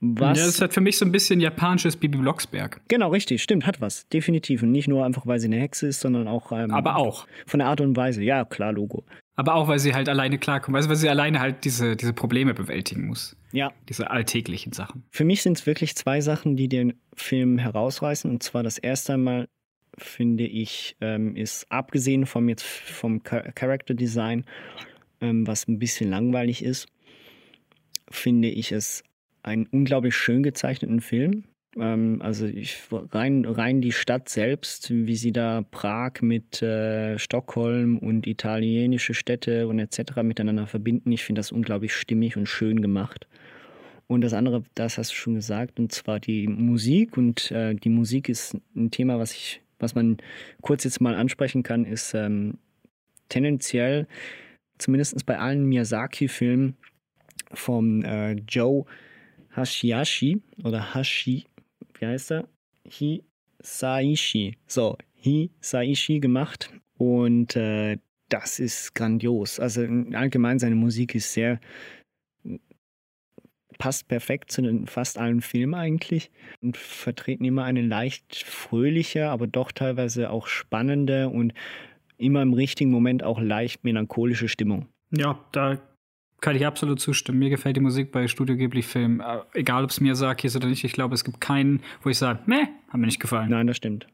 Was 0.00 0.38
Ja, 0.38 0.46
das 0.46 0.60
hat 0.60 0.72
für 0.74 0.80
mich 0.80 0.96
so 0.96 1.04
ein 1.04 1.10
bisschen 1.10 1.40
japanisches 1.40 1.96
Bibi 1.96 2.18
Blocksberg. 2.18 2.80
genau, 2.88 3.10
richtig, 3.10 3.42
stimmt, 3.42 3.66
hat 3.66 3.80
was, 3.80 4.08
definitiv. 4.08 4.62
Und 4.62 4.70
nicht 4.70 4.86
nur 4.86 5.04
einfach, 5.04 5.26
weil 5.26 5.40
sie 5.40 5.46
eine 5.46 5.56
Hexe 5.58 5.88
ist, 5.88 6.00
sondern 6.00 6.28
auch 6.28 6.52
ähm, 6.52 6.70
Aber 6.70 6.96
auch. 6.96 7.26
von 7.46 7.58
der 7.58 7.66
Art 7.68 7.80
und 7.80 7.96
Weise. 7.96 8.22
Ja, 8.22 8.44
klar, 8.44 8.72
Logo. 8.72 9.04
Aber 9.34 9.54
auch, 9.54 9.66
weil 9.68 9.78
sie 9.80 9.94
halt 9.94 10.08
alleine 10.08 10.38
klarkommt. 10.38 10.76
Also, 10.76 10.88
weil 10.88 10.96
sie 10.96 11.08
alleine 11.08 11.40
halt 11.40 11.64
diese, 11.64 11.96
diese 11.96 12.12
Probleme 12.12 12.54
bewältigen 12.54 13.06
muss. 13.06 13.36
Ja, 13.52 13.72
Diese 13.88 14.10
alltäglichen 14.10 14.72
Sachen. 14.72 15.04
Für 15.10 15.24
mich 15.24 15.42
sind 15.42 15.56
es 15.58 15.66
wirklich 15.66 15.96
zwei 15.96 16.20
Sachen, 16.20 16.56
die 16.56 16.68
den 16.68 16.94
Film 17.14 17.58
herausreißen. 17.58 18.30
Und 18.30 18.42
zwar 18.42 18.62
das 18.62 18.78
erste 18.78 19.14
Einmal, 19.14 19.48
finde 19.96 20.44
ich, 20.44 20.96
ähm, 21.00 21.34
ist 21.34 21.66
abgesehen 21.72 22.26
vom 22.26 22.48
jetzt 22.48 22.64
vom 22.64 23.22
Char- 23.24 23.50
Character 23.52 23.94
Design, 23.94 24.44
ähm, 25.20 25.46
was 25.46 25.66
ein 25.66 25.78
bisschen 25.80 26.10
langweilig 26.10 26.62
ist, 26.64 26.86
finde 28.10 28.48
ich 28.48 28.72
es 28.72 29.02
einen 29.48 29.66
unglaublich 29.66 30.14
schön 30.14 30.42
gezeichneten 30.42 31.00
Film. 31.00 31.44
Ähm, 31.76 32.20
also 32.22 32.46
ich, 32.46 32.82
rein, 32.90 33.44
rein 33.44 33.80
die 33.80 33.92
Stadt 33.92 34.28
selbst, 34.28 34.90
wie 34.90 35.16
sie 35.16 35.32
da 35.32 35.62
Prag 35.70 36.20
mit 36.20 36.62
äh, 36.62 37.18
Stockholm 37.18 37.98
und 37.98 38.26
italienische 38.26 39.14
Städte 39.14 39.68
und 39.68 39.78
etc. 39.78 40.22
miteinander 40.22 40.66
verbinden, 40.66 41.12
ich 41.12 41.24
finde 41.24 41.40
das 41.40 41.52
unglaublich 41.52 41.94
stimmig 41.94 42.36
und 42.36 42.46
schön 42.46 42.80
gemacht. 42.80 43.26
Und 44.06 44.22
das 44.22 44.32
andere, 44.32 44.62
das 44.74 44.96
hast 44.96 45.10
du 45.10 45.16
schon 45.16 45.34
gesagt, 45.34 45.78
und 45.78 45.92
zwar 45.92 46.18
die 46.18 46.48
Musik. 46.48 47.16
Und 47.18 47.50
äh, 47.50 47.74
die 47.74 47.90
Musik 47.90 48.30
ist 48.30 48.56
ein 48.74 48.90
Thema, 48.90 49.18
was 49.18 49.32
ich, 49.32 49.60
was 49.78 49.94
man 49.94 50.16
kurz 50.62 50.84
jetzt 50.84 51.00
mal 51.00 51.14
ansprechen 51.14 51.62
kann, 51.62 51.84
ist 51.84 52.14
ähm, 52.14 52.56
tendenziell, 53.28 54.06
zumindest 54.78 55.26
bei 55.26 55.38
allen 55.38 55.66
Miyazaki-Filmen 55.66 56.76
vom 57.52 58.02
äh, 58.02 58.32
Joe 58.48 58.86
Hashiashi 59.58 60.42
oder 60.64 60.94
Hashi, 60.94 61.46
wie 61.98 62.06
heißt 62.06 62.32
er? 62.32 62.48
Hisaishi. 62.84 64.56
So, 64.66 64.96
Hisaishi 65.14 66.20
gemacht. 66.20 66.70
Und 66.96 67.56
äh, 67.56 67.98
das 68.28 68.58
ist 68.58 68.94
grandios. 68.94 69.60
Also 69.60 69.82
allgemein 70.12 70.58
seine 70.58 70.74
Musik 70.74 71.14
ist 71.14 71.32
sehr 71.32 71.60
passt 73.78 74.08
perfekt 74.08 74.50
zu 74.50 74.60
den 74.60 74.86
fast 74.86 75.18
allen 75.18 75.40
Filmen 75.40 75.74
eigentlich 75.74 76.30
und 76.60 76.76
vertreten 76.76 77.44
immer 77.44 77.64
eine 77.64 77.82
leicht 77.82 78.36
fröhliche, 78.36 79.28
aber 79.28 79.46
doch 79.46 79.72
teilweise 79.72 80.30
auch 80.30 80.48
spannende 80.48 81.28
und 81.28 81.54
immer 82.18 82.42
im 82.42 82.52
richtigen 82.52 82.90
Moment 82.90 83.22
auch 83.22 83.40
leicht 83.40 83.84
melancholische 83.84 84.48
Stimmung. 84.48 84.88
Ja, 85.10 85.38
da 85.52 85.78
kann 86.40 86.56
ich 86.56 86.66
absolut 86.66 87.00
zustimmen. 87.00 87.38
Mir 87.38 87.50
gefällt 87.50 87.76
die 87.76 87.80
Musik 87.80 88.12
bei 88.12 88.28
Studio 88.28 88.56
Ghibli-Filmen, 88.56 89.20
äh, 89.20 89.40
egal 89.54 89.84
ob 89.84 89.90
es 89.90 90.00
Miyazaki 90.00 90.46
ist 90.46 90.56
oder 90.56 90.68
nicht. 90.68 90.84
Ich 90.84 90.92
glaube, 90.92 91.14
es 91.14 91.24
gibt 91.24 91.40
keinen, 91.40 91.82
wo 92.02 92.10
ich 92.10 92.18
sage, 92.18 92.40
meh, 92.46 92.66
hat 92.88 92.94
mir 92.94 93.06
nicht 93.06 93.20
gefallen. 93.20 93.50
Nein, 93.50 93.66
das 93.66 93.76
stimmt. 93.76 94.06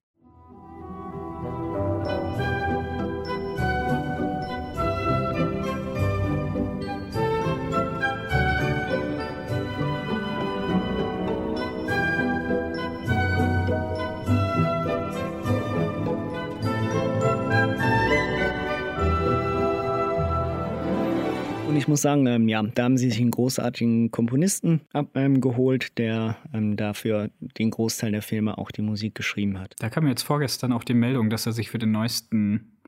Ich 21.85 21.89
muss 21.89 22.01
sagen, 22.01 22.27
ähm, 22.27 22.49
ja, 22.49 22.63
da 22.63 22.85
haben 22.85 22.97
sie 22.97 23.11
sich 23.11 23.21
einen 23.21 23.31
großartigen 23.31 24.11
Komponisten 24.11 24.81
ab, 24.95 25.11
ähm, 25.17 25.43
geholt, 25.43 25.99
der 25.99 26.39
ähm, 26.55 26.79
dafür 26.79 27.29
den 27.59 27.71
Großteil 27.71 28.11
der 28.11 28.23
Filme 28.23 28.57
auch 28.57 28.71
die 28.71 28.81
Musik 28.81 29.15
geschrieben 29.15 29.59
hat. 29.61 29.75
Da 29.81 29.91
kam 29.91 30.05
mir 30.05 30.11
jetzt 30.11 30.23
vorgestern 30.23 30.73
auch 30.73 30.83
die 30.83 30.95
Meldung, 30.95 31.29
dass 31.29 31.45
er 31.45 31.53
sich 31.53 31.69
für 31.69 31.77
den 31.77 31.93
neuesten 31.93 32.81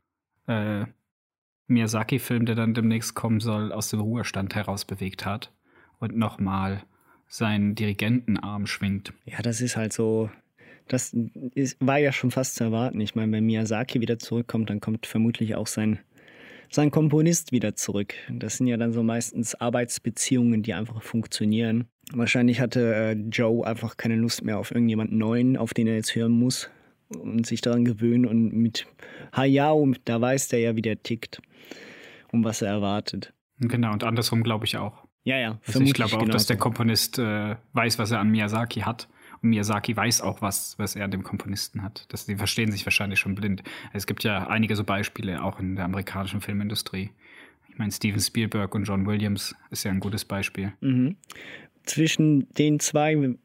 äh, 0.47 0.85
Miyazaki-Film, 1.67 2.47
der 2.47 2.55
dann 2.55 2.73
demnächst 2.73 3.13
kommen 3.13 3.39
soll, 3.39 3.71
aus 3.71 3.89
dem 3.89 3.99
Ruhestand 3.99 4.55
heraus 4.55 4.83
bewegt 4.83 5.27
hat 5.27 5.53
und 5.99 6.17
nochmal 6.17 6.81
seinen 7.27 7.75
Dirigentenarm 7.75 8.65
schwingt. 8.65 9.13
Ja, 9.25 9.43
das 9.43 9.61
ist 9.61 9.77
halt 9.77 9.93
so. 9.93 10.31
Das 10.87 11.15
ist, 11.53 11.77
war 11.85 11.99
ja 11.99 12.11
schon 12.11 12.31
fast 12.31 12.55
zu 12.55 12.63
erwarten. 12.63 12.99
Ich 12.99 13.13
meine, 13.13 13.31
wenn 13.31 13.45
Miyazaki 13.45 14.01
wieder 14.01 14.17
zurückkommt, 14.17 14.71
dann 14.71 14.81
kommt 14.81 15.05
vermutlich 15.05 15.53
auch 15.53 15.67
sein, 15.67 15.99
sein 16.69 16.91
Komponist 16.91 17.51
wieder 17.51 17.75
zurück. 17.75 18.13
Das 18.29 18.57
sind 18.57 18.67
ja 18.67 18.77
dann 18.77 18.93
so 18.93 19.03
meistens 19.03 19.55
Arbeitsbeziehungen, 19.55 20.63
die 20.63 20.73
einfach 20.73 21.01
funktionieren. 21.01 21.85
Wahrscheinlich 22.13 22.59
hatte 22.59 22.95
äh, 22.95 23.13
Joe 23.13 23.65
einfach 23.65 23.97
keine 23.97 24.15
Lust 24.15 24.43
mehr 24.43 24.57
auf 24.57 24.71
irgendjemanden 24.71 25.17
Neuen, 25.17 25.57
auf 25.57 25.73
den 25.73 25.87
er 25.87 25.95
jetzt 25.95 26.15
hören 26.15 26.31
muss 26.31 26.69
und 27.09 27.45
sich 27.45 27.61
daran 27.61 27.85
gewöhnen. 27.85 28.25
Und 28.25 28.53
mit 28.53 28.87
Hayao, 29.35 29.93
da 30.05 30.21
weiß 30.21 30.47
der 30.49 30.59
ja, 30.59 30.75
wie 30.75 30.81
der 30.81 31.01
tickt 31.03 31.41
und 32.31 32.43
was 32.43 32.61
er 32.61 32.69
erwartet. 32.69 33.33
Genau, 33.59 33.91
und 33.91 34.03
andersrum 34.03 34.43
glaube 34.43 34.65
ich 34.65 34.77
auch. 34.77 35.03
Ja, 35.23 35.37
ja. 35.37 35.59
Also 35.65 35.81
ich 35.81 35.93
glaube 35.93 36.13
auch, 36.13 36.19
dass 36.19 36.25
genauso. 36.27 36.47
der 36.47 36.57
Komponist 36.57 37.19
äh, 37.19 37.55
weiß, 37.73 37.99
was 37.99 38.11
er 38.11 38.19
an 38.19 38.29
Miyazaki 38.29 38.81
hat. 38.81 39.09
Und 39.41 39.49
Miyazaki 39.49 39.95
weiß 39.95 40.21
auch, 40.21 40.41
was, 40.41 40.77
was 40.77 40.95
er 40.95 41.05
an 41.05 41.11
dem 41.11 41.23
Komponisten 41.23 41.83
hat. 41.83 42.05
Das, 42.09 42.25
die 42.25 42.35
verstehen 42.35 42.71
sich 42.71 42.85
wahrscheinlich 42.85 43.19
schon 43.19 43.35
blind. 43.35 43.63
Es 43.93 44.07
gibt 44.07 44.23
ja 44.23 44.47
einige 44.47 44.75
so 44.75 44.83
Beispiele, 44.83 45.43
auch 45.43 45.59
in 45.59 45.75
der 45.75 45.85
amerikanischen 45.85 46.41
Filmindustrie. 46.41 47.11
Ich 47.69 47.77
meine, 47.77 47.91
Steven 47.91 48.19
Spielberg 48.19 48.73
und 48.73 48.85
John 48.85 49.05
Williams 49.05 49.55
ist 49.69 49.83
ja 49.83 49.91
ein 49.91 49.99
gutes 49.99 50.25
Beispiel. 50.25 50.73
Mhm. 50.81 51.15
Zwischen 51.83 52.49
den 52.55 52.79
zwei, 52.79 53.35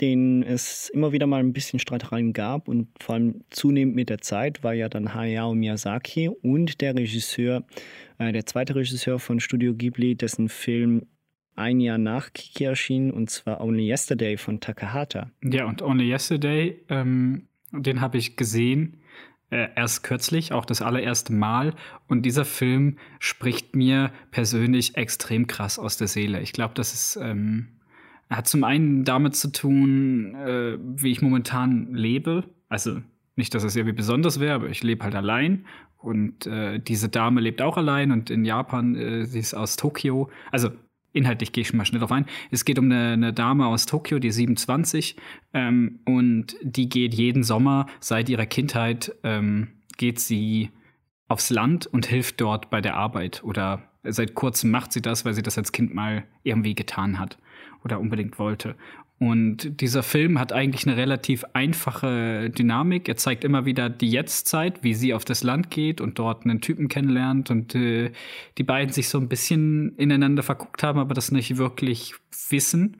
denen 0.00 0.42
es 0.42 0.90
immer 0.90 1.12
wieder 1.12 1.26
mal 1.26 1.40
ein 1.40 1.52
bisschen 1.52 1.78
Streitereien 1.78 2.32
gab 2.32 2.68
und 2.68 2.88
vor 3.00 3.14
allem 3.14 3.44
zunehmend 3.50 3.94
mit 3.94 4.10
der 4.10 4.18
Zeit, 4.18 4.62
war 4.62 4.74
ja 4.74 4.88
dann 4.88 5.14
Hayao 5.14 5.54
Miyazaki 5.54 6.28
und 6.28 6.80
der 6.80 6.94
Regisseur, 6.94 7.64
äh, 8.18 8.32
der 8.32 8.44
zweite 8.44 8.74
Regisseur 8.74 9.18
von 9.18 9.40
Studio 9.40 9.74
Ghibli, 9.74 10.16
dessen 10.16 10.48
Film 10.48 11.06
ein 11.54 11.80
Jahr 11.80 11.98
nach 11.98 12.32
Kiki 12.32 12.64
erschien, 12.64 13.10
und 13.10 13.30
zwar 13.30 13.60
Only 13.60 13.90
Yesterday 13.90 14.36
von 14.36 14.60
Takahata. 14.60 15.30
Ja, 15.42 15.66
und 15.66 15.82
Only 15.82 16.10
Yesterday, 16.10 16.80
ähm, 16.88 17.48
den 17.72 18.00
habe 18.00 18.18
ich 18.18 18.36
gesehen, 18.36 19.02
äh, 19.50 19.68
erst 19.76 20.02
kürzlich, 20.02 20.52
auch 20.52 20.64
das 20.64 20.80
allererste 20.80 21.32
Mal. 21.32 21.74
Und 22.08 22.22
dieser 22.22 22.44
Film 22.44 22.96
spricht 23.18 23.76
mir 23.76 24.10
persönlich 24.30 24.96
extrem 24.96 25.46
krass 25.46 25.78
aus 25.78 25.98
der 25.98 26.08
Seele. 26.08 26.40
Ich 26.40 26.52
glaube, 26.52 26.74
das 26.74 26.94
ist, 26.94 27.16
ähm, 27.22 27.68
hat 28.30 28.48
zum 28.48 28.64
einen 28.64 29.04
damit 29.04 29.36
zu 29.36 29.52
tun, 29.52 30.34
äh, 30.34 30.78
wie 30.80 31.10
ich 31.10 31.20
momentan 31.20 31.92
lebe. 31.92 32.44
Also 32.70 33.02
nicht, 33.36 33.54
dass 33.54 33.62
es 33.62 33.76
irgendwie 33.76 33.94
besonders 33.94 34.40
wäre, 34.40 34.54
aber 34.54 34.68
ich 34.70 34.82
lebe 34.82 35.04
halt 35.04 35.14
allein. 35.14 35.66
Und 35.98 36.46
äh, 36.46 36.80
diese 36.80 37.10
Dame 37.10 37.40
lebt 37.40 37.62
auch 37.62 37.76
allein 37.76 38.10
und 38.10 38.30
in 38.30 38.44
Japan, 38.44 38.96
äh, 38.96 39.26
sie 39.26 39.38
ist 39.38 39.54
aus 39.54 39.76
Tokio. 39.76 40.30
Also 40.50 40.70
inhaltlich 41.12 41.52
gehe 41.52 41.62
ich 41.62 41.68
schon 41.68 41.76
mal 41.76 41.84
schnell 41.84 42.00
drauf 42.00 42.12
ein. 42.12 42.26
Es 42.50 42.64
geht 42.64 42.78
um 42.78 42.86
eine, 42.86 43.12
eine 43.12 43.32
Dame 43.32 43.66
aus 43.66 43.86
Tokio, 43.86 44.18
die 44.18 44.28
ist 44.28 44.36
27 44.36 45.16
ähm, 45.54 46.00
und 46.04 46.56
die 46.62 46.88
geht 46.88 47.14
jeden 47.14 47.42
Sommer 47.42 47.86
seit 48.00 48.28
ihrer 48.28 48.46
Kindheit 48.46 49.14
ähm, 49.22 49.68
geht 49.96 50.20
sie 50.20 50.70
aufs 51.28 51.50
Land 51.50 51.86
und 51.86 52.06
hilft 52.06 52.40
dort 52.40 52.70
bei 52.70 52.80
der 52.80 52.96
Arbeit 52.96 53.42
oder 53.44 53.88
seit 54.02 54.34
kurzem 54.34 54.70
macht 54.70 54.92
sie 54.92 55.02
das, 55.02 55.24
weil 55.24 55.34
sie 55.34 55.42
das 55.42 55.58
als 55.58 55.72
Kind 55.72 55.94
mal 55.94 56.24
irgendwie 56.42 56.74
getan 56.74 57.18
hat 57.18 57.38
oder 57.84 58.00
unbedingt 58.00 58.38
wollte. 58.38 58.74
Und 59.22 59.80
dieser 59.80 60.02
Film 60.02 60.40
hat 60.40 60.52
eigentlich 60.52 60.84
eine 60.84 60.96
relativ 60.96 61.44
einfache 61.52 62.50
Dynamik. 62.50 63.08
Er 63.08 63.16
zeigt 63.16 63.44
immer 63.44 63.64
wieder 63.64 63.88
die 63.88 64.10
Jetztzeit, 64.10 64.82
wie 64.82 64.94
sie 64.94 65.14
auf 65.14 65.24
das 65.24 65.44
Land 65.44 65.70
geht 65.70 66.00
und 66.00 66.18
dort 66.18 66.44
einen 66.44 66.60
Typen 66.60 66.88
kennenlernt 66.88 67.48
und 67.48 67.72
äh, 67.76 68.10
die 68.58 68.64
beiden 68.64 68.92
sich 68.92 69.08
so 69.08 69.18
ein 69.18 69.28
bisschen 69.28 69.94
ineinander 69.96 70.42
verguckt 70.42 70.82
haben, 70.82 70.98
aber 70.98 71.14
das 71.14 71.30
nicht 71.30 71.56
wirklich 71.56 72.16
wissen. 72.48 72.96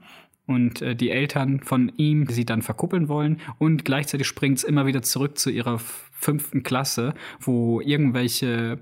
Und 0.46 0.80
äh, 0.80 0.94
die 0.94 1.10
Eltern 1.10 1.58
von 1.58 1.90
ihm 1.96 2.28
sie 2.28 2.44
dann 2.44 2.62
verkuppeln 2.62 3.08
wollen. 3.08 3.40
Und 3.58 3.84
gleichzeitig 3.84 4.28
springt 4.28 4.58
es 4.58 4.64
immer 4.64 4.86
wieder 4.86 5.02
zurück 5.02 5.38
zu 5.38 5.50
ihrer 5.50 5.80
fünften 6.12 6.62
Klasse, 6.62 7.14
wo 7.40 7.80
irgendwelche 7.80 8.78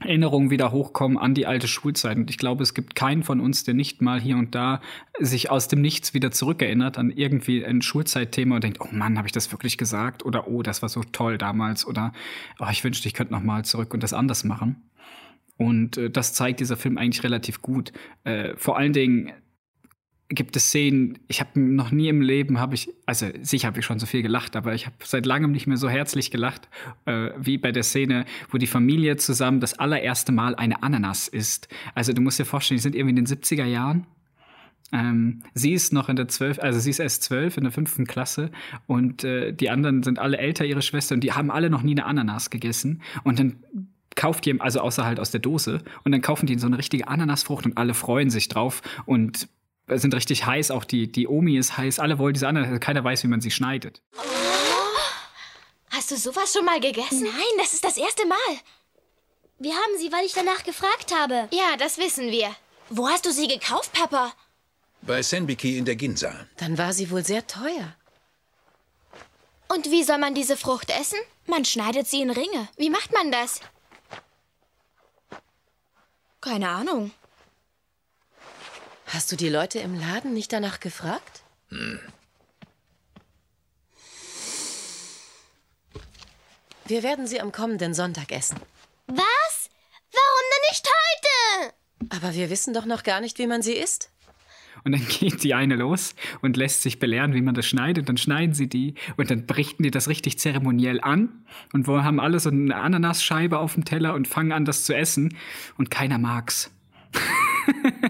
Erinnerungen 0.00 0.50
wieder 0.50 0.72
hochkommen 0.72 1.16
an 1.18 1.34
die 1.34 1.46
alte 1.46 1.68
Schulzeit. 1.68 2.16
Und 2.16 2.28
ich 2.28 2.38
glaube, 2.38 2.62
es 2.62 2.74
gibt 2.74 2.94
keinen 2.94 3.22
von 3.22 3.40
uns, 3.40 3.64
der 3.64 3.74
nicht 3.74 4.02
mal 4.02 4.20
hier 4.20 4.36
und 4.36 4.54
da 4.54 4.80
sich 5.18 5.50
aus 5.50 5.68
dem 5.68 5.80
Nichts 5.80 6.14
wieder 6.14 6.30
zurückerinnert 6.30 6.98
an 6.98 7.10
irgendwie 7.10 7.64
ein 7.64 7.80
Schulzeitthema 7.80 8.56
und 8.56 8.64
denkt, 8.64 8.80
oh 8.80 8.88
Mann, 8.90 9.16
habe 9.16 9.28
ich 9.28 9.32
das 9.32 9.50
wirklich 9.52 9.78
gesagt? 9.78 10.24
Oder 10.24 10.48
oh, 10.48 10.62
das 10.62 10.82
war 10.82 10.88
so 10.88 11.02
toll 11.12 11.38
damals. 11.38 11.86
Oder 11.86 12.12
oh, 12.58 12.66
ich 12.70 12.82
wünschte, 12.84 13.08
ich 13.08 13.14
könnte 13.14 13.32
noch 13.32 13.42
mal 13.42 13.64
zurück 13.64 13.94
und 13.94 14.02
das 14.02 14.12
anders 14.12 14.44
machen. 14.44 14.82
Und 15.56 15.96
äh, 15.96 16.10
das 16.10 16.34
zeigt 16.34 16.60
dieser 16.60 16.76
Film 16.76 16.98
eigentlich 16.98 17.22
relativ 17.22 17.62
gut. 17.62 17.92
Äh, 18.24 18.54
vor 18.56 18.76
allen 18.76 18.92
Dingen 18.92 19.32
gibt 20.28 20.56
es 20.56 20.68
Szenen, 20.68 21.18
ich 21.28 21.40
habe 21.40 21.60
noch 21.60 21.90
nie 21.90 22.08
im 22.08 22.22
Leben, 22.22 22.58
habe 22.58 22.74
ich, 22.74 22.90
also 23.06 23.26
sicher 23.42 23.68
habe 23.68 23.80
ich 23.80 23.84
schon 23.84 23.98
so 23.98 24.06
viel 24.06 24.22
gelacht, 24.22 24.56
aber 24.56 24.74
ich 24.74 24.86
habe 24.86 24.96
seit 25.04 25.26
langem 25.26 25.52
nicht 25.52 25.66
mehr 25.66 25.76
so 25.76 25.88
herzlich 25.88 26.30
gelacht, 26.30 26.68
äh, 27.04 27.30
wie 27.38 27.58
bei 27.58 27.72
der 27.72 27.82
Szene, 27.82 28.24
wo 28.50 28.58
die 28.58 28.66
Familie 28.66 29.16
zusammen 29.16 29.60
das 29.60 29.78
allererste 29.78 30.32
Mal 30.32 30.54
eine 30.54 30.82
Ananas 30.82 31.28
isst. 31.28 31.68
Also 31.94 32.12
du 32.12 32.22
musst 32.22 32.38
dir 32.38 32.46
vorstellen, 32.46 32.78
die 32.78 32.82
sind 32.82 32.94
irgendwie 32.94 33.18
in 33.18 33.24
den 33.24 33.26
70er 33.26 33.66
Jahren 33.66 34.06
Ähm, 34.92 35.42
sie 35.54 35.72
ist 35.72 35.92
noch 35.92 36.08
in 36.08 36.16
der 36.16 36.28
12, 36.28 36.60
also 36.60 36.78
sie 36.78 36.90
ist 36.90 37.00
erst 37.00 37.24
12 37.24 37.56
in 37.56 37.64
der 37.64 37.72
fünften 37.72 38.06
Klasse 38.06 38.50
und 38.86 39.24
äh, 39.24 39.52
die 39.52 39.68
anderen 39.68 40.02
sind 40.02 40.18
alle 40.18 40.38
älter, 40.38 40.64
ihre 40.64 40.82
Schwester, 40.82 41.14
und 41.14 41.22
die 41.22 41.32
haben 41.32 41.50
alle 41.50 41.68
noch 41.68 41.82
nie 41.82 41.92
eine 41.92 42.04
Ananas 42.04 42.50
gegessen. 42.50 43.02
Und 43.24 43.38
dann 43.38 43.56
kauft 44.14 44.44
die, 44.46 44.60
also 44.60 44.80
außer 44.80 45.04
halt 45.04 45.18
aus 45.18 45.32
der 45.32 45.40
Dose, 45.40 45.80
und 46.04 46.12
dann 46.12 46.20
kaufen 46.20 46.46
die 46.46 46.58
so 46.58 46.66
eine 46.66 46.78
richtige 46.78 47.08
Ananasfrucht 47.08 47.66
und 47.66 47.76
alle 47.76 47.94
freuen 47.94 48.30
sich 48.30 48.48
drauf 48.48 48.82
und 49.04 49.48
sind 49.88 50.14
richtig 50.14 50.46
heiß. 50.46 50.70
Auch 50.70 50.84
die, 50.84 51.10
die 51.10 51.28
Omi 51.28 51.56
ist 51.56 51.76
heiß, 51.76 51.98
alle 51.98 52.18
wollen 52.18 52.34
diese 52.34 52.48
Ananas, 52.48 52.80
keiner 52.80 53.04
weiß, 53.04 53.22
wie 53.24 53.28
man 53.28 53.40
sie 53.40 53.50
schneidet. 53.50 54.02
Hast 55.90 56.10
du 56.10 56.16
sowas 56.16 56.52
schon 56.52 56.64
mal 56.64 56.80
gegessen? 56.80 57.22
Nein, 57.22 57.58
das 57.58 57.74
ist 57.74 57.84
das 57.84 57.96
erste 57.96 58.26
Mal. 58.26 58.36
Wir 59.58 59.72
haben 59.74 59.98
sie, 59.98 60.10
weil 60.10 60.24
ich 60.24 60.32
danach 60.32 60.64
gefragt 60.64 61.14
habe. 61.14 61.48
Ja, 61.52 61.76
das 61.78 61.98
wissen 61.98 62.30
wir. 62.30 62.54
Wo 62.90 63.08
hast 63.08 63.24
du 63.24 63.32
sie 63.32 63.46
gekauft, 63.46 63.92
Papa? 63.92 64.32
Bei 65.02 65.22
Senbiki 65.22 65.78
in 65.78 65.84
der 65.84 65.96
Ginza. 65.96 66.46
Dann 66.56 66.76
war 66.78 66.92
sie 66.92 67.10
wohl 67.10 67.24
sehr 67.24 67.46
teuer. 67.46 67.94
Und 69.68 69.90
wie 69.90 70.02
soll 70.02 70.18
man 70.18 70.34
diese 70.34 70.56
Frucht 70.56 70.90
essen? 70.90 71.18
Man 71.46 71.64
schneidet 71.64 72.06
sie 72.06 72.22
in 72.22 72.30
Ringe. 72.30 72.68
Wie 72.76 72.90
macht 72.90 73.12
man 73.12 73.30
das? 73.30 73.60
Keine 76.40 76.68
Ahnung. 76.68 77.12
Hast 79.06 79.30
du 79.30 79.36
die 79.36 79.48
Leute 79.48 79.78
im 79.78 79.98
Laden 79.98 80.34
nicht 80.34 80.52
danach 80.52 80.80
gefragt? 80.80 81.42
Wir 86.86 87.02
werden 87.02 87.26
sie 87.26 87.40
am 87.40 87.52
kommenden 87.52 87.94
Sonntag 87.94 88.32
essen. 88.32 88.58
Was? 89.06 89.70
Warum 90.12 90.44
denn 90.50 90.70
nicht 90.70 90.86
heute? 90.86 91.74
Aber 92.10 92.34
wir 92.34 92.50
wissen 92.50 92.74
doch 92.74 92.86
noch 92.86 93.02
gar 93.02 93.20
nicht, 93.20 93.38
wie 93.38 93.46
man 93.46 93.62
sie 93.62 93.74
isst. 93.74 94.10
Und 94.84 94.92
dann 94.92 95.06
geht 95.08 95.42
die 95.42 95.54
eine 95.54 95.76
los 95.76 96.14
und 96.42 96.56
lässt 96.56 96.82
sich 96.82 96.98
belehren, 96.98 97.32
wie 97.32 97.40
man 97.40 97.54
das 97.54 97.66
schneidet. 97.66 98.08
Dann 98.08 98.18
schneiden 98.18 98.54
sie 98.54 98.68
die 98.68 98.94
und 99.16 99.30
dann 99.30 99.46
berichten 99.46 99.82
die 99.82 99.90
das 99.90 100.08
richtig 100.08 100.38
zeremoniell 100.38 101.00
an 101.00 101.46
und 101.72 101.86
wo 101.86 102.02
haben 102.02 102.20
alle 102.20 102.38
so 102.38 102.50
eine 102.50 102.76
Ananasscheibe 102.76 103.58
auf 103.58 103.74
dem 103.74 103.84
Teller 103.84 104.14
und 104.14 104.28
fangen 104.28 104.52
an, 104.52 104.64
das 104.64 104.84
zu 104.84 104.94
essen. 104.94 105.36
Und 105.78 105.90
keiner 105.90 106.18
mag's. 106.18 106.70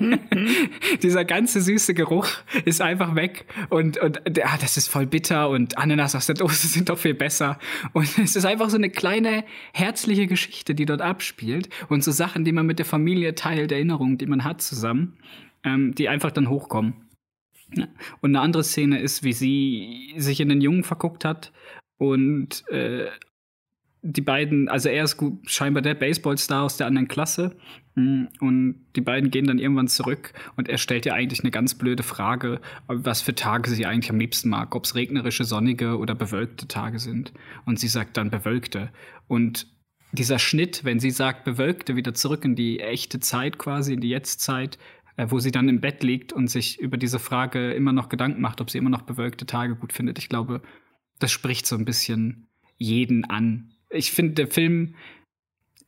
Dieser 1.02 1.24
ganze 1.24 1.60
süße 1.60 1.94
Geruch 1.94 2.28
ist 2.64 2.80
einfach 2.80 3.14
weg 3.14 3.46
und, 3.70 3.98
und 3.98 4.20
ja, 4.36 4.56
das 4.60 4.76
ist 4.76 4.88
voll 4.88 5.06
bitter 5.06 5.48
und 5.48 5.78
Ananas 5.78 6.14
aus 6.14 6.26
der 6.26 6.34
Dose 6.34 6.66
sind 6.68 6.88
doch 6.88 6.98
viel 6.98 7.14
besser. 7.14 7.58
Und 7.92 8.18
es 8.18 8.36
ist 8.36 8.44
einfach 8.44 8.70
so 8.70 8.76
eine 8.76 8.90
kleine 8.90 9.44
herzliche 9.72 10.26
Geschichte, 10.26 10.74
die 10.74 10.86
dort 10.86 11.02
abspielt 11.02 11.68
und 11.88 12.02
so 12.02 12.10
Sachen, 12.10 12.44
die 12.44 12.52
man 12.52 12.66
mit 12.66 12.78
der 12.78 12.86
Familie 12.86 13.34
teilt, 13.34 13.72
Erinnerungen, 13.72 14.18
die 14.18 14.26
man 14.26 14.44
hat 14.44 14.62
zusammen, 14.62 15.18
ähm, 15.64 15.94
die 15.94 16.08
einfach 16.08 16.30
dann 16.30 16.48
hochkommen. 16.48 16.94
Und 18.20 18.30
eine 18.30 18.40
andere 18.40 18.62
Szene 18.62 19.00
ist, 19.00 19.24
wie 19.24 19.32
sie 19.32 20.14
sich 20.16 20.40
in 20.40 20.48
den 20.48 20.60
Jungen 20.60 20.84
verguckt 20.84 21.24
hat 21.24 21.52
und 21.98 22.68
äh, 22.68 23.08
die 24.06 24.20
beiden, 24.20 24.68
also 24.68 24.90
er 24.90 25.04
ist 25.04 25.16
gut, 25.16 25.38
scheinbar 25.50 25.82
der 25.82 25.94
Baseballstar 25.94 26.62
aus 26.62 26.76
der 26.76 26.86
anderen 26.86 27.08
Klasse. 27.08 27.56
Mm, 27.94 28.24
Und 28.38 28.84
die 28.96 29.00
beiden 29.00 29.30
gehen 29.30 29.46
dann 29.46 29.58
irgendwann 29.58 29.88
zurück 29.88 30.34
und 30.56 30.68
er 30.68 30.76
stellt 30.76 31.06
ihr 31.06 31.14
eigentlich 31.14 31.40
eine 31.40 31.50
ganz 31.50 31.74
blöde 31.74 32.02
Frage, 32.02 32.60
was 32.86 33.22
für 33.22 33.34
Tage 33.34 33.70
sie 33.70 33.86
eigentlich 33.86 34.10
am 34.10 34.18
liebsten 34.18 34.50
mag, 34.50 34.74
ob 34.74 34.84
es 34.84 34.94
regnerische, 34.94 35.44
sonnige 35.44 35.96
oder 35.96 36.14
bewölkte 36.14 36.68
Tage 36.68 36.98
sind. 36.98 37.32
Und 37.64 37.80
sie 37.80 37.88
sagt 37.88 38.18
dann 38.18 38.30
bewölkte. 38.30 38.90
Und 39.26 39.68
dieser 40.12 40.38
Schnitt, 40.38 40.84
wenn 40.84 41.00
sie 41.00 41.10
sagt 41.10 41.44
bewölkte, 41.44 41.96
wieder 41.96 42.12
zurück 42.12 42.44
in 42.44 42.56
die 42.56 42.80
echte 42.80 43.20
Zeit 43.20 43.58
quasi, 43.58 43.94
in 43.94 44.00
die 44.00 44.10
Jetztzeit, 44.10 44.78
äh, 45.16 45.26
wo 45.30 45.38
sie 45.38 45.50
dann 45.50 45.70
im 45.70 45.80
Bett 45.80 46.02
liegt 46.02 46.34
und 46.34 46.48
sich 46.48 46.78
über 46.78 46.98
diese 46.98 47.18
Frage 47.18 47.72
immer 47.72 47.92
noch 47.92 48.10
Gedanken 48.10 48.42
macht, 48.42 48.60
ob 48.60 48.70
sie 48.70 48.78
immer 48.78 48.90
noch 48.90 49.02
bewölkte 49.02 49.46
Tage 49.46 49.76
gut 49.76 49.94
findet. 49.94 50.18
Ich 50.18 50.28
glaube, 50.28 50.60
das 51.20 51.32
spricht 51.32 51.66
so 51.66 51.74
ein 51.74 51.86
bisschen 51.86 52.48
jeden 52.76 53.24
an. 53.24 53.70
Ich 53.94 54.12
finde, 54.12 54.34
der 54.34 54.48
Film 54.48 54.94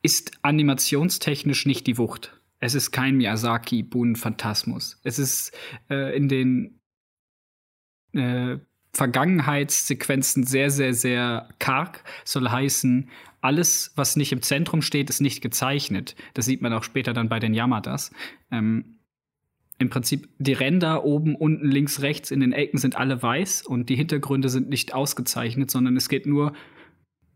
ist 0.03 0.39
animationstechnisch 0.43 1.67
nicht 1.67 1.87
die 1.87 1.99
Wucht. 1.99 2.41
Es 2.61 2.75
ist 2.75 2.93
kein 2.93 3.17
Miyazaki-Bun-Phantasmus. 3.17 5.01
Es 5.03 5.19
ist 5.19 5.53
äh, 5.91 6.17
in 6.17 6.29
den 6.29 6.81
äh, 8.13 8.59
Vergangenheitssequenzen 8.95 10.45
sehr, 10.45 10.71
sehr, 10.71 10.95
sehr 10.95 11.49
karg. 11.59 12.03
Soll 12.25 12.49
heißen, 12.49 13.11
alles, 13.41 13.93
was 13.95 14.17
nicht 14.17 14.33
im 14.33 14.43
Zentrum 14.43 14.81
steht, 14.81 15.11
ist 15.11 15.21
nicht 15.21 15.43
gezeichnet. 15.43 16.17
Das 16.35 16.47
sieht 16.47 16.63
man 16.63 16.73
auch 16.73 16.83
später 16.83 17.13
dann 17.13 17.29
bei 17.29 17.39
den 17.39 17.53
Yamadas. 17.53 18.11
Ähm, 18.51 19.01
Im 19.79 19.91
Prinzip 19.91 20.29
die 20.39 20.55
Ränder 20.55 21.05
oben, 21.05 21.35
unten, 21.35 21.71
links, 21.71 22.01
rechts 22.01 22.31
in 22.31 22.41
den 22.41 22.53
Ecken 22.53 22.79
sind 22.79 22.97
alle 22.97 23.23
weiß 23.23 23.63
und 23.63 23.89
die 23.91 23.97
Hintergründe 23.97 24.49
sind 24.49 24.69
nicht 24.69 24.95
ausgezeichnet, 24.95 25.71
sondern 25.71 25.97
es 25.97 26.09
geht 26.09 26.27
nur 26.27 26.55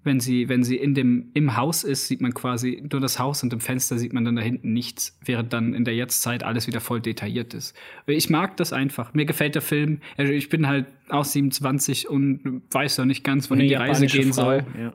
wenn 0.03 0.21
sie, 0.21 0.49
wenn 0.49 0.65
sie 0.65 0.77
in 0.77 0.95
dem, 0.95 1.31
im 1.35 1.57
Haus 1.57 1.85
ist, 1.85 2.09
sieht 2.09 2.21
man 2.21 2.33
quasi 2.33 2.83
nur 2.91 3.01
das 3.01 3.19
Haus 3.19 3.43
und 3.43 3.53
im 3.53 3.61
Fenster 3.61 3.99
sieht 3.99 4.13
man 4.13 4.25
dann 4.25 4.37
da 4.37 4.43
hinten 4.43 4.73
nichts, 4.73 5.19
während 5.25 5.53
dann 5.53 5.75
in 5.75 5.85
der 5.85 5.95
Jetztzeit 5.95 6.43
alles 6.43 6.67
wieder 6.67 6.81
voll 6.81 7.01
detailliert 7.01 7.53
ist. 7.55 7.77
Ich 8.07 8.31
mag 8.31 8.57
das 8.57 8.73
einfach. 8.73 9.13
Mir 9.13 9.27
gefällt 9.27 9.55
der 9.55 9.63
Film. 9.63 10.01
Also 10.17 10.33
ich 10.33 10.49
bin 10.49 10.67
halt 10.67 10.87
auch 11.09 11.25
27 11.25 12.09
und 12.09 12.63
weiß 12.71 12.99
noch 12.99 13.05
nicht 13.05 13.25
ganz, 13.25 13.51
wohin 13.51 13.69
die 13.69 13.75
Reise 13.75 14.07
gehen 14.07 14.33
Frau, 14.33 14.45
soll. 14.45 14.67
Ja. 14.79 14.95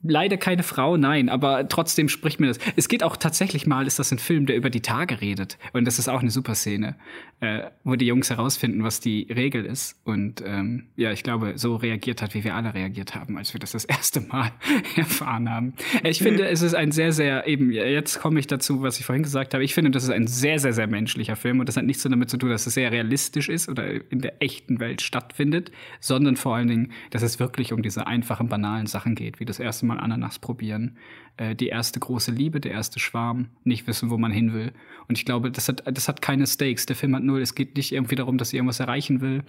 Leider 0.00 0.36
keine 0.36 0.62
Frau, 0.62 0.96
nein, 0.96 1.28
aber 1.28 1.68
trotzdem 1.68 2.08
spricht 2.08 2.38
mir 2.38 2.46
das. 2.46 2.58
Es 2.76 2.86
geht 2.86 3.02
auch 3.02 3.16
tatsächlich 3.16 3.66
mal, 3.66 3.84
ist 3.84 3.98
das 3.98 4.12
ein 4.12 4.20
Film, 4.20 4.46
der 4.46 4.54
über 4.54 4.70
die 4.70 4.80
Tage 4.80 5.20
redet. 5.20 5.58
Und 5.72 5.86
das 5.86 5.98
ist 5.98 6.08
auch 6.08 6.20
eine 6.20 6.30
super 6.30 6.54
Szene, 6.54 6.94
äh, 7.40 7.64
wo 7.82 7.96
die 7.96 8.06
Jungs 8.06 8.30
herausfinden, 8.30 8.84
was 8.84 9.00
die 9.00 9.26
Regel 9.28 9.64
ist. 9.64 10.00
Und 10.04 10.40
ähm, 10.46 10.86
ja, 10.94 11.10
ich 11.10 11.24
glaube, 11.24 11.54
so 11.56 11.74
reagiert 11.74 12.22
hat, 12.22 12.34
wie 12.34 12.44
wir 12.44 12.54
alle 12.54 12.74
reagiert 12.74 13.16
haben, 13.16 13.36
als 13.36 13.52
wir 13.54 13.58
das 13.58 13.72
das 13.72 13.84
erste 13.84 14.20
Mal 14.20 14.52
erfahren 14.96 15.50
haben. 15.50 15.74
Ich 16.04 16.20
finde, 16.20 16.46
es 16.46 16.62
ist 16.62 16.74
ein 16.74 16.92
sehr, 16.92 17.10
sehr, 17.10 17.48
eben, 17.48 17.72
jetzt 17.72 18.20
komme 18.20 18.38
ich 18.38 18.46
dazu, 18.46 18.82
was 18.82 19.00
ich 19.00 19.04
vorhin 19.04 19.24
gesagt 19.24 19.52
habe. 19.52 19.64
Ich 19.64 19.74
finde, 19.74 19.90
das 19.90 20.04
ist 20.04 20.10
ein 20.10 20.28
sehr, 20.28 20.60
sehr, 20.60 20.72
sehr 20.72 20.86
menschlicher 20.86 21.34
Film. 21.34 21.58
Und 21.58 21.68
das 21.68 21.76
hat 21.76 21.84
nichts 21.84 22.04
damit 22.04 22.30
zu 22.30 22.36
tun, 22.36 22.50
dass 22.50 22.68
es 22.68 22.74
sehr 22.74 22.92
realistisch 22.92 23.48
ist 23.48 23.68
oder 23.68 23.90
in 24.12 24.20
der 24.20 24.40
echten 24.40 24.78
Welt 24.78 25.02
stattfindet, 25.02 25.72
sondern 25.98 26.36
vor 26.36 26.54
allen 26.54 26.68
Dingen, 26.68 26.92
dass 27.10 27.22
es 27.22 27.40
wirklich 27.40 27.72
um 27.72 27.82
diese 27.82 28.06
einfachen, 28.06 28.48
banalen 28.48 28.86
Sachen 28.86 29.16
geht, 29.16 29.40
wie 29.40 29.44
das 29.44 29.58
erste 29.58 29.86
Mal 29.86 29.87
Ananas 29.96 30.38
probieren, 30.38 30.98
äh, 31.38 31.54
die 31.54 31.68
erste 31.68 31.98
große 31.98 32.30
Liebe, 32.30 32.60
der 32.60 32.72
erste 32.72 33.00
Schwarm, 33.00 33.48
nicht 33.64 33.86
wissen, 33.86 34.10
wo 34.10 34.18
man 34.18 34.30
hin 34.30 34.52
will. 34.52 34.72
Und 35.08 35.16
ich 35.16 35.24
glaube, 35.24 35.50
das 35.50 35.68
hat, 35.68 35.82
das 35.86 36.06
hat 36.08 36.20
keine 36.20 36.46
Stakes. 36.46 36.84
Der 36.84 36.96
Film 36.96 37.16
hat 37.16 37.22
null, 37.22 37.40
es 37.40 37.54
geht 37.54 37.76
nicht 37.76 37.92
irgendwie 37.92 38.16
darum, 38.16 38.36
dass 38.36 38.50
sie 38.50 38.56
irgendwas 38.58 38.80
erreichen 38.80 39.22
will. 39.22 39.42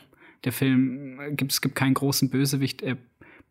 Der 0.45 0.53
Film, 0.53 1.19
äh, 1.19 1.33
gibt, 1.33 1.51
es 1.51 1.59
gibt 1.59 1.75
keinen 1.75 1.95
großen 1.95 2.29
Bösewicht, 2.29 2.81
er 2.81 2.95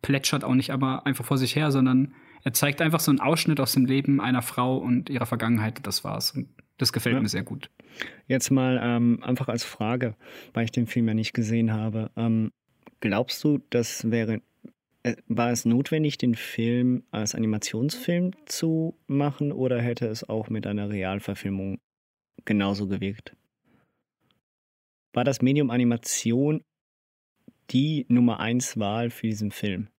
plätschert 0.01 0.43
auch 0.43 0.55
nicht 0.55 0.71
aber 0.71 1.05
einfach 1.05 1.25
vor 1.25 1.37
sich 1.37 1.55
her, 1.55 1.71
sondern 1.71 2.13
er 2.43 2.53
zeigt 2.53 2.81
einfach 2.81 3.01
so 3.01 3.11
einen 3.11 3.19
Ausschnitt 3.19 3.59
aus 3.59 3.73
dem 3.73 3.85
Leben 3.85 4.19
einer 4.21 4.41
Frau 4.41 4.77
und 4.77 5.09
ihrer 5.09 5.25
Vergangenheit. 5.25 5.85
Das 5.85 6.03
war's. 6.03 6.31
Und 6.31 6.47
das 6.77 6.93
gefällt 6.93 7.15
Ja. 7.15 7.21
mir 7.21 7.27
sehr 7.27 7.43
gut. 7.43 7.69
Jetzt 8.27 8.49
mal 8.49 8.79
ähm, 8.81 9.19
einfach 9.21 9.49
als 9.49 9.65
Frage, 9.65 10.15
weil 10.53 10.63
ich 10.63 10.71
den 10.71 10.87
Film 10.87 11.07
ja 11.09 11.13
nicht 11.13 11.33
gesehen 11.33 11.73
habe. 11.73 12.11
Ähm, 12.15 12.51
glaubst 13.01 13.43
du, 13.43 13.59
das 13.69 14.09
wäre, 14.09 14.41
war 15.27 15.51
es 15.51 15.65
notwendig, 15.65 16.17
den 16.17 16.35
Film 16.35 17.03
als 17.11 17.35
Animationsfilm 17.35 18.31
zu 18.45 18.97
machen 19.07 19.51
oder 19.51 19.81
hätte 19.81 20.07
es 20.07 20.27
auch 20.27 20.49
mit 20.49 20.67
einer 20.67 20.89
Realverfilmung 20.89 21.79
genauso 22.45 22.87
gewirkt? 22.87 23.35
War 25.13 25.23
das 25.23 25.41
Medium 25.41 25.69
Animation 25.69 26.63
die 27.71 28.05
Nummer 28.09 28.39
eins 28.39 28.77
Wahl 28.77 29.09
für 29.09 29.27
diesen 29.27 29.51
Film? 29.51 29.89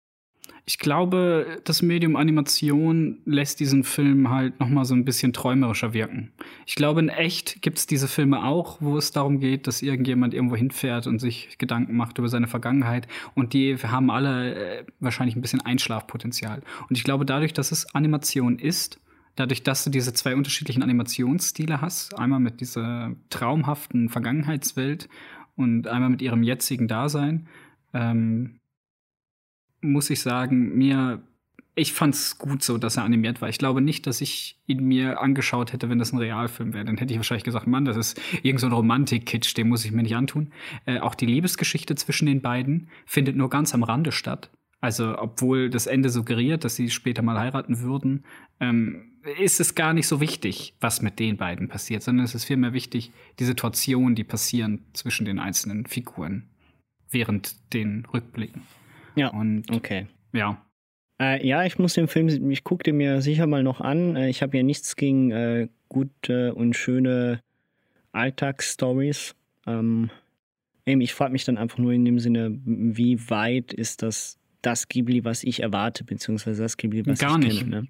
Ich 0.64 0.78
glaube, 0.78 1.58
das 1.64 1.82
Medium 1.82 2.16
Animation 2.16 3.18
lässt 3.24 3.60
diesen 3.60 3.84
Film 3.84 4.30
halt 4.30 4.60
noch 4.60 4.68
mal 4.68 4.84
so 4.84 4.94
ein 4.94 5.04
bisschen 5.04 5.32
träumerischer 5.32 5.92
wirken. 5.92 6.32
Ich 6.66 6.74
glaube, 6.74 7.00
in 7.00 7.08
echt 7.08 7.62
gibt 7.62 7.78
es 7.78 7.86
diese 7.86 8.08
Filme 8.08 8.44
auch, 8.44 8.78
wo 8.80 8.96
es 8.96 9.12
darum 9.12 9.40
geht, 9.40 9.66
dass 9.66 9.82
irgendjemand 9.82 10.34
irgendwo 10.34 10.56
hinfährt 10.56 11.06
und 11.06 11.18
sich 11.18 11.56
Gedanken 11.58 11.96
macht 11.96 12.18
über 12.18 12.28
seine 12.28 12.46
Vergangenheit. 12.46 13.08
Und 13.34 13.52
die 13.52 13.76
haben 13.76 14.10
alle 14.10 14.54
äh, 14.54 14.84
wahrscheinlich 15.00 15.36
ein 15.36 15.42
bisschen 15.42 15.60
Einschlafpotenzial. 15.60 16.62
Und 16.88 16.96
ich 16.96 17.04
glaube, 17.04 17.24
dadurch, 17.24 17.52
dass 17.52 17.72
es 17.72 17.94
Animation 17.94 18.58
ist, 18.58 19.00
dadurch, 19.36 19.62
dass 19.62 19.84
du 19.84 19.90
diese 19.90 20.12
zwei 20.12 20.36
unterschiedlichen 20.36 20.82
Animationsstile 20.82 21.80
hast, 21.80 22.18
einmal 22.18 22.40
mit 22.40 22.60
dieser 22.60 23.16
traumhaften 23.30 24.08
Vergangenheitswelt 24.08 25.08
und 25.56 25.88
einmal 25.88 26.10
mit 26.10 26.22
ihrem 26.22 26.42
jetzigen 26.42 26.88
Dasein, 26.88 27.48
ähm, 27.92 28.59
muss 29.80 30.10
ich 30.10 30.20
sagen, 30.20 30.76
mir, 30.76 31.22
ich 31.74 31.92
fand's 31.92 32.38
gut 32.38 32.62
so, 32.62 32.78
dass 32.78 32.96
er 32.96 33.04
animiert 33.04 33.40
war. 33.40 33.48
Ich 33.48 33.58
glaube 33.58 33.80
nicht, 33.80 34.06
dass 34.06 34.20
ich 34.20 34.58
ihn 34.66 34.84
mir 34.84 35.20
angeschaut 35.20 35.72
hätte, 35.72 35.88
wenn 35.88 35.98
das 35.98 36.12
ein 36.12 36.18
Realfilm 36.18 36.74
wäre. 36.74 36.84
Dann 36.84 36.98
hätte 36.98 37.12
ich 37.12 37.18
wahrscheinlich 37.18 37.44
gesagt, 37.44 37.66
Mann, 37.66 37.84
das 37.84 37.96
ist 37.96 38.20
irgend 38.42 38.60
so 38.60 38.68
Romantik-Kitsch, 38.68 39.56
den 39.56 39.68
muss 39.68 39.84
ich 39.84 39.92
mir 39.92 40.02
nicht 40.02 40.16
antun. 40.16 40.52
Äh, 40.86 40.98
auch 41.00 41.14
die 41.14 41.26
Liebesgeschichte 41.26 41.94
zwischen 41.94 42.26
den 42.26 42.40
beiden 42.40 42.88
findet 43.06 43.36
nur 43.36 43.50
ganz 43.50 43.74
am 43.74 43.82
Rande 43.82 44.12
statt. 44.12 44.50
Also, 44.80 45.18
obwohl 45.18 45.68
das 45.68 45.86
Ende 45.86 46.08
suggeriert, 46.08 46.64
dass 46.64 46.76
sie 46.76 46.90
später 46.90 47.22
mal 47.22 47.38
heiraten 47.38 47.80
würden, 47.80 48.24
ähm, 48.60 49.10
ist 49.38 49.60
es 49.60 49.74
gar 49.74 49.92
nicht 49.92 50.06
so 50.06 50.20
wichtig, 50.20 50.74
was 50.80 51.02
mit 51.02 51.18
den 51.18 51.36
beiden 51.36 51.68
passiert, 51.68 52.02
sondern 52.02 52.24
es 52.24 52.34
ist 52.34 52.46
vielmehr 52.46 52.72
wichtig, 52.72 53.12
die 53.38 53.44
Situationen, 53.44 54.14
die 54.14 54.24
passieren 54.24 54.86
zwischen 54.94 55.26
den 55.26 55.38
einzelnen 55.38 55.84
Figuren 55.86 56.48
während 57.10 57.74
den 57.74 58.06
Rückblicken. 58.06 58.62
Ja. 59.20 59.28
Und 59.28 59.70
Okay. 59.70 60.06
ja, 60.32 60.64
Äh, 61.20 61.46
ja, 61.46 61.64
ich 61.64 61.78
muss 61.78 61.92
den 61.92 62.08
Film, 62.08 62.50
ich 62.50 62.64
gucke 62.64 62.82
den 62.82 62.96
mir 62.96 63.20
sicher 63.20 63.46
mal 63.46 63.62
noch 63.62 63.82
an. 63.82 64.16
Äh, 64.16 64.30
ich 64.30 64.40
habe 64.42 64.56
ja 64.56 64.62
nichts 64.62 64.96
gegen 64.96 65.30
äh, 65.30 65.68
gute 65.90 66.54
und 66.54 66.74
schöne 66.74 67.42
Alltagsstories. 68.12 69.34
Ähm, 69.66 70.10
ich 70.86 71.12
frage 71.14 71.32
mich 71.32 71.44
dann 71.44 71.58
einfach 71.58 71.78
nur 71.78 71.92
in 71.92 72.04
dem 72.06 72.18
Sinne, 72.18 72.58
wie 72.64 73.28
weit 73.28 73.72
ist 73.74 74.02
das 74.02 74.39
das 74.62 74.88
Ghibli, 74.88 75.24
was 75.24 75.44
ich 75.44 75.62
erwarte, 75.62 76.04
beziehungsweise 76.04 76.62
das 76.62 76.76
Ghibli, 76.76 77.06
was 77.06 77.18
Gar 77.18 77.38
ich 77.38 77.44
nicht. 77.46 77.58
kenne. 77.60 77.82
Ne? 77.82 77.88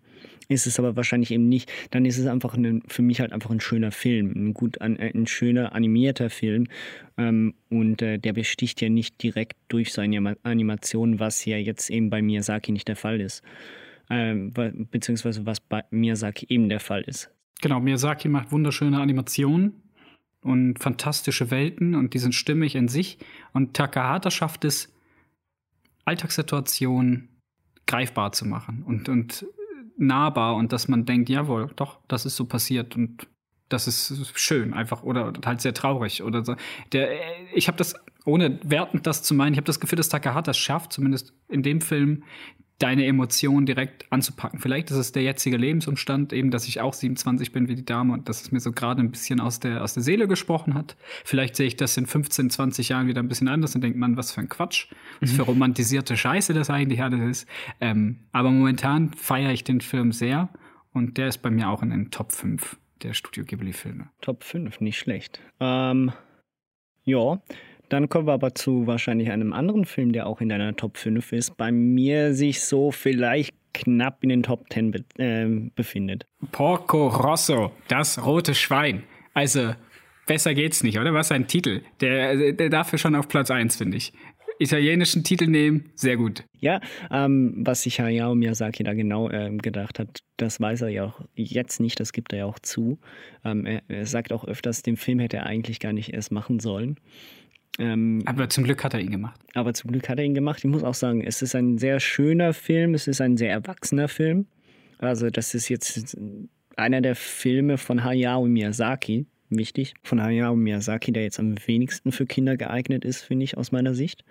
Ist 0.48 0.66
es 0.66 0.78
aber 0.78 0.96
wahrscheinlich 0.96 1.30
eben 1.30 1.48
nicht. 1.48 1.70
Dann 1.90 2.04
ist 2.04 2.18
es 2.18 2.26
einfach 2.26 2.54
ein, 2.54 2.82
für 2.88 3.02
mich 3.02 3.20
halt 3.20 3.32
einfach 3.32 3.50
ein 3.50 3.60
schöner 3.60 3.92
Film, 3.92 4.32
ein 4.34 4.54
gut 4.54 4.78
äh, 4.80 5.12
ein 5.14 5.26
schöner 5.26 5.74
animierter 5.74 6.28
Film. 6.28 6.66
Ähm, 7.16 7.54
und 7.68 8.02
äh, 8.02 8.18
der 8.18 8.32
besticht 8.32 8.80
ja 8.80 8.88
nicht 8.88 9.22
direkt 9.22 9.56
durch 9.68 9.92
seine 9.92 10.16
Anima- 10.16 10.36
Animation, 10.42 11.20
was 11.20 11.44
ja 11.44 11.56
jetzt 11.56 11.88
eben 11.90 12.10
bei 12.10 12.20
Miyazaki 12.20 12.72
nicht 12.72 12.88
der 12.88 12.96
Fall 12.96 13.20
ist. 13.20 13.42
Ähm, 14.10 14.52
beziehungsweise 14.90 15.46
was 15.46 15.60
bei 15.60 15.84
Miyazaki 15.90 16.46
eben 16.48 16.68
der 16.68 16.80
Fall 16.80 17.02
ist. 17.02 17.30
Genau, 17.62 17.78
Miyazaki 17.78 18.28
macht 18.28 18.50
wunderschöne 18.50 18.98
Animationen 19.00 19.74
und 20.40 20.78
fantastische 20.80 21.52
Welten 21.52 21.94
und 21.94 22.12
die 22.14 22.18
sind 22.18 22.34
stimmig 22.34 22.74
in 22.74 22.88
sich. 22.88 23.18
Und 23.52 23.74
Takahata 23.74 24.30
schafft 24.32 24.64
es, 24.64 24.92
Alltagssituationen 26.10 27.28
greifbar 27.86 28.32
zu 28.32 28.46
machen 28.46 28.82
und, 28.82 29.08
und 29.08 29.46
nahbar 29.96 30.56
und 30.56 30.72
dass 30.72 30.88
man 30.88 31.04
denkt, 31.06 31.28
jawohl, 31.28 31.70
doch, 31.76 32.00
das 32.08 32.26
ist 32.26 32.34
so 32.34 32.46
passiert 32.46 32.96
und 32.96 33.28
das 33.68 33.86
ist 33.86 34.36
schön 34.36 34.74
einfach 34.74 35.04
oder 35.04 35.32
halt 35.46 35.60
sehr 35.60 35.72
traurig 35.72 36.24
oder 36.24 36.44
so. 36.44 36.56
Der, 36.90 37.10
ich 37.54 37.68
habe 37.68 37.78
das, 37.78 37.94
ohne 38.24 38.58
wertend 38.64 39.06
das 39.06 39.22
zu 39.22 39.34
meinen, 39.34 39.52
ich 39.52 39.58
habe 39.58 39.66
das 39.66 39.78
Gefühl, 39.78 39.98
dass 39.98 40.08
Takahata 40.08 40.52
schafft, 40.52 40.92
zumindest 40.92 41.32
in 41.48 41.62
dem 41.62 41.80
Film, 41.80 42.24
deine 42.80 43.04
Emotionen 43.04 43.66
direkt 43.66 44.10
anzupacken. 44.10 44.58
Vielleicht 44.58 44.90
ist 44.90 44.96
es 44.96 45.12
der 45.12 45.22
jetzige 45.22 45.58
Lebensumstand, 45.58 46.32
eben, 46.32 46.50
dass 46.50 46.66
ich 46.66 46.80
auch 46.80 46.94
27 46.94 47.52
bin 47.52 47.68
wie 47.68 47.74
die 47.74 47.84
Dame 47.84 48.14
und 48.14 48.28
dass 48.28 48.40
es 48.40 48.52
mir 48.52 48.60
so 48.60 48.72
gerade 48.72 49.00
ein 49.02 49.10
bisschen 49.10 49.38
aus 49.38 49.60
der, 49.60 49.84
aus 49.84 49.94
der 49.94 50.02
Seele 50.02 50.26
gesprochen 50.26 50.74
hat. 50.74 50.96
Vielleicht 51.24 51.56
sehe 51.56 51.66
ich 51.66 51.76
das 51.76 51.96
in 51.98 52.06
15, 52.06 52.48
20 52.48 52.88
Jahren 52.88 53.06
wieder 53.06 53.22
ein 53.22 53.28
bisschen 53.28 53.48
anders 53.48 53.74
und 53.74 53.82
denke, 53.82 53.98
man, 53.98 54.16
was 54.16 54.32
für 54.32 54.40
ein 54.40 54.48
Quatsch, 54.48 54.88
was 55.20 55.32
für 55.32 55.42
romantisierte 55.42 56.16
Scheiße 56.16 56.54
das 56.54 56.70
eigentlich 56.70 57.02
alles 57.02 57.20
ist. 57.42 57.48
Ähm, 57.80 58.20
aber 58.32 58.50
momentan 58.50 59.12
feiere 59.12 59.52
ich 59.52 59.62
den 59.62 59.82
Film 59.82 60.12
sehr 60.12 60.48
und 60.92 61.18
der 61.18 61.28
ist 61.28 61.38
bei 61.38 61.50
mir 61.50 61.68
auch 61.68 61.82
in 61.82 61.90
den 61.90 62.10
Top 62.10 62.32
5 62.32 62.78
der 63.02 63.12
Studio 63.12 63.44
Ghibli-Filme. 63.44 64.08
Top 64.22 64.42
5, 64.42 64.80
nicht 64.80 64.98
schlecht. 64.98 65.40
Ähm, 65.60 66.12
ja, 67.04 67.40
dann 67.90 68.08
kommen 68.08 68.26
wir 68.26 68.32
aber 68.32 68.54
zu 68.54 68.86
wahrscheinlich 68.86 69.30
einem 69.30 69.52
anderen 69.52 69.84
Film, 69.84 70.12
der 70.12 70.26
auch 70.26 70.40
in 70.40 70.48
deiner 70.48 70.74
Top 70.76 70.96
5 70.96 71.32
ist. 71.32 71.56
Bei 71.56 71.70
mir 71.70 72.34
sich 72.34 72.62
so 72.62 72.90
vielleicht 72.90 73.54
knapp 73.74 74.22
in 74.22 74.30
den 74.30 74.42
Top 74.42 74.66
10 74.72 74.90
be 74.92 75.04
äh, 75.18 75.70
befindet. 75.74 76.26
Porco 76.52 77.08
Rosso, 77.08 77.72
das 77.88 78.24
rote 78.24 78.54
Schwein. 78.54 79.02
Also, 79.34 79.74
besser 80.26 80.54
geht's 80.54 80.82
nicht, 80.82 80.98
oder? 80.98 81.12
Was 81.14 81.32
ein 81.32 81.46
Titel. 81.46 81.82
Der, 82.00 82.52
der 82.52 82.70
dafür 82.70 82.98
schon 82.98 83.14
auf 83.14 83.28
Platz 83.28 83.50
1, 83.50 83.76
finde 83.76 83.96
ich. 83.96 84.12
Italienischen 84.60 85.24
Titel 85.24 85.46
nehmen, 85.46 85.90
sehr 85.94 86.18
gut. 86.18 86.44
Ja, 86.58 86.80
ähm, 87.10 87.62
was 87.64 87.82
sich 87.82 87.98
Hayao 87.98 88.34
Miyazaki 88.34 88.82
da 88.82 88.92
genau 88.92 89.30
ähm, 89.30 89.56
gedacht 89.56 89.98
hat, 89.98 90.20
das 90.36 90.60
weiß 90.60 90.82
er 90.82 90.88
ja 90.88 91.06
auch 91.06 91.22
jetzt 91.34 91.80
nicht, 91.80 91.98
das 91.98 92.12
gibt 92.12 92.34
er 92.34 92.40
ja 92.40 92.44
auch 92.44 92.58
zu. 92.58 92.98
Ähm, 93.42 93.64
er, 93.64 93.82
er 93.88 94.04
sagt 94.04 94.34
auch 94.34 94.44
öfters, 94.44 94.82
den 94.82 94.98
Film 94.98 95.18
hätte 95.18 95.38
er 95.38 95.46
eigentlich 95.46 95.80
gar 95.80 95.94
nicht 95.94 96.12
erst 96.12 96.30
machen 96.30 96.60
sollen. 96.60 96.96
Ähm, 97.80 98.22
Aber 98.26 98.48
zum 98.50 98.64
Glück 98.64 98.84
hat 98.84 98.92
er 98.94 99.00
ihn 99.00 99.10
gemacht. 99.10 99.40
aber 99.54 99.72
zum 99.72 99.90
Glück 99.90 100.08
hat 100.08 100.18
er 100.18 100.24
ihn 100.24 100.34
gemacht. 100.34 100.58
Ich 100.58 100.70
muss 100.70 100.84
auch 100.84 100.94
sagen, 100.94 101.22
es 101.22 101.40
ist 101.40 101.54
ein 101.54 101.78
sehr 101.78 101.98
schöner 101.98 102.52
Film, 102.52 102.92
es 102.94 103.08
ist 103.08 103.20
ein 103.22 103.36
sehr 103.38 103.50
erwachsener 103.50 104.06
Film. 104.08 104.46
Also 104.98 105.30
das 105.30 105.54
ist 105.54 105.70
jetzt 105.70 106.16
einer 106.76 107.00
der 107.00 107.16
Filme 107.16 107.78
von 107.78 108.04
Hayao 108.04 108.46
Miyazaki, 108.46 109.26
wichtig, 109.48 109.94
von 110.02 110.22
Hayao 110.22 110.54
Miyazaki, 110.56 111.10
der 111.12 111.22
jetzt 111.22 111.40
am 111.40 111.54
wenigsten 111.66 112.12
für 112.12 112.26
Kinder 112.26 112.58
geeignet 112.58 113.04
ist, 113.06 113.22
finde 113.22 113.44
ich, 113.44 113.56
aus 113.56 113.72
meiner 113.72 113.94
Sicht. 113.94 114.24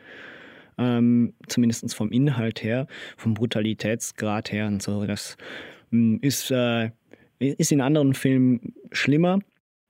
Ähm, 0.77 1.33
Zumindest 1.47 1.95
vom 1.95 2.11
Inhalt 2.11 2.63
her, 2.63 2.85
vom 3.17 3.33
Brutalitätsgrad 3.33 4.51
her 4.51 4.67
und 4.67 4.83
so. 4.83 5.05
Das 5.05 5.37
mm, 5.89 6.17
ist, 6.21 6.51
äh, 6.51 6.91
ist 7.39 7.71
in 7.71 7.81
anderen 7.81 8.13
Filmen 8.13 8.73
schlimmer, 8.91 9.39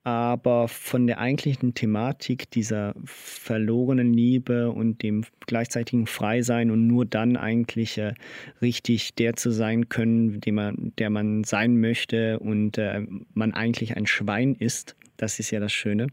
aber 0.02 0.68
von 0.68 1.06
der 1.06 1.18
eigentlichen 1.18 1.74
Thematik 1.74 2.50
dieser 2.50 2.94
verlorenen 3.04 4.14
Liebe 4.14 4.70
und 4.70 5.02
dem 5.02 5.24
gleichzeitigen 5.46 6.06
Freisein 6.06 6.70
und 6.70 6.86
nur 6.86 7.04
dann 7.04 7.36
eigentlich 7.36 7.98
äh, 7.98 8.14
richtig 8.62 9.14
der 9.14 9.36
zu 9.36 9.50
sein 9.50 9.88
können, 9.88 10.40
dem 10.40 10.54
man, 10.54 10.92
der 10.98 11.10
man 11.10 11.44
sein 11.44 11.78
möchte 11.80 12.38
und 12.38 12.78
äh, 12.78 13.06
man 13.34 13.52
eigentlich 13.52 13.96
ein 13.96 14.06
Schwein 14.06 14.54
ist, 14.54 14.96
das 15.18 15.38
ist 15.38 15.50
ja 15.50 15.60
das 15.60 15.72
Schöne. 15.72 16.06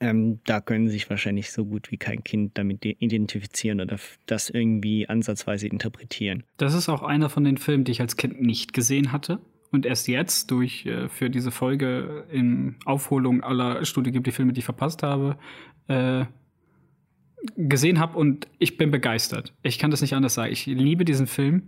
Ähm, 0.00 0.40
da 0.44 0.60
können 0.60 0.88
sich 0.88 1.08
wahrscheinlich 1.08 1.52
so 1.52 1.64
gut 1.64 1.90
wie 1.90 1.98
kein 1.98 2.24
Kind 2.24 2.58
damit 2.58 2.84
identifizieren 2.84 3.80
oder 3.80 3.98
das 4.26 4.50
irgendwie 4.50 5.08
ansatzweise 5.08 5.68
interpretieren. 5.68 6.44
Das 6.56 6.74
ist 6.74 6.88
auch 6.88 7.02
einer 7.02 7.28
von 7.28 7.44
den 7.44 7.58
Filmen, 7.58 7.84
die 7.84 7.92
ich 7.92 8.00
als 8.00 8.16
Kind 8.16 8.40
nicht 8.40 8.72
gesehen 8.72 9.12
hatte. 9.12 9.38
Und 9.74 9.86
erst 9.86 10.06
jetzt 10.06 10.52
durch 10.52 10.86
äh, 10.86 11.08
für 11.08 11.28
diese 11.28 11.50
Folge 11.50 12.26
in 12.30 12.76
Aufholung 12.84 13.42
aller 13.42 13.84
Studio 13.84 14.12
gibt 14.12 14.28
die 14.28 14.30
Filme, 14.30 14.52
die 14.52 14.60
ich 14.60 14.64
verpasst 14.64 15.02
habe, 15.02 15.36
äh, 15.88 16.26
gesehen 17.56 17.98
habe 17.98 18.16
und 18.16 18.46
ich 18.60 18.76
bin 18.76 18.92
begeistert. 18.92 19.52
Ich 19.64 19.80
kann 19.80 19.90
das 19.90 20.00
nicht 20.00 20.14
anders 20.14 20.34
sagen. 20.34 20.52
Ich 20.52 20.66
liebe 20.66 21.04
diesen 21.04 21.26
Film. 21.26 21.64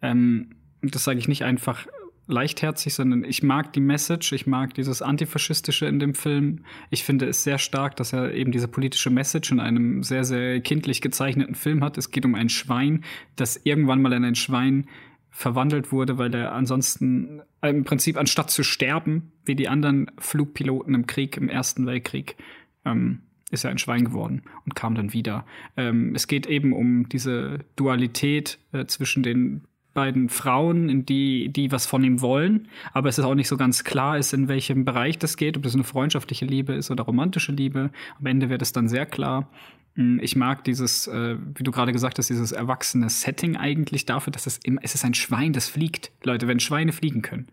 Ähm, 0.00 0.56
das 0.80 1.04
sage 1.04 1.18
ich 1.18 1.28
nicht 1.28 1.44
einfach 1.44 1.86
leichtherzig, 2.28 2.94
sondern 2.94 3.24
ich 3.24 3.42
mag 3.42 3.74
die 3.74 3.80
Message, 3.80 4.32
ich 4.32 4.46
mag 4.46 4.72
dieses 4.72 5.02
Antifaschistische 5.02 5.84
in 5.84 5.98
dem 5.98 6.14
Film. 6.14 6.64
Ich 6.88 7.04
finde 7.04 7.26
es 7.26 7.44
sehr 7.44 7.58
stark, 7.58 7.96
dass 7.96 8.14
er 8.14 8.32
eben 8.32 8.52
diese 8.52 8.68
politische 8.68 9.10
Message 9.10 9.52
in 9.52 9.60
einem 9.60 10.02
sehr, 10.02 10.24
sehr 10.24 10.62
kindlich 10.62 11.02
gezeichneten 11.02 11.56
Film 11.56 11.84
hat. 11.84 11.98
Es 11.98 12.10
geht 12.10 12.24
um 12.24 12.34
ein 12.34 12.48
Schwein, 12.48 13.04
das 13.36 13.60
irgendwann 13.64 14.00
mal 14.00 14.14
in 14.14 14.24
ein 14.24 14.34
Schwein 14.34 14.86
verwandelt 15.36 15.90
wurde, 15.90 16.16
weil 16.16 16.32
er 16.32 16.52
ansonsten 16.52 17.42
äh, 17.60 17.68
im 17.68 17.82
Prinzip 17.82 18.16
anstatt 18.16 18.52
zu 18.52 18.62
sterben, 18.62 19.32
wie 19.44 19.56
die 19.56 19.68
anderen 19.68 20.08
Flugpiloten 20.16 20.94
im 20.94 21.06
Krieg, 21.06 21.36
im 21.36 21.48
Ersten 21.48 21.86
Weltkrieg, 21.86 22.36
ähm, 22.84 23.22
ist 23.50 23.64
er 23.64 23.70
ein 23.70 23.78
Schwein 23.78 24.04
geworden 24.04 24.42
und 24.64 24.76
kam 24.76 24.94
dann 24.94 25.12
wieder. 25.12 25.44
Ähm, 25.76 26.14
es 26.14 26.28
geht 26.28 26.46
eben 26.46 26.72
um 26.72 27.08
diese 27.08 27.64
Dualität 27.74 28.60
äh, 28.70 28.86
zwischen 28.86 29.24
den 29.24 29.64
beiden 29.94 30.28
Frauen, 30.28 31.06
die, 31.06 31.48
die 31.48 31.72
was 31.72 31.86
von 31.86 32.04
ihm 32.04 32.20
wollen, 32.20 32.68
aber 32.92 33.08
es 33.08 33.18
ist 33.18 33.24
auch 33.24 33.34
nicht 33.34 33.48
so 33.48 33.56
ganz 33.56 33.84
klar 33.84 34.18
ist, 34.18 34.32
in 34.32 34.48
welchem 34.48 34.84
Bereich 34.84 35.18
das 35.18 35.36
geht, 35.36 35.56
ob 35.56 35.62
das 35.62 35.74
eine 35.74 35.84
freundschaftliche 35.84 36.44
Liebe 36.44 36.74
ist 36.74 36.90
oder 36.90 37.04
romantische 37.04 37.52
Liebe. 37.52 37.90
Am 38.18 38.26
Ende 38.26 38.50
wird 38.50 38.62
es 38.62 38.72
dann 38.72 38.88
sehr 38.88 39.06
klar. 39.06 39.48
Mm, 39.94 40.18
Ich 40.20 40.36
mag 40.36 40.64
dieses, 40.64 41.06
äh, 41.06 41.36
wie 41.54 41.62
du 41.62 41.70
gerade 41.70 41.92
gesagt 41.92 42.18
hast, 42.18 42.28
dieses 42.28 42.52
erwachsene 42.52 43.08
Setting 43.08 43.56
eigentlich 43.56 44.04
dafür, 44.06 44.32
dass 44.32 44.46
es 44.46 44.58
immer, 44.58 44.80
es 44.82 44.94
ist 44.94 45.04
ein 45.04 45.14
Schwein, 45.14 45.52
das 45.52 45.68
fliegt. 45.68 46.10
Leute, 46.24 46.48
wenn 46.48 46.60
Schweine 46.60 46.92
fliegen 46.92 47.22
können. 47.22 47.46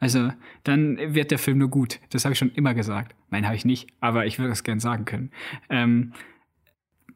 Also, 0.00 0.32
dann 0.64 0.98
wird 1.14 1.30
der 1.30 1.38
Film 1.38 1.58
nur 1.58 1.68
gut. 1.70 2.00
Das 2.10 2.24
habe 2.24 2.32
ich 2.32 2.38
schon 2.38 2.50
immer 2.50 2.74
gesagt. 2.74 3.14
Nein, 3.30 3.46
habe 3.46 3.56
ich 3.56 3.64
nicht, 3.64 3.88
aber 4.00 4.26
ich 4.26 4.38
würde 4.38 4.50
das 4.50 4.64
gern 4.64 4.80
sagen 4.80 5.04
können. 5.04 5.30
Ähm, 5.70 6.12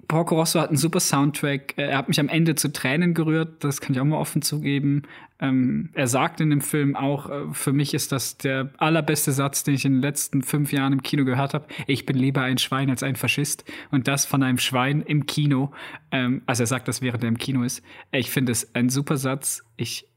Porco 0.08 0.36
Rosso 0.36 0.58
hat 0.58 0.70
einen 0.70 0.78
super 0.78 1.00
Soundtrack. 1.00 1.76
Äh, 1.76 1.90
Er 1.90 1.98
hat 1.98 2.08
mich 2.08 2.18
am 2.18 2.28
Ende 2.28 2.54
zu 2.54 2.72
Tränen 2.72 3.12
gerührt. 3.14 3.62
Das 3.62 3.80
kann 3.80 3.94
ich 3.94 4.00
auch 4.00 4.04
mal 4.04 4.16
offen 4.16 4.42
zugeben. 4.42 5.02
Ähm, 5.38 5.90
er 5.92 6.08
sagt 6.08 6.40
in 6.40 6.50
dem 6.50 6.62
Film 6.62 6.96
auch, 6.96 7.28
äh, 7.28 7.52
für 7.52 7.72
mich 7.72 7.94
ist 7.94 8.10
das 8.10 8.38
der 8.38 8.72
allerbeste 8.78 9.32
Satz, 9.32 9.64
den 9.64 9.74
ich 9.74 9.84
in 9.84 9.92
den 9.92 10.02
letzten 10.02 10.42
fünf 10.42 10.72
Jahren 10.72 10.94
im 10.94 11.02
Kino 11.02 11.24
gehört 11.24 11.52
habe. 11.54 11.66
Ich 11.86 12.06
bin 12.06 12.16
lieber 12.16 12.42
ein 12.42 12.58
Schwein 12.58 12.90
als 12.90 13.02
ein 13.02 13.16
Faschist. 13.16 13.64
Und 13.90 14.08
das 14.08 14.24
von 14.24 14.42
einem 14.42 14.58
Schwein 14.58 15.02
im 15.02 15.26
Kino. 15.26 15.72
Ähm, 16.10 16.42
also 16.46 16.62
er 16.62 16.66
sagt 16.66 16.88
das, 16.88 17.02
während 17.02 17.22
er 17.22 17.28
im 17.28 17.38
Kino 17.38 17.62
ist. 17.62 17.82
Ich 18.10 18.30
finde 18.30 18.52
es 18.52 18.74
ein 18.74 18.88
super 18.88 19.18
Satz. 19.18 19.62
Ich 19.76 20.08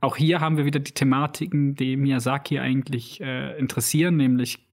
auch 0.00 0.16
hier 0.16 0.40
haben 0.40 0.56
wir 0.56 0.64
wieder 0.64 0.80
die 0.80 0.92
Thematiken, 0.92 1.74
die 1.74 1.98
Miyazaki 1.98 2.58
eigentlich 2.58 3.20
äh, 3.20 3.58
interessieren, 3.58 4.16
nämlich 4.16 4.66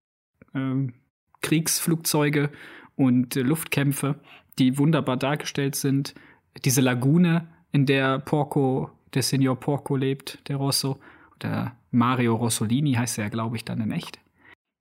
ähm, 0.55 0.93
Kriegsflugzeuge 1.41 2.49
und 2.97 3.37
äh, 3.37 3.41
Luftkämpfe, 3.41 4.19
die 4.59 4.77
wunderbar 4.77 5.15
dargestellt 5.15 5.75
sind. 5.75 6.13
Diese 6.65 6.81
Lagune, 6.81 7.47
in 7.71 7.85
der 7.85 8.19
Porco, 8.19 8.89
der 9.13 9.21
Signor 9.21 9.55
Porco 9.57 9.95
lebt, 9.95 10.39
der 10.49 10.57
Rosso, 10.57 10.99
oder 11.35 11.75
Mario 11.91 12.35
Rossolini 12.35 12.93
heißt 12.93 13.19
er, 13.19 13.29
glaube 13.29 13.55
ich, 13.55 13.63
dann 13.63 13.79
in 13.79 13.91
echt. 13.91 14.19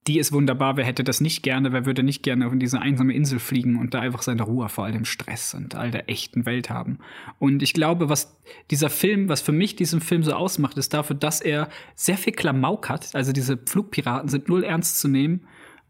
die 0.06 0.18
ist 0.18 0.32
wunderbar. 0.32 0.76
Wer 0.76 0.84
hätte 0.84 1.02
das 1.02 1.20
nicht 1.20 1.42
gerne? 1.42 1.72
Wer 1.72 1.84
würde 1.84 2.02
nicht 2.02 2.22
gerne 2.22 2.46
auf 2.46 2.52
diese 2.54 2.80
einsame 2.80 3.12
Insel 3.12 3.38
fliegen 3.38 3.76
und 3.76 3.92
da 3.92 4.00
einfach 4.00 4.22
seine 4.22 4.42
Ruhe 4.42 4.68
vor 4.68 4.84
all 4.84 4.92
dem 4.92 5.04
Stress 5.04 5.52
und 5.54 5.74
all 5.74 5.90
der 5.90 6.08
echten 6.08 6.46
Welt 6.46 6.70
haben? 6.70 6.98
Und 7.38 7.62
ich 7.62 7.74
glaube, 7.74 8.08
was 8.08 8.40
dieser 8.70 8.88
Film, 8.88 9.28
was 9.28 9.40
für 9.40 9.52
mich 9.52 9.74
diesen 9.74 10.00
Film 10.00 10.22
so 10.22 10.32
ausmacht, 10.32 10.78
ist 10.78 10.94
dafür, 10.94 11.16
dass 11.16 11.40
er 11.40 11.68
sehr 11.94 12.16
viel 12.16 12.32
Klamauk 12.32 12.88
hat. 12.88 13.14
Also 13.14 13.32
diese 13.32 13.58
Flugpiraten 13.58 14.28
sind 14.28 14.48
null 14.48 14.62
ernst 14.62 15.00
zu 15.00 15.08
nehmen. 15.08 15.46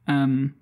Ähm, 0.06 0.54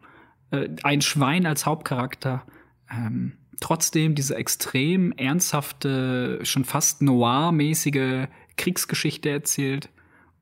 äh, 0.62 0.70
ein 0.82 1.01
Schwein 1.01 1.47
als 1.47 1.66
Hauptcharakter. 1.66 2.44
Ähm, 2.90 3.32
trotzdem 3.60 4.14
diese 4.14 4.36
extrem 4.36 5.12
ernsthafte, 5.12 6.40
schon 6.43 6.64
fast 6.64 7.02
noir-mäßige 7.02 8.28
Kriegsgeschichte 8.56 9.31
erzählt. 9.31 9.89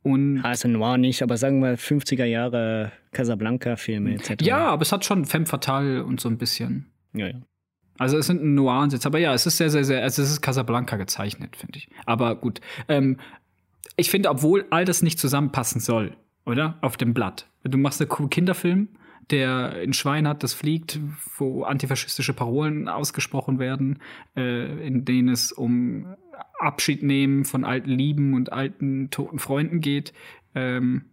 Und 0.03 0.41
also 0.43 0.67
Noir 0.67 0.99
nicht, 0.99 1.23
aber 1.23 1.37
sagen 1.37 1.63
wir 1.63 1.79
50er 1.79 2.25
Jahre 2.25 2.91
Casablanca-Filme 3.13 4.15
etc. 4.15 4.43
Ja, 4.45 4.67
aber 4.67 4.83
es 4.83 4.91
hat 4.91 5.05
schon 5.05 5.25
Femme 5.25 5.47
Fatale 5.47 6.05
und 6.05 6.21
so 6.21 6.29
ein 6.29 6.39
bisschen. 6.39 6.87
Ja, 7.13 7.29
ja. 7.29 7.41
Also 7.99 8.19
es 8.19 8.27
sind 8.27 8.43
Noir-Ansitz, 8.43 9.07
aber 9.07 9.21
ja, 9.21 9.33
es 9.33 9.47
ist 9.47 9.59
sehr, 9.59 9.71
sehr, 9.71 9.85
sehr, 9.85 10.03
also 10.03 10.23
es 10.23 10.31
ist 10.31 10.41
Casablanca 10.41 10.97
gezeichnet, 10.97 11.57
finde 11.57 11.79
ich. 11.79 11.89
Aber 12.05 12.35
gut. 12.35 12.61
Ähm, 12.89 13.19
ich 13.97 14.11
finde, 14.11 14.31
obwohl 14.31 14.67
all 14.71 14.85
das 14.85 15.03
nicht 15.03 15.21
zusammenpassen 15.21 15.81
soll, 15.81 16.17
oder? 16.47 16.79
Auf 16.81 16.97
dem 16.97 17.15
Blatt. 17.15 17.47
Du 17.63 17.79
machst 17.79 18.01
einen 18.01 18.09
coolen 18.09 18.31
Kinderfilm, 18.31 18.89
der 19.31 19.77
ein 19.83 19.93
Schwein 19.93 20.27
hat, 20.27 20.43
das 20.43 20.53
fliegt, 20.53 21.01
wo 21.37 21.65
antifaschistische 21.65 22.35
Parolen 22.35 22.89
ausgesprochen 22.89 23.59
werden, 23.59 24.01
äh, 24.37 24.87
in 24.87 25.05
denen 25.05 25.29
es 25.29 25.53
um 25.53 26.07
Abschied 26.59 27.03
nehmen 27.03 27.45
von 27.45 27.65
alten 27.65 27.91
Lieben 27.91 28.35
und 28.35 28.53
alten 28.53 29.11
toten 29.11 29.39
Freunden 29.39 29.81
geht. 29.81 30.13
Ähm, 30.55 31.07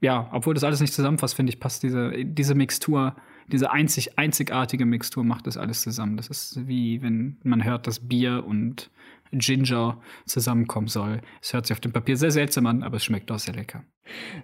ja, 0.00 0.28
obwohl 0.32 0.54
das 0.54 0.64
alles 0.64 0.80
nicht 0.80 0.92
zusammenfasst, 0.92 1.34
finde 1.34 1.50
ich, 1.50 1.60
passt 1.60 1.82
diese, 1.82 2.12
diese 2.24 2.54
Mixtur, 2.54 3.16
diese 3.50 3.70
einzig, 3.70 4.18
einzigartige 4.18 4.84
Mixtur 4.84 5.24
macht 5.24 5.46
das 5.46 5.56
alles 5.56 5.82
zusammen. 5.82 6.16
Das 6.16 6.28
ist 6.28 6.66
wie 6.66 7.02
wenn 7.02 7.38
man 7.44 7.64
hört, 7.64 7.86
dass 7.86 8.06
Bier 8.08 8.44
und 8.46 8.90
Ginger 9.32 10.00
zusammenkommen 10.24 10.88
soll. 10.88 11.20
Es 11.42 11.52
hört 11.52 11.66
sich 11.66 11.74
auf 11.74 11.80
dem 11.80 11.92
Papier 11.92 12.16
sehr 12.16 12.30
seltsam 12.30 12.66
an, 12.66 12.82
aber 12.82 12.96
es 12.96 13.04
schmeckt 13.04 13.30
auch 13.30 13.38
sehr 13.38 13.54
lecker. 13.54 13.84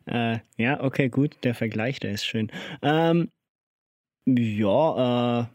Äh, 0.07 0.39
ja, 0.57 0.83
okay, 0.83 1.09
gut. 1.09 1.37
Der 1.43 1.55
Vergleich, 1.55 2.01
der 2.01 2.13
ist 2.13 2.25
schön. 2.25 2.51
Ähm, 2.83 3.31
ja, 4.27 5.41
äh, 5.41 5.47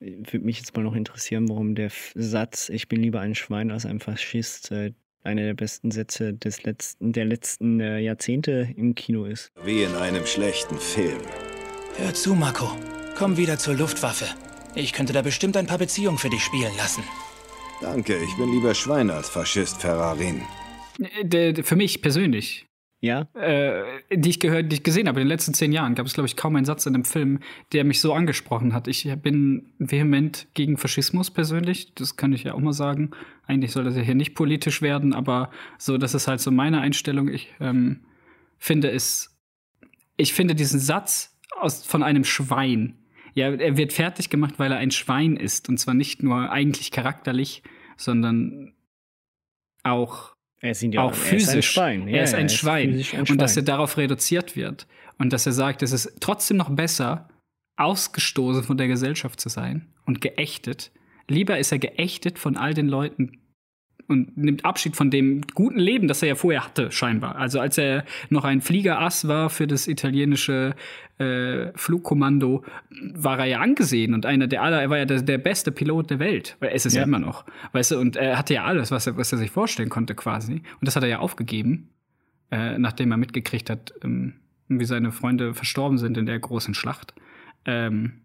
würde 0.00 0.44
mich 0.44 0.58
jetzt 0.58 0.74
mal 0.76 0.82
noch 0.82 0.94
interessieren, 0.94 1.48
warum 1.48 1.74
der 1.74 1.90
Satz, 2.14 2.68
ich 2.68 2.88
bin 2.88 3.02
lieber 3.02 3.20
ein 3.20 3.34
Schwein 3.34 3.70
als 3.70 3.86
ein 3.86 4.00
Faschist, 4.00 4.70
äh, 4.72 4.92
einer 5.22 5.42
der 5.42 5.54
besten 5.54 5.90
Sätze 5.90 6.32
des 6.32 6.62
letzten, 6.62 7.12
der 7.12 7.26
letzten 7.26 7.80
äh, 7.80 7.98
Jahrzehnte 7.98 8.68
im 8.76 8.94
Kino 8.94 9.24
ist. 9.26 9.52
Wie 9.62 9.82
in 9.82 9.94
einem 9.94 10.24
schlechten 10.26 10.76
Film. 10.76 11.20
Hör 11.96 12.14
zu, 12.14 12.34
Marco. 12.34 12.70
Komm 13.16 13.36
wieder 13.36 13.58
zur 13.58 13.74
Luftwaffe. 13.74 14.26
Ich 14.74 14.92
könnte 14.92 15.12
da 15.12 15.20
bestimmt 15.20 15.56
ein 15.56 15.66
paar 15.66 15.78
Beziehungen 15.78 16.16
für 16.16 16.30
dich 16.30 16.42
spielen 16.42 16.72
lassen. 16.78 17.02
Danke, 17.80 18.16
ich 18.16 18.36
bin 18.36 18.50
lieber 18.50 18.74
Schwein 18.74 19.10
als 19.10 19.28
Faschist, 19.28 19.80
Ferrarin. 19.80 20.42
Für 21.62 21.76
mich 21.76 22.02
persönlich 22.02 22.66
ja. 23.00 23.22
Äh, 23.34 23.82
die 24.12 24.30
ich 24.30 24.40
gehört, 24.40 24.70
die 24.70 24.76
ich 24.76 24.82
gesehen 24.82 25.08
habe 25.08 25.20
in 25.20 25.26
den 25.26 25.30
letzten 25.30 25.54
zehn 25.54 25.72
Jahren, 25.72 25.94
gab 25.94 26.06
es, 26.06 26.12
glaube 26.12 26.26
ich, 26.26 26.36
kaum 26.36 26.56
einen 26.56 26.66
Satz 26.66 26.84
in 26.86 26.92
dem 26.92 27.04
Film, 27.04 27.40
der 27.72 27.84
mich 27.84 28.00
so 28.00 28.12
angesprochen 28.12 28.74
hat. 28.74 28.88
Ich 28.88 29.08
bin 29.22 29.72
vehement 29.78 30.48
gegen 30.54 30.76
Faschismus 30.76 31.30
persönlich, 31.30 31.94
das 31.94 32.16
kann 32.16 32.32
ich 32.32 32.44
ja 32.44 32.54
auch 32.54 32.60
mal 32.60 32.72
sagen. 32.72 33.10
Eigentlich 33.46 33.72
soll 33.72 33.84
das 33.84 33.96
ja 33.96 34.02
hier 34.02 34.14
nicht 34.14 34.34
politisch 34.34 34.82
werden, 34.82 35.14
aber 35.14 35.50
so, 35.78 35.96
das 35.96 36.14
ist 36.14 36.28
halt 36.28 36.40
so 36.40 36.50
meine 36.50 36.80
Einstellung. 36.80 37.28
Ich 37.28 37.48
ähm, 37.58 38.00
finde 38.58 38.90
es, 38.90 39.34
ich 40.18 40.34
finde 40.34 40.54
diesen 40.54 40.78
Satz 40.78 41.38
aus, 41.58 41.84
von 41.86 42.02
einem 42.02 42.24
Schwein, 42.24 42.98
ja, 43.34 43.50
er 43.52 43.76
wird 43.76 43.92
fertig 43.92 44.30
gemacht, 44.30 44.54
weil 44.58 44.72
er 44.72 44.78
ein 44.78 44.90
Schwein 44.90 45.36
ist. 45.36 45.68
Und 45.68 45.78
zwar 45.78 45.94
nicht 45.94 46.22
nur 46.22 46.50
eigentlich 46.50 46.90
charakterlich, 46.90 47.62
sondern 47.96 48.74
auch 49.82 50.34
er 50.60 50.72
ist 50.72 50.84
auch 50.98 51.14
physisch. 51.14 51.48
Er 51.48 51.48
ist 51.48 51.54
ein 51.56 51.62
Schwein. 51.62 52.08
Ja, 52.08 52.16
er 52.18 52.24
ist 52.24 52.34
ein, 52.34 52.40
er 52.40 52.46
ist 52.46 52.56
Schwein. 52.56 52.90
ein 52.90 53.04
Schwein. 53.04 53.26
Und 53.28 53.38
dass 53.38 53.56
er 53.56 53.62
darauf 53.62 53.96
reduziert 53.96 54.56
wird. 54.56 54.86
Und 55.18 55.32
dass 55.32 55.46
er 55.46 55.52
sagt, 55.52 55.82
es 55.82 55.92
ist 55.92 56.18
trotzdem 56.20 56.58
noch 56.58 56.70
besser, 56.70 57.28
ausgestoßen 57.76 58.62
von 58.62 58.76
der 58.76 58.88
Gesellschaft 58.88 59.40
zu 59.40 59.48
sein 59.48 59.86
und 60.04 60.20
geächtet. 60.20 60.92
Lieber 61.28 61.58
ist 61.58 61.72
er 61.72 61.78
geächtet 61.78 62.38
von 62.38 62.56
all 62.56 62.74
den 62.74 62.88
Leuten, 62.88 63.39
und 64.10 64.36
nimmt 64.36 64.64
Abschied 64.64 64.96
von 64.96 65.10
dem 65.10 65.42
guten 65.54 65.78
Leben, 65.78 66.08
das 66.08 66.22
er 66.22 66.28
ja 66.28 66.34
vorher 66.34 66.64
hatte, 66.64 66.90
scheinbar. 66.90 67.36
Also 67.36 67.60
als 67.60 67.78
er 67.78 68.04
noch 68.28 68.44
ein 68.44 68.60
Fliegerass 68.60 69.28
war 69.28 69.48
für 69.48 69.66
das 69.66 69.86
italienische 69.86 70.74
äh, 71.18 71.70
Flugkommando, 71.76 72.64
war 73.14 73.38
er 73.38 73.44
ja 73.46 73.60
angesehen 73.60 74.12
und 74.12 74.26
einer 74.26 74.48
der 74.48 74.62
aller, 74.62 74.82
er 74.82 74.90
war 74.90 74.98
ja 74.98 75.04
der, 75.04 75.22
der 75.22 75.38
beste 75.38 75.70
Pilot 75.70 76.10
der 76.10 76.18
Welt. 76.18 76.56
Weil 76.60 76.72
es 76.74 76.84
ist 76.84 76.94
ja. 76.94 77.00
ja. 77.00 77.06
immer 77.06 77.20
noch. 77.20 77.44
Weißt 77.72 77.92
du, 77.92 77.98
und 77.98 78.16
er 78.16 78.36
hatte 78.36 78.54
ja 78.54 78.64
alles, 78.64 78.90
was 78.90 79.06
er, 79.06 79.16
was 79.16 79.32
er 79.32 79.38
sich 79.38 79.50
vorstellen 79.50 79.88
konnte, 79.88 80.14
quasi. 80.14 80.54
Und 80.54 80.62
das 80.82 80.96
hat 80.96 81.04
er 81.04 81.08
ja 81.08 81.18
aufgegeben, 81.20 81.90
äh, 82.50 82.78
nachdem 82.78 83.12
er 83.12 83.16
mitgekriegt 83.16 83.70
hat, 83.70 83.94
ähm, 84.02 84.34
wie 84.68 84.84
seine 84.84 85.12
Freunde 85.12 85.54
verstorben 85.54 85.98
sind 85.98 86.18
in 86.18 86.26
der 86.26 86.38
großen 86.38 86.74
Schlacht. 86.74 87.14
Ähm, 87.64 88.22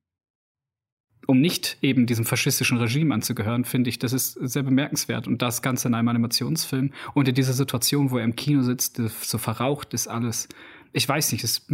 um 1.28 1.42
nicht 1.42 1.78
eben 1.82 2.06
diesem 2.06 2.26
faschistischen 2.26 2.78
Regime 2.78 3.14
anzugehören, 3.14 3.66
finde 3.66 3.90
ich, 3.90 4.00
das 4.00 4.14
ist 4.14 4.34
sehr 4.34 4.64
bemerkenswert. 4.64 5.28
Und 5.28 5.42
das 5.42 5.62
Ganze 5.62 5.88
in 5.88 5.94
einem 5.94 6.08
Animationsfilm 6.08 6.92
und 7.14 7.28
in 7.28 7.36
dieser 7.36 7.54
Situation, 7.54 8.12
wo 8.12 8.18
er 8.18 8.24
im 8.24 8.36
Kino 8.36 8.62
sitzt, 8.62 8.98
so 8.98 9.38
verraucht 9.38 9.94
ist 9.94 10.08
alles. 10.08 10.48
Ich 10.94 11.08
weiß 11.08 11.32
nicht, 11.32 11.44
es 11.44 11.68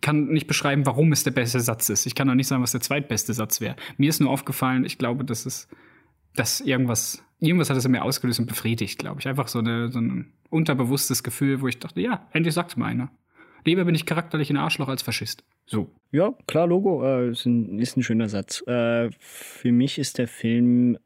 kann 0.00 0.26
nicht 0.28 0.46
beschreiben, 0.46 0.86
warum 0.86 1.12
es 1.12 1.24
der 1.24 1.30
beste 1.30 1.60
Satz 1.60 1.88
ist. 1.88 2.06
Ich 2.06 2.14
kann 2.14 2.28
auch 2.30 2.34
nicht 2.34 2.46
sagen, 2.46 2.62
was 2.62 2.72
der 2.72 2.80
zweitbeste 2.80 3.34
Satz 3.34 3.60
wäre. 3.60 3.76
Mir 3.96 4.08
ist 4.08 4.20
nur 4.20 4.30
aufgefallen, 4.30 4.84
ich 4.84 4.98
glaube, 4.98 5.24
dass 5.24 5.46
es, 5.46 5.68
dass 6.34 6.60
irgendwas, 6.60 7.24
irgendwas 7.40 7.70
hat 7.70 7.76
es 7.76 7.84
in 7.84 7.92
mir 7.92 8.02
ausgelöst 8.02 8.40
und 8.40 8.46
befriedigt, 8.46 8.98
glaube 8.98 9.20
ich. 9.20 9.28
Einfach 9.28 9.48
so, 9.48 9.58
eine, 9.58 9.90
so 9.90 10.00
ein 10.00 10.32
unterbewusstes 10.50 11.22
Gefühl, 11.22 11.60
wo 11.60 11.68
ich 11.68 11.78
dachte, 11.78 12.00
ja, 12.00 12.26
endlich 12.32 12.54
sagt 12.54 12.76
mal 12.76 12.86
einer. 12.86 13.10
Lieber 13.68 13.84
bin 13.84 13.94
ich 13.94 14.06
charakterlich 14.06 14.48
ein 14.48 14.56
Arschloch 14.56 14.88
als 14.88 15.02
Faschist. 15.02 15.44
So. 15.66 15.90
Ja, 16.10 16.32
klar, 16.46 16.66
Logo. 16.66 17.04
Äh, 17.04 17.32
ist, 17.32 17.44
ein, 17.44 17.78
ist 17.78 17.98
ein 17.98 18.02
schöner 18.02 18.30
Satz. 18.30 18.66
Äh, 18.66 19.10
für 19.20 19.72
mich 19.72 19.98
ist 19.98 20.16
der 20.16 20.26
Film 20.26 20.96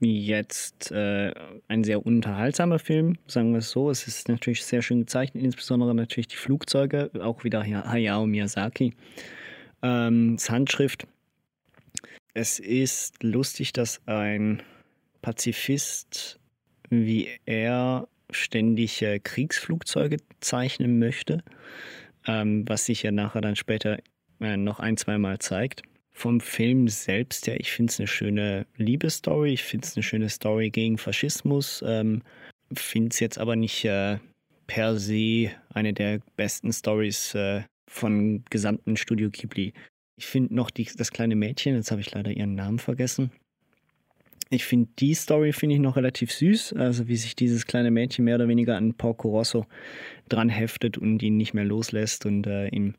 jetzt 0.00 0.90
äh, 0.90 1.34
ein 1.68 1.84
sehr 1.84 2.06
unterhaltsamer 2.06 2.78
Film, 2.78 3.18
sagen 3.26 3.52
wir 3.52 3.58
es 3.58 3.70
so. 3.70 3.90
Es 3.90 4.08
ist 4.08 4.30
natürlich 4.30 4.64
sehr 4.64 4.80
schön 4.80 5.00
gezeichnet, 5.00 5.44
insbesondere 5.44 5.94
natürlich 5.94 6.28
die 6.28 6.36
Flugzeuge, 6.36 7.10
auch 7.20 7.44
wieder 7.44 7.62
Hayao 7.62 8.24
Miyazaki. 8.24 8.94
Ähm, 9.82 10.36
das 10.36 10.48
Handschrift. 10.48 11.06
Es 12.32 12.58
ist 12.58 13.22
lustig, 13.22 13.74
dass 13.74 14.00
ein 14.06 14.62
Pazifist 15.20 16.40
wie 16.88 17.28
er 17.44 18.08
ständig 18.34 19.02
äh, 19.02 19.18
Kriegsflugzeuge 19.18 20.18
zeichnen 20.40 20.98
möchte, 20.98 21.42
ähm, 22.26 22.64
was 22.68 22.86
sich 22.86 23.02
ja 23.02 23.12
nachher 23.12 23.40
dann 23.40 23.56
später 23.56 23.98
äh, 24.40 24.56
noch 24.56 24.80
ein, 24.80 24.96
zweimal 24.96 25.38
zeigt. 25.38 25.82
Vom 26.12 26.40
Film 26.40 26.88
selbst 26.88 27.46
ja, 27.46 27.54
ich 27.54 27.72
finde 27.72 27.90
es 27.90 27.98
eine 27.98 28.06
schöne 28.06 28.66
Liebesstory, 28.76 29.54
ich 29.54 29.62
finde 29.62 29.86
es 29.86 29.96
eine 29.96 30.02
schöne 30.02 30.28
Story 30.28 30.70
gegen 30.70 30.98
Faschismus, 30.98 31.82
ähm, 31.86 32.22
finde 32.72 33.10
es 33.10 33.20
jetzt 33.20 33.38
aber 33.38 33.56
nicht 33.56 33.84
äh, 33.84 34.18
per 34.66 34.98
se 34.98 35.50
eine 35.70 35.92
der 35.92 36.20
besten 36.36 36.72
Stories 36.72 37.34
äh, 37.34 37.62
von 37.88 38.44
gesamten 38.50 38.96
Studio 38.96 39.30
Ghibli. 39.30 39.72
Ich 40.16 40.26
finde 40.26 40.54
noch 40.54 40.70
die, 40.70 40.88
das 40.96 41.10
kleine 41.10 41.34
Mädchen, 41.34 41.74
jetzt 41.74 41.90
habe 41.90 42.00
ich 42.00 42.12
leider 42.12 42.30
ihren 42.30 42.54
Namen 42.54 42.78
vergessen, 42.78 43.32
ich 44.52 44.64
finde 44.64 44.88
die 44.98 45.14
Story 45.14 45.52
finde 45.52 45.76
ich 45.76 45.80
noch 45.80 45.96
relativ 45.96 46.30
süß, 46.32 46.74
also 46.74 47.08
wie 47.08 47.16
sich 47.16 47.34
dieses 47.34 47.66
kleine 47.66 47.90
Mädchen 47.90 48.24
mehr 48.24 48.36
oder 48.36 48.48
weniger 48.48 48.76
an 48.76 48.94
Porco 48.94 49.30
Rosso 49.30 49.66
dran 50.28 50.48
heftet 50.48 50.98
und 50.98 51.22
ihn 51.22 51.36
nicht 51.36 51.54
mehr 51.54 51.64
loslässt 51.64 52.26
und 52.26 52.46
äh, 52.46 52.68
ihm 52.68 52.94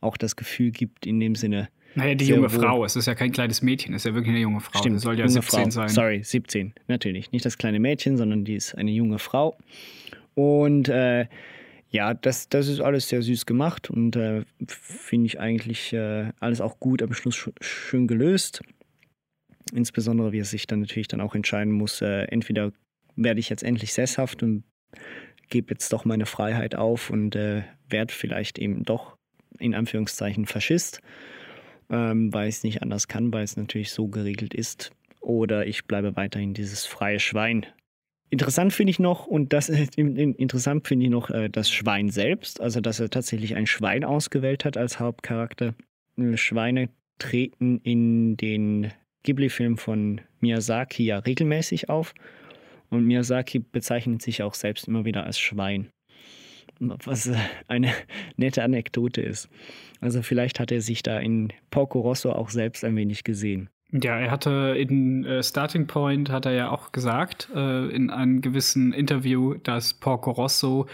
auch 0.00 0.16
das 0.16 0.36
Gefühl 0.36 0.70
gibt, 0.70 1.06
in 1.06 1.20
dem 1.20 1.34
Sinne. 1.34 1.68
Naja, 1.94 2.14
die 2.14 2.26
junge 2.26 2.50
Frau, 2.50 2.84
es 2.84 2.96
ist 2.96 3.06
ja 3.06 3.14
kein 3.14 3.32
kleines 3.32 3.62
Mädchen, 3.62 3.94
es 3.94 4.02
ist 4.02 4.10
ja 4.10 4.14
wirklich 4.14 4.32
eine 4.32 4.40
junge 4.40 4.60
Frau. 4.60 4.78
Stimmt, 4.78 5.00
Sie 5.00 5.04
soll 5.04 5.18
ja 5.18 5.26
17 5.26 5.42
Frau. 5.42 5.70
sein. 5.70 5.88
Sorry, 5.88 6.22
17, 6.22 6.74
natürlich. 6.88 7.32
Nicht 7.32 7.46
das 7.46 7.56
kleine 7.56 7.80
Mädchen, 7.80 8.16
sondern 8.16 8.44
die 8.44 8.54
ist 8.54 8.74
eine 8.74 8.90
junge 8.90 9.18
Frau. 9.18 9.56
Und 10.34 10.88
äh, 10.88 11.26
ja, 11.90 12.12
das, 12.12 12.48
das 12.50 12.68
ist 12.68 12.80
alles 12.80 13.08
sehr 13.08 13.22
süß 13.22 13.46
gemacht 13.46 13.88
und 13.88 14.16
äh, 14.16 14.42
finde 14.66 15.26
ich 15.26 15.40
eigentlich 15.40 15.92
äh, 15.92 16.32
alles 16.40 16.60
auch 16.60 16.78
gut 16.80 17.02
am 17.02 17.14
Schluss 17.14 17.48
schön 17.60 18.06
gelöst. 18.06 18.60
Insbesondere, 19.72 20.32
wie 20.32 20.40
er 20.40 20.44
sich 20.44 20.66
dann 20.66 20.80
natürlich 20.80 21.08
dann 21.08 21.20
auch 21.20 21.34
entscheiden 21.34 21.72
muss, 21.72 22.00
äh, 22.00 22.24
entweder 22.24 22.72
werde 23.16 23.40
ich 23.40 23.48
jetzt 23.48 23.62
endlich 23.62 23.92
sesshaft 23.92 24.42
und 24.42 24.64
gebe 25.48 25.72
jetzt 25.72 25.92
doch 25.92 26.04
meine 26.04 26.26
Freiheit 26.26 26.74
auf 26.74 27.10
und 27.10 27.34
äh, 27.34 27.62
werde 27.88 28.12
vielleicht 28.12 28.58
eben 28.58 28.84
doch 28.84 29.16
in 29.58 29.74
Anführungszeichen 29.74 30.46
Faschist, 30.46 31.00
ähm, 31.90 32.32
weil 32.32 32.48
ich 32.48 32.56
es 32.56 32.62
nicht 32.62 32.82
anders 32.82 33.08
kann, 33.08 33.32
weil 33.32 33.44
es 33.44 33.56
natürlich 33.56 33.90
so 33.90 34.08
geregelt 34.08 34.54
ist. 34.54 34.92
Oder 35.20 35.66
ich 35.66 35.86
bleibe 35.86 36.14
weiterhin 36.16 36.54
dieses 36.54 36.86
freie 36.86 37.18
Schwein. 37.18 37.66
Interessant 38.28 38.72
finde 38.72 38.90
ich 38.90 38.98
noch, 38.98 39.26
und 39.26 39.52
das 39.52 39.68
interessant 39.68 40.86
finde 40.86 41.06
ich 41.06 41.10
noch 41.10 41.30
äh, 41.30 41.48
das 41.48 41.70
Schwein 41.70 42.10
selbst, 42.10 42.60
also 42.60 42.80
dass 42.80 43.00
er 43.00 43.08
tatsächlich 43.08 43.54
ein 43.54 43.66
Schwein 43.66 44.04
ausgewählt 44.04 44.64
hat 44.64 44.76
als 44.76 44.98
Hauptcharakter. 44.98 45.74
Schweine 46.34 46.88
treten 47.18 47.78
in 47.78 48.36
den 48.36 48.92
Ghibli-Filmen 49.26 49.76
von 49.76 50.22
Miyazaki 50.40 51.04
ja 51.04 51.18
regelmäßig 51.18 51.90
auf. 51.90 52.14
Und 52.88 53.04
Miyazaki 53.04 53.58
bezeichnet 53.58 54.22
sich 54.22 54.42
auch 54.42 54.54
selbst 54.54 54.88
immer 54.88 55.04
wieder 55.04 55.24
als 55.24 55.38
Schwein. 55.38 55.90
Was 56.78 57.30
eine 57.68 57.92
nette 58.36 58.62
Anekdote 58.62 59.20
ist. 59.20 59.48
Also 60.00 60.22
vielleicht 60.22 60.60
hat 60.60 60.70
er 60.70 60.80
sich 60.80 61.02
da 61.02 61.18
in 61.18 61.52
Porco 61.70 62.00
Rosso 62.00 62.32
auch 62.32 62.50
selbst 62.50 62.84
ein 62.84 62.96
wenig 62.96 63.24
gesehen. 63.24 63.68
Ja, 63.92 64.18
er 64.18 64.30
hatte 64.30 64.74
in 64.78 65.24
äh, 65.24 65.42
Starting 65.42 65.86
Point, 65.86 66.30
hat 66.30 66.46
er 66.46 66.52
ja 66.52 66.70
auch 66.70 66.92
gesagt, 66.92 67.48
äh, 67.54 67.88
in 67.88 68.10
einem 68.10 68.40
gewissen 68.40 68.92
Interview, 68.92 69.54
dass 69.54 69.94
Porco 69.94 70.30
Rosso 70.32 70.86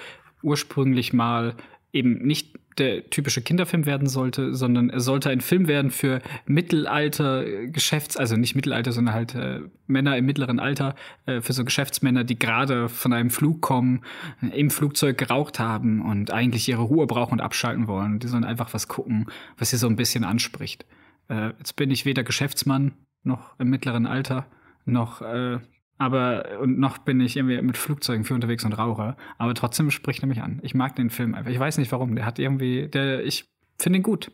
ursprünglich 0.42 1.12
mal 1.12 1.54
eben 1.92 2.18
nicht 2.26 2.58
der 2.78 3.08
typische 3.10 3.42
Kinderfilm 3.42 3.86
werden 3.86 4.08
sollte, 4.08 4.54
sondern 4.54 4.90
er 4.90 5.00
sollte 5.00 5.30
ein 5.30 5.40
Film 5.40 5.68
werden 5.68 5.90
für 5.90 6.20
Mittelalter 6.46 7.44
Geschäfts, 7.66 8.16
also 8.16 8.36
nicht 8.36 8.54
Mittelalter, 8.54 8.92
sondern 8.92 9.14
halt 9.14 9.34
äh, 9.34 9.60
Männer 9.86 10.16
im 10.16 10.26
mittleren 10.26 10.58
Alter, 10.58 10.94
äh, 11.26 11.40
für 11.40 11.52
so 11.52 11.64
Geschäftsmänner, 11.64 12.24
die 12.24 12.38
gerade 12.38 12.88
von 12.88 13.12
einem 13.12 13.30
Flug 13.30 13.60
kommen, 13.60 14.04
äh, 14.42 14.58
im 14.58 14.70
Flugzeug 14.70 15.18
geraucht 15.18 15.58
haben 15.58 16.02
und 16.02 16.30
eigentlich 16.30 16.68
ihre 16.68 16.82
Ruhe 16.82 17.06
brauchen 17.06 17.34
und 17.34 17.40
abschalten 17.40 17.86
wollen. 17.86 18.18
Die 18.18 18.28
sollen 18.28 18.44
einfach 18.44 18.72
was 18.74 18.88
gucken, 18.88 19.26
was 19.58 19.70
sie 19.70 19.76
so 19.76 19.86
ein 19.86 19.96
bisschen 19.96 20.24
anspricht. 20.24 20.86
Äh, 21.28 21.50
jetzt 21.58 21.76
bin 21.76 21.90
ich 21.90 22.04
weder 22.04 22.24
Geschäftsmann 22.24 22.92
noch 23.22 23.58
im 23.58 23.70
mittleren 23.70 24.06
Alter, 24.06 24.46
noch 24.84 25.22
äh, 25.22 25.58
aber 26.02 26.58
und 26.60 26.78
noch 26.78 26.98
bin 26.98 27.20
ich 27.20 27.36
irgendwie 27.36 27.60
mit 27.62 27.76
Flugzeugen 27.76 28.24
für 28.24 28.34
unterwegs 28.34 28.64
und 28.64 28.72
rauche. 28.72 29.16
Aber 29.38 29.54
trotzdem 29.54 29.90
spricht 29.90 30.22
er 30.22 30.26
mich 30.26 30.42
an. 30.42 30.60
Ich 30.62 30.74
mag 30.74 30.96
den 30.96 31.10
Film 31.10 31.34
einfach. 31.34 31.50
Ich 31.50 31.58
weiß 31.58 31.78
nicht 31.78 31.92
warum. 31.92 32.14
Der 32.16 32.26
hat 32.26 32.38
irgendwie, 32.38 32.88
der, 32.88 33.24
ich 33.24 33.46
finde 33.78 34.00
ihn 34.00 34.02
gut. 34.02 34.32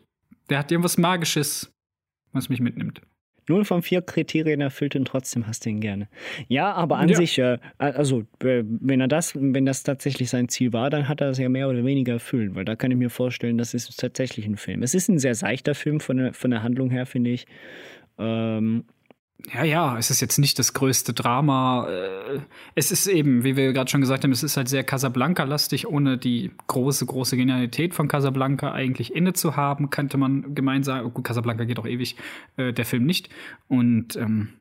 Der 0.49 0.59
hat 0.59 0.71
irgendwas 0.71 0.97
Magisches, 0.97 1.71
was 2.31 2.49
mich 2.49 2.59
mitnimmt. 2.59 3.01
Null 3.47 3.65
von 3.65 3.81
vier 3.81 4.01
Kriterien 4.01 4.61
erfüllt 4.61 4.95
und 4.95 5.05
trotzdem 5.05 5.47
hast 5.47 5.65
du 5.65 5.69
ihn 5.69 5.79
gerne. 5.79 6.07
Ja, 6.47 6.71
aber 6.73 6.97
an 6.97 7.09
ja. 7.09 7.15
sich, 7.15 7.37
äh, 7.39 7.57
also 7.77 8.21
äh, 8.43 8.63
wenn 8.63 9.01
er 9.01 9.07
das, 9.07 9.35
wenn 9.35 9.65
das 9.65 9.83
tatsächlich 9.83 10.29
sein 10.29 10.49
Ziel 10.49 10.71
war, 10.71 10.89
dann 10.89 11.07
hat 11.07 11.19
er 11.21 11.29
es 11.29 11.39
ja 11.39 11.49
mehr 11.49 11.67
oder 11.67 11.83
weniger 11.83 12.13
erfüllt, 12.13 12.53
weil 12.53 12.65
da 12.65 12.75
kann 12.75 12.91
ich 12.91 12.97
mir 12.97 13.09
vorstellen, 13.09 13.57
das 13.57 13.73
ist 13.73 13.99
tatsächlich 13.99 14.45
ein 14.45 14.57
Film. 14.57 14.83
Es 14.83 14.93
ist 14.93 15.09
ein 15.09 15.17
sehr 15.17 15.35
seichter 15.35 15.73
Film 15.73 15.99
von 15.99 16.17
der, 16.17 16.33
von 16.33 16.51
der 16.51 16.61
Handlung 16.61 16.91
her, 16.91 17.07
finde 17.07 17.31
ich. 17.31 17.47
Ähm, 18.19 18.85
ja, 19.47 19.63
ja, 19.63 19.97
es 19.97 20.11
ist 20.11 20.19
jetzt 20.19 20.37
nicht 20.37 20.59
das 20.59 20.73
größte 20.73 21.13
Drama. 21.13 21.87
Äh, 21.87 22.41
es 22.75 22.91
ist 22.91 23.07
eben, 23.07 23.43
wie 23.43 23.55
wir 23.55 23.71
gerade 23.73 23.89
schon 23.89 24.01
gesagt 24.01 24.23
haben, 24.23 24.31
es 24.31 24.43
ist 24.43 24.57
halt 24.57 24.67
sehr 24.67 24.83
Casablanca-lastig, 24.83 25.87
ohne 25.87 26.17
die 26.17 26.51
große, 26.67 27.05
große 27.05 27.37
Genialität 27.37 27.93
von 27.93 28.07
Casablanca 28.07 28.71
eigentlich 28.71 29.15
inne 29.15 29.33
zu 29.33 29.55
haben, 29.55 29.89
könnte 29.89 30.17
man 30.17 30.55
gemein 30.55 30.83
sagen, 30.83 31.05
oh 31.05 31.09
gut, 31.09 31.25
Casablanca 31.25 31.63
geht 31.63 31.79
auch 31.79 31.87
ewig, 31.87 32.17
äh, 32.57 32.73
der 32.73 32.85
Film 32.85 33.05
nicht. 33.05 33.29
Und 33.67 34.15
ähm, 34.17 34.59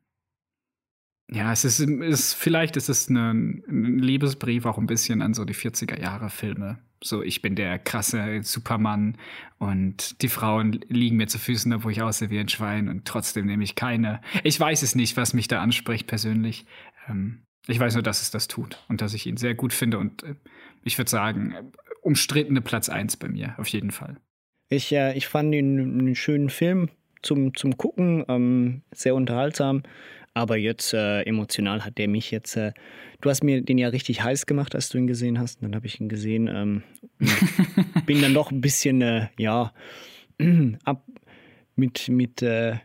ja, 1.30 1.52
es 1.52 1.64
ist, 1.64 1.80
ist 1.80 2.34
vielleicht 2.34 2.76
ist 2.76 2.88
es 2.88 3.10
eine, 3.10 3.30
ein 3.32 3.98
Liebesbrief 3.98 4.64
auch 4.64 4.78
ein 4.78 4.86
bisschen 4.86 5.22
an 5.22 5.34
so 5.34 5.44
die 5.44 5.54
40er 5.54 6.00
Jahre 6.00 6.30
Filme. 6.30 6.78
So, 7.02 7.22
ich 7.22 7.42
bin 7.42 7.54
der 7.54 7.78
krasse 7.78 8.40
Supermann 8.42 9.16
und 9.58 10.20
die 10.22 10.28
Frauen 10.28 10.80
liegen 10.88 11.16
mir 11.16 11.28
zu 11.28 11.38
Füßen, 11.38 11.72
obwohl 11.72 11.92
ich 11.92 12.02
aussehe 12.02 12.30
wie 12.30 12.38
ein 12.38 12.48
Schwein 12.48 12.88
und 12.88 13.04
trotzdem 13.04 13.46
nehme 13.46 13.64
ich 13.64 13.74
keine. 13.74 14.20
Ich 14.42 14.58
weiß 14.58 14.82
es 14.82 14.94
nicht, 14.94 15.16
was 15.16 15.34
mich 15.34 15.48
da 15.48 15.60
anspricht 15.62 16.06
persönlich. 16.06 16.66
Ähm, 17.08 17.42
ich 17.66 17.78
weiß 17.78 17.94
nur, 17.94 18.02
dass 18.02 18.22
es 18.22 18.30
das 18.30 18.48
tut 18.48 18.82
und 18.88 19.00
dass 19.00 19.14
ich 19.14 19.26
ihn 19.26 19.36
sehr 19.36 19.54
gut 19.54 19.72
finde 19.72 19.98
und 19.98 20.22
äh, 20.22 20.34
ich 20.84 20.98
würde 20.98 21.10
sagen, 21.10 21.54
umstrittene 22.02 22.62
Platz 22.62 22.88
1 22.88 23.16
bei 23.18 23.28
mir, 23.28 23.54
auf 23.58 23.68
jeden 23.68 23.90
Fall. 23.90 24.16
Ich, 24.68 24.92
äh, 24.92 25.16
ich 25.16 25.28
fand 25.28 25.54
ihn 25.54 25.78
einen 25.78 26.14
schönen 26.14 26.50
Film 26.50 26.88
zum, 27.22 27.54
zum 27.54 27.76
Gucken, 27.76 28.24
ähm, 28.28 28.82
sehr 28.92 29.14
unterhaltsam. 29.14 29.82
Aber 30.38 30.56
jetzt 30.56 30.94
äh, 30.94 31.22
emotional 31.22 31.84
hat 31.84 31.98
der 31.98 32.06
mich 32.06 32.30
jetzt. 32.30 32.56
Äh, 32.56 32.72
du 33.20 33.28
hast 33.28 33.42
mir 33.42 33.60
den 33.60 33.76
ja 33.76 33.88
richtig 33.88 34.22
heiß 34.22 34.46
gemacht, 34.46 34.76
als 34.76 34.88
du 34.88 34.96
ihn 34.96 35.08
gesehen 35.08 35.40
hast. 35.40 35.64
dann 35.64 35.74
habe 35.74 35.86
ich 35.86 36.00
ihn 36.00 36.08
gesehen. 36.08 36.46
Ähm, 36.46 36.84
bin 38.06 38.22
dann 38.22 38.34
doch 38.34 38.52
ein 38.52 38.60
bisschen, 38.60 39.02
äh, 39.02 39.26
ja, 39.36 39.72
ab 40.84 41.04
mit, 41.74 42.08
mit 42.08 42.40
äh, 42.42 42.76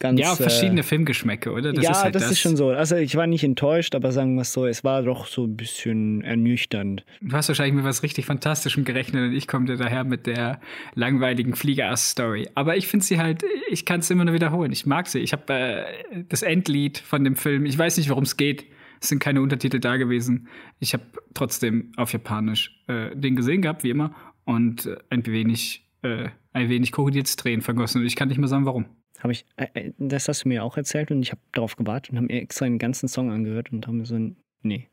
ganz. 0.00 0.18
Ja, 0.18 0.34
verschiedene 0.34 0.80
äh, 0.80 0.82
Filmgeschmäcke, 0.82 1.52
oder? 1.52 1.72
Das 1.72 1.84
ja, 1.84 1.92
ist 1.92 2.02
halt 2.02 2.14
das, 2.16 2.22
das, 2.22 2.32
ist 2.32 2.40
schon 2.40 2.56
so. 2.56 2.70
Also 2.70 2.96
ich 2.96 3.14
war 3.14 3.28
nicht 3.28 3.44
enttäuscht, 3.44 3.94
aber 3.94 4.10
sagen 4.10 4.34
wir 4.34 4.42
es 4.42 4.52
so, 4.52 4.66
es 4.66 4.82
war 4.82 5.02
doch 5.02 5.26
so 5.26 5.44
ein 5.44 5.56
bisschen 5.56 6.22
ernüchternd. 6.22 7.04
Du 7.20 7.36
hast 7.36 7.46
wahrscheinlich 7.46 7.74
mit 7.74 7.84
was 7.84 8.02
richtig 8.02 8.26
Fantastischem 8.26 8.84
gerechnet 8.84 9.28
und 9.28 9.36
ich 9.36 9.46
komme 9.46 9.66
dir 9.66 9.76
daher 9.76 10.02
mit 10.02 10.26
der 10.26 10.60
langweiligen 10.94 11.54
Flieger-Story. 11.54 12.48
Aber 12.56 12.76
ich 12.76 12.88
finde 12.88 13.06
sie 13.06 13.20
halt, 13.20 13.44
ich 13.70 13.84
kann 13.84 14.00
es 14.00 14.10
immer 14.10 14.24
nur 14.24 14.34
wiederholen. 14.34 14.72
Ich 14.72 14.86
mag 14.86 15.06
sie. 15.06 15.20
Ich 15.20 15.32
habe 15.32 15.52
äh, 15.52 16.24
das 16.28 16.42
Endlied 16.42 16.98
von 16.98 17.22
dem 17.22 17.36
Film, 17.36 17.64
ich 17.66 17.78
weiß 17.78 17.98
nicht, 17.98 18.10
worum 18.10 18.24
es 18.24 18.36
geht. 18.36 18.64
Es 19.00 19.08
sind 19.08 19.20
keine 19.20 19.40
Untertitel 19.40 19.78
da 19.78 19.96
gewesen. 19.96 20.48
Ich 20.78 20.92
habe 20.92 21.04
trotzdem 21.32 21.92
auf 21.96 22.12
Japanisch 22.12 22.82
äh, 22.88 23.14
den 23.14 23.36
gesehen 23.36 23.62
gehabt, 23.62 23.84
wie 23.84 23.90
immer, 23.90 24.14
und 24.44 24.90
ein 25.08 25.24
wenig, 25.24 25.86
äh, 26.02 26.28
ein 26.52 26.68
wenig 26.68 26.92
Krokodilstränen 26.92 27.62
vergossen. 27.62 28.00
Und 28.00 28.06
ich 28.06 28.16
kann 28.16 28.28
nicht 28.28 28.38
mehr 28.38 28.48
sagen, 28.48 28.66
warum. 28.66 28.86
Habe 29.20 29.32
ich, 29.32 29.44
äh, 29.56 29.66
äh, 29.74 29.92
das 29.98 30.28
hast 30.28 30.44
du 30.44 30.48
mir 30.48 30.64
auch 30.64 30.76
erzählt 30.76 31.10
und 31.10 31.22
ich 31.22 31.30
habe 31.30 31.40
darauf 31.52 31.76
gewartet 31.76 32.10
und 32.10 32.16
habe 32.16 32.26
mir 32.26 32.40
extra 32.40 32.66
einen 32.66 32.78
ganzen 32.78 33.08
Song 33.08 33.30
angehört 33.30 33.72
und 33.72 33.86
habe 33.86 33.96
mir 33.96 34.06
so 34.06 34.16
ein, 34.16 34.36
nee, 34.62 34.88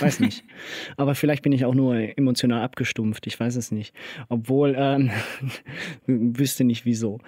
weiß 0.00 0.20
nicht. 0.20 0.44
Aber 0.96 1.14
vielleicht 1.14 1.42
bin 1.42 1.52
ich 1.52 1.64
auch 1.64 1.74
nur 1.74 1.96
emotional 1.96 2.62
abgestumpft, 2.62 3.26
ich 3.26 3.38
weiß 3.38 3.56
es 3.56 3.72
nicht. 3.72 3.94
Obwohl, 4.28 4.74
ähm, 4.76 5.10
wüsste 6.06 6.64
nicht 6.64 6.84
wieso. 6.84 7.18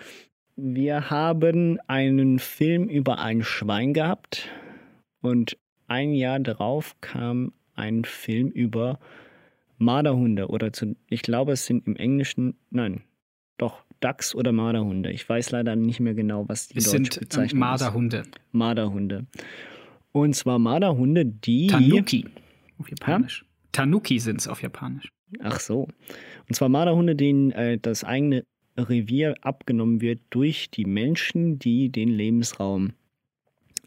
Wir 0.56 1.10
haben 1.10 1.80
einen 1.88 2.38
Film 2.38 2.88
über 2.88 3.18
ein 3.18 3.42
Schwein 3.42 3.92
gehabt 3.92 4.48
und 5.20 5.56
ein 5.88 6.12
Jahr 6.12 6.38
darauf 6.38 6.94
kam 7.00 7.52
ein 7.74 8.04
Film 8.04 8.48
über 8.50 9.00
Marderhunde 9.78 10.48
oder 10.48 10.72
zu, 10.72 10.96
ich 11.08 11.22
glaube, 11.22 11.52
es 11.52 11.66
sind 11.66 11.86
im 11.86 11.96
Englischen, 11.96 12.56
nein, 12.70 13.02
doch, 13.58 13.83
Dachs- 14.04 14.34
oder 14.34 14.52
Marderhunde. 14.52 15.10
Ich 15.10 15.26
weiß 15.26 15.50
leider 15.50 15.76
nicht 15.76 15.98
mehr 15.98 16.12
genau, 16.14 16.46
was 16.46 16.68
die 16.68 16.78
es 16.78 16.84
deutsche 16.84 16.96
sind, 16.96 17.20
Bezeichnung 17.20 17.60
Marderhunde. 17.60 18.18
ist. 18.18 18.30
Marderhunde. 18.52 19.26
Und 20.12 20.36
zwar 20.36 20.58
Marderhunde, 20.58 21.24
die. 21.24 21.68
Tanuki 21.68 22.26
auf 22.78 22.90
Japanisch. 22.90 23.40
Ja? 23.40 23.48
Tanuki 23.72 24.18
sind 24.18 24.40
es 24.40 24.46
auf 24.46 24.62
Japanisch. 24.62 25.08
Ach 25.40 25.58
so. 25.58 25.88
Und 26.48 26.54
zwar 26.54 26.68
Marderhunde, 26.68 27.16
denen 27.16 27.50
äh, 27.52 27.78
das 27.78 28.04
eigene 28.04 28.44
Revier 28.76 29.36
abgenommen 29.40 30.02
wird 30.02 30.20
durch 30.30 30.70
die 30.70 30.84
Menschen, 30.84 31.58
die 31.58 31.88
den 31.90 32.10
Lebensraum 32.10 32.92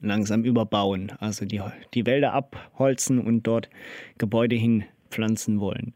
langsam 0.02 0.44
überbauen. 0.44 1.12
Also 1.20 1.46
die, 1.46 1.62
die 1.94 2.06
Wälder 2.06 2.34
abholzen 2.34 3.20
und 3.20 3.46
dort 3.46 3.70
Gebäude 4.18 4.56
hinpflanzen 4.56 5.60
wollen. 5.60 5.94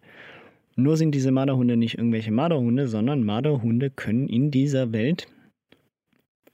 Nur 0.82 0.98
sind 0.98 1.14
diese 1.14 1.32
Marderhunde 1.32 1.78
nicht 1.78 1.98
irgendwelche 1.98 2.32
Marderhunde, 2.32 2.88
sondern 2.88 3.24
Marderhunde 3.24 3.90
können 3.91 4.28
in 4.28 4.49
dieser 4.52 4.91
Welt 4.91 5.28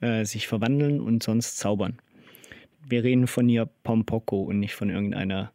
äh, 0.02 0.26
sich 0.26 0.48
verwandeln 0.48 1.00
und 1.00 1.24
sonst 1.24 1.58
zaubern. 1.58 2.00
Wir 2.86 3.04
reden 3.04 3.28
von 3.28 3.48
hier 3.48 3.70
Pompoko 3.84 4.44
und 4.44 4.60
nicht 4.60 4.76
von 4.76 4.90
irgendeiner 4.90 5.52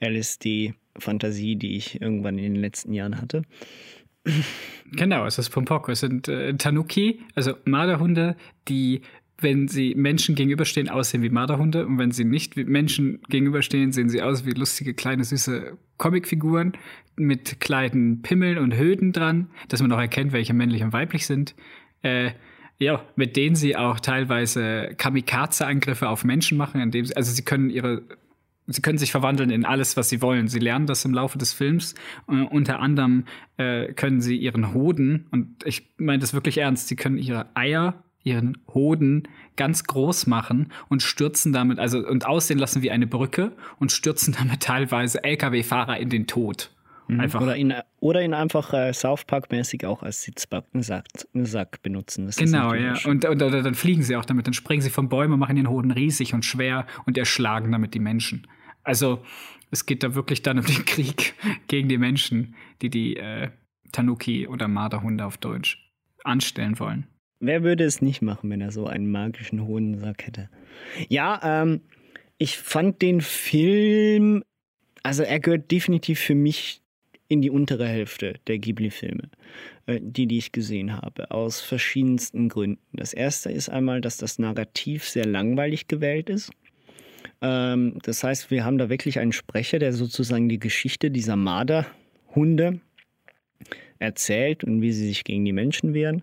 LSD-Fantasie, 0.00 1.56
die 1.56 1.76
ich 1.76 2.00
irgendwann 2.00 2.38
in 2.38 2.54
den 2.54 2.60
letzten 2.60 2.92
Jahren 2.92 3.20
hatte. 3.20 3.42
Genau, 4.92 5.26
es 5.26 5.38
ist 5.38 5.50
Pompoko. 5.50 5.92
Es 5.92 6.00
sind 6.00 6.28
äh, 6.28 6.54
Tanuki, 6.54 7.20
also 7.34 7.54
Marderhunde, 7.64 8.36
die 8.68 9.02
wenn 9.40 9.68
sie 9.68 9.94
Menschen 9.94 10.34
gegenüberstehen, 10.34 10.88
aussehen 10.88 11.22
wie 11.22 11.30
Marderhunde. 11.30 11.86
Und 11.86 11.98
wenn 11.98 12.10
sie 12.10 12.24
nicht 12.24 12.56
Menschen 12.56 13.20
gegenüberstehen, 13.28 13.92
sehen 13.92 14.08
sie 14.08 14.20
aus 14.20 14.44
wie 14.44 14.50
lustige, 14.50 14.94
kleine, 14.94 15.24
süße 15.24 15.78
Comicfiguren 15.96 16.72
mit 17.16 17.60
kleinen 17.60 18.22
Pimmeln 18.22 18.58
und 18.58 18.76
Höden 18.76 19.12
dran, 19.12 19.50
dass 19.68 19.80
man 19.80 19.92
auch 19.92 20.00
erkennt, 20.00 20.32
welche 20.32 20.54
männlich 20.54 20.82
und 20.82 20.92
weiblich 20.92 21.26
sind. 21.26 21.54
Äh, 22.02 22.32
ja, 22.78 23.04
mit 23.16 23.36
denen 23.36 23.56
sie 23.56 23.76
auch 23.76 23.98
teilweise 24.00 24.94
Kamikaze-Angriffe 24.96 26.08
auf 26.08 26.24
Menschen 26.24 26.56
machen, 26.58 26.80
indem 26.80 27.04
sie, 27.04 27.16
also 27.16 27.32
sie 27.32 27.42
können 27.42 27.70
ihre 27.70 28.02
sie 28.70 28.82
können 28.82 28.98
sich 28.98 29.10
verwandeln 29.10 29.48
in 29.50 29.64
alles, 29.64 29.96
was 29.96 30.10
sie 30.10 30.20
wollen. 30.20 30.46
Sie 30.48 30.58
lernen 30.58 30.86
das 30.86 31.02
im 31.06 31.14
Laufe 31.14 31.38
des 31.38 31.54
Films. 31.54 31.94
Uh, 32.28 32.44
unter 32.50 32.80
anderem 32.80 33.24
äh, 33.56 33.94
können 33.94 34.20
sie 34.20 34.36
ihren 34.36 34.74
Hoden, 34.74 35.26
und 35.30 35.64
ich 35.64 35.88
meine 35.96 36.18
das 36.18 36.34
wirklich 36.34 36.58
ernst, 36.58 36.88
sie 36.88 36.96
können 36.96 37.16
ihre 37.16 37.46
Eier 37.56 38.04
ihren 38.22 38.58
Hoden 38.72 39.28
ganz 39.56 39.84
groß 39.84 40.26
machen 40.26 40.72
und 40.88 41.02
stürzen 41.02 41.52
damit, 41.52 41.78
also 41.78 42.06
und 42.06 42.26
aussehen 42.26 42.58
lassen 42.58 42.82
wie 42.82 42.90
eine 42.90 43.06
Brücke 43.06 43.52
und 43.78 43.92
stürzen 43.92 44.34
damit 44.38 44.60
teilweise 44.60 45.22
Lkw-Fahrer 45.24 45.98
in 45.98 46.10
den 46.10 46.26
Tod. 46.26 46.70
Mhm. 47.08 47.20
Einfach. 47.20 47.40
Oder 47.40 47.56
ihn, 47.56 47.74
oder 48.00 48.22
ihn 48.22 48.34
einfach 48.34 48.72
äh, 48.72 48.92
South 48.92 49.24
Park-mäßig 49.24 49.86
auch 49.86 50.02
als 50.02 50.22
Sitzsack 50.22 50.64
Sack 50.72 51.82
benutzen. 51.82 52.26
Das 52.26 52.36
genau, 52.36 52.74
ja. 52.74 52.94
Und, 53.04 53.24
und, 53.24 53.42
und, 53.42 53.52
dann 53.52 53.74
fliegen 53.74 54.02
sie 54.02 54.16
auch 54.16 54.24
damit, 54.24 54.46
dann 54.46 54.54
springen 54.54 54.82
sie 54.82 54.90
vom 54.90 55.08
Bäumen, 55.08 55.38
machen 55.38 55.56
den 55.56 55.68
Hoden 55.68 55.90
riesig 55.90 56.34
und 56.34 56.44
schwer 56.44 56.86
und 57.06 57.16
erschlagen 57.16 57.72
damit 57.72 57.94
die 57.94 58.00
Menschen. 58.00 58.46
Also 58.84 59.22
es 59.70 59.86
geht 59.86 60.02
da 60.02 60.14
wirklich 60.14 60.42
dann 60.42 60.58
um 60.58 60.66
den 60.66 60.84
Krieg 60.86 61.34
gegen 61.66 61.88
die 61.88 61.98
Menschen, 61.98 62.54
die 62.82 62.90
die 62.90 63.16
äh, 63.16 63.48
Tanuki 63.92 64.46
oder 64.46 64.68
Marderhunde 64.68 65.24
auf 65.24 65.38
Deutsch 65.38 65.90
anstellen 66.24 66.78
wollen. 66.78 67.06
Wer 67.40 67.62
würde 67.62 67.84
es 67.84 68.02
nicht 68.02 68.20
machen, 68.22 68.50
wenn 68.50 68.60
er 68.60 68.72
so 68.72 68.86
einen 68.86 69.10
magischen 69.10 69.66
Hodensack 69.66 70.26
hätte? 70.26 70.50
Ja, 71.08 71.40
ähm, 71.62 71.82
ich 72.38 72.58
fand 72.58 73.00
den 73.00 73.20
Film, 73.20 74.42
also 75.02 75.22
er 75.22 75.40
gehört 75.40 75.70
definitiv 75.70 76.18
für 76.18 76.34
mich 76.34 76.82
in 77.28 77.42
die 77.42 77.50
untere 77.50 77.86
Hälfte 77.86 78.34
der 78.46 78.58
Ghibli-Filme, 78.58 79.28
äh, 79.86 80.00
die, 80.02 80.26
die 80.26 80.38
ich 80.38 80.52
gesehen 80.52 80.94
habe, 80.94 81.30
aus 81.30 81.60
verschiedensten 81.60 82.48
Gründen. 82.48 82.80
Das 82.92 83.12
erste 83.12 83.50
ist 83.50 83.68
einmal, 83.68 84.00
dass 84.00 84.16
das 84.16 84.38
Narrativ 84.38 85.04
sehr 85.04 85.26
langweilig 85.26 85.86
gewählt 85.86 86.30
ist. 86.30 86.50
Ähm, 87.40 87.98
das 88.02 88.24
heißt, 88.24 88.50
wir 88.50 88.64
haben 88.64 88.78
da 88.78 88.88
wirklich 88.88 89.18
einen 89.18 89.32
Sprecher, 89.32 89.78
der 89.78 89.92
sozusagen 89.92 90.48
die 90.48 90.58
Geschichte 90.58 91.10
dieser 91.10 91.36
Marderhunde 91.36 92.80
erzählt 93.98 94.64
und 94.64 94.80
wie 94.80 94.92
sie 94.92 95.06
sich 95.06 95.24
gegen 95.24 95.44
die 95.44 95.52
Menschen 95.52 95.94
wehren. 95.94 96.22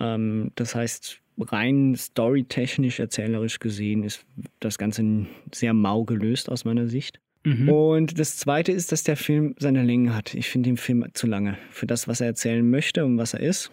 Ähm, 0.00 0.52
das 0.54 0.74
heißt, 0.74 1.20
rein 1.38 1.94
storytechnisch, 1.96 3.00
erzählerisch 3.00 3.58
gesehen, 3.58 4.02
ist 4.02 4.24
das 4.58 4.78
Ganze 4.78 5.26
sehr 5.52 5.74
mau 5.74 6.04
gelöst 6.04 6.50
aus 6.50 6.64
meiner 6.64 6.88
Sicht. 6.88 7.20
Mhm. 7.44 7.68
Und 7.68 8.18
das 8.18 8.36
Zweite 8.36 8.72
ist, 8.72 8.92
dass 8.92 9.02
der 9.04 9.16
Film 9.16 9.54
seine 9.58 9.82
Länge 9.82 10.14
hat. 10.14 10.34
Ich 10.34 10.48
finde 10.48 10.70
den 10.70 10.76
Film 10.76 11.06
zu 11.14 11.26
lange. 11.26 11.56
Für 11.70 11.86
das, 11.86 12.08
was 12.08 12.20
er 12.20 12.28
erzählen 12.28 12.68
möchte 12.68 13.04
und 13.04 13.16
was 13.16 13.34
er 13.34 13.40
ist, 13.40 13.70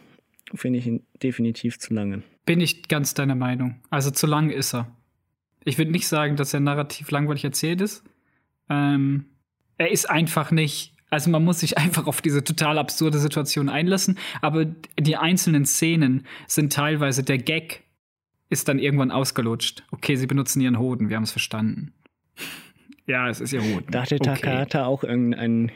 finde 0.53 0.79
ich 0.79 0.87
ihn 0.87 1.03
definitiv 1.21 1.79
zu 1.79 1.93
lange. 1.93 2.23
Bin 2.45 2.61
ich 2.61 2.87
ganz 2.87 3.13
deiner 3.13 3.35
Meinung. 3.35 3.81
Also 3.89 4.11
zu 4.11 4.27
lang 4.27 4.49
ist 4.49 4.73
er. 4.73 4.95
Ich 5.65 5.77
würde 5.77 5.91
nicht 5.91 6.07
sagen, 6.07 6.37
dass 6.37 6.53
er 6.53 6.61
narrativ 6.61 7.11
langweilig 7.11 7.43
erzählt 7.43 7.81
ist. 7.81 8.03
Ähm, 8.69 9.25
er 9.77 9.91
ist 9.91 10.09
einfach 10.09 10.51
nicht 10.51 10.93
also 11.09 11.29
man 11.29 11.43
muss 11.43 11.61
sich 11.61 11.77
einfach 11.77 12.07
auf 12.07 12.21
diese 12.21 12.43
total 12.43 12.77
absurde 12.77 13.19
Situation 13.19 13.69
einlassen, 13.69 14.17
aber 14.41 14.65
die 14.99 15.15
einzelnen 15.15 15.65
Szenen 15.65 16.25
sind 16.47 16.73
teilweise 16.73 17.23
der 17.23 17.38
Gag 17.38 17.84
ist 18.49 18.67
dann 18.67 18.79
irgendwann 18.79 19.11
ausgelutscht. 19.11 19.84
Okay, 19.91 20.15
sie 20.15 20.27
benutzen 20.27 20.61
ihren 20.61 20.79
Hoden, 20.79 21.09
wir 21.09 21.17
haben 21.17 21.23
es 21.23 21.31
verstanden. 21.31 21.93
ja, 23.05 23.29
es 23.29 23.41
ist 23.41 23.53
ihr 23.53 23.61
Hoden. 23.61 23.91
Dachte 23.91 24.15
okay. 24.15 24.23
Takata 24.23 24.85
auch 24.85 25.03
irgendeinen 25.03 25.71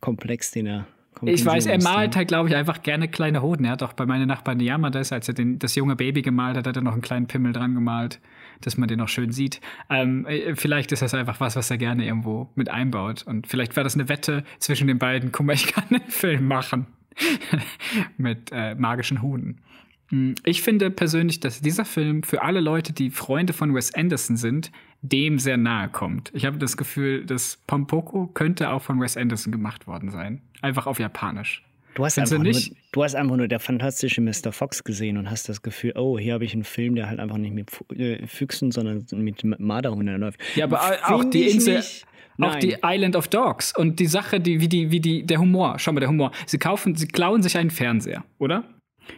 Komplex, 0.00 0.50
den 0.50 0.66
er 0.66 0.86
ich 1.22 1.44
weiß, 1.44 1.66
er 1.66 1.82
malt 1.82 2.16
halt, 2.16 2.28
glaube 2.28 2.48
ich, 2.48 2.56
einfach 2.56 2.82
gerne 2.82 3.08
kleine 3.08 3.42
Hoden. 3.42 3.64
Er 3.64 3.72
hat 3.72 3.82
auch 3.82 3.92
bei 3.92 4.06
meiner 4.06 4.26
Nachbarn 4.26 4.60
Yamadas, 4.60 5.12
als 5.12 5.28
er 5.28 5.34
den, 5.34 5.58
das 5.58 5.74
junge 5.74 5.96
Baby 5.96 6.22
gemalt 6.22 6.56
hat, 6.56 6.66
hat 6.66 6.76
er 6.76 6.82
noch 6.82 6.92
einen 6.92 7.02
kleinen 7.02 7.26
Pimmel 7.26 7.52
dran 7.52 7.74
gemalt, 7.74 8.20
dass 8.60 8.76
man 8.76 8.88
den 8.88 9.00
auch 9.00 9.08
schön 9.08 9.32
sieht. 9.32 9.60
Ähm, 9.90 10.26
äh, 10.26 10.54
vielleicht 10.54 10.92
ist 10.92 11.02
das 11.02 11.14
einfach 11.14 11.40
was, 11.40 11.56
was 11.56 11.70
er 11.70 11.78
gerne 11.78 12.04
irgendwo 12.04 12.48
mit 12.54 12.68
einbaut. 12.68 13.24
Und 13.26 13.46
vielleicht 13.46 13.76
war 13.76 13.84
das 13.84 13.94
eine 13.94 14.08
Wette 14.08 14.44
zwischen 14.58 14.86
den 14.86 14.98
beiden. 14.98 15.32
Guck 15.32 15.46
mal, 15.46 15.52
ich 15.54 15.66
kann 15.72 15.84
einen 15.90 16.08
Film 16.08 16.46
machen 16.46 16.86
mit 18.16 18.50
äh, 18.52 18.74
magischen 18.74 19.22
Hoden. 19.22 19.60
Hm, 20.10 20.34
ich 20.44 20.62
finde 20.62 20.90
persönlich, 20.90 21.40
dass 21.40 21.60
dieser 21.60 21.84
Film 21.84 22.22
für 22.22 22.42
alle 22.42 22.60
Leute, 22.60 22.92
die 22.92 23.10
Freunde 23.10 23.52
von 23.52 23.74
Wes 23.74 23.94
Anderson 23.94 24.36
sind, 24.36 24.70
dem 25.02 25.38
sehr 25.38 25.56
nahe 25.56 25.88
kommt. 25.88 26.30
Ich 26.34 26.44
habe 26.44 26.58
das 26.58 26.76
Gefühl, 26.76 27.24
dass 27.24 27.58
Pompoko 27.66 28.26
könnte 28.28 28.70
auch 28.70 28.82
von 28.82 29.00
Wes 29.00 29.16
Anderson 29.16 29.52
gemacht 29.52 29.86
worden 29.86 30.10
sein. 30.10 30.42
Einfach 30.60 30.86
auf 30.86 30.98
Japanisch. 30.98 31.62
Du 31.94 32.04
hast, 32.04 32.16
einfach 32.16 32.38
nur, 32.38 32.52
du 32.92 33.02
hast 33.02 33.16
einfach 33.16 33.36
nur 33.36 33.48
der 33.48 33.58
fantastische 33.58 34.20
Mr. 34.20 34.52
Fox 34.52 34.84
gesehen 34.84 35.16
und 35.16 35.30
hast 35.30 35.48
das 35.48 35.62
Gefühl, 35.62 35.94
oh, 35.96 36.16
hier 36.16 36.34
habe 36.34 36.44
ich 36.44 36.54
einen 36.54 36.62
Film, 36.62 36.94
der 36.94 37.08
halt 37.08 37.18
einfach 37.18 37.38
nicht 37.38 37.52
mit 37.52 37.70
äh, 37.98 38.24
Füchsen, 38.28 38.70
sondern 38.70 39.04
mit 39.12 39.42
Marderhunden 39.58 40.20
läuft. 40.20 40.40
Ja, 40.54 40.66
aber 40.66 40.80
auch 41.04 41.24
die 41.24 41.48
Insel. 41.48 41.76
Nicht. 41.76 42.06
Auch 42.40 42.54
die 42.54 42.76
Island 42.84 43.16
of 43.16 43.26
Dogs 43.26 43.76
und 43.76 43.98
die 43.98 44.06
Sache, 44.06 44.38
die, 44.38 44.60
wie 44.60 44.68
die, 44.68 44.92
wie 44.92 45.00
die, 45.00 45.26
der 45.26 45.40
Humor. 45.40 45.76
Schau 45.80 45.90
mal, 45.90 45.98
der 45.98 46.08
Humor. 46.08 46.30
Sie 46.46 46.58
kaufen, 46.58 46.94
sie 46.94 47.08
klauen 47.08 47.42
sich 47.42 47.58
einen 47.58 47.70
Fernseher, 47.70 48.22
oder? 48.38 48.62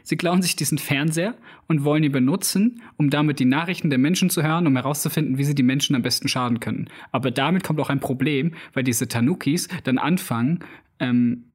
Sie 0.03 0.17
klauen 0.17 0.43
sich 0.43 0.57
diesen 0.57 0.79
Fernseher 0.79 1.35
und 1.67 1.85
wollen 1.85 2.03
ihn 2.03 2.13
benutzen, 2.13 2.83
um 2.97 3.11
damit 3.11 3.39
die 3.39 3.45
Nachrichten 3.45 3.91
der 3.91 3.99
Menschen 3.99 4.31
zu 4.31 4.43
hören, 4.43 4.67
um 4.67 4.77
herauszufinden, 4.77 5.39
wie 5.39 5.45
sie 5.45 5.55
die 5.55 5.63
Menschen 5.63 5.97
am 5.97 6.03
besten 6.03 6.29
schaden 6.29 6.61
können. 6.61 6.89
Aber 7.13 7.31
damit 7.31 7.65
kommt 7.65 7.81
auch 7.81 7.91
ein 7.91 8.01
Problem, 8.01 8.55
weil 8.73 8.85
diese 8.85 9.09
Tanukis 9.09 9.69
dann 9.85 9.99
anfangen, 9.99 10.61
ähm, 10.99 11.50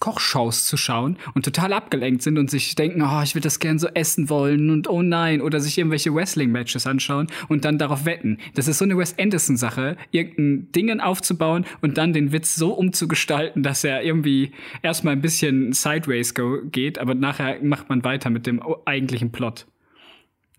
Kochshows 0.00 0.66
zu 0.66 0.76
schauen 0.76 1.16
und 1.34 1.44
total 1.44 1.72
abgelenkt 1.72 2.22
sind 2.22 2.38
und 2.38 2.50
sich 2.50 2.74
denken, 2.74 3.02
oh, 3.02 3.22
ich 3.22 3.34
würde 3.34 3.44
das 3.44 3.60
gern 3.60 3.78
so 3.78 3.88
essen 3.88 4.28
wollen 4.28 4.70
und 4.70 4.88
oh 4.88 5.02
nein, 5.02 5.40
oder 5.40 5.60
sich 5.60 5.78
irgendwelche 5.78 6.14
Wrestling-Matches 6.14 6.86
anschauen 6.86 7.28
und 7.48 7.64
dann 7.64 7.78
darauf 7.78 8.04
wetten. 8.04 8.38
Das 8.54 8.68
ist 8.68 8.78
so 8.78 8.84
eine 8.84 8.98
Wes 8.98 9.18
Anderson-Sache, 9.18 9.96
irgendein 10.10 10.72
Dingen 10.72 11.00
aufzubauen 11.00 11.64
und 11.80 11.98
dann 11.98 12.12
den 12.12 12.32
Witz 12.32 12.56
so 12.56 12.72
umzugestalten, 12.72 13.62
dass 13.62 13.84
er 13.84 14.02
irgendwie 14.02 14.52
erstmal 14.82 15.12
ein 15.12 15.22
bisschen 15.22 15.72
sideways 15.72 16.34
geht, 16.72 16.98
aber 16.98 17.14
nachher 17.14 17.62
macht 17.62 17.88
man 17.88 18.04
weiter 18.04 18.30
mit 18.30 18.46
dem 18.46 18.62
eigentlichen 18.84 19.30
Plot. 19.30 19.66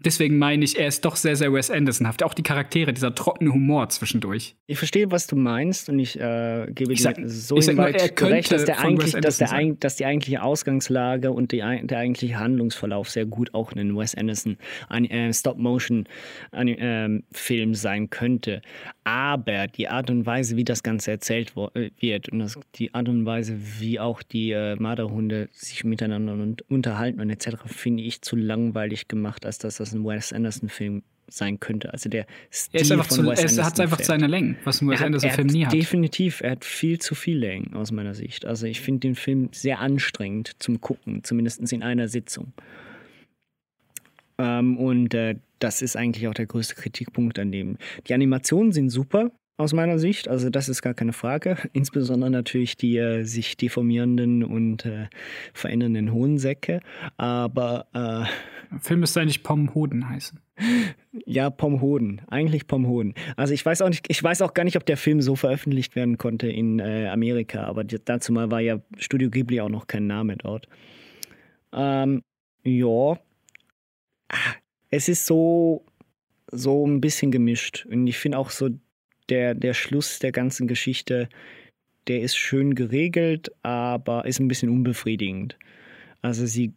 Deswegen 0.02 0.38
meine 0.38 0.64
ich, 0.64 0.80
er 0.80 0.88
ist 0.88 1.04
doch 1.04 1.18
sehr, 1.18 1.36
sehr 1.36 1.52
Wes 1.52 1.70
Andersonhaft. 1.70 2.24
Auch 2.24 2.34
die 2.34 2.44
Charaktere, 2.44 2.94
dieser 2.94 3.14
trockene 3.14 3.52
Humor 3.52 3.90
zwischendurch. 3.90 4.56
Ich 4.66 4.78
verstehe, 4.78 5.12
was 5.12 5.28
du 5.28 5.36
meinst 5.36 5.90
und 5.90 6.00
ich 6.00 6.18
äh, 6.18 6.68
gebe 6.72 6.94
dir 6.94 7.14
so 7.26 7.56
recht, 7.56 8.52
dass, 8.52 8.64
der 8.66 8.80
eigentlich, 8.80 9.12
dass, 9.14 9.38
der, 9.38 9.76
dass 9.80 9.96
die 9.98 10.06
eigentliche 10.06 10.42
Ausgangslage 10.42 11.32
und 11.32 11.52
die, 11.52 11.58
der 11.58 11.98
eigentliche 11.98 12.40
Handlungsverlauf 12.40 13.10
sehr 13.10 13.26
gut 13.26 13.54
auch 13.54 13.74
in 13.74 13.98
Wes 13.98 14.16
Anderson 14.16 14.58
äh, 14.90 15.34
Stop-Motion-Film 15.34 17.26
ähm, 17.50 17.76
sein 17.76 18.10
könnte. 18.10 18.62
Aber 19.04 19.68
die 19.68 19.90
Art 19.90 20.10
und 20.10 20.26
Weise, 20.26 20.56
wie 20.56 20.64
das 20.64 20.84
Ganze 20.84 21.12
erzählt 21.12 21.54
äh, 21.74 21.90
wird 22.00 22.30
und 22.30 22.40
das, 22.40 22.58
die 22.76 22.94
Art 22.94 23.10
und 23.10 23.26
Weise, 23.26 23.58
wie 23.80 24.00
auch 24.00 24.24
die 24.24 24.52
äh, 24.52 24.76
Marderhunde 24.78 25.50
sich 25.52 25.84
miteinander 25.84 26.38
unterhalten 26.70 27.20
und 27.20 27.30
etc., 27.30 27.58
finde 27.66 28.04
ich 28.04 28.22
zu 28.22 28.36
langweilig 28.36 29.08
gemacht, 29.08 29.46
als 29.46 29.58
dass 29.58 29.78
das 29.78 29.89
das 29.90 30.00
ein 30.00 30.06
Wes 30.06 30.34
Anderson-Film 30.34 31.04
sein 31.28 31.60
könnte. 31.60 31.94
Also 31.94 32.10
der 32.10 32.26
Stil 32.52 32.80
er 32.80 32.82
ist 32.82 32.92
einfach 32.92 33.08
von 33.08 33.18
zu, 33.18 33.24
Wes 33.24 33.40
Anderson. 33.40 33.60
Er 33.60 33.66
hat 33.66 33.80
einfach 33.80 34.00
seine 34.00 34.28
Längen, 34.28 34.58
was 34.64 34.82
ein 34.82 34.90
Wes 34.90 35.02
Anderson-Film 35.02 35.48
nie 35.48 35.66
hat. 35.66 35.74
Definitiv, 35.74 36.42
er 36.42 36.52
hat 36.52 36.66
viel 36.66 37.00
zu 37.00 37.16
viel 37.16 37.38
Längen 37.38 37.74
aus 37.76 37.92
meiner 37.92 38.16
Sicht. 38.16 38.46
Also 38.46 38.66
ich 38.66 38.82
finde 38.82 39.02
den 39.02 39.16
Film 39.16 39.50
sehr 39.52 39.80
anstrengend 39.80 40.54
zum 40.60 40.82
Gucken, 40.82 41.24
zumindest 41.24 41.72
in 41.72 41.84
einer 41.84 42.08
Sitzung. 42.08 42.54
Ähm, 44.38 44.78
und 44.78 45.14
äh, 45.14 45.36
das 45.60 45.82
ist 45.82 45.96
eigentlich 45.96 46.28
auch 46.28 46.34
der 46.34 46.46
größte 46.46 46.76
Kritikpunkt 46.76 47.38
an 47.38 47.52
dem. 47.52 47.78
Die 48.08 48.14
Animationen 48.14 48.72
sind 48.72 48.90
super, 48.90 49.32
aus 49.60 49.74
meiner 49.74 50.00
Sicht. 50.00 50.28
Also 50.28 50.50
das 50.50 50.70
ist 50.70 50.82
gar 50.82 50.94
keine 50.94 51.14
Frage. 51.14 51.58
Insbesondere 51.74 52.32
natürlich 52.32 52.78
die 52.78 52.98
äh, 52.98 53.24
sich 53.26 53.58
deformierenden 53.58 54.44
und 54.44 54.86
äh, 54.86 55.08
verändernden 55.54 56.14
Hohensäcke. 56.14 56.80
Aber 57.18 57.88
äh, 57.94 58.26
Film 58.80 59.00
müsste 59.00 59.22
eigentlich 59.22 59.44
Pomhoden 59.44 60.10
heißen. 60.10 60.40
Ja, 61.26 61.50
Pomhoden. 61.50 62.22
Eigentlich 62.28 62.68
Pomhoden. 62.68 63.16
Also 63.36 63.54
ich 63.54 63.66
weiß 63.66 63.82
auch 63.82 63.90
nicht, 63.90 64.06
ich 64.10 64.22
weiß 64.22 64.42
auch 64.42 64.54
gar 64.54 64.64
nicht, 64.64 64.78
ob 64.78 64.86
der 64.86 64.98
Film 64.98 65.22
so 65.22 65.36
veröffentlicht 65.36 65.96
werden 65.96 66.18
konnte 66.18 66.48
in 66.48 66.80
äh, 66.80 67.08
Amerika, 67.08 67.64
aber 67.64 67.84
dazu 67.84 68.32
mal 68.32 68.52
war 68.52 68.60
ja 68.60 68.80
Studio 68.98 69.30
Ghibli 69.30 69.62
auch 69.62 69.70
noch 69.70 69.88
kein 69.88 70.08
Name 70.08 70.38
dort. 70.38 70.68
Ähm, 71.74 72.22
ja. 72.64 73.20
Ah, 74.30 74.56
es 74.90 75.10
ist 75.10 75.26
so, 75.26 75.86
so 76.52 76.86
ein 76.86 77.02
bisschen 77.02 77.32
gemischt. 77.32 77.88
Und 77.90 78.06
ich 78.08 78.18
finde 78.18 78.38
auch 78.38 78.52
so 78.52 78.70
der, 79.30 79.56
der 79.56 79.74
Schluss 79.74 80.20
der 80.20 80.32
ganzen 80.32 80.68
Geschichte, 80.68 81.30
der 82.08 82.22
ist 82.22 82.36
schön 82.36 82.76
geregelt, 82.76 83.52
aber 83.64 84.26
ist 84.26 84.40
ein 84.40 84.48
bisschen 84.48 84.70
unbefriedigend. 84.70 85.58
Also 86.22 86.46
sie 86.46 86.74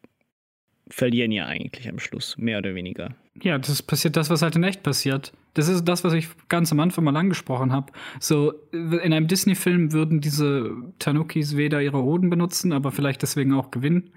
verlieren 0.89 1.33
ja 1.33 1.47
eigentlich 1.47 1.89
am 1.89 1.99
Schluss, 1.99 2.37
mehr 2.39 2.59
oder 2.59 2.75
weniger. 2.75 3.15
Ja, 3.41 3.59
das 3.59 3.83
passiert 3.83 4.17
das, 4.17 4.31
was 4.31 4.43
halt 4.43 4.57
in 4.57 4.65
echt 4.65 4.83
passiert. 4.83 5.33
Das 5.55 5.69
ist 5.69 5.85
das, 5.85 6.05
was 6.05 6.13
ich 6.13 6.29
ganz 6.49 6.73
am 6.73 6.81
Anfang 6.81 7.05
mal 7.05 7.17
angesprochen 7.17 7.73
habe. 7.73 7.93
So, 8.21 8.53
in 8.73 9.01
einem 9.01 9.27
Disney-Film 9.27 9.93
würden 9.93 10.21
diese 10.21 10.75
Tanukis 10.99 11.57
weder 11.57 11.83
ihre 11.83 12.03
Hoden 12.03 12.31
benutzen, 12.31 12.73
aber 12.73 12.91
vielleicht 12.91 13.23
deswegen 13.23 13.55
auch 13.55 13.71
gewinnen. 13.71 14.11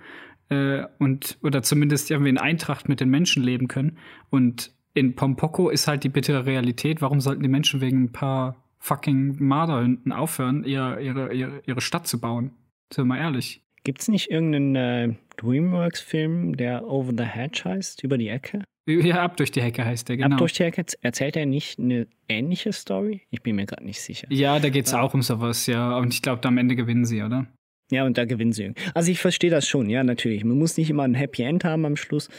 Äh, 0.49 0.85
und, 0.99 1.37
oder 1.41 1.63
zumindest 1.63 2.11
irgendwie 2.11 2.29
in 2.29 2.37
Eintracht 2.37 2.87
mit 2.87 2.99
den 2.99 3.09
Menschen 3.09 3.43
leben 3.43 3.67
können. 3.67 3.97
Und 4.29 4.71
in 4.93 5.15
Pompoko 5.15 5.69
ist 5.69 5.87
halt 5.87 6.03
die 6.03 6.09
bittere 6.09 6.45
Realität. 6.45 7.01
Warum 7.01 7.19
sollten 7.19 7.43
die 7.43 7.49
Menschen 7.49 7.81
wegen 7.81 8.03
ein 8.03 8.11
paar 8.11 8.63
fucking 8.79 9.37
Marderhünden 9.39 10.11
aufhören, 10.11 10.63
ihre, 10.63 11.01
ihre, 11.01 11.33
ihre, 11.33 11.61
ihre 11.65 11.81
Stadt 11.81 12.07
zu 12.07 12.19
bauen? 12.19 12.51
Sind 12.93 13.05
wir 13.05 13.15
mal 13.15 13.17
ehrlich. 13.17 13.64
Gibt 13.85 14.01
es 14.01 14.07
nicht 14.07 14.31
irgendeinen 14.31 14.75
äh, 14.75 15.13
Dreamworks-Film, 15.37 16.57
der 16.57 16.87
Over 16.87 17.13
the 17.15 17.23
Hedge 17.23 17.61
heißt, 17.65 18.03
über 18.03 18.17
die 18.17 18.29
Ecke? 18.29 18.63
Ja, 18.87 19.23
ab 19.23 19.37
durch 19.37 19.51
die 19.51 19.61
Hecke 19.61 19.85
heißt 19.85 20.09
der, 20.09 20.17
genau. 20.17 20.35
Ab 20.35 20.39
durch 20.39 20.53
die 20.53 20.63
Hecke 20.63 20.83
erzählt 21.01 21.35
er 21.35 21.45
nicht 21.45 21.79
eine 21.79 22.07
ähnliche 22.27 22.73
Story? 22.73 23.21
Ich 23.29 23.43
bin 23.43 23.55
mir 23.55 23.67
gerade 23.67 23.85
nicht 23.85 24.01
sicher. 24.01 24.27
Ja, 24.31 24.59
da 24.59 24.69
geht 24.69 24.87
es 24.87 24.91
ja. 24.91 25.01
auch 25.01 25.13
um 25.13 25.21
sowas, 25.21 25.67
ja. 25.67 25.97
Und 25.97 26.13
ich 26.13 26.23
glaube, 26.23 26.47
am 26.47 26.57
Ende 26.57 26.75
gewinnen 26.75 27.05
sie, 27.05 27.21
oder? 27.21 27.45
Ja, 27.91 28.05
und 28.05 28.17
da 28.17 28.25
gewinnen 28.25 28.53
sie. 28.53 28.73
Also 28.95 29.11
ich 29.11 29.19
verstehe 29.19 29.51
das 29.51 29.67
schon, 29.67 29.87
ja, 29.87 30.03
natürlich. 30.03 30.43
Man 30.43 30.57
muss 30.57 30.77
nicht 30.77 30.89
immer 30.89 31.03
ein 31.03 31.13
Happy 31.13 31.43
End 31.43 31.63
haben 31.63 31.85
am 31.85 31.95
Schluss. 31.95 32.29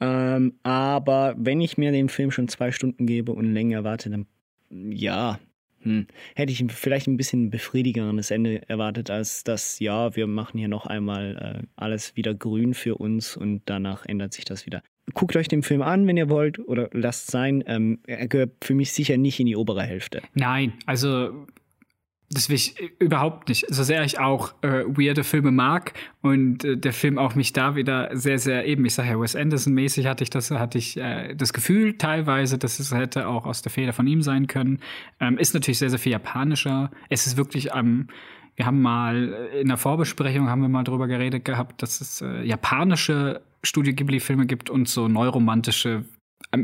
Ähm, 0.00 0.54
aber 0.62 1.34
wenn 1.38 1.62
ich 1.62 1.78
mir 1.78 1.92
dem 1.92 2.10
Film 2.10 2.30
schon 2.30 2.48
zwei 2.48 2.72
Stunden 2.72 3.06
gebe 3.06 3.32
und 3.32 3.54
länger 3.54 3.84
warte, 3.84 4.10
dann 4.10 4.26
ja, 4.70 5.38
hm, 5.84 6.06
hätte 6.34 6.52
ich 6.52 6.64
vielleicht 6.68 7.06
ein 7.06 7.16
bisschen 7.16 7.50
befriedigendes 7.50 8.30
Ende 8.30 8.68
erwartet, 8.68 9.10
als 9.10 9.44
das, 9.44 9.78
ja, 9.80 10.16
wir 10.16 10.26
machen 10.26 10.58
hier 10.58 10.68
noch 10.68 10.86
einmal 10.86 11.62
äh, 11.62 11.66
alles 11.76 12.16
wieder 12.16 12.34
grün 12.34 12.74
für 12.74 12.96
uns 12.96 13.36
und 13.36 13.62
danach 13.66 14.06
ändert 14.06 14.32
sich 14.32 14.44
das 14.44 14.66
wieder. 14.66 14.82
Guckt 15.12 15.36
euch 15.36 15.48
den 15.48 15.62
Film 15.62 15.82
an, 15.82 16.06
wenn 16.06 16.16
ihr 16.16 16.30
wollt, 16.30 16.58
oder 16.58 16.88
lasst 16.92 17.30
sein. 17.30 17.62
Ähm, 17.66 17.98
er 18.06 18.26
gehört 18.26 18.52
für 18.62 18.74
mich 18.74 18.92
sicher 18.92 19.18
nicht 19.18 19.38
in 19.38 19.46
die 19.46 19.56
obere 19.56 19.82
Hälfte. 19.82 20.22
Nein, 20.32 20.72
also 20.86 21.46
das 22.30 22.48
will 22.48 22.56
ich 22.56 22.74
überhaupt 22.98 23.48
nicht. 23.48 23.66
So 23.68 23.82
sehr 23.82 24.04
ich 24.04 24.18
auch 24.18 24.54
äh, 24.62 24.84
weirde 24.86 25.24
Filme 25.24 25.50
mag 25.50 25.92
und 26.22 26.64
äh, 26.64 26.76
der 26.76 26.92
Film 26.92 27.18
auch 27.18 27.34
mich 27.34 27.52
da 27.52 27.76
wieder 27.76 28.10
sehr, 28.16 28.38
sehr 28.38 28.66
eben, 28.66 28.84
ich 28.84 28.94
sage 28.94 29.10
ja, 29.10 29.20
Wes 29.20 29.36
Anderson-mäßig 29.36 30.06
hatte 30.06 30.24
ich 30.24 30.30
das, 30.30 30.50
hatte 30.50 30.78
ich 30.78 30.96
äh, 30.96 31.34
das 31.34 31.52
Gefühl 31.52 31.96
teilweise, 31.98 32.58
dass 32.58 32.80
es 32.80 32.92
hätte 32.92 33.28
auch 33.28 33.46
aus 33.46 33.62
der 33.62 33.70
Feder 33.70 33.92
von 33.92 34.06
ihm 34.06 34.22
sein 34.22 34.46
können. 34.46 34.80
Ähm, 35.20 35.38
ist 35.38 35.54
natürlich 35.54 35.78
sehr, 35.78 35.90
sehr 35.90 35.98
viel 35.98 36.12
japanischer. 36.12 36.90
Es 37.08 37.26
ist 37.26 37.36
wirklich 37.36 37.72
am 37.72 37.86
ähm, 37.86 38.08
wir 38.56 38.66
haben 38.66 38.82
mal 38.82 39.50
in 39.60 39.68
der 39.68 39.76
Vorbesprechung 39.76 40.48
haben 40.48 40.62
wir 40.62 40.68
mal 40.68 40.84
drüber 40.84 41.08
geredet 41.08 41.44
gehabt, 41.44 41.82
dass 41.82 42.00
es 42.00 42.20
äh, 42.20 42.44
japanische 42.44 43.42
Studio 43.64 43.94
Ghibli-Filme 43.94 44.46
gibt 44.46 44.70
und 44.70 44.88
so 44.88 45.08
neuromantische, 45.08 46.04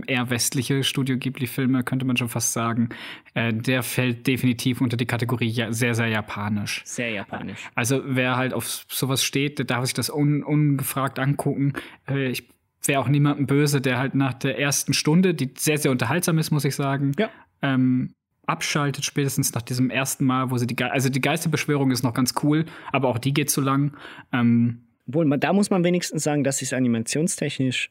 eher 0.06 0.30
westliche 0.30 0.82
Studio 0.84 1.16
Ghibli-Filme, 1.16 1.84
könnte 1.84 2.04
man 2.04 2.16
schon 2.16 2.28
fast 2.28 2.52
sagen. 2.52 2.90
Äh, 3.34 3.52
der 3.52 3.82
fällt 3.82 4.26
definitiv 4.26 4.80
unter 4.80 4.96
die 4.96 5.06
Kategorie 5.06 5.48
ja, 5.48 5.72
sehr, 5.72 5.94
sehr 5.94 6.08
japanisch. 6.08 6.82
Sehr 6.84 7.10
japanisch. 7.10 7.68
Also 7.74 8.02
wer 8.04 8.36
halt 8.36 8.54
auf 8.54 8.84
sowas 8.88 9.22
steht, 9.22 9.58
der 9.58 9.66
darf 9.66 9.84
sich 9.84 9.94
das 9.94 10.10
un 10.10 10.42
ungefragt 10.42 11.18
angucken. 11.18 11.74
Äh, 12.08 12.30
ich 12.30 12.48
wäre 12.84 13.00
auch 13.00 13.08
niemandem 13.08 13.46
böse, 13.46 13.80
der 13.80 13.98
halt 13.98 14.14
nach 14.14 14.34
der 14.34 14.58
ersten 14.58 14.94
Stunde, 14.94 15.34
die 15.34 15.50
sehr, 15.56 15.78
sehr 15.78 15.90
unterhaltsam 15.90 16.38
ist, 16.38 16.50
muss 16.50 16.64
ich 16.64 16.74
sagen, 16.74 17.12
ja. 17.18 17.28
ähm, 17.62 18.14
abschaltet, 18.46 19.04
spätestens 19.04 19.52
nach 19.52 19.62
diesem 19.62 19.90
ersten 19.90 20.24
Mal, 20.24 20.50
wo 20.50 20.58
sie 20.58 20.66
die, 20.66 20.76
Ge 20.76 20.88
also 20.88 21.08
die 21.08 21.20
Geisterbeschwörung 21.20 21.90
ist 21.90 22.02
noch 22.02 22.14
ganz 22.14 22.34
cool, 22.42 22.64
aber 22.92 23.08
auch 23.08 23.18
die 23.18 23.32
geht 23.32 23.50
zu 23.50 23.60
lang. 23.60 23.96
Ähm, 24.32 24.86
Wohl, 25.06 25.28
da 25.38 25.52
muss 25.52 25.70
man 25.70 25.82
wenigstens 25.84 26.22
sagen, 26.22 26.44
das 26.44 26.62
ist 26.62 26.72
animationstechnisch 26.72 27.90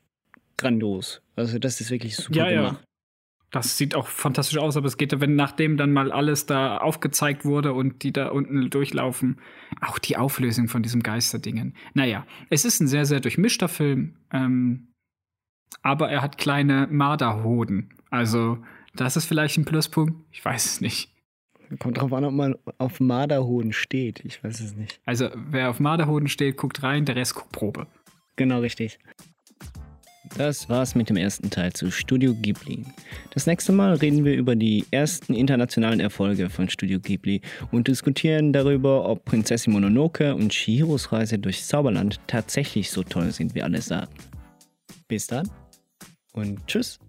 grandios. 0.60 1.22
Also 1.36 1.57
das 1.60 1.81
ist 1.81 1.90
wirklich 1.90 2.15
super 2.15 2.49
ja, 2.49 2.49
gemacht. 2.49 2.81
Ja. 2.81 2.86
Das 3.52 3.77
sieht 3.77 3.95
auch 3.95 4.07
fantastisch 4.07 4.60
aus, 4.60 4.77
aber 4.77 4.86
es 4.86 4.98
geht, 4.98 5.19
wenn 5.19 5.36
nachdem 5.36 5.76
dann 5.76 5.91
mal 5.91 6.11
alles 6.11 6.45
da 6.45 6.77
aufgezeigt 6.77 7.45
wurde 7.45 7.73
und 7.73 8.03
die 8.03 8.14
da 8.14 8.27
unten 8.30 8.69
durchlaufen, 8.69 9.40
auch 9.81 9.98
die 9.98 10.18
Auflösung 10.18 10.68
von 10.68 10.84
diesem 10.84 11.02
Geisterdingen. 11.02 11.76
Naja, 11.95 12.27
es 12.52 12.64
ist 12.64 12.80
ein 12.80 12.88
sehr, 12.88 13.06
sehr 13.06 13.22
durchmischter 13.22 13.68
Film, 13.68 14.18
ähm, 14.31 14.90
aber 15.81 16.11
er 16.11 16.22
hat 16.22 16.38
kleine 16.38 16.88
Marderhoden. 16.91 17.90
Also, 18.11 18.60
das 18.95 19.18
ist 19.18 19.26
vielleicht 19.26 19.57
ein 19.57 19.65
Pluspunkt. 19.65 20.14
Ich 20.31 20.45
weiß 20.45 20.65
es 20.65 20.81
nicht. 20.81 21.10
Kommt 21.80 21.98
drauf 21.99 22.14
an, 22.14 22.26
ob 22.26 22.34
man 22.34 22.56
auf 22.77 22.99
Marderhoden 22.99 23.73
steht. 23.73 24.26
Ich 24.26 24.44
weiß 24.44 24.60
es 24.60 24.76
nicht. 24.76 24.99
Also, 25.06 25.30
wer 25.36 25.69
auf 25.69 25.80
Marderhoden 25.80 26.27
steht, 26.27 26.57
guckt 26.57 26.84
rein, 26.84 27.06
der 27.06 27.15
Rest 27.15 27.36
guckt 27.36 27.52
Probe. 27.52 27.88
Genau, 28.36 28.60
richtig. 28.60 28.99
Das 30.38 30.70
war's 30.70 30.96
mit 30.96 31.10
dem 31.10 31.18
ersten 31.18 31.50
Teil 31.50 31.74
zu 31.74 31.91
Studio 31.91 32.36
Ghibli. 32.36 32.86
Das 33.32 33.48
nächste 33.48 33.72
Mal 33.72 33.96
reden 33.96 34.26
wir 34.26 34.36
über 34.36 34.56
die 34.56 34.86
ersten 34.91 35.34
internationalen 35.34 36.00
Erfolge 36.00 36.50
von 36.50 36.70
Studio 36.70 37.00
Ghibli 37.00 37.41
und 37.72 37.88
diskutieren 37.88 38.54
darüber, 38.54 39.06
ob 39.10 39.26
Prinzessin 39.26 39.74
Mononoke 39.74 40.36
und 40.36 40.54
Shihiros 40.54 41.12
Reise 41.12 41.40
durchs 41.40 41.68
Zauberland 41.68 42.20
tatsächlich 42.28 42.91
so 42.91 43.04
toll 43.04 43.32
sind, 43.32 43.56
wie 43.56 43.64
alle 43.64 43.82
sagen. 43.82 44.14
Bis 45.08 45.28
dann 45.28 45.50
und 46.34 46.66
tschüss. 46.68 47.00